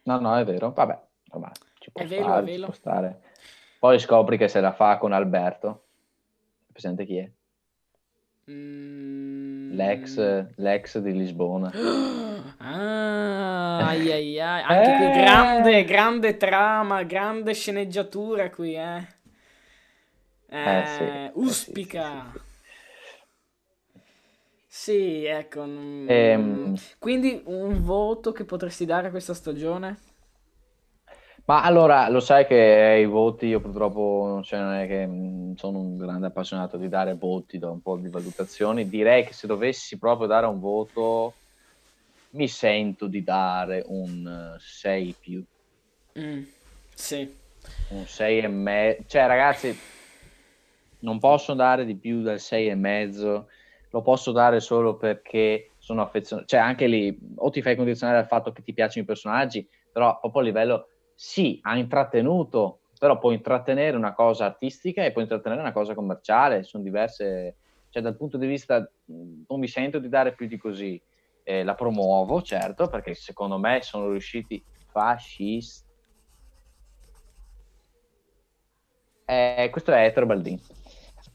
No, 0.03 0.17
no, 0.17 0.37
è 0.37 0.45
vero. 0.45 0.71
Vabbè, 0.71 0.97
ormai 1.31 1.51
ci 1.79 1.91
può 1.91 2.01
è 2.01 2.05
stare, 2.05 2.21
vero, 2.21 2.37
è 2.37 2.43
vero. 2.43 2.71
stare. 2.71 3.21
Poi 3.79 3.99
scopri 3.99 4.37
che 4.37 4.47
se 4.47 4.61
la 4.61 4.71
fa 4.71 4.97
con 4.97 5.11
Alberto. 5.11 5.83
Presente 6.71 7.05
chi 7.05 7.17
è? 7.17 7.29
Mm. 8.49 9.42
L'ex, 9.73 10.17
l'ex 10.55 10.97
di 10.99 11.11
Lisbona. 11.13 11.71
Ah, 12.65 13.87
ai 13.87 14.11
ai 14.11 14.39
ai. 14.39 14.63
Anche 14.67 14.95
qui 14.95 15.21
grande, 15.21 15.83
grande 15.83 16.37
trama, 16.37 17.03
grande 17.03 17.53
sceneggiatura 17.53 18.49
qui, 18.49 18.75
eh. 18.75 19.07
Eh, 20.47 20.79
eh 20.79 20.85
sì, 20.85 21.39
uspica. 21.39 22.31
Sì, 22.31 22.39
sì, 24.67 24.91
sì, 25.21 25.25
ecco. 25.25 25.63
Ehm... 25.63 26.75
Quindi 26.99 27.41
un 27.45 27.81
voto 27.81 28.31
che 28.31 28.45
potresti 28.45 28.85
dare 28.85 29.07
a 29.07 29.11
questa 29.11 29.33
stagione? 29.33 29.97
Ma 31.45 31.61
allora, 31.61 32.07
lo 32.07 32.21
sai 32.21 32.45
che 32.45 32.99
i 33.01 33.05
voti, 33.05 33.47
io 33.47 33.59
purtroppo 33.59 34.39
cioè, 34.43 34.59
non 34.59 34.73
è 34.75 34.87
che 34.87 35.05
mh, 35.05 35.55
sono 35.55 35.79
un 35.79 35.97
grande 35.97 36.27
appassionato 36.27 36.77
di 36.77 36.87
dare 36.87 37.15
voti, 37.15 37.59
da 37.59 37.69
un 37.69 37.81
po' 37.81 37.97
di 37.97 38.07
valutazioni. 38.07 38.87
Direi 38.87 39.25
che 39.25 39.33
se 39.33 39.45
dovessi 39.45 39.99
proprio 39.99 40.27
dare 40.27 40.45
un 40.45 40.61
voto, 40.61 41.35
mi 42.31 42.47
sento 42.47 43.07
di 43.07 43.23
dare 43.23 43.83
un 43.87 44.55
6 44.57 45.15
più. 45.19 45.43
Mm, 46.17 46.43
sì. 46.95 47.35
Un 47.89 48.05
6 48.05 48.37
e 48.39 48.47
mezzo. 48.47 49.03
Cioè, 49.07 49.27
ragazzi, 49.27 49.75
non 50.99 51.19
posso 51.19 51.53
dare 51.53 51.83
di 51.83 51.97
più 51.97 52.21
del 52.21 52.39
6 52.39 52.69
e 52.69 52.75
mezzo. 52.75 53.49
Lo 53.89 54.01
posso 54.01 54.31
dare 54.31 54.61
solo 54.61 54.95
perché 54.95 55.73
sono 55.77 56.01
affezionato. 56.03 56.47
Cioè, 56.47 56.61
anche 56.61 56.87
lì, 56.87 57.19
o 57.35 57.49
ti 57.49 57.61
fai 57.61 57.75
condizionare 57.75 58.19
dal 58.19 58.27
fatto 58.27 58.53
che 58.53 58.63
ti 58.63 58.73
piacciono 58.73 59.03
i 59.03 59.07
personaggi, 59.07 59.67
però 59.91 60.17
proprio 60.21 60.41
a 60.41 60.45
livello 60.45 60.87
sì, 61.25 61.57
ha 61.63 61.77
intrattenuto, 61.77 62.81
però 62.99 63.17
può 63.17 63.31
intrattenere 63.31 63.95
una 63.95 64.13
cosa 64.13 64.43
artistica 64.43 65.05
e 65.05 65.13
può 65.13 65.21
intrattenere 65.21 65.61
una 65.61 65.71
cosa 65.71 65.93
commerciale, 65.93 66.63
sono 66.63 66.83
diverse, 66.83 67.55
cioè 67.91 68.03
dal 68.03 68.17
punto 68.17 68.37
di 68.37 68.45
vista 68.45 68.85
non 69.05 69.57
mi 69.57 69.69
sento 69.69 69.99
di 69.99 70.09
dare 70.09 70.33
più 70.33 70.47
di 70.47 70.57
così, 70.57 71.01
eh, 71.43 71.63
la 71.63 71.75
promuovo 71.75 72.41
certo 72.41 72.87
perché 72.87 73.13
secondo 73.13 73.57
me 73.57 73.81
sono 73.81 74.09
riusciti 74.11 74.61
fascisti. 74.91 75.87
Eh, 79.23 79.69
questo 79.71 79.93
è 79.93 80.03
Ettore 80.03 80.25
Baldini 80.25 80.61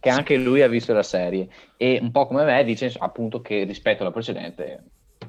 che 0.00 0.10
anche 0.10 0.36
lui 0.36 0.60
ha 0.60 0.68
visto 0.68 0.92
la 0.92 1.02
serie 1.02 1.48
e 1.78 1.98
un 2.00 2.10
po' 2.10 2.26
come 2.26 2.44
me 2.44 2.62
dice 2.62 2.92
appunto 2.98 3.40
che 3.40 3.64
rispetto 3.64 4.02
alla 4.02 4.12
precedente 4.12 4.84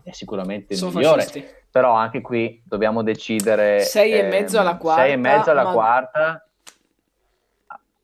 è 0.10 0.14
sicuramente 0.14 0.74
il 0.74 0.84
migliore. 0.84 1.22
Fascisti. 1.24 1.46
Però 1.72 1.94
anche 1.94 2.22
qui 2.22 2.62
dobbiamo 2.66 3.04
decidere 3.04 3.82
6 3.82 4.12
e 4.12 4.24
mezzo 4.24 4.60
alla 4.60 4.76
quarta 4.76 5.04
6 5.04 5.12
e 5.12 5.16
mezzo 5.16 5.52
alla 5.52 5.64
ma... 5.64 5.72
quarta. 5.72 6.48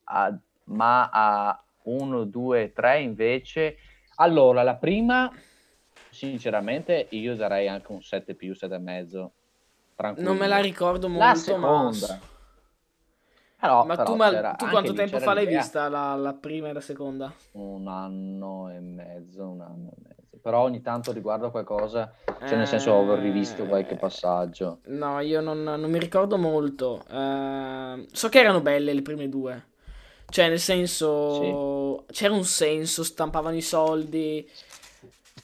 A, 0.04 0.38
ma 0.66 1.10
a 1.12 1.64
1 1.84 2.24
2 2.24 2.74
3 2.74 3.00
invece. 3.02 3.78
Allora 4.18 4.62
la 4.62 4.76
prima 4.76 5.32
sinceramente 6.12 7.08
io 7.10 7.36
darei 7.36 7.68
anche 7.68 7.92
un 7.92 8.02
7 8.02 8.36
più 8.36 8.54
7 8.54 8.74
e 8.74 8.78
mezzo. 8.78 9.32
Non 10.18 10.38
me 10.38 10.48
la 10.48 10.60
ricordo 10.60 11.10
molto 11.10 11.26
la 11.26 11.36
seconda. 11.36 12.20
Ma 13.60 13.96
però 13.96 14.04
tu, 14.04 14.16
ma- 14.16 14.30
tu 14.30 14.36
anche 14.36 14.70
quanto 14.70 14.92
lì 14.92 14.98
tempo 14.98 15.20
fa 15.20 15.34
l'hai 15.34 15.48
vista 15.48 15.90
la, 15.90 16.14
la 16.16 16.34
prima 16.34 16.70
e 16.70 16.74
la 16.74 16.82
seconda? 16.82 17.34
Un 17.54 17.88
anno 17.88 18.70
e 18.70 18.80
mezzo, 18.80 19.50
un 19.50 19.62
anno 19.62 19.90
e 19.90 20.02
mezzo. 20.04 20.25
Però 20.42 20.62
ogni 20.62 20.82
tanto 20.82 21.12
riguardo 21.12 21.50
qualcosa, 21.52 22.14
cioè 22.48 22.56
nel 22.58 22.68
senso 22.68 22.92
ho 22.92 23.16
rivisto 23.16 23.66
qualche 23.66 23.94
Eh, 23.94 23.98
passaggio. 23.98 24.80
No, 24.86 25.20
io 25.20 25.42
non, 25.42 25.64
non 25.64 25.90
mi 25.90 25.98
ricordo 26.00 26.38
molto. 26.38 27.04
Eh, 27.10 28.06
so 28.12 28.30
che 28.30 28.40
erano 28.40 28.62
belle 28.62 28.94
le 28.94 29.02
prime 29.02 29.28
due. 29.30 29.66
Cioè, 30.28 30.50
nel 30.50 30.60
senso, 30.60 32.06
c'era 32.12 32.34
un 32.34 32.44
senso, 32.44 33.04
stampavano 33.04 33.56
i 33.56 33.62
soldi. 33.62 34.48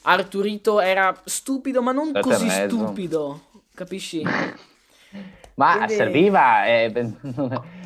Arturito 0.03 0.80
era 0.80 1.15
stupido, 1.23 1.81
ma 1.81 1.91
non 1.91 2.07
Sette 2.07 2.19
così 2.22 2.49
stupido. 2.49 3.41
Capisci? 3.76 4.23
Ma 5.55 5.73
Quindi- 5.76 5.93
serviva... 5.93 6.65
eh, 6.65 6.91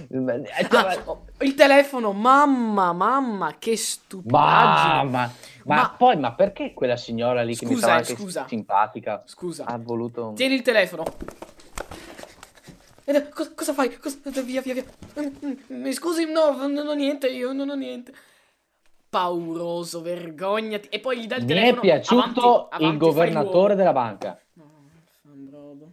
Ah, 0.69 0.97
oh, 1.05 1.25
il 1.39 1.55
telefono, 1.55 2.11
mamma, 2.13 2.93
mamma, 2.93 3.55
che 3.57 3.75
stupidaggine. 3.77 5.03
Mamma, 5.03 5.31
ma, 5.65 5.75
Ma- 5.75 5.95
poi, 5.97 6.17
ma 6.17 6.33
perché 6.33 6.73
quella 6.73 6.95
signora 6.97 7.41
lì 7.43 7.55
che 7.55 7.65
mi 7.65 7.71
Scusa, 7.73 7.85
stava 7.85 7.93
eh, 7.99 8.01
anche 8.01 8.15
scusa. 8.15 8.45
simpatica 8.47 9.23
Scusa, 9.25 9.65
ha 9.65 9.77
voluto... 9.77 10.33
tieni 10.35 10.55
il 10.55 10.61
telefono. 10.61 11.03
Eh, 13.07 13.29
cosa, 13.29 13.53
cosa 13.53 13.73
fai? 13.73 13.97
Cosa- 13.97 14.17
Via, 14.41 14.61
via, 14.61 14.73
via. 14.73 14.83
Mm, 15.19 15.27
mm, 15.45 15.81
Mi 15.81 15.93
scusi, 15.93 16.25
no, 16.31 16.65
non 16.67 16.87
ho 16.87 16.93
niente, 16.93 17.27
io 17.27 17.53
non 17.53 17.69
ho 17.69 17.75
niente. 17.75 18.13
Pauroso, 19.09 20.01
vergognati. 20.01 20.87
E 20.89 20.99
poi 20.99 21.19
gli 21.19 21.27
dà 21.27 21.35
il 21.37 21.45
Mi 21.45 21.51
è 21.51 21.55
telefono. 21.55 21.81
piaciuto 21.81 22.19
avanti, 22.21 22.39
avanti, 22.39 22.83
il 22.85 22.97
governatore 22.97 23.75
della 23.75 23.93
banca. 23.93 24.39
No, 24.53 24.63
Fambrodo. 25.21 25.91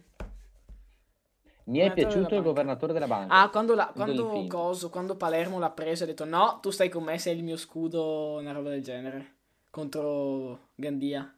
Mi 1.65 1.79
è 1.79 1.93
piaciuto 1.93 2.35
il 2.35 2.41
governatore 2.41 2.91
della 2.91 3.07
banca. 3.07 3.41
Ah, 3.41 3.49
quando, 3.49 3.73
la, 3.73 3.91
quando, 3.93 4.45
coso, 4.47 4.89
quando 4.89 5.15
Palermo 5.15 5.59
l'ha 5.59 5.69
preso, 5.69 6.03
ha 6.03 6.07
detto 6.07 6.25
no, 6.25 6.59
tu 6.61 6.71
stai 6.71 6.89
con 6.89 7.03
me, 7.03 7.17
sei 7.17 7.37
il 7.37 7.43
mio 7.43 7.57
scudo, 7.57 8.37
una 8.39 8.51
roba 8.51 8.69
del 8.69 8.83
genere. 8.83 9.35
Contro 9.69 10.69
Gandia. 10.75 11.33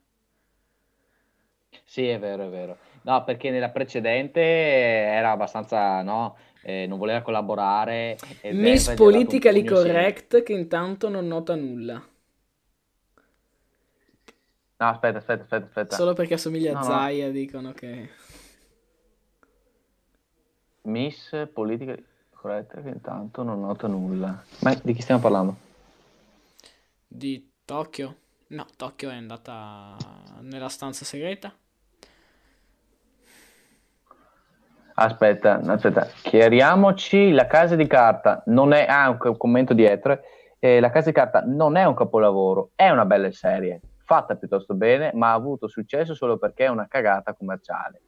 Sì, 1.84 2.08
è 2.08 2.18
vero, 2.18 2.46
è 2.46 2.48
vero. 2.48 2.76
No, 3.02 3.22
perché 3.22 3.50
nella 3.50 3.70
precedente 3.70 4.40
era 4.40 5.30
abbastanza, 5.30 6.02
no, 6.02 6.36
eh, 6.62 6.86
non 6.86 6.98
voleva 6.98 7.22
collaborare. 7.22 8.18
e 8.40 8.52
Miss 8.52 8.92
Politically 8.94 9.62
pugno, 9.62 9.80
sì. 9.80 9.86
Correct 9.86 10.42
che 10.42 10.52
intanto 10.52 11.08
non 11.08 11.28
nota 11.28 11.54
nulla. 11.54 11.94
No, 14.78 14.88
aspetta, 14.88 15.18
aspetta, 15.18 15.42
aspetta, 15.44 15.66
aspetta. 15.66 15.96
Solo 15.96 16.12
perché 16.12 16.34
assomiglia 16.34 16.72
No, 16.72 16.78
a 16.78 16.80
no. 16.80 16.86
Zaya 16.86 17.30
dicono 17.30 17.72
che... 17.72 18.10
Miss 20.86 21.48
Politically 21.52 22.04
Correct 22.30 22.80
che 22.80 22.88
intanto 22.88 23.42
non 23.42 23.60
nota 23.60 23.88
nulla. 23.88 24.42
Ma 24.60 24.74
di 24.80 24.92
chi 24.92 25.02
stiamo 25.02 25.20
parlando? 25.20 25.56
Di 27.06 27.50
Tokyo? 27.64 28.14
No, 28.48 28.64
Tokyo 28.76 29.10
è 29.10 29.16
andata 29.16 29.96
nella 30.40 30.68
stanza 30.68 31.04
segreta. 31.04 31.52
Aspetta, 34.98 35.60
aspetta, 35.66 36.06
chiariamoci, 36.22 37.32
la 37.32 37.46
casa 37.46 37.74
di 37.74 37.86
carta 37.86 38.42
non 38.46 38.72
è, 38.72 38.86
ah, 38.88 39.10
un 39.10 39.18
co- 39.18 39.36
commento 39.36 39.74
dietro, 39.74 40.20
eh, 40.58 40.80
la 40.80 40.90
casa 40.90 41.08
di 41.08 41.14
carta 41.14 41.42
non 41.44 41.76
è 41.76 41.84
un 41.84 41.94
capolavoro, 41.94 42.70
è 42.74 42.88
una 42.88 43.04
bella 43.04 43.30
serie, 43.32 43.80
fatta 44.04 44.36
piuttosto 44.36 44.72
bene, 44.74 45.10
ma 45.12 45.30
ha 45.30 45.34
avuto 45.34 45.68
successo 45.68 46.14
solo 46.14 46.38
perché 46.38 46.64
è 46.64 46.68
una 46.68 46.86
cagata 46.88 47.34
commerciale. 47.34 48.00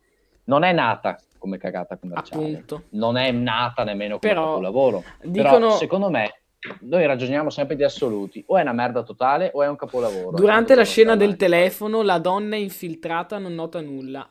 Non 0.45 0.63
è 0.63 0.73
nata 0.73 1.19
come 1.39 1.57
cagata 1.59 1.97
commerciale, 1.97 2.43
Appunto. 2.45 2.83
non 2.91 3.17
è 3.17 3.31
nata 3.31 3.85
nemmeno 3.85 4.19
come 4.19 4.33
Però, 4.33 4.49
capolavoro, 4.49 5.05
dicono- 5.23 5.51
però 5.59 5.71
secondo 5.77 6.11
me 6.11 6.33
noi 6.81 7.07
ragioniamo 7.07 7.51
sempre 7.51 7.77
di 7.77 7.85
assoluti, 7.85 8.43
o 8.49 8.57
è 8.59 8.63
una 8.63 8.73
merda 8.73 9.03
totale 9.05 9.51
o 9.55 9.63
è 9.63 9.69
un 9.69 9.77
capolavoro. 9.77 10.37
Durante 10.37 10.75
la 10.75 10.85
scena 10.85 11.15
del 11.17 11.37
telefono, 11.37 12.03
la 12.03 12.19
donna 12.19 12.57
infiltrata 12.57 13.39
non 13.39 13.55
nota 13.55 13.81
nulla. 13.81 14.29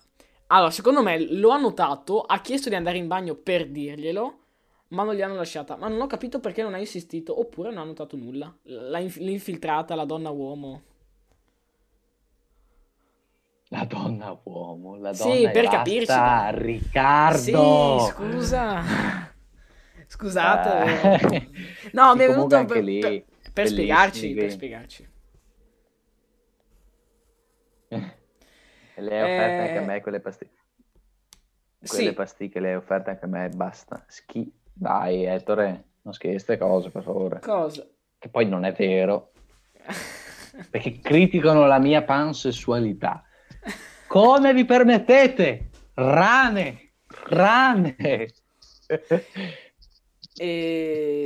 Allora, 0.48 0.70
secondo 0.72 1.02
me 1.02 1.20
lo 1.34 1.50
ha 1.50 1.58
notato, 1.58 2.22
ha 2.22 2.40
chiesto 2.42 2.70
di 2.70 2.76
andare 2.76 2.98
in 2.98 3.08
bagno 3.08 3.36
per 3.36 3.68
dirglielo, 3.68 4.38
ma 4.90 5.04
non 5.04 5.14
gli 5.16 5.22
hanno 5.22 5.36
lasciata. 5.36 5.76
Ma 5.78 5.88
non 5.88 6.00
ho 6.02 6.08
capito 6.08 6.40
perché 6.40 6.62
non 6.64 6.74
ha 6.74 6.78
insistito, 6.80 7.38
oppure 7.40 7.70
non 7.70 7.80
ha 7.80 7.84
notato 7.86 8.16
nulla. 8.16 8.54
La 8.64 9.00
inf- 9.00 9.18
l'infiltrata, 9.18 9.96
la 9.96 10.06
donna 10.06 10.30
uomo. 10.30 10.82
La 13.70 13.86
donna 13.86 14.38
uomo, 14.44 14.96
la 14.98 15.14
Sì, 15.14 15.14
donna 15.14 15.52
e 15.52 15.58
per 15.58 15.62
basta, 15.62 15.68
capirci, 15.68 16.22
dai. 16.22 16.52
Riccardo. 16.52 17.36
Sì, 17.38 18.00
scusa. 18.00 18.82
Scusate. 20.08 20.84
Eh, 21.20 21.52
No, 21.92 22.16
sì, 22.16 22.18
mi 22.18 22.24
è 22.24 22.28
venuto 22.28 22.56
anche 22.56 22.80
per, 22.80 22.82
lì, 22.82 23.00
per- 23.00 23.26
per 23.54 23.68
spiegarci, 23.68 24.36
per 24.36 24.52
spiegarci. 24.52 25.08
Le 28.96 29.16
hai 29.16 29.24
offerte 29.24 29.62
anche 29.62 29.78
a 29.78 29.82
Eh, 29.82 29.82
me 29.82 30.02
quelle 30.02 30.20
pasticche. 30.20 30.66
Quelle 31.88 32.14
Sì, 32.14 32.14
pasticche 32.14 32.60
le 32.60 32.76
offerte 32.76 33.10
anche 33.10 33.26
a 33.26 33.28
me, 33.28 33.50
basta. 33.50 34.06
Schi... 34.08 34.52
Dai, 34.72 35.24
Ettore, 35.24 35.94
non 36.04 36.14
scherzi 36.14 36.46
queste 36.46 36.58
cose, 36.58 36.92
per 36.92 37.02
favore. 37.02 37.42
cosa? 37.42 37.88
Che 38.20 38.30
poi 38.30 38.48
non 38.48 38.64
è 38.64 38.74
vero, 38.74 39.32
perché 40.70 41.00
criticano 41.02 41.66
la 41.66 41.80
mia 41.80 42.04
pansessualità. 42.04 43.24
Come 44.08 44.54
vi 44.54 44.66
permettete? 44.66 45.70
Rane! 45.94 46.92
Rane! 47.26 47.96
E... 50.40 51.26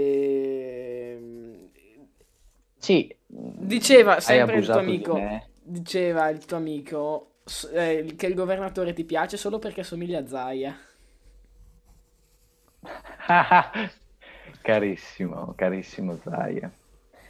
Sì, 2.77 3.13
Diceva 3.27 4.19
sempre 4.19 4.59
il 4.59 4.67
tuo 4.67 4.79
di 4.81 4.85
amico, 4.85 5.13
me. 5.13 5.49
diceva 5.61 6.29
il 6.29 6.43
tuo 6.45 6.57
amico 6.57 7.35
eh, 7.73 8.13
che 8.17 8.25
il 8.27 8.33
governatore 8.35 8.93
ti 8.93 9.05
piace 9.05 9.37
solo 9.37 9.59
perché 9.59 9.83
somiglia 9.83 10.19
a 10.19 10.27
Zaya. 10.27 10.77
Carissimo, 14.61 15.53
carissimo 15.55 16.17
Zaya. 16.21 16.71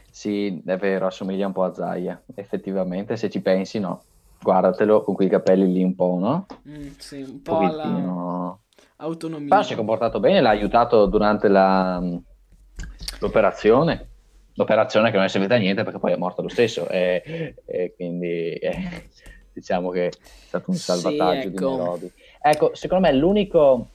Sì, 0.09 0.61
è 0.65 0.77
vero, 0.77 1.07
assomiglia 1.07 1.47
un 1.47 1.53
po' 1.53 1.63
a 1.63 1.73
Zaya. 1.73 2.21
Effettivamente, 2.35 3.15
se 3.17 3.29
ci 3.29 3.41
pensi, 3.41 3.79
no. 3.79 4.05
Guardatelo 4.41 5.03
con 5.03 5.13
quei 5.13 5.29
capelli 5.29 5.71
lì 5.71 5.83
un 5.83 5.95
po', 5.95 6.17
no? 6.19 6.45
Mm, 6.67 6.87
sì, 6.97 7.21
un 7.21 7.41
po' 7.41 7.57
alla 7.57 8.57
autonomia. 8.97 9.47
Però 9.49 9.61
si 9.61 9.73
è 9.73 9.75
comportato 9.75 10.19
bene, 10.19 10.41
l'ha 10.41 10.49
aiutato 10.49 11.05
durante 11.05 11.47
la- 11.47 12.01
l'operazione. 13.19 14.07
L'operazione 14.55 15.11
che 15.11 15.15
non 15.17 15.25
è 15.25 15.29
servita 15.29 15.55
a 15.55 15.57
niente 15.59 15.83
perché 15.83 15.99
poi 15.99 16.11
è 16.13 16.17
morto 16.17 16.41
lo 16.41 16.47
stesso. 16.49 16.87
E, 16.89 17.55
e 17.65 17.93
quindi 17.95 18.53
eh, 18.55 19.09
diciamo 19.53 19.89
che 19.91 20.07
è 20.07 20.11
stato 20.11 20.71
un 20.71 20.75
Sì, 20.75 20.83
salvataggio 20.83 21.49
di 21.49 21.55
ecco. 21.55 21.75
Nairobi. 21.75 22.11
Ecco, 22.41 22.75
secondo 22.75 23.07
me 23.07 23.13
l'unico 23.13 23.87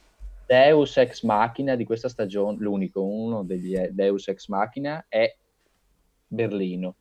Deus 0.46 0.96
ex 0.96 1.24
machina 1.24 1.74
di 1.74 1.84
questa 1.84 2.08
stagione, 2.08 2.56
l'unico, 2.60 3.02
uno 3.02 3.42
degli 3.42 3.74
eh, 3.74 3.90
Deus 3.92 4.28
ex 4.28 4.46
machina 4.46 5.04
è 5.08 5.36
Berlino. 6.28 6.94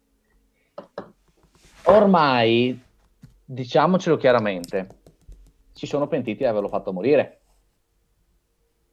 Ormai, 1.83 2.79
diciamocelo 3.45 4.17
chiaramente, 4.17 4.87
si 5.71 5.85
sono 5.85 6.07
pentiti 6.07 6.39
di 6.39 6.45
averlo 6.45 6.67
fatto 6.67 6.91
morire. 6.91 7.41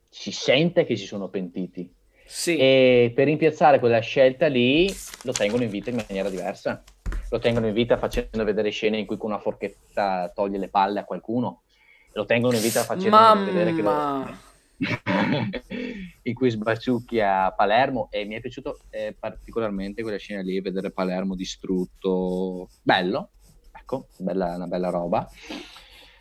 Si 0.09 0.31
sente 0.31 0.85
che 0.85 0.97
si 0.97 1.07
sono 1.07 1.29
pentiti. 1.29 1.93
Sì, 2.25 2.57
E 2.57 3.13
per 3.15 3.27
rimpiazzare 3.27 3.79
quella 3.79 4.01
scelta 4.01 4.47
lì 4.47 4.93
lo 5.25 5.33
tengono 5.33 5.65
in 5.65 5.71
vita 5.71 5.91
in 5.91 5.97
maniera 5.97 6.31
diversa. 6.31 6.83
Lo 7.31 7.39
tengono 7.39 7.67
in 7.67 7.75
vita 7.75 7.97
facendo 7.97 8.45
vedere 8.45 8.71
scene 8.71 8.99
in 8.99 9.07
cui 9.07 9.17
con 9.17 9.31
una 9.31 9.41
forchetta 9.41 10.31
toglie 10.35 10.59
le 10.59 10.69
palle 10.69 11.01
a 11.01 11.05
qualcuno. 11.05 11.63
Lo 12.13 12.25
tengono 12.25 12.57
in 12.57 12.63
vita 12.63 12.83
facendo 12.83 13.45
vedere 13.45 13.75
che 13.75 13.83
lo... 13.83 13.91
mamma. 13.91 14.51
in 16.23 16.35
cui 16.35 16.51
sbaciucchi 16.51 17.21
a 17.21 17.53
Palermo 17.53 18.09
e 18.11 18.25
mi 18.25 18.35
è 18.35 18.41
piaciuto 18.41 18.81
eh, 18.91 19.15
particolarmente 19.19 20.03
quella 20.03 20.19
scena 20.19 20.43
lì, 20.43 20.61
vedere 20.61 20.91
Palermo 20.91 21.35
distrutto. 21.35 22.69
Bello, 22.83 23.31
ecco, 23.83 24.07
bella- 24.19 24.55
una 24.55 24.67
bella 24.69 24.91
roba. 24.91 25.29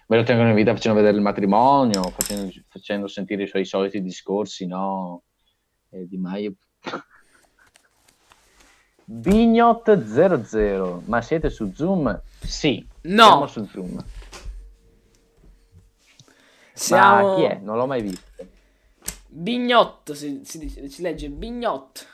Me 0.08 0.18
lo 0.18 0.24
tengono 0.24 0.50
in 0.50 0.56
vita 0.56 0.74
facendo 0.74 0.98
vedere 1.00 1.16
il 1.16 1.24
matrimonio, 1.24 2.02
facendo, 2.10 2.52
facendo 2.68 3.08
sentire 3.08 3.44
i 3.44 3.48
suoi 3.48 3.64
soliti 3.66 4.02
discorsi, 4.02 4.66
no? 4.66 5.24
Eh, 5.90 6.08
di 6.08 6.18
Maio. 6.18 6.54
Bignot 9.06 10.04
00, 10.04 11.04
ma 11.06 11.22
siete 11.22 11.50
su 11.50 11.72
Zoom? 11.74 12.22
Sì, 12.42 12.86
siamo 13.02 13.40
No, 13.42 13.48
su 13.48 13.66
Zoom. 13.66 14.04
siamo... 16.74 17.16
Ma 17.30 17.36
chi 17.36 17.44
è? 17.44 17.60
Non 17.62 17.78
l'ho 17.78 17.88
mai 17.88 18.02
visto. 18.02 18.30
Bignot, 19.28 20.12
si, 20.12 20.42
si 20.44 20.58
dice- 20.60 20.90
si 20.90 21.02
legge 21.02 21.30
Bignot. 21.30 22.08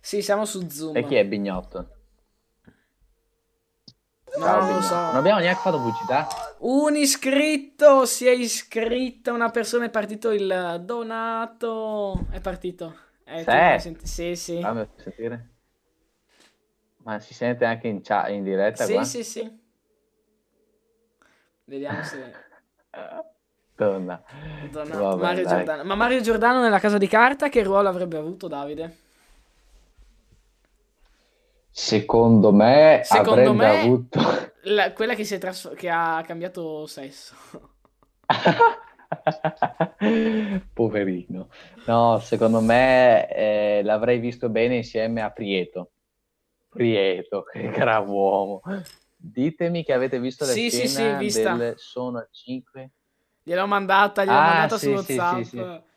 Sì, 0.00 0.22
siamo 0.22 0.44
su 0.46 0.66
Zoom. 0.70 0.96
E 0.96 1.04
chi 1.06 1.16
è 1.16 1.26
Bignot? 1.26 1.94
No, 4.36 4.44
Ciao, 4.44 4.60
non 4.60 4.74
lo 4.74 4.80
so. 4.82 4.94
Non 4.94 5.16
abbiamo 5.16 5.40
neanche 5.40 5.60
fatto 5.60 5.78
pubblicità. 5.78 6.26
Un 6.58 6.94
iscritto 6.96 8.04
si 8.04 8.26
è 8.26 8.32
iscritta, 8.32 9.32
una 9.32 9.50
persona 9.50 9.86
è 9.86 9.90
partito 9.90 10.30
il 10.30 10.82
donato. 10.84 12.26
È 12.30 12.40
partito. 12.40 12.94
Eh, 13.24 13.38
Sì. 13.42 13.80
senti- 13.80 14.06
Sì, 14.06 14.36
sì. 14.36 14.60
Fammi 14.60 14.86
sentire. 14.96 15.50
Ma 16.98 17.18
si 17.20 17.34
sente 17.34 17.64
anche 17.64 17.88
in, 17.88 18.02
chat, 18.02 18.28
in 18.30 18.42
diretta 18.42 18.84
Sì, 18.84 18.92
qua? 18.92 19.04
sì, 19.04 19.24
sì. 19.24 19.58
Vediamo 21.64 22.02
se... 22.02 22.32
Donna. 23.76 24.22
Donato. 24.70 25.16
Vabbè, 25.18 25.42
Mario. 25.42 25.84
Ma 25.84 25.94
Mario 25.94 26.20
Giordano 26.20 26.60
nella 26.60 26.78
casa 26.78 26.98
di 26.98 27.06
carta 27.06 27.48
che 27.48 27.62
ruolo 27.62 27.88
avrebbe 27.88 28.16
avuto 28.16 28.48
Davide? 28.48 29.04
Secondo 31.78 32.52
me 32.52 33.02
Secondo 33.04 33.50
avrebbe 33.52 33.66
me- 33.66 33.82
avuto... 33.82 34.20
La- 34.62 34.92
quella 34.92 35.14
che, 35.14 35.24
si 35.24 35.34
è 35.34 35.38
trasfo- 35.38 35.74
che 35.74 35.88
ha 35.88 36.22
cambiato 36.26 36.86
sesso. 36.86 37.34
Poverino. 40.74 41.48
No, 41.86 42.18
secondo 42.20 42.60
me 42.60 43.28
eh, 43.28 43.80
l'avrei 43.84 44.18
visto 44.18 44.48
bene 44.48 44.76
insieme 44.76 45.22
a 45.22 45.30
Prieto. 45.30 45.90
Prieto, 46.68 47.44
che 47.44 47.70
gran 47.70 48.08
uomo. 48.08 48.60
Ditemi 49.16 49.84
che 49.84 49.92
avete 49.92 50.18
visto 50.18 50.44
la 50.44 50.52
Sì, 50.52 50.70
sì, 50.70 50.88
scena 50.88 50.88
sì, 50.88 51.16
vista. 51.16 51.56
del 51.56 51.74
Sono 51.76 52.18
a 52.18 52.28
5. 52.30 52.90
Gliel'ho 53.44 53.66
mandata, 53.66 54.24
gliel'ho 54.24 54.38
Ah, 54.38 54.42
mandata 54.42 54.76
sì, 54.76 54.78
su 54.78 54.88
sì, 54.88 54.92
WhatsApp. 55.14 55.42
sì, 55.44 55.44
sì. 55.44 55.56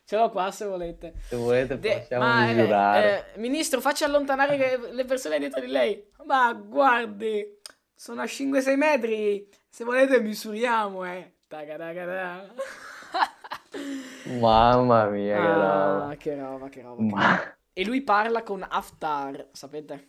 Ce 0.09 0.15
l'ho 0.17 0.31
qua 0.31 0.49
se 0.49 0.65
volete. 0.65 1.13
Se 1.27 1.35
volete 1.35 1.77
De- 1.77 1.99
possiamo 1.99 2.23
ma, 2.25 2.49
eh, 2.49 2.53
misurare. 2.55 3.33
eh, 3.35 3.39
ministro, 3.39 3.79
faccia 3.79 4.05
allontanare 4.05 4.57
che- 4.57 4.91
le 4.91 5.05
persone 5.05 5.37
dietro 5.37 5.59
di 5.61 5.67
lei. 5.67 6.03
Ma 6.25 6.51
guardi, 6.53 7.45
sono 7.93 8.21
a 8.21 8.25
5-6 8.25 8.75
metri. 8.75 9.47
Se 9.69 9.83
volete 9.83 10.19
misuriamo, 10.19 11.05
eh. 11.05 11.35
Tagadagada. 11.47 12.51
Mamma 14.39 15.05
mia, 15.09 15.35
che 15.35 15.41
Ah, 15.47 15.53
roba. 15.99 16.15
che 16.15 16.35
roba, 16.35 16.69
che 16.69 16.81
roba. 16.81 17.01
Ma- 17.03 17.53
E 17.73 17.85
lui 17.85 18.01
parla 18.01 18.41
con 18.41 18.65
Haftar, 18.67 19.47
sapete? 19.51 20.07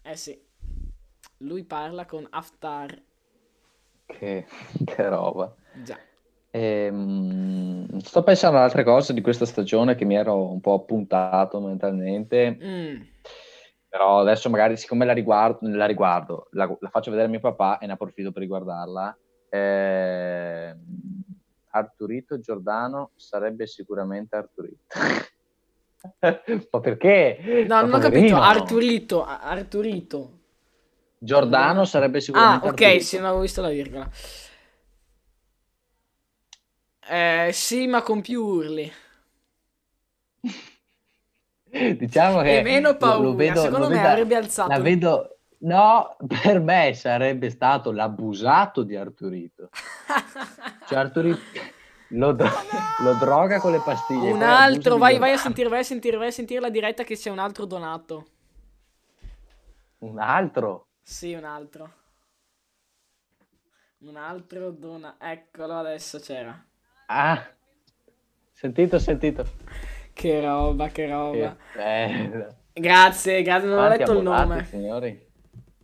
Eh 0.00 0.16
sì. 0.16 0.42
Lui 1.40 1.64
parla 1.64 2.06
con 2.06 2.26
Haftar. 2.30 2.98
Che, 4.06 4.46
che 4.86 5.08
roba. 5.10 5.54
Già. 5.82 5.98
Ehm, 6.54 7.98
sto 8.00 8.22
pensando 8.22 8.58
ad 8.58 8.64
altre 8.64 8.84
cose 8.84 9.14
di 9.14 9.22
questa 9.22 9.46
stagione 9.46 9.94
che 9.94 10.04
mi 10.04 10.16
ero 10.16 10.50
un 10.50 10.60
po' 10.60 10.74
appuntato 10.74 11.60
mentalmente, 11.60 12.58
Mm. 12.60 13.00
però 13.88 14.20
adesso 14.20 14.50
magari 14.50 14.76
siccome 14.76 15.06
la 15.06 15.14
riguardo, 15.14 15.60
la, 15.62 15.86
riguardo, 15.86 16.48
la, 16.50 16.66
la 16.78 16.88
faccio 16.90 17.10
vedere 17.10 17.28
a 17.28 17.30
mio 17.30 17.40
papà 17.40 17.78
e 17.78 17.86
ne 17.86 17.92
approfitto 17.94 18.32
per 18.32 18.42
riguardarla. 18.42 19.16
Ehm, 19.48 20.78
Arturito 21.70 22.38
Giordano 22.38 23.12
sarebbe 23.16 23.66
sicuramente 23.66 24.36
Arturito. 24.36 24.84
Ma 26.70 26.80
perché? 26.80 27.38
No, 27.66 27.76
Ma 27.76 27.80
non 27.80 27.94
ho 27.94 27.98
poverino. 27.98 28.36
capito. 28.38 28.60
Arturito. 28.60 29.24
Arturito. 29.24 30.30
Giordano 31.16 31.84
sarebbe 31.86 32.18
Ah, 32.18 32.20
sicuramente 32.20 32.66
ok, 32.68 32.80
Arturito. 32.82 33.04
sì, 33.04 33.16
non 33.16 33.24
avevo 33.26 33.40
visto 33.40 33.62
la 33.62 33.68
virgola. 33.70 34.10
Eh, 37.08 37.50
sì, 37.52 37.86
ma 37.86 38.02
con 38.02 38.20
più 38.20 38.42
urli. 38.44 38.90
Diciamo 41.96 42.42
che 42.42 42.58
E 42.58 42.62
meno 42.62 42.90
lo- 42.90 42.96
paura. 42.96 43.28
lo 43.28 43.34
vedo- 43.34 43.62
Secondo 43.62 43.86
lo 43.86 43.88
me 43.90 43.96
vedo- 43.96 44.08
avrebbe 44.08 44.34
alzato. 44.36 44.68
La 44.68 44.78
vedo... 44.80 45.36
No, 45.62 46.16
per 46.42 46.58
me 46.58 46.92
sarebbe 46.92 47.48
stato 47.48 47.92
l'abusato 47.92 48.82
di 48.82 48.96
Arturito. 48.96 49.68
Cioè 50.88 50.98
Arturito 50.98 51.38
lo, 52.10 52.32
dro- 52.32 52.50
lo 53.04 53.14
droga 53.14 53.60
con 53.60 53.70
le 53.70 53.78
pastiglie. 53.80 54.32
un 54.32 54.42
altro, 54.42 54.96
vai, 54.98 55.18
vai 55.18 55.30
a 55.32 55.36
sentire, 55.36 55.68
vai 55.68 55.78
a 55.78 55.84
sentire, 55.84 56.16
vai 56.16 56.26
a 56.28 56.32
sentire 56.32 56.60
la 56.60 56.68
diretta 56.68 57.04
che 57.04 57.16
c'è 57.16 57.30
un 57.30 57.38
altro 57.38 57.64
donato. 57.64 58.26
Un 59.98 60.18
altro? 60.18 60.88
Sì, 61.00 61.32
un 61.32 61.44
altro. 61.44 61.92
Un 63.98 64.16
altro 64.16 64.72
dona. 64.72 65.14
Eccolo 65.20 65.74
adesso 65.78 66.18
c'era. 66.18 66.60
Ah, 67.14 67.46
sentito, 68.52 68.98
sentito. 68.98 69.44
Che 70.14 70.40
roba, 70.40 70.88
che 70.88 71.06
roba. 71.10 71.54
Che. 71.74 72.46
Grazie, 72.72 73.42
grazie, 73.42 73.68
non 73.68 73.76
ho 73.78 73.80
Quanti 73.86 73.98
letto 73.98 74.12
il 74.16 74.22
nome. 74.22 74.64
signori? 74.64 75.26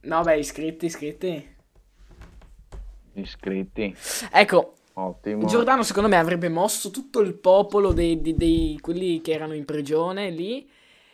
No, 0.03 0.23
beh, 0.23 0.39
iscritti, 0.39 0.87
iscritti. 0.87 1.57
Iscritti. 3.13 3.95
Ecco, 4.33 4.73
Ottimo. 4.95 5.45
Giordano 5.47 5.83
secondo 5.83 6.09
me 6.09 6.17
avrebbe 6.17 6.49
mosso 6.49 6.91
tutto 6.91 7.21
il 7.21 7.35
popolo 7.35 7.93
dei, 7.93 8.21
dei- 8.23 8.35
dei- 8.35 8.79
quelli 8.81 9.21
che 9.21 9.33
erano 9.33 9.53
in 9.55 9.67
prigione 9.67 10.31
lì 10.31 10.67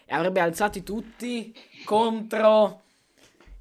e 0.06 0.14
avrebbe 0.14 0.38
alzati 0.40 0.82
tutti 0.84 1.52
contro 1.84 2.82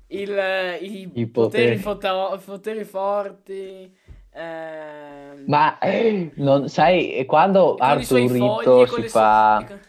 il- 0.07 0.77
i, 0.81 1.09
I 1.15 1.25
poteri, 1.27 1.29
poteri. 1.29 1.77
foto- 1.77 2.41
poteri 2.45 2.83
forti. 2.83 4.01
Ehm, 4.33 5.43
Ma 5.47 5.77
eh, 5.79 6.31
non 6.37 6.69
sai, 6.69 7.23
quando 7.25 7.75
Arturito 7.75 8.85
si 8.85 8.93
sue- 8.93 9.09
fa... 9.09 9.65
e 9.67 9.79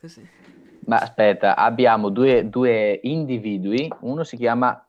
Così. 0.00 0.28
Ma 0.86 0.98
aspetta, 0.98 1.56
abbiamo 1.56 2.10
due, 2.10 2.48
due 2.48 3.00
individui, 3.02 3.92
uno 4.00 4.22
si 4.22 4.36
chiama 4.36 4.84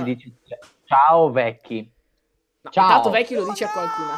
e 0.00 0.02
dice 0.02 0.34
ciao 0.84 1.30
vecchi. 1.30 1.88
No, 2.62 2.70
Ciao. 2.70 2.86
intanto 2.86 3.10
vecchio 3.10 3.44
lo 3.44 3.50
dice 3.50 3.64
a 3.64 3.70
qualcuno. 3.70 4.08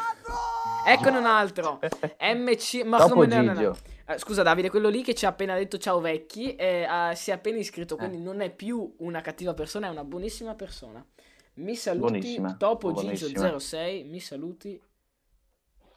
Eccone 0.87 1.19
un 1.19 1.27
altro. 1.27 1.79
MC. 2.19 2.83
Ma 2.85 2.97
Dopo 2.97 3.27
no, 3.27 3.43
no, 3.43 3.53
no. 3.53 3.77
Eh, 4.07 4.19
scusa 4.19 4.43
Davide, 4.43 4.71
quello 4.71 4.89
lì 4.89 5.03
che 5.03 5.15
ci 5.15 5.27
ha 5.27 5.29
appena 5.29 5.55
detto 5.55 5.77
ciao 5.77 6.01
vecchi 6.01 6.57
eh, 6.57 6.85
ah, 6.85 7.15
si 7.15 7.31
è 7.31 7.35
appena 7.35 7.59
iscritto, 7.59 7.95
Eh. 7.95 7.99
quindi 7.99 8.19
non 8.19 8.41
è 8.41 8.49
più 8.49 8.95
una 9.01 9.21
cattiva 9.21 9.53
persona, 9.53 9.89
è 9.89 9.91
una 9.91 10.05
buonissima 10.05 10.55
persona. 10.55 11.05
Mi 11.59 11.75
saluti, 11.75 12.07
Buonissima, 12.07 12.55
Topo 12.55 12.93
buonissima. 12.93 13.49
Gigio 13.49 13.59
06, 13.59 14.05
mi 14.05 14.21
saluti. 14.21 14.81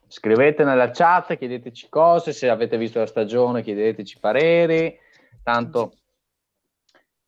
Scrivete 0.07 0.63
nella 0.63 0.89
chat, 0.89 1.37
chiedeteci 1.37 1.87
cose, 1.87 2.33
se 2.33 2.49
avete 2.49 2.79
visto 2.79 2.97
la 2.97 3.05
stagione 3.05 3.61
chiedeteci 3.61 4.17
pareri, 4.19 4.97
tanto... 5.43 5.93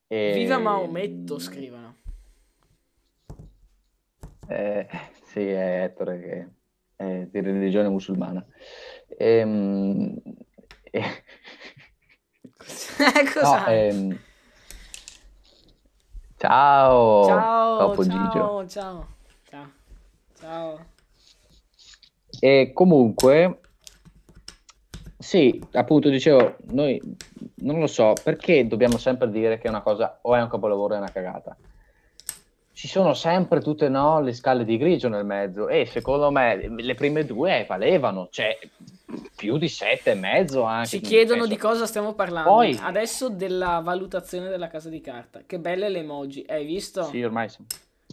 eh, 0.08 0.32
Viva 0.34 0.58
Maometto, 0.58 1.38
scrivono. 1.38 1.98
Eh, 4.48 4.88
sì, 5.26 5.48
è 5.48 5.84
Ettore 5.84 6.20
che 6.20 6.50
è 6.96 7.28
di 7.30 7.40
religione 7.40 7.88
musulmana. 7.88 8.44
Ehm, 9.16 10.20
eh, 10.90 11.24
no, 13.44 13.66
ehm, 13.68 14.20
ciao, 16.44 17.24
ciao, 17.24 17.78
Topo 17.78 18.04
Gigio. 18.04 18.18
ciao, 18.20 18.68
ciao, 18.68 19.08
ciao, 19.50 19.70
ciao. 20.38 20.86
E 22.42 22.72
comunque, 22.74 23.60
sì, 25.18 25.62
appunto 25.72 26.10
dicevo, 26.10 26.58
noi 26.72 27.02
non 27.62 27.80
lo 27.80 27.88
so 27.88 28.14
perché 28.22 28.68
dobbiamo 28.68 28.98
sempre 28.98 29.30
dire 29.30 29.58
che 29.58 29.70
una 29.70 29.82
cosa 29.82 30.20
o 30.22 30.36
è 30.36 30.42
un 30.42 30.50
capolavoro 30.50 30.94
o 30.94 30.98
è 30.98 31.00
una 31.00 31.12
cagata. 31.12 31.56
Ci 32.84 32.90
sono 32.90 33.14
sempre 33.14 33.62
tutte 33.62 33.88
no, 33.88 34.20
le 34.20 34.34
scale 34.34 34.66
di 34.66 34.76
grigio 34.76 35.08
nel 35.08 35.24
mezzo 35.24 35.70
e 35.70 35.86
secondo 35.86 36.30
me 36.32 36.68
le 36.68 36.96
prime 36.96 37.24
due 37.24 37.64
valevano, 37.66 38.28
cioè 38.30 38.60
più 39.38 39.58
di 39.58 39.70
sette 39.70 40.12
e 40.12 40.16
mezzo 40.16 40.64
anche. 40.64 40.90
Ci 40.90 41.00
chiedono 41.00 41.46
di 41.48 41.56
cosa 41.56 41.86
stiamo 41.86 42.12
parlando. 42.14 42.50
Poi- 42.50 42.78
Adesso 42.78 43.30
della 43.30 43.80
valutazione 43.82 44.50
della 44.50 44.68
casa 44.68 44.90
di 44.90 45.00
carta. 45.00 45.44
Che 45.46 45.60
belle 45.60 45.88
le 45.88 46.00
emoji. 46.00 46.44
Hai 46.46 46.66
visto? 46.66 47.04
Sì, 47.04 47.24
ormai 47.24 47.48
sono 47.48 47.68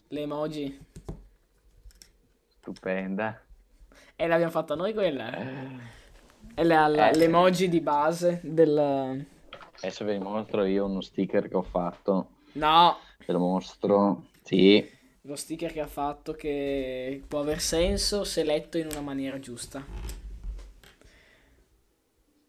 Le 0.06 0.20
emoji. 0.20 0.78
stupenda. 2.60 3.40
E 4.14 4.26
l'abbiamo 4.28 4.52
fatta 4.52 4.76
noi 4.76 4.92
quella. 4.94 5.32
E 6.54 6.62
la- 6.62 6.86
la- 6.86 7.08
Eh, 7.10 7.14
sì. 7.14 7.18
l'emoji 7.18 7.68
di 7.68 7.80
base 7.80 8.38
del... 8.44 9.26
Adesso 9.82 10.04
vi 10.04 10.16
mostro 10.18 10.64
io 10.64 10.84
uno 10.84 11.00
sticker 11.00 11.48
che 11.48 11.56
ho 11.56 11.62
fatto. 11.62 12.28
No, 12.52 12.98
Ve 13.26 13.32
lo 13.32 13.40
mostro. 13.40 14.22
Sì. 14.50 14.84
lo 15.22 15.36
sticker 15.36 15.72
che 15.72 15.78
ha 15.78 15.86
fatto 15.86 16.32
che 16.32 17.22
può 17.28 17.38
aver 17.38 17.60
senso 17.60 18.24
se 18.24 18.42
letto 18.42 18.78
in 18.78 18.88
una 18.90 19.00
maniera 19.00 19.38
giusta. 19.38 19.86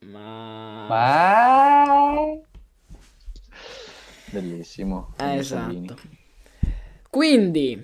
Ma... 0.07 0.87
Ma... 0.87 2.39
Bellissimo. 4.31 5.13
Eh, 5.19 5.35
esatto. 5.35 5.95
Quindi, 7.07 7.83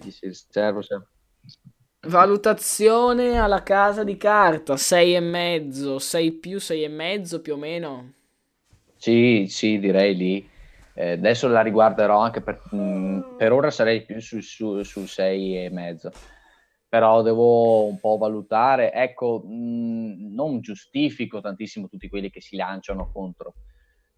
servo, 0.50 0.82
servo. 0.82 1.08
valutazione 2.08 3.38
alla 3.38 3.62
casa 3.62 4.04
di 4.04 4.18
carta, 4.18 4.78
6 4.78 5.14
e 5.14 5.20
mezzo, 5.20 6.00
6 6.00 6.32
più 6.32 6.60
6 6.60 6.84
e 6.84 6.88
mezzo 6.88 7.40
più 7.40 7.54
o 7.54 7.58
meno. 7.58 8.14
Sì, 8.96 9.46
sì, 9.48 9.78
direi 9.78 10.16
lì. 10.16 10.50
Eh, 10.98 11.12
adesso 11.12 11.48
la 11.48 11.62
riguarderò 11.62 12.20
anche 12.20 12.42
per, 12.42 12.62
mh, 12.72 13.36
per 13.38 13.52
ora 13.52 13.70
sarei 13.70 14.04
più 14.04 14.20
sul 14.20 14.42
su, 14.42 14.82
su 14.82 15.06
6 15.06 15.66
e 15.66 15.70
mezzo 15.70 16.12
però 16.90 17.22
devo 17.22 17.88
un 17.88 18.00
po' 18.00 18.18
valutare. 18.18 18.94
Ecco, 18.94 19.44
mh, 19.46 20.34
non 20.34 20.62
giustifico 20.62 21.42
tantissimo 21.42 21.88
tutti 21.88 22.10
quelli 22.10 22.30
che 22.30 22.42
si 22.42 22.56
lanciano 22.56 23.12
contro. 23.12 23.56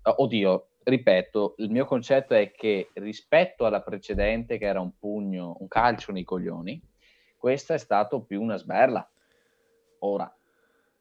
Oddio, 0.01 0.69
ripeto, 0.83 1.55
il 1.57 1.69
mio 1.69 1.85
concetto 1.85 2.33
è 2.33 2.51
che 2.51 2.89
rispetto 2.95 3.65
alla 3.65 3.81
precedente, 3.81 4.57
che 4.57 4.65
era 4.65 4.79
un 4.79 4.97
pugno, 4.97 5.57
un 5.59 5.67
calcio 5.67 6.11
nei 6.11 6.23
coglioni, 6.23 6.81
questa 7.37 7.73
è 7.73 7.77
stato 7.77 8.23
più 8.23 8.41
una 8.41 8.57
sberla. 8.57 9.07
Ora, 9.99 10.33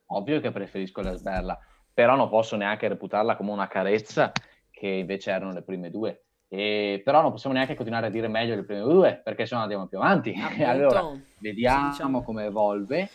ovvio 0.06 0.40
che 0.40 0.50
preferisco 0.50 1.00
la 1.00 1.14
sberla, 1.14 1.58
però 1.92 2.16
non 2.16 2.28
posso 2.28 2.56
neanche 2.56 2.88
reputarla 2.88 3.36
come 3.36 3.52
una 3.52 3.68
carezza 3.68 4.32
che 4.78 4.86
invece 4.86 5.30
erano 5.30 5.52
le 5.52 5.62
prime 5.62 5.90
due. 5.90 6.22
E, 6.48 7.02
però 7.04 7.20
non 7.20 7.30
possiamo 7.30 7.54
neanche 7.54 7.74
continuare 7.74 8.06
a 8.06 8.10
dire 8.10 8.26
meglio 8.26 8.54
le 8.54 8.64
prime 8.64 8.80
due 8.80 9.20
perché 9.22 9.44
se 9.44 9.54
no 9.54 9.62
andiamo 9.62 9.86
più 9.86 9.98
avanti. 9.98 10.34
Appunto, 10.40 10.64
allora, 10.68 11.12
vediamo 11.40 11.88
diciamo. 11.90 12.22
come 12.22 12.44
evolve. 12.44 13.08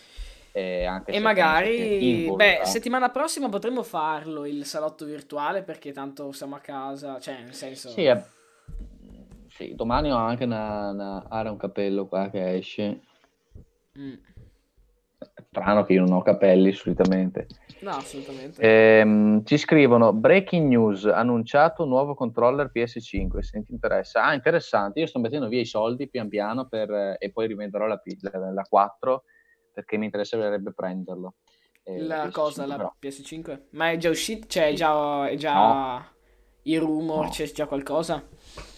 Eh, 0.56 0.88
e 1.06 1.20
magari, 1.20 2.32
beh, 2.32 2.60
settimana 2.64 3.10
prossima 3.10 3.50
potremmo 3.50 3.82
farlo 3.82 4.46
il 4.46 4.66
salotto 4.66 5.04
virtuale 5.04 5.64
perché 5.64 5.92
tanto 5.92 6.32
siamo 6.32 6.56
a 6.56 6.60
casa, 6.60 7.20
cioè 7.20 7.42
nel 7.42 7.56
senso... 7.56 7.90
Sì, 7.90 8.04
è... 8.04 8.24
sì 9.48 9.74
domani 9.74 10.12
ho 10.12 10.16
anche 10.16 10.44
una, 10.44 10.92
una 10.92 11.50
un 11.50 11.58
capello 11.58 12.06
qua 12.06 12.30
che 12.30 12.54
esce. 12.54 13.00
Mm. 13.98 14.14
Strano 15.50 15.84
che 15.84 15.94
io 15.94 16.04
non 16.04 16.14
ho 16.14 16.22
capelli 16.22 16.72
solitamente. 16.72 17.48
No, 17.82 17.92
assolutamente. 17.92 18.62
Ehm, 18.62 19.44
ci 19.44 19.58
scrivono 19.58 20.14
breaking 20.14 20.68
news, 20.68 21.06
annunciato 21.06 21.86
nuovo 21.86 22.16
controller 22.16 22.72
PS5, 22.74 23.40
se 23.42 23.64
ti 23.64 23.72
interessa. 23.72 24.24
Ah, 24.24 24.34
interessante, 24.34 25.00
io 25.00 25.08
sto 25.08 25.20
mettendo 25.20 25.48
via 25.48 25.60
i 25.60 25.66
soldi 25.66 26.10
pian 26.10 26.30
piano 26.30 26.68
per, 26.68 27.18
e 27.20 27.32
poi 27.32 27.48
rivenderò 27.48 27.86
la, 27.86 28.02
la, 28.32 28.52
la 28.52 28.64
4 28.64 29.24
perché 29.74 29.98
mi 29.98 30.06
interesserebbe 30.06 30.74
prenderlo. 30.74 31.36
Eh, 31.84 32.00
la 32.00 32.26
PS5, 32.26 32.32
cosa, 32.32 32.66
la 32.66 32.76
però. 32.76 32.96
PS5? 33.00 33.60
Ma 33.72 33.92
è 33.92 33.98
già 33.98 34.10
uscito? 34.10 34.48
Cioè, 34.48 34.70
è 34.70 34.74
già, 34.74 35.28
è 35.28 35.36
già 35.36 35.54
no. 35.54 36.06
i 36.64 36.78
rumor, 36.78 37.26
no. 37.26 37.30
c'è 37.30 37.52
già 37.52 37.66
qualcosa? 37.66 38.24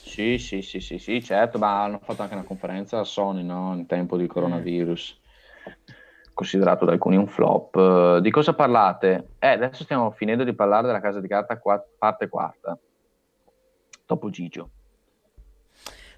Sì, 0.02 0.38
sì, 0.40 0.62
sì, 0.62 0.80
sì, 0.80 0.98
sì, 0.98 1.22
certo, 1.22 1.60
ma 1.60 1.84
hanno 1.84 2.00
fatto 2.02 2.22
anche 2.22 2.34
una 2.34 2.44
conferenza 2.44 3.00
a 3.00 3.04
Sony, 3.04 3.44
no? 3.44 3.76
In 3.76 3.86
tempo 3.86 4.18
di 4.18 4.26
coronavirus. 4.26 5.20
Mm 5.20 5.26
considerato 6.36 6.86
da 6.86 6.92
alcuni 6.92 7.16
un 7.16 7.28
flop. 7.28 8.18
Di 8.20 8.30
cosa 8.30 8.54
parlate? 8.54 9.30
Eh, 9.40 9.48
adesso 9.48 9.84
stiamo 9.84 10.12
finendo 10.12 10.44
di 10.44 10.54
parlare 10.54 10.86
della 10.86 11.00
casa 11.00 11.20
di 11.20 11.28
carta 11.28 11.58
quatt- 11.58 11.88
parte 11.98 12.30
quarta. 12.30 12.78
Topo 14.06 14.30
Gigio. 14.30 14.70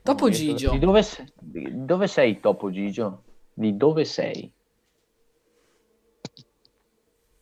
Topo 0.04 0.30
Gigio? 0.30 0.72
Di 0.72 0.80
dove, 0.80 1.04
sei, 1.04 1.32
di 1.40 1.86
dove 1.86 2.08
sei 2.08 2.40
Topo 2.42 2.70
Gigio? 2.72 3.24
Di 3.54 3.78
dove 3.78 4.04
sei? 4.04 4.52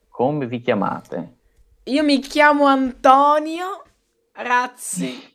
Come 0.09 0.45
vi 0.45 0.61
chiamate? 0.61 1.37
Io 1.85 2.03
mi 2.03 2.19
chiamo 2.19 2.65
Antonio 2.65 3.83
Razzi. 4.33 5.34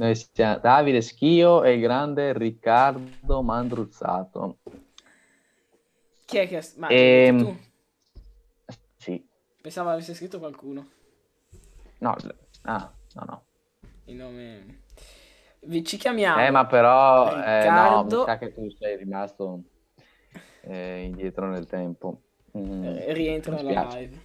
Noi 0.00 0.14
siamo 0.14 0.58
Davide 0.60 1.02
Schio 1.02 1.62
e 1.62 1.74
il 1.74 1.80
grande 1.82 2.32
Riccardo 2.32 3.42
Mandruzzato. 3.42 4.60
Chi 6.24 6.38
è 6.38 6.48
che... 6.48 6.66
Ma 6.78 6.88
e... 6.88 7.24
Ehm, 7.26 7.38
tu? 7.38 7.56
Sì. 8.96 9.28
Pensavo 9.60 9.90
avesse 9.90 10.14
scritto 10.14 10.38
qualcuno. 10.38 10.88
No, 11.98 12.16
ah, 12.62 12.90
no, 13.12 13.24
no. 13.26 13.44
Il 14.06 14.14
nome... 14.14 14.84
Vi 15.64 15.84
ci 15.84 15.98
chiamiamo. 15.98 16.46
Eh, 16.46 16.50
ma 16.50 16.64
però... 16.64 17.34
Riccardo... 17.34 17.44
Eh, 17.44 17.68
no, 17.68 18.22
mi 18.22 18.24
sa 18.24 18.38
che 18.38 18.54
tu 18.54 18.70
sei 18.70 18.96
rimasto 18.96 19.64
eh, 20.62 21.02
indietro 21.02 21.46
nel 21.50 21.66
tempo. 21.66 22.22
Mm, 22.56 22.84
eh, 22.84 23.12
rientro 23.12 23.52
nella 23.52 23.86
live. 23.92 24.18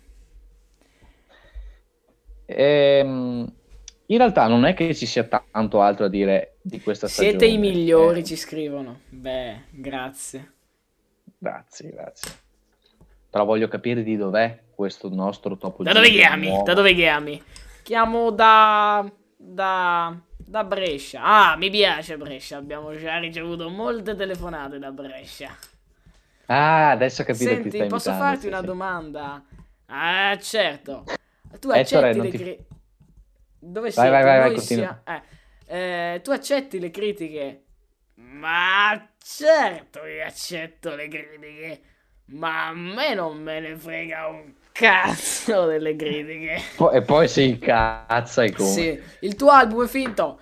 Ehm 2.45 3.63
in 4.07 4.17
realtà 4.17 4.47
non 4.47 4.65
è 4.65 4.73
che 4.73 4.93
ci 4.93 5.05
sia 5.05 5.23
tanto 5.23 5.81
altro 5.81 6.05
a 6.05 6.09
dire 6.09 6.57
di 6.61 6.79
questa 6.81 7.07
stagione. 7.07 7.37
Siete 7.39 7.53
i 7.53 7.57
migliori, 7.57 8.19
eh. 8.19 8.23
ci 8.23 8.35
scrivono. 8.35 9.01
Beh, 9.09 9.63
grazie. 9.71 10.53
Grazie, 11.37 11.89
grazie. 11.89 12.31
Però 13.29 13.45
voglio 13.45 13.67
capire 13.67 14.03
di 14.03 14.15
dov'è 14.15 14.59
questo 14.75 15.09
nostro 15.09 15.57
topo 15.57 15.83
Da 15.83 15.93
dove 15.93 16.09
chiami? 16.09 16.47
Nuovo. 16.47 16.63
Da 16.63 16.73
dove 16.73 16.93
chiami? 16.93 17.41
Chiamo 17.83 18.29
da... 18.31 19.09
da... 19.35 20.15
da 20.37 20.63
Brescia. 20.63 21.21
Ah, 21.23 21.55
mi 21.57 21.69
piace 21.69 22.17
Brescia. 22.17 22.57
Abbiamo 22.57 22.95
già 22.97 23.17
ricevuto 23.17 23.69
molte 23.69 24.15
telefonate 24.15 24.79
da 24.79 24.91
Brescia. 24.91 25.49
Ah, 26.45 26.91
adesso 26.91 27.23
ho 27.23 27.25
capito 27.25 27.49
Senti, 27.49 27.85
posso 27.85 28.13
farti 28.13 28.41
sì, 28.41 28.47
una 28.47 28.59
sì. 28.59 28.65
domanda? 28.65 29.43
Ah, 29.87 30.37
certo. 30.39 31.03
Tu 31.59 31.71
Ettore, 31.71 32.09
accetti 32.09 32.37
le... 32.37 32.55
Ti... 32.55 32.65
Dove 33.67 33.89
vai, 33.89 34.09
vai, 34.11 34.23
vai, 34.23 34.39
vai, 34.51 34.59
sia... 34.59 35.01
eh, 35.05 36.13
eh, 36.13 36.21
tu 36.21 36.29
accetti 36.29 36.79
le 36.79 36.91
critiche? 36.91 37.63
Ma 38.15 39.09
certo 39.17 40.01
che 40.03 40.21
accetto 40.21 40.93
le 40.93 41.07
critiche, 41.07 41.81
ma 42.25 42.67
a 42.67 42.73
me 42.73 43.15
non 43.15 43.41
me 43.41 43.59
ne 43.59 43.75
frega 43.75 44.27
un 44.27 44.53
cazzo 44.71 45.65
delle 45.65 45.95
critiche. 45.95 46.61
e 46.93 47.01
poi 47.01 47.27
si 47.27 47.49
incazza 47.49 48.43
e 48.43 48.51
come? 48.51 48.69
Sì, 48.69 49.01
il 49.21 49.35
tuo 49.35 49.49
album 49.49 49.85
è 49.85 49.87
finto? 49.87 50.39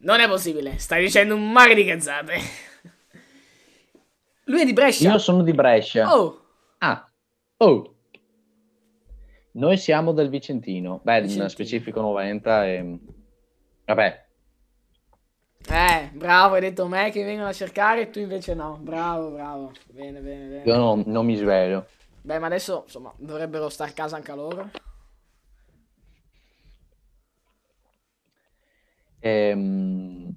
Non 0.00 0.20
è 0.20 0.28
possibile, 0.28 0.78
stai 0.78 1.02
dicendo 1.02 1.34
un 1.34 1.50
mare 1.50 1.74
di 1.74 1.84
cazzate. 1.84 2.38
Lui 4.44 4.60
è 4.60 4.64
di 4.66 4.74
Brescia? 4.74 5.10
Io 5.12 5.18
sono 5.18 5.42
di 5.42 5.52
Brescia. 5.52 6.14
Oh. 6.14 6.44
Ah. 6.78 7.10
Oh. 7.56 7.95
Noi 9.56 9.78
siamo 9.78 10.12
del 10.12 10.28
Vicentino, 10.28 11.00
beh, 11.02 11.22
Vicentino. 11.22 11.48
specifico 11.48 12.00
90 12.02 12.66
e... 12.66 12.98
Vabbè. 13.86 14.24
Eh, 15.68 16.10
bravo, 16.12 16.54
hai 16.54 16.60
detto 16.60 16.86
me 16.86 17.10
che 17.10 17.24
vengono 17.24 17.48
a 17.48 17.54
cercare 17.54 18.02
e 18.02 18.10
tu 18.10 18.18
invece 18.18 18.54
no. 18.54 18.78
Bravo, 18.82 19.30
bravo. 19.30 19.72
Bene, 19.86 20.20
bene, 20.20 20.46
bene. 20.46 20.62
Io 20.64 20.76
no, 20.76 21.02
non 21.06 21.24
mi 21.24 21.36
svelo. 21.36 21.86
Beh, 22.20 22.38
ma 22.38 22.46
adesso, 22.46 22.82
insomma, 22.84 23.12
dovrebbero 23.16 23.70
star 23.70 23.88
a 23.88 23.92
casa 23.92 24.16
anche 24.16 24.34
loro. 24.34 24.70
Ehm... 29.20 30.36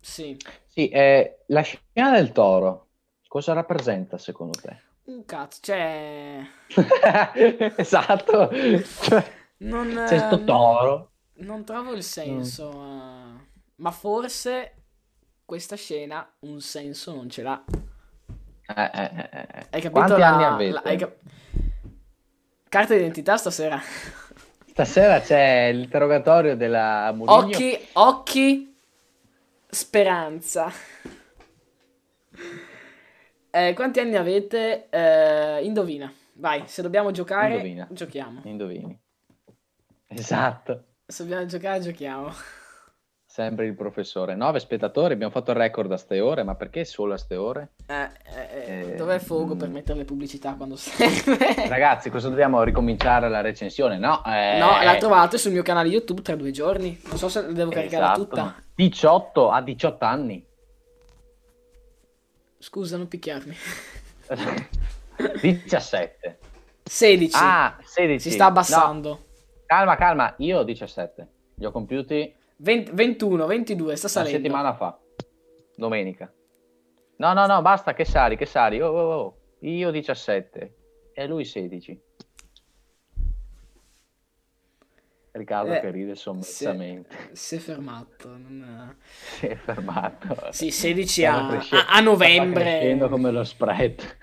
Sì. 0.00 0.36
Sì, 0.64 0.88
eh, 0.88 1.40
la 1.48 1.60
scena 1.60 2.12
del 2.12 2.32
toro, 2.32 2.86
cosa 3.26 3.52
rappresenta 3.52 4.16
secondo 4.16 4.58
te? 4.58 4.86
Un 5.08 5.24
cazzo, 5.24 5.60
cioè... 5.62 6.46
esatto. 7.76 8.50
Cioè, 8.50 9.32
non, 9.58 10.04
c'è 10.06 10.18
sto 10.18 10.44
toro. 10.44 11.10
Non 11.36 11.64
trovo 11.64 11.94
il 11.94 12.02
senso, 12.02 12.70
mm. 12.70 13.34
uh, 13.34 13.40
ma 13.76 13.90
forse 13.90 14.74
questa 15.46 15.76
scena 15.76 16.30
un 16.40 16.60
senso 16.60 17.14
non 17.14 17.30
ce 17.30 17.42
l'ha. 17.42 17.64
Eh, 18.66 18.82
eh, 18.82 19.10
eh, 19.16 19.28
eh. 19.32 19.66
Hai 19.70 19.80
capito? 19.80 19.90
Quanti 19.92 20.18
la, 20.18 20.28
anni 20.28 20.44
avete? 20.44 20.72
La, 20.72 20.96
cap... 20.96 21.16
Carta 22.68 22.94
d'identità 22.94 23.38
stasera. 23.38 23.80
Stasera 24.68 25.20
c'è 25.20 25.72
l'interrogatorio 25.72 26.54
della 26.54 27.10
Murigno. 27.12 27.46
Occhi, 27.46 27.88
occhi, 27.94 28.76
speranza. 29.68 30.70
Eh, 33.50 33.72
quanti 33.74 34.00
anni 34.00 34.16
avete? 34.16 34.88
Eh, 34.90 35.64
indovina. 35.64 36.12
Vai, 36.34 36.62
se 36.66 36.82
dobbiamo 36.82 37.10
giocare, 37.10 37.54
indovina. 37.54 37.88
giochiamo. 37.90 38.40
Indovini. 38.44 38.98
Esatto. 40.10 40.84
Se 41.06 41.22
dobbiamo 41.22 41.44
giocare, 41.44 41.80
giochiamo. 41.80 42.32
Sempre 43.26 43.66
il 43.66 43.74
professore. 43.74 44.34
Nove 44.34 44.58
spettatori, 44.58 45.12
abbiamo 45.12 45.30
fatto 45.30 45.50
il 45.50 45.58
record 45.58 45.92
a 45.92 45.98
ste 45.98 46.18
ore, 46.18 46.42
ma 46.42 46.54
perché 46.54 46.86
solo 46.86 47.12
a 47.12 47.18
ste 47.18 47.36
ore? 47.36 47.72
Eh, 47.86 48.08
eh, 48.24 48.90
eh, 48.90 48.94
dov'è 48.94 49.18
Fogo 49.18 49.54
mm. 49.54 49.58
per 49.58 49.68
mettere 49.68 49.98
le 49.98 50.04
pubblicità 50.04 50.54
quando 50.54 50.76
serve? 50.76 51.36
Ragazzi, 51.68 52.08
cosa 52.08 52.30
dobbiamo 52.30 52.62
ricominciare 52.62 53.28
la 53.28 53.42
recensione? 53.42 53.98
No, 53.98 54.22
eh... 54.24 54.58
no, 54.58 54.82
la 54.82 54.96
trovate 54.96 55.36
sul 55.36 55.52
mio 55.52 55.62
canale 55.62 55.88
YouTube 55.88 56.22
tra 56.22 56.36
due 56.36 56.50
giorni. 56.50 56.98
Non 57.06 57.18
so 57.18 57.28
se 57.28 57.42
la 57.42 57.52
devo 57.52 57.70
caricare 57.70 58.04
esatto. 58.04 58.26
tutta. 58.26 58.54
18 58.74 59.50
a 59.50 59.60
18 59.60 60.04
anni. 60.06 60.47
Scusa, 62.58 62.96
non 62.96 63.08
picchiarmi. 63.08 63.54
17. 65.40 66.38
16. 66.84 67.36
Ah, 67.36 67.78
16. 67.82 68.28
Si 68.28 68.30
sta 68.34 68.46
abbassando. 68.46 69.08
No. 69.08 69.24
Calma, 69.66 69.96
calma, 69.96 70.34
io 70.38 70.58
ho 70.58 70.62
17. 70.64 71.28
Li 71.54 71.64
ho 71.64 71.70
compiuti 71.70 72.34
20, 72.56 72.90
21, 72.92 73.46
22, 73.46 73.96
sta 73.96 74.08
salendo. 74.08 74.36
Una 74.36 74.46
settimana 74.46 74.74
fa. 74.74 74.98
Domenica. 75.76 76.32
No, 77.16 77.32
no, 77.32 77.46
no, 77.46 77.60
basta, 77.62 77.94
che 77.94 78.04
sali, 78.04 78.36
che 78.36 78.46
sali. 78.46 78.80
Oh, 78.80 78.90
oh, 78.90 79.12
oh. 79.12 79.36
Io 79.60 79.90
17 79.90 80.74
e 81.12 81.26
lui 81.26 81.44
16. 81.44 82.00
Riccardo 85.38 85.72
Eh, 85.72 85.80
che 85.80 85.90
ride 85.90 86.14
sommessamente. 86.14 87.30
si 87.32 87.56
è 87.56 87.58
fermato. 87.58 88.28
non- 88.28 88.96
Si 89.38 89.46
è 89.46 89.56
fermato. 89.56 90.36
Sì, 90.50 90.70
16 90.70 91.20
Stava 91.22 91.52
a, 91.52 91.56
a- 91.56 91.60
stava 91.62 92.00
novembre. 92.00 92.62
crescendo 92.62 93.08
come 93.08 93.30
lo 93.30 93.44
spread. 93.44 94.16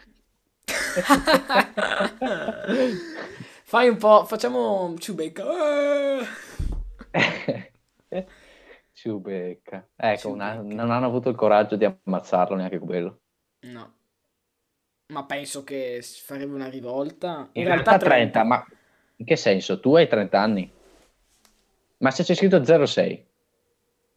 Fai 3.68 3.88
un 3.90 3.98
po', 3.98 4.26
facciamo 4.26 4.94
Ciubecca. 4.98 5.44
Eh. 7.12 7.72
Ciubecca. 8.94 9.88
Ecco, 9.96 10.20
Ciubecca. 10.20 10.62
non 10.62 10.92
hanno 10.92 11.06
avuto 11.08 11.30
il 11.30 11.36
coraggio 11.36 11.76
di 11.76 11.86
ammazzarlo 11.86 12.56
neanche 12.56 12.80
quello. 12.80 13.20
No. 13.62 13.94
Ma 15.08 15.26
penso 15.26 15.64
che 15.64 16.00
farebbe 16.02 16.54
una 16.54 16.70
rivolta. 16.70 17.50
In, 17.54 17.66
realtà 17.66 17.98
30, 17.98 18.44
ma 18.44 18.66
in 19.18 19.26
che 19.26 19.36
senso? 19.36 19.80
Tu 19.80 19.96
hai 19.96 20.08
30 20.08 20.40
anni? 20.40 20.72
Ma 22.00 22.12
se 22.12 22.24
c'è 22.24 22.36
scritto 22.36 22.64
06? 22.86 23.28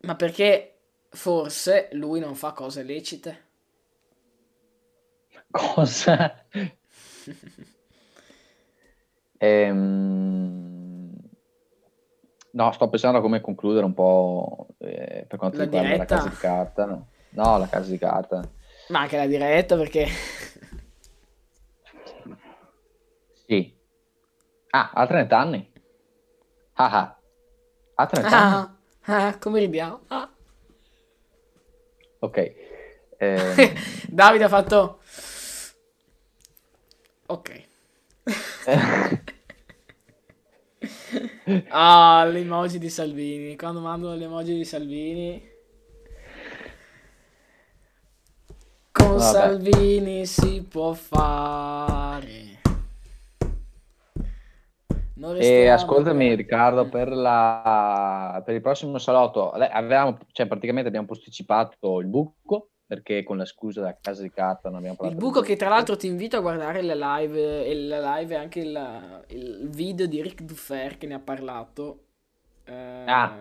Ma 0.00 0.14
perché 0.16 0.80
forse 1.10 1.88
lui 1.92 2.20
non 2.20 2.34
fa 2.34 2.52
cose 2.52 2.82
lecite? 2.82 3.46
Cosa? 5.50 6.44
Ehm, 9.40 10.88
No, 12.58 12.72
sto 12.72 12.88
pensando 12.88 13.18
a 13.18 13.20
come 13.20 13.40
concludere 13.40 13.84
un 13.84 13.94
po' 13.94 14.68
eh, 14.78 15.24
per 15.28 15.38
quanto 15.38 15.58
La 15.58 15.64
riguarda 15.64 15.88
la 15.90 15.94
diretta? 15.94 16.16
casa 16.16 16.28
di 16.28 16.36
carta. 16.36 17.06
No, 17.30 17.58
la 17.58 17.68
casa 17.68 17.90
di 17.90 17.98
carta. 17.98 18.50
Ma 18.88 19.00
anche 19.00 19.16
la 19.16 19.26
diretta 19.26 19.76
perché... 19.76 20.08
Sì. 23.46 23.76
Ah, 24.70 24.90
ha 24.92 25.06
30 25.06 25.38
anni. 25.38 25.72
Ah, 26.74 26.90
ah. 26.90 27.17
Ha 28.00 28.06
30 28.06 28.28
anni. 28.30 28.54
Ah, 29.06 29.26
ah, 29.26 29.38
come 29.38 29.58
ridiamo? 29.58 30.00
Ah. 30.08 30.30
Ok. 32.20 32.54
Ehm, 33.20 33.56
Davide 34.06 34.44
ha 34.44 34.48
fatto... 34.48 35.00
Ok. 37.26 37.66
Ah, 41.70 42.24
l'emoji 42.30 42.78
di 42.78 42.88
Salvini. 42.90 43.56
Quando 43.56 43.80
mandano 43.80 44.14
l'emoji 44.14 44.54
di 44.54 44.64
Salvini. 44.64 45.50
Con 48.92 49.16
Vabbè. 49.16 49.20
Salvini 49.20 50.26
si 50.26 50.62
può 50.62 50.92
fare. 50.92 52.57
E 55.38 55.68
ascoltami 55.68 56.34
Riccardo, 56.34 56.88
per, 56.88 57.10
la, 57.10 58.40
per 58.44 58.54
il 58.54 58.60
prossimo 58.60 58.98
salotto 58.98 59.50
avevamo, 59.50 60.18
cioè 60.32 60.46
praticamente 60.46 60.88
abbiamo 60.88 61.06
posticipato 61.06 61.98
il 62.00 62.06
buco 62.06 62.68
perché 62.88 63.22
con 63.22 63.36
la 63.36 63.44
scusa 63.44 63.80
della 63.80 63.98
casa 64.00 64.22
di 64.22 64.30
carta 64.30 64.70
non 64.70 64.78
abbiamo 64.78 64.94
Il 64.94 65.00
parlato 65.00 65.18
buco 65.18 65.40
del 65.40 65.48
che 65.48 65.56
tra 65.56 65.68
l'altro 65.68 65.96
ti 65.96 66.06
invito 66.06 66.38
a 66.38 66.40
guardare 66.40 66.80
le 66.80 66.96
live, 66.96 67.66
e 67.66 67.74
la 67.74 68.16
live 68.16 68.34
e 68.34 68.38
anche 68.38 68.60
il, 68.60 69.24
il 69.28 69.68
video 69.68 70.06
di 70.06 70.22
Rick 70.22 70.40
Duffer 70.42 70.96
che 70.96 71.06
ne 71.06 71.14
ha 71.14 71.18
parlato. 71.18 72.04
Eh, 72.64 73.04
Ah, 73.06 73.36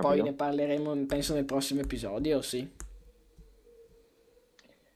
poi 0.00 0.22
ne 0.22 0.32
parleremo, 0.32 0.94
penso, 1.06 1.34
nel 1.34 1.44
prossimo 1.44 1.80
episodio, 1.80 2.40
sì. 2.40 2.70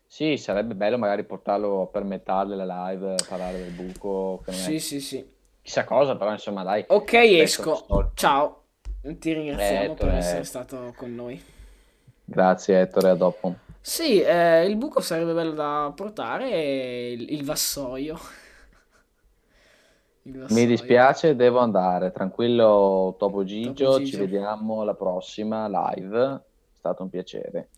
Sì, 0.07 0.37
sarebbe 0.37 0.75
bello 0.75 0.97
magari 0.97 1.25
portarlo 1.25 1.89
per 1.93 2.05
metà 2.05 2.45
della 2.45 2.89
live, 2.89 3.17
parlare 3.29 3.59
del 3.59 3.73
buco, 3.73 4.43
non 4.47 4.55
è 4.55 4.59
Sì, 4.59 4.79
sì, 4.79 5.01
sì. 5.01 5.35
Chissà 5.67 5.85
cosa, 5.85 6.17
però 6.17 6.31
insomma 6.31 6.63
dai. 6.63 6.85
Ok, 6.89 7.13
esco. 7.15 8.13
Ciao. 8.15 8.65
Ti 9.03 9.33
ringraziamo 9.33 9.93
Ettore. 9.93 9.97
per 9.97 10.15
essere 10.15 10.45
stato 10.45 10.93
con 10.97 11.15
noi. 11.15 11.43
Grazie 12.25 12.79
Ettore, 12.83 13.09
a 13.09 13.15
dopo. 13.17 13.59
Sì, 13.81 14.21
eh, 14.21 14.67
il 14.67 14.77
buco 14.77 15.01
sarebbe 15.01 15.33
bello 15.33 15.53
da 15.53 15.93
portare 15.95 16.51
e 16.51 17.13
il, 17.13 17.33
il 17.33 17.45
vassoio. 17.45 18.19
Mi 20.49 20.67
dispiace, 20.67 21.37
devo 21.37 21.61
andare. 21.61 22.11
Tranquillo, 22.13 23.15
Topo 23.19 23.45
Gigio, 23.45 23.99
Topo 23.99 24.03
ci 24.03 24.17
Gigio. 24.17 24.19
vediamo 24.19 24.81
alla 24.83 24.95
prossima 24.95 25.69
live. 25.69 26.35
È 26.73 26.77
stato 26.77 27.03
un 27.05 27.09
piacere. 27.11 27.71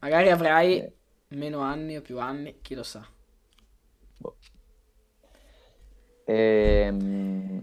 Magari 0.00 0.30
avrai 0.30 0.78
Eh, 0.78 0.92
meno 1.28 1.60
anni 1.60 1.96
o 1.96 2.00
più 2.02 2.18
anni, 2.18 2.60
chi 2.62 2.74
lo 2.74 2.82
sa. 2.82 3.06
boh. 4.20 4.36
Ehm, 6.28 7.60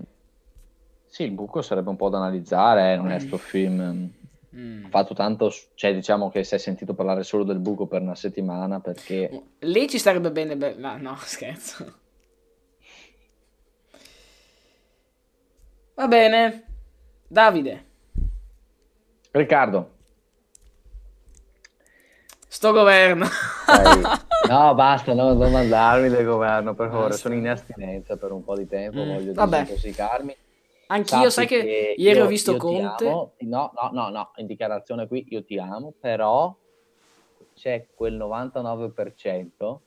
sì, 1.06 1.24
il 1.24 1.32
buco 1.32 1.62
sarebbe 1.62 1.90
un 1.90 1.96
po' 1.96 2.10
da 2.10 2.18
analizzare, 2.18 2.94
eh, 2.94 2.96
non 2.96 3.12
è 3.12 3.20
sto 3.20 3.38
film. 3.38 4.12
Mm. 4.56 4.86
Fatto 4.86 5.14
tanto, 5.14 5.52
cioè 5.74 5.94
diciamo 5.94 6.30
che 6.30 6.44
si 6.44 6.56
è 6.56 6.58
sentito 6.58 6.94
parlare 6.94 7.24
solo 7.24 7.44
del 7.44 7.60
buco 7.60 7.88
per 7.88 8.02
una 8.02 8.14
settimana 8.16 8.80
perché 8.80 9.44
Lì 9.60 9.90
ci 9.90 9.98
starebbe 9.98 10.32
bene. 10.32 10.56
be- 10.56 10.76
no, 10.78 10.96
no, 10.98 11.16
scherzo. 11.22 12.02
Va 15.96 16.08
bene. 16.08 16.66
Davide, 17.28 17.86
Riccardo, 19.32 19.92
sto 22.48 22.72
governo. 22.72 23.28
dai. 23.66 24.02
no 24.48 24.76
basta, 24.76 25.14
no, 25.14 25.34
non 25.34 25.52
mandarmi 25.52 26.10
del 26.10 26.26
governo 26.26 26.74
per 26.74 26.90
favore, 26.90 27.18
sono 27.18 27.36
in 27.36 27.48
astinenza 27.48 28.18
per 28.18 28.32
un 28.32 28.44
po' 28.44 28.56
di 28.56 28.68
tempo, 28.68 29.04
Mm, 29.04 29.14
voglio 29.14 29.32
disintossicarmi. 29.34 30.36
Anch'io, 30.88 31.30
Sappi 31.30 31.30
sai 31.30 31.48
che 31.48 31.96
ieri 31.98 32.20
io- 32.20 32.26
ho 32.26 32.28
visto 32.28 32.58
Conte. 32.58 33.06
no, 33.40 33.72
no, 33.74 33.90
no, 33.92 34.10
no, 34.10 34.32
in 34.36 34.46
dichiarazione 34.46 35.08
qui 35.08 35.26
io 35.30 35.44
ti 35.44 35.58
amo, 35.58 35.94
però 36.00 36.56
c'è 37.54 37.88
quel 37.96 38.14
99% 38.16 39.82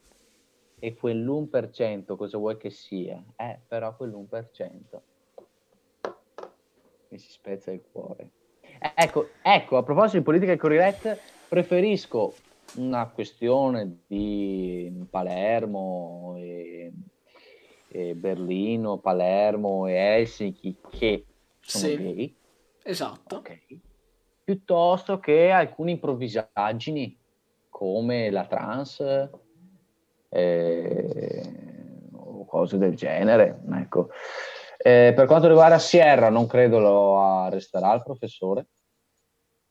e 0.79 0.95
quell'1% 0.95 2.17
cosa 2.17 2.39
vuoi 2.39 2.57
che 2.57 2.71
sia? 2.71 3.23
Eh, 3.37 3.61
però 3.67 3.95
quell'1% 3.97 5.03
mi 7.09 7.19
si 7.19 7.31
spezza 7.31 7.71
il 7.71 7.83
cuore. 7.93 8.31
Eh, 8.61 8.93
Ecco, 8.95 9.29
ecco, 9.43 9.77
a 9.77 9.83
proposito 9.83 10.19
di 10.19 10.25
politica 10.25 10.57
correct, 10.57 11.19
preferisco 11.49 12.35
una 12.75 13.09
questione 13.09 14.01
di 14.07 15.07
Palermo 15.09 16.35
e, 16.37 16.93
e 17.89 18.15
Berlino, 18.15 18.99
Palermo 18.99 19.87
e 19.87 19.95
Helsinki 19.95 20.77
che 20.91 21.25
sono 21.61 21.87
Sì. 21.87 21.97
gay, 21.97 22.37
Esatto. 22.83 23.37
ok, 23.37 23.59
piuttosto 24.45 25.19
che 25.19 25.51
alcune 25.51 25.93
improvvisaggini 25.93 27.19
come 27.69 28.31
la 28.31 28.47
trans 28.47 29.01
eh, 30.29 31.43
o 32.13 32.45
cose 32.45 32.79
del 32.79 32.95
genere. 32.95 33.61
Ecco. 33.73 34.11
Eh, 34.79 35.13
per 35.17 35.27
quanto 35.27 35.49
riguarda 35.49 35.79
Sierra, 35.79 36.29
non 36.29 36.47
credo 36.47 36.79
lo 36.79 37.19
arresterà 37.19 37.93
il 37.95 38.03
professore, 38.03 38.67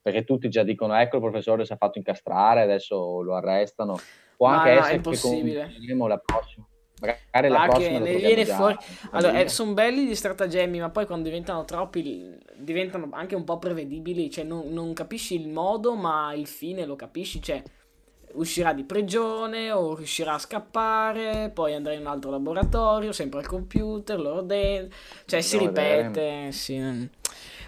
perché 0.06 0.24
tutti 0.24 0.50
già 0.50 0.62
dicono 0.62 0.94
ecco 0.94 1.16
il 1.16 1.24
professore 1.24 1.66
si 1.66 1.74
è 1.74 1.78
fatto 1.78 1.98
incastrare, 1.98 2.62
adesso 2.62 3.24
lo 3.24 3.34
arrestano. 3.34 3.98
Può 4.38 4.48
Ma 4.48 4.58
anche 4.58 4.74
no, 4.74 4.80
essere 4.80 5.02
che 5.02 5.20
comunque 5.20 6.08
la 6.08 6.18
prossima. 6.20 6.68
Magari 7.02 7.50
la 7.50 7.58
Va 7.58 7.66
prossima 7.66 7.98
ne 7.98 8.16
viene 8.16 8.44
già 8.44 8.56
fuori. 8.56 8.78
Allora, 9.10 9.32
famiglia. 9.32 9.48
sono 9.48 9.74
belli 9.74 10.06
gli 10.06 10.14
stratagemmi, 10.14 10.80
ma 10.80 10.92
poi 10.92 11.08
quando 11.08 11.28
diventano 11.28 11.66
troppi, 11.66 12.38
diventano 12.56 13.10
anche 13.14 13.34
un 13.34 13.46
po' 13.46 13.58
prevedibili. 13.58 14.30
Cioè, 14.30 14.44
non, 14.44 14.72
non 14.72 14.94
capisci 14.94 15.42
il 15.42 15.48
modo, 15.48 15.96
ma 15.96 16.36
il 16.36 16.46
fine 16.46 16.86
lo 16.86 16.96
capisci. 16.96 17.42
Cioè, 17.42 17.64
uscirà 18.34 18.74
di 18.74 18.84
prigione 18.84 19.72
o 19.72 19.96
riuscirà 19.96 20.36
a 20.36 20.40
scappare, 20.40 21.50
poi 21.52 21.74
andrà 21.74 21.94
in 21.94 22.02
un 22.02 22.08
altro 22.08 22.30
laboratorio, 22.30 23.12
sempre 23.12 23.40
al 23.40 23.48
computer, 23.48 24.20
loro 24.20 24.44
dentro. 24.44 24.96
Cioè, 25.26 25.42
si 25.42 25.58
ripete. 25.58 26.52
sì. 26.52 27.10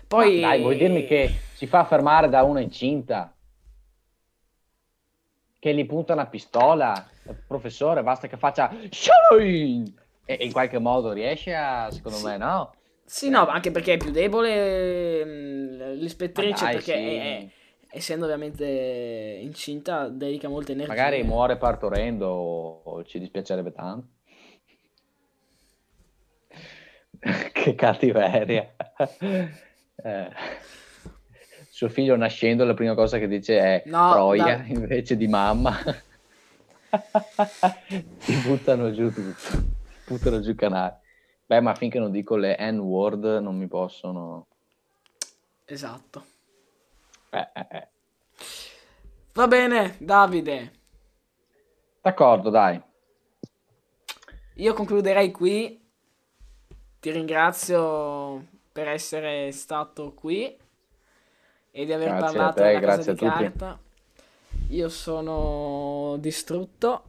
Poi. 0.08 0.40
Ma 0.40 0.48
dai, 0.48 0.62
vuoi 0.62 0.78
dirmi 0.78 1.06
che 1.06 1.30
si 1.54 1.68
fa 1.68 1.84
fermare 1.84 2.30
da 2.30 2.44
una 2.44 2.62
incinta? 2.62 3.34
Che 5.60 5.74
gli 5.74 5.86
punta 5.86 6.14
una 6.14 6.28
pistola? 6.28 7.06
Professore, 7.46 8.04
basta 8.04 8.28
che 8.28 8.38
faccia! 8.38 8.72
E 10.30 10.38
in 10.42 10.52
qualche 10.52 10.80
modo 10.80 11.12
riesce 11.12 11.54
a, 11.56 11.90
secondo 11.92 12.18
Sì. 12.18 12.26
me, 12.26 12.38
no? 12.38 12.74
Sì, 13.06 13.30
no, 13.30 13.48
anche 13.48 13.72
perché 13.72 13.94
è 13.94 13.98
più 13.98 14.12
debole 14.12 15.24
mh, 15.24 15.94
l'ispettrice, 15.94 16.66
dai, 16.66 16.74
perché 16.74 16.94
sì. 16.94 17.00
è- 17.00 17.50
essendo 17.90 18.26
ovviamente 18.26 19.40
incinta, 19.42 20.10
dedica 20.10 20.50
molta 20.50 20.74
energia. 20.74 20.94
Magari 20.94 21.24
muore 21.24 21.58
partorendo, 21.58 22.28
o 22.28 23.04
ci 23.06 23.20
dispiacerebbe 23.20 23.72
tanto. 23.72 24.08
che 27.54 27.76
cattiveria. 27.76 28.76
Eh, 30.04 30.30
Suo 31.70 31.90
figlio 31.90 32.16
nascendo, 32.16 32.66
la 32.66 32.74
prima 32.74 32.96
cosa 32.96 33.20
che 33.20 33.28
dice 33.28 33.60
è 33.60 33.84
No, 33.86 34.12
Troia 34.12 34.58
dai. 34.58 34.72
invece 34.74 35.16
di 35.16 35.28
mamma. 35.28 35.78
Ti 38.20 38.36
buttano 38.46 38.92
giù 38.92 39.12
tutto, 39.12 39.64
buttano 40.08 40.40
giù 40.40 40.56
canale. 40.56 41.02
Beh, 41.46 41.62
ma 41.62 41.76
finché 41.76 42.00
non 42.00 42.12
dico 42.12 42.36
le 42.36 42.58
N-word 42.60 43.40
non 43.42 43.56
mi 43.58 43.68
possono... 43.68 44.48
Esatto. 45.66 46.26
Eh, 47.30 47.48
eh, 47.54 47.68
eh. 47.70 47.88
Va 49.34 49.48
bene, 49.48 49.96
Davide. 50.00 50.72
D'accordo, 52.02 52.50
dai. 52.50 52.82
Io 54.56 54.74
concluderei 54.74 55.30
qui. 55.32 55.80
Ti 57.00 57.12
ringrazio 57.12 58.48
per 58.78 58.90
essere 58.90 59.52
stato 59.54 60.14
qui 60.14 60.56
e 61.72 61.86
di 61.86 61.92
aver 61.92 62.10
Grazie 62.10 62.28
a 62.28 62.32
parlato 62.32 62.62
te, 62.62 62.68
della 62.68 62.80
grazie 62.80 63.12
a 63.12 63.16
tutti. 63.16 63.26
carta. 63.32 63.80
Io 64.70 64.90
sono 64.90 66.16
distrutto. 66.20 67.04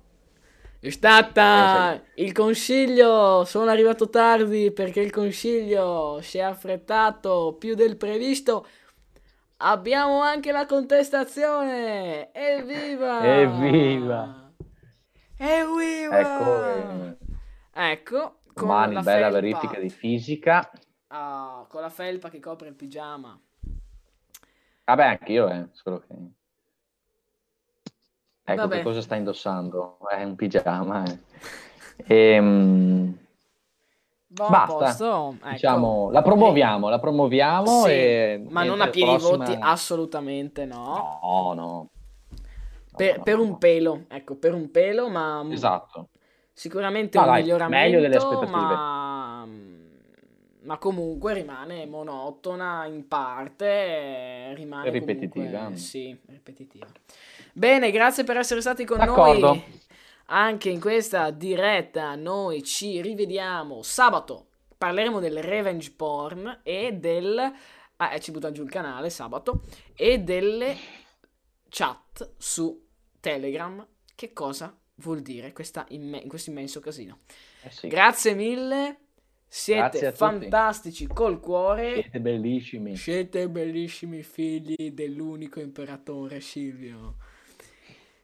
È 0.80 0.88
stata 0.88 1.92
Eh, 1.92 2.22
il 2.24 2.32
consiglio. 2.32 3.44
Sono 3.44 3.68
arrivato 3.70 4.08
tardi 4.08 4.70
perché 4.72 5.00
il 5.00 5.10
consiglio 5.10 6.20
si 6.22 6.38
è 6.38 6.40
affrettato 6.40 7.54
più 7.58 7.74
del 7.74 7.98
previsto. 7.98 8.66
Abbiamo 9.58 10.22
anche 10.22 10.50
la 10.52 10.64
contestazione. 10.64 12.32
Evviva! 12.32 13.20
Evviva! 13.26 14.52
Evviva! 15.36 16.18
Ecco, 16.18 16.64
eh, 16.64 17.16
Ecco, 17.74 18.38
con 18.54 18.68
domani 18.68 18.94
la 18.94 19.02
bella 19.02 19.30
felpa, 19.30 19.40
verifica 19.40 19.78
di 19.78 19.90
fisica. 19.90 20.70
Ah, 21.08 21.64
con 21.68 21.80
la 21.80 21.90
felpa 21.90 22.28
che 22.30 22.40
copre 22.40 22.68
il 22.68 22.74
pigiama. 22.74 23.38
Vabbè, 24.84 25.04
anche 25.04 25.32
io, 25.32 25.48
eh, 25.48 25.68
solo 25.72 26.00
che... 26.00 26.14
Ecco 28.44 28.60
Vabbè. 28.62 28.76
che 28.76 28.82
cosa 28.82 29.02
sta 29.02 29.14
indossando. 29.16 29.98
È 30.08 30.22
un 30.22 30.34
pigiama, 30.34 31.04
eh. 31.04 31.18
Ehm, 32.06 33.18
a 34.40 34.48
Basta. 34.50 34.74
posto, 34.74 35.36
ecco. 35.42 35.48
diciamo, 35.50 36.10
la 36.10 36.22
promuoviamo, 36.22 36.88
la 36.88 36.98
promuoviamo 36.98 37.84
Sì, 37.84 37.90
e... 37.90 38.46
ma 38.48 38.62
non 38.64 38.80
e 38.80 38.84
a 38.84 38.88
pieni 38.88 39.16
prossima- 39.16 39.44
voti, 39.44 39.56
assolutamente 39.60 40.64
no. 40.64 41.18
No, 41.22 41.52
no. 41.54 41.88
Per, 42.96 43.16
No, 43.18 43.22
per 43.22 43.36
no, 43.36 43.42
un 43.42 43.58
pelo, 43.58 44.04
ecco, 44.08 44.36
per 44.36 44.54
un 44.54 44.70
pelo, 44.70 45.08
ma 45.08 45.44
Esatto. 45.50 46.08
sicuramente 46.52 47.18
No, 47.18 47.24
un 47.24 47.30
dai, 47.30 47.40
miglioramento, 47.42 47.76
meglio 47.84 48.00
delle 48.00 48.16
aspettative. 48.16 48.50
ma... 48.50 49.07
ma 50.68 50.76
comunque 50.76 51.32
rimane 51.32 51.86
monotona 51.86 52.84
in 52.84 53.08
parte, 53.08 53.64
eh, 53.66 54.54
rimane 54.54 54.90
Ripetitiva. 54.90 55.50
comunque- 55.56 55.78
sì, 55.78 56.14
ripetitiva. 56.26 56.86
Bene, 57.54 57.90
grazie 57.90 58.22
per 58.24 58.36
essere 58.36 58.60
stati 58.60 58.84
con 58.84 58.98
D'accordo. 58.98 59.46
noi 59.46 59.64
anche 60.26 60.68
in 60.68 60.78
questa 60.78 61.30
diretta. 61.30 62.14
Noi 62.16 62.62
ci 62.62 63.00
rivediamo 63.00 63.82
sabato. 63.82 64.48
Parleremo 64.76 65.20
del 65.20 65.42
revenge 65.42 65.90
porn 65.90 66.60
e 66.62 66.92
del... 66.92 67.52
Ah, 67.96 68.12
eh, 68.14 68.20
ci 68.20 68.30
butta 68.30 68.52
giù 68.52 68.62
il 68.62 68.68
canale 68.70 69.08
sabato. 69.08 69.62
E 69.94 70.18
delle 70.18 70.76
chat 71.70 72.34
su 72.36 72.86
Telegram. 73.20 73.84
Che 74.14 74.32
cosa 74.34 74.76
vuol 74.96 75.20
dire 75.20 75.52
questa 75.54 75.86
imme- 75.88 76.26
questo 76.26 76.50
immenso 76.50 76.78
casino? 76.80 77.20
Eh 77.62 77.70
sì. 77.70 77.88
Grazie 77.88 78.34
mille. 78.34 78.98
Siete 79.48 80.06
a 80.06 80.10
tutti. 80.10 80.14
fantastici 80.14 81.06
col 81.06 81.40
cuore. 81.40 81.94
Siete 81.94 82.20
bellissimi. 82.20 82.96
Siete 82.96 83.48
bellissimi 83.48 84.22
figli 84.22 84.92
dell'unico 84.92 85.60
imperatore 85.60 86.40
Silvio. 86.40 87.16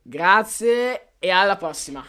Grazie 0.02 1.12
e 1.18 1.30
alla 1.30 1.56
prossima. 1.56 2.04